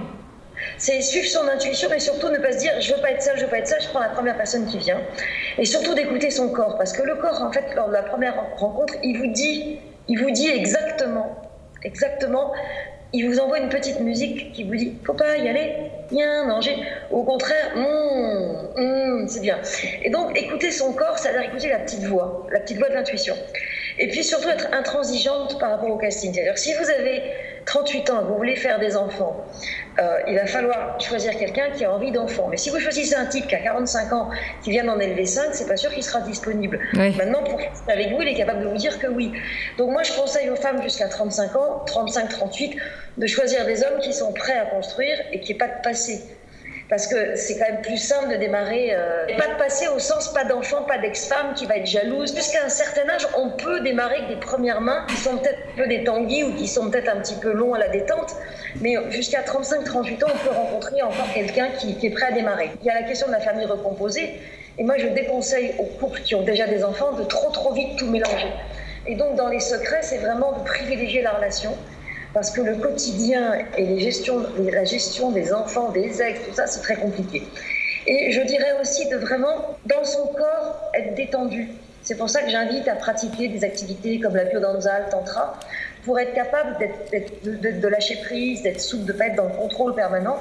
C'est 0.77 1.01
suivre 1.03 1.29
son 1.29 1.47
intuition, 1.49 1.89
mais 1.91 2.01
surtout 2.01 2.29
ne 2.29 2.39
pas 2.39 2.53
se 2.53 2.59
dire 2.59 2.73
je 2.81 2.95
veux 2.95 3.01
pas 3.01 3.13
être 3.13 3.23
seule, 3.23 3.37
je 3.37 3.45
veux 3.45 3.51
pas 3.51 3.59
être 3.59 3.69
seule, 3.69 3.81
je 3.81 3.89
prends 3.89 4.01
la 4.01 4.09
première 4.09 4.37
personne 4.37 4.67
qui 4.67 4.79
vient. 4.79 5.01
Et 5.57 5.65
surtout 5.65 5.95
d'écouter 5.95 6.31
son 6.31 6.51
corps, 6.51 6.77
parce 6.77 6.93
que 6.93 7.03
le 7.03 7.15
corps, 7.17 7.43
en 7.43 7.53
fait, 7.53 7.65
lors 7.75 7.89
de 7.89 7.93
la 7.93 8.03
première 8.03 8.35
rencontre, 8.57 8.95
il 9.03 9.19
vous 9.19 9.33
dit, 9.33 9.79
il 10.09 10.21
vous 10.21 10.31
dit 10.31 10.49
exactement, 10.49 11.37
exactement 11.85 12.53
il 13.13 13.27
vous 13.29 13.39
envoie 13.39 13.59
une 13.59 13.69
petite 13.69 14.01
musique 14.01 14.53
qui 14.53 14.65
vous 14.65 14.77
dit 14.77 14.95
faut 15.05 15.15
pas 15.15 15.37
y 15.39 15.49
aller, 15.49 15.91
y 16.11 16.23
a. 16.23 16.45
Au 17.11 17.23
contraire, 17.23 17.73
hum, 17.75 18.69
hum, 18.77 19.29
c'est 19.29 19.41
bien. 19.41 19.59
Et 20.03 20.11
donc 20.11 20.37
écouter 20.39 20.71
son 20.71 20.93
corps, 20.93 21.19
ça 21.19 21.33
veut 21.33 21.39
dire 21.39 21.49
écouter 21.51 21.69
la 21.69 21.79
petite 21.79 22.05
voix, 22.05 22.47
la 22.53 22.61
petite 22.61 22.79
voix 22.79 22.89
de 22.89 22.95
l'intuition. 22.95 23.35
Et 23.99 24.09
puis 24.09 24.23
surtout 24.23 24.49
être 24.49 24.69
intransigeante 24.73 25.59
par 25.59 25.71
rapport 25.71 25.91
au 25.91 25.97
casting. 25.97 26.33
C'est-à-dire 26.33 26.59
si 26.59 26.73
vous 26.75 26.89
avez 26.91 27.23
38 27.67 28.11
ans 28.11 28.21
et 28.21 28.23
que 28.23 28.29
vous 28.29 28.37
voulez 28.37 28.57
faire 28.57 28.79
des 28.79 28.97
enfants, 28.97 29.45
euh, 29.99 30.19
il 30.29 30.37
va 30.37 30.47
falloir 30.47 31.01
choisir 31.01 31.37
quelqu'un 31.37 31.71
qui 31.71 31.85
a 31.85 31.93
envie 31.93 32.13
d'enfant. 32.13 32.49
Mais 32.49 32.57
si 32.57 32.71
vous 32.71 32.79
choisissez 32.79 33.15
un 33.15 33.27
type 33.27 33.47
qui 33.47 33.55
a 33.55 33.59
45 33.59 34.13
ans, 34.13 34.31
qui 34.63 34.71
vient 34.71 34.85
d'en 34.85 34.99
élever 34.99 35.27
5, 35.27 35.49
c'est 35.53 35.67
pas 35.67 35.77
sûr 35.77 35.93
qu'il 35.93 36.03
sera 36.03 36.21
disponible. 36.21 36.79
Maintenant, 36.95 37.43
pour 37.43 37.61
avec 37.89 38.11
vous, 38.11 38.23
il 38.23 38.29
est 38.29 38.37
capable 38.37 38.63
de 38.63 38.69
vous 38.69 38.77
dire 38.77 38.99
que 38.99 39.09
oui. 39.09 39.33
Donc 39.77 39.91
moi, 39.91 40.03
je 40.03 40.13
conseille 40.13 40.49
aux 40.51 40.57
femmes 40.57 40.83
jusqu'à 40.83 41.09
35 41.09 41.57
ans, 41.57 41.83
35, 41.87 42.29
38, 42.29 42.77
de 43.17 43.27
choisir 43.27 43.67
des 43.67 43.83
hommes 43.83 43.99
qui 44.01 44.13
sont 44.13 44.33
prêts 44.33 44.57
à 44.57 44.67
construire 44.67 45.19
et 45.33 45.41
qui 45.41 45.53
n'aient 45.53 45.59
pas 45.59 45.69
de 45.69 45.83
passé 45.83 46.23
parce 46.89 47.07
que 47.07 47.37
c'est 47.37 47.59
quand 47.59 47.71
même 47.71 47.83
plus 47.83 47.99
simple 47.99 48.31
de 48.31 48.37
démarrer, 48.37 48.95
euh, 48.95 49.27
pas 49.37 49.49
de 49.49 49.59
passer 49.59 49.89
au 49.89 49.99
sens 49.99 50.33
pas 50.33 50.45
d'enfant, 50.45 50.83
pas 50.83 50.99
d'ex-femme 50.99 51.55
qui 51.55 51.67
va 51.67 51.77
être 51.77 51.87
jalouse. 51.87 52.35
Jusqu'à 52.35 52.65
un 52.65 52.71
certain 52.71 53.09
âge, 53.09 53.27
on 53.37 53.51
peut 53.51 53.81
démarrer 53.81 54.17
avec 54.17 54.29
des 54.29 54.37
premières 54.37 54.81
mains 54.81 55.05
qui 55.09 55.17
sont 55.17 55.37
peut-être 55.37 55.59
un 55.75 55.83
peu 55.83 55.87
des 55.87 56.09
ou 56.45 56.55
qui 56.55 56.67
sont 56.67 56.91
peut-être 56.91 57.15
un 57.15 57.21
petit 57.21 57.35
peu 57.35 57.53
longs 57.53 57.75
à 57.75 57.79
la 57.79 57.89
détente, 57.89 58.37
mais 58.81 58.97
jusqu'à 59.11 59.43
35-38 59.43 60.25
ans, 60.25 60.29
on 60.35 60.49
peut 60.49 60.55
rencontrer 60.55 61.03
encore 61.03 61.33
quelqu'un 61.35 61.69
qui, 61.79 61.95
qui 61.97 62.07
est 62.07 62.11
prêt 62.11 62.27
à 62.27 62.33
démarrer. 62.33 62.71
Il 62.81 62.87
y 62.87 62.91
a 62.91 62.95
la 62.95 63.07
question 63.07 63.27
de 63.27 63.33
la 63.33 63.41
famille 63.41 63.67
recomposée, 63.67 64.41
et 64.79 64.85
moi 64.85 64.97
je 64.97 65.09
déconseille 65.09 65.75
aux 65.79 65.85
couples 65.85 66.21
qui 66.23 66.35
ont 66.35 66.43
déjà 66.43 66.67
des 66.67 66.85
enfants 66.85 67.13
de 67.13 67.25
trop 67.25 67.51
trop 67.51 67.73
vite 67.75 67.99
tout 67.99 68.11
mélanger. 68.11 68.53
Et 69.07 69.15
donc 69.15 69.37
dans 69.37 69.49
les 69.49 69.61
secrets, 69.61 70.03
c'est 70.03 70.19
vraiment 70.19 70.53
de 70.53 70.65
privilégier 70.65 71.23
la 71.23 71.33
relation 71.33 71.77
parce 72.39 72.53
que 72.53 72.61
le 72.61 72.77
quotidien 72.77 73.67
et 73.77 73.85
la 74.71 74.85
gestion 74.85 75.33
des 75.33 75.53
enfants, 75.53 75.91
des 75.91 76.23
ex, 76.23 76.39
tout 76.47 76.55
ça, 76.55 76.69
c'est 76.69 76.83
très 76.83 76.95
compliqué. 76.95 77.43
Et 78.07 78.31
je 78.31 78.41
dirais 78.43 78.75
aussi 78.81 79.09
de 79.09 79.17
vraiment, 79.17 79.77
dans 79.87 80.05
son 80.05 80.29
corps, 80.29 80.89
être 80.95 81.17
détendu. 81.17 81.67
C'est 82.05 82.15
pour 82.15 82.31
ça 82.31 82.43
que 82.43 82.49
j'invite 82.49 82.87
à 82.87 82.95
pratiquer 82.95 83.49
des 83.49 83.65
activités 83.65 84.21
comme 84.21 84.37
la 84.37 84.45
biodanza, 84.45 85.01
le 85.01 85.11
tantra, 85.11 85.59
pour 86.05 86.21
être 86.21 86.33
capable 86.33 86.77
de, 86.79 87.81
de, 87.81 87.89
lâcher 87.89 88.21
prise, 88.23 88.63
d'être 88.63 88.81
souple, 88.81 89.07
de 89.07 89.13
ne 89.15 89.19
pas 89.19 89.27
être 89.27 89.35
dans 89.35 89.49
le 89.49 89.55
contrôle 89.55 89.97
permanent 89.97 90.37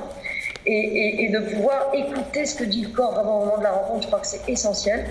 et, 0.68 1.30
de 1.30 1.40
pouvoir 1.40 1.92
écouter 1.94 2.46
ce 2.46 2.56
que 2.56 2.64
dit 2.64 2.84
le 2.84 2.90
corps 2.90 3.18
avant 3.18 3.38
au 3.38 3.46
moment 3.46 3.58
de 3.58 3.64
la 3.64 3.72
rencontre. 3.72 4.04
Je 4.04 4.08
crois 4.08 4.20
que 4.20 4.28
c'est 4.28 4.48
essentiel. 4.50 5.06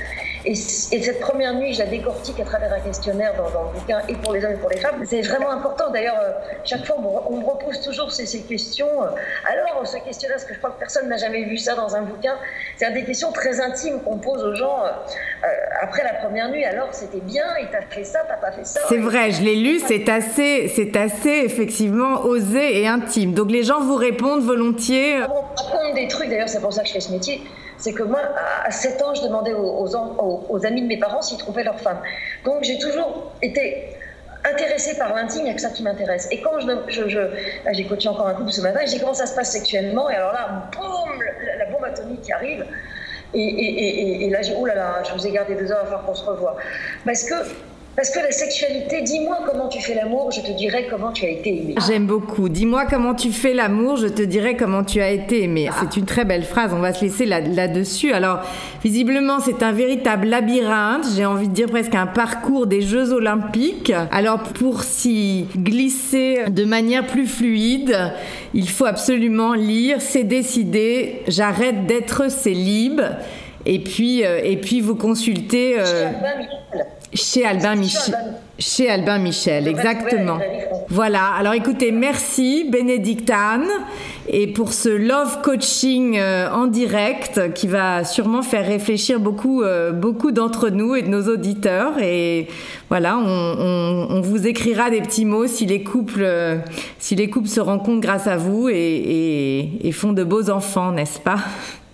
Et, 0.44 0.54
cette 0.54 1.20
première 1.20 1.54
nuit, 1.54 1.72
je 1.72 1.80
la 1.80 1.86
décortique 1.86 2.38
à 2.40 2.44
travers 2.44 2.72
un 2.72 2.80
questionnaire 2.80 3.34
dans, 3.36 3.44
le 3.44 3.78
bouquin, 3.78 4.00
et 4.08 4.14
pour 4.14 4.32
les 4.32 4.44
hommes 4.44 4.52
et 4.52 4.56
pour 4.56 4.70
les 4.70 4.76
femmes. 4.76 5.02
C'est 5.04 5.22
vraiment 5.22 5.50
important. 5.50 5.90
D'ailleurs, 5.90 6.18
euh, 6.20 6.32
chaque 6.64 6.84
fois, 6.86 6.96
on 6.98 7.36
me 7.38 7.44
repose 7.44 7.80
toujours 7.80 8.12
ces, 8.12 8.26
ces 8.26 8.42
questions. 8.42 9.02
Euh, 9.02 9.06
alors, 9.50 9.86
ce 9.86 9.96
questionnaire, 9.98 10.36
parce 10.36 10.44
que 10.46 10.54
je 10.54 10.58
crois 10.58 10.70
que 10.70 10.78
personne 10.78 11.08
n'a 11.08 11.16
jamais 11.16 11.44
vu 11.44 11.56
ça 11.56 11.74
dans 11.74 11.94
un 11.96 12.02
bouquin, 12.02 12.34
c'est 12.76 12.92
des 12.92 13.04
questions 13.04 13.32
très 13.32 13.60
intimes 13.60 14.00
qu'on 14.02 14.18
pose 14.18 14.42
aux 14.42 14.54
gens 14.54 14.84
euh, 14.84 15.46
après 15.80 16.04
la 16.04 16.14
première 16.14 16.50
nuit. 16.50 16.64
Alors, 16.64 16.88
c'était 16.92 17.20
bien, 17.20 17.44
et 17.60 17.66
t'as 17.70 17.82
fait 17.82 18.04
ça, 18.04 18.20
t'as 18.28 18.36
pas 18.36 18.52
fait 18.52 18.66
ça. 18.66 18.80
C'est 18.88 18.98
vrai, 18.98 19.30
je 19.30 19.42
l'ai 19.42 19.56
lu, 19.56 19.80
c'est 19.80 20.08
assez, 20.08 20.68
c'est 20.68 20.96
assez 20.96 21.42
effectivement 21.44 22.22
osé 22.22 22.80
et 22.80 22.86
intime. 22.86 23.32
Donc, 23.32 23.50
les 23.50 23.62
gens 23.62 23.80
vous 23.80 23.96
répondent 23.96 24.42
volontiers. 24.42 25.20
Raconte 25.56 25.94
des 25.94 26.08
trucs, 26.08 26.28
d'ailleurs, 26.28 26.48
c'est 26.48 26.60
pour 26.60 26.72
ça 26.72 26.82
que 26.82 26.88
je 26.88 26.92
fais 26.92 27.00
ce 27.00 27.12
métier. 27.12 27.42
C'est 27.78 27.92
que 27.92 28.02
moi, 28.02 28.20
à 28.64 28.70
7 28.70 29.02
ans, 29.02 29.14
je 29.14 29.22
demandais 29.22 29.52
aux, 29.54 30.66
amis 30.66 30.82
de 30.82 30.86
mes 30.86 30.98
parents 30.98 31.22
s'ils 31.22 31.38
trouvaient 31.38 31.64
leur 31.64 31.78
femme. 31.80 32.00
Donc, 32.44 32.64
j'ai 32.64 32.78
toujours 32.78 33.32
été 33.42 33.96
intéressée 34.44 34.96
par 34.96 35.14
l'intime, 35.14 35.40
il 35.40 35.44
n'y 35.44 35.50
a 35.50 35.54
que 35.54 35.60
ça 35.60 35.70
qui 35.70 35.82
m'intéresse. 35.82 36.28
Et 36.30 36.40
quand 36.40 36.60
je, 36.60 37.30
j'ai 37.72 37.84
coaché 37.86 38.08
encore 38.08 38.28
un 38.28 38.34
couple 38.34 38.52
ce 38.52 38.60
matin, 38.60 38.80
j'ai 38.86 38.98
comment 38.98 39.14
ça 39.14 39.26
se 39.26 39.34
passe 39.34 39.50
sexuellement, 39.50 40.08
et 40.08 40.14
alors 40.14 40.32
là, 40.32 40.70
boum, 40.72 41.22
la, 41.58 41.66
bombe 41.66 41.84
atomique 41.84 42.22
qui 42.22 42.32
arrive. 42.32 42.64
Et, 43.34 44.28
là, 44.30 44.40
j'ai, 44.42 44.54
oh 44.56 44.64
là 44.64 45.02
je 45.02 45.12
vous 45.12 45.26
ai 45.26 45.32
gardé 45.32 45.56
deux 45.56 45.70
heures 45.70 45.82
à 45.82 45.86
faire 45.86 46.02
qu'on 46.06 46.14
se 46.14 46.24
revoie. 46.24 46.56
Parce 47.04 47.24
que 47.24 47.34
parce 47.96 48.10
que 48.10 48.18
la 48.18 48.30
sexualité, 48.30 49.00
dis-moi 49.00 49.38
comment 49.46 49.68
tu 49.68 49.80
fais 49.80 49.94
l'amour, 49.94 50.30
je 50.30 50.42
te 50.42 50.52
dirai 50.52 50.86
comment 50.88 51.12
tu 51.12 51.24
as 51.24 51.30
été 51.30 51.48
aimé. 51.48 51.74
J'aime 51.86 52.06
beaucoup. 52.06 52.50
Dis-moi 52.50 52.84
comment 52.84 53.14
tu 53.14 53.32
fais 53.32 53.54
l'amour, 53.54 53.96
je 53.96 54.08
te 54.08 54.20
dirai 54.20 54.54
comment 54.54 54.84
tu 54.84 55.00
as 55.00 55.10
été 55.10 55.42
aimé. 55.42 55.70
C'est 55.80 55.98
une 55.98 56.04
très 56.04 56.26
belle 56.26 56.44
phrase, 56.44 56.72
on 56.74 56.80
va 56.80 56.92
se 56.92 57.02
laisser 57.02 57.24
là-dessus. 57.24 58.12
Alors, 58.12 58.40
visiblement, 58.84 59.40
c'est 59.40 59.62
un 59.62 59.72
véritable 59.72 60.28
labyrinthe, 60.28 61.06
j'ai 61.16 61.24
envie 61.24 61.48
de 61.48 61.54
dire 61.54 61.68
presque 61.68 61.94
un 61.94 62.06
parcours 62.06 62.66
des 62.66 62.82
Jeux 62.82 63.12
olympiques. 63.12 63.92
Alors, 64.10 64.40
pour 64.40 64.82
s'y 64.82 65.46
glisser 65.56 66.50
de 66.50 66.64
manière 66.64 67.06
plus 67.06 67.26
fluide, 67.26 67.96
il 68.52 68.68
faut 68.68 68.84
absolument 68.84 69.54
lire 69.54 70.00
C'est 70.00 70.24
décidé, 70.24 71.22
j'arrête 71.28 71.86
d'être 71.86 72.30
célib. 72.30 73.00
Et 73.64 73.80
puis, 73.80 74.24
euh, 74.24 74.40
et 74.44 74.56
puis 74.58 74.80
vous 74.80 74.94
consultez... 74.94 75.76
Euh, 75.78 76.12
chez 77.16 77.44
Albin 77.44 77.74
Michel. 77.74 78.14
Chez 78.58 78.88
Albin 78.88 79.18
Michel, 79.18 79.68
exactement. 79.68 80.38
Voilà. 80.88 81.32
Alors 81.38 81.52
écoutez, 81.52 81.92
merci 81.92 82.66
Bénédicte 82.70 83.30
Anne 83.30 83.68
et 84.28 84.46
pour 84.46 84.72
ce 84.72 84.88
love 84.88 85.40
coaching 85.42 86.16
euh, 86.16 86.50
en 86.50 86.66
direct 86.66 87.52
qui 87.54 87.66
va 87.66 88.04
sûrement 88.04 88.42
faire 88.42 88.66
réfléchir 88.66 89.20
beaucoup, 89.20 89.62
euh, 89.62 89.92
beaucoup 89.92 90.30
d'entre 90.30 90.70
nous 90.70 90.94
et 90.94 91.02
de 91.02 91.08
nos 91.08 91.28
auditeurs. 91.28 91.98
Et 92.00 92.48
voilà, 92.88 93.18
on, 93.18 94.20
vous 94.22 94.46
écrira 94.46 94.90
des 94.90 95.00
petits 95.02 95.24
mots 95.24 95.46
si 95.46 95.66
les 95.66 95.82
couples, 95.82 96.22
euh, 96.22 96.58
si 96.98 97.14
les 97.14 97.28
couples 97.28 97.48
se 97.48 97.60
rencontrent 97.60 98.00
grâce 98.00 98.26
à 98.26 98.36
vous 98.36 98.68
et 98.70 99.90
font 99.92 100.12
de 100.12 100.24
beaux 100.24 100.50
enfants, 100.50 100.92
n'est-ce 100.92 101.20
pas? 101.20 101.38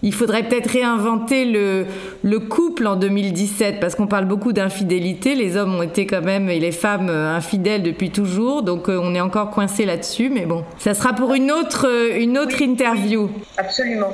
Il 0.03 0.13
faudrait 0.13 0.43
peut-être 0.43 0.71
réinventer 0.71 1.45
le, 1.45 1.87
le 2.23 2.41
couple 2.41 2.87
en 2.87 2.97
2017 2.97 3.79
parce 3.79 3.95
qu'on 3.95 4.09
parle 4.09 4.25
beaucoup 4.25 4.53
d'infidélité. 4.53 5.35
Les 5.35 5.57
hommes 5.57 5.75
ont 5.77 5.83
été 5.83 6.07
quand 6.07 6.23
même 6.23 6.51
et 6.51 6.59
les 6.59 6.73
femmes 6.73 7.09
euh, 7.09 7.37
infidèles 7.37 7.83
depuis 7.83 8.11
toujours, 8.11 8.63
donc 8.63 8.89
euh, 8.89 8.99
on 9.01 9.15
est 9.15 9.21
encore 9.21 9.51
coincé 9.51 9.85
là-dessus. 9.87 10.29
Mais 10.29 10.45
bon, 10.45 10.65
ça 10.79 10.95
sera 10.95 11.13
pour 11.13 11.35
une 11.35 11.53
autre, 11.53 11.87
euh, 11.89 12.19
une 12.19 12.37
autre 12.37 12.61
interview. 12.61 13.31
absolument. 13.57 14.13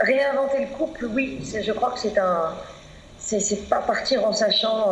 Réinventer 0.00 0.60
le 0.60 0.76
couple, 0.76 1.06
oui, 1.14 1.38
je 1.62 1.72
crois 1.72 1.90
que 1.90 1.98
c'est 2.00 2.18
un. 2.18 2.52
C'est 3.18 3.68
pas 3.68 3.80
partir 3.80 4.24
en 4.24 4.32
sachant 4.32 4.90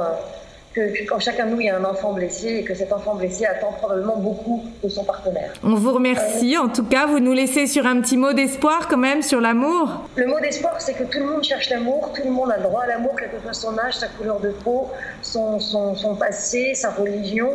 que, 0.75 1.07
quand 1.07 1.21
chacun 1.21 1.47
de 1.47 1.53
nous, 1.53 1.61
il 1.61 1.67
y 1.67 1.71
a 1.71 1.77
un 1.79 1.85
enfant 1.85 2.13
blessé 2.13 2.57
et 2.57 2.65
que 2.65 2.75
cet 2.75 2.93
enfant 2.93 3.15
blessé 3.15 3.47
attend 3.47 3.73
probablement 3.73 4.17
beaucoup 4.17 4.65
de 4.83 4.89
son 4.89 5.05
partenaire. 5.05 5.53
On 5.63 5.75
vous 5.75 5.93
remercie. 5.93 6.59
En 6.59 6.69
tout 6.69 6.85
cas, 6.85 7.07
vous 7.07 7.21
nous 7.21 7.33
laissez 7.33 7.67
sur 7.67 7.87
un 7.87 8.01
petit 8.01 8.17
mot 8.17 8.33
d'espoir 8.33 8.89
quand 8.89 8.99
même 8.99 9.23
sur 9.23 9.41
l'amour. 9.41 10.09
Le 10.17 10.27
mot 10.27 10.41
d'espoir, 10.41 10.81
c'est 10.81 10.95
que 10.95 11.05
tout 11.05 11.21
le 11.21 11.27
monde 11.27 11.45
cherche 11.45 11.71
l'amour, 11.71 12.13
tout 12.15 12.23
le 12.25 12.31
monde 12.31 12.51
a 12.51 12.57
le 12.57 12.65
droit 12.65 12.83
à 12.83 12.87
l'amour, 12.89 13.15
quel 13.19 13.31
que 13.31 13.41
soit 13.41 13.53
son 13.53 13.79
âge, 13.79 13.95
sa 13.95 14.09
couleur 14.09 14.41
de 14.41 14.51
peau, 14.51 14.91
son, 15.23 15.61
son, 15.61 15.95
son 15.95 16.17
passé, 16.17 16.75
sa 16.75 16.91
religion, 16.91 17.51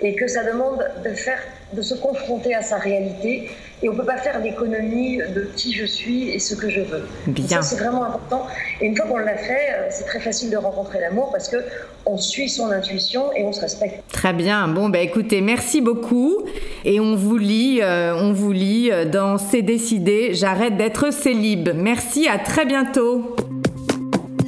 et 0.00 0.14
que 0.14 0.26
ça 0.26 0.42
demande 0.42 0.84
de 1.04 1.10
faire 1.10 1.38
de 1.72 1.82
se 1.82 1.94
confronter 1.94 2.54
à 2.54 2.62
sa 2.62 2.76
réalité 2.76 3.50
et 3.84 3.88
on 3.90 3.92
ne 3.92 3.98
peut 3.98 4.06
pas 4.06 4.16
faire 4.16 4.40
l'économie 4.40 5.18
de 5.18 5.50
qui 5.54 5.74
je 5.74 5.84
suis 5.84 6.30
et 6.30 6.38
ce 6.38 6.54
que 6.54 6.70
je 6.70 6.80
veux. 6.80 7.06
Bien. 7.26 7.60
Ça, 7.60 7.62
c'est 7.62 7.76
vraiment 7.76 8.04
important. 8.04 8.46
Et 8.80 8.86
une 8.86 8.96
fois 8.96 9.04
qu'on 9.06 9.18
l'a 9.18 9.36
fait, 9.36 9.52
euh, 9.72 9.88
c'est 9.90 10.04
très 10.04 10.20
facile 10.20 10.48
de 10.50 10.56
rencontrer 10.56 11.00
l'amour 11.00 11.30
parce 11.30 11.48
que 11.48 11.58
on 12.06 12.16
suit 12.16 12.48
son 12.48 12.70
intuition 12.70 13.30
et 13.36 13.44
on 13.44 13.52
se 13.52 13.60
respecte. 13.60 14.02
Très 14.10 14.32
bien. 14.32 14.68
Bon, 14.68 14.88
bah 14.88 15.00
écoutez, 15.00 15.42
merci 15.42 15.82
beaucoup. 15.82 16.46
Et 16.86 16.98
on 16.98 17.14
vous 17.14 17.36
lit, 17.36 17.80
euh, 17.82 18.16
on 18.16 18.32
vous 18.32 18.52
lit 18.52 18.90
euh, 18.90 19.04
dans 19.04 19.36
C'est 19.36 19.62
décidé, 19.62 20.32
j'arrête 20.32 20.78
d'être 20.78 21.12
célib. 21.12 21.68
Merci, 21.74 22.26
à 22.26 22.38
très 22.38 22.64
bientôt. 22.64 23.36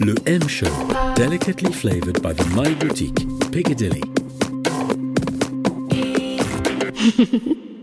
Le 0.00 0.14
M 0.24 0.48
Show, 0.48 0.66
delicately 1.14 1.72
flavored 1.72 2.22
by 2.22 2.34
the 2.34 2.46
My 2.54 2.74
Boutique, 2.74 3.26
Piccadilly. 3.52 4.00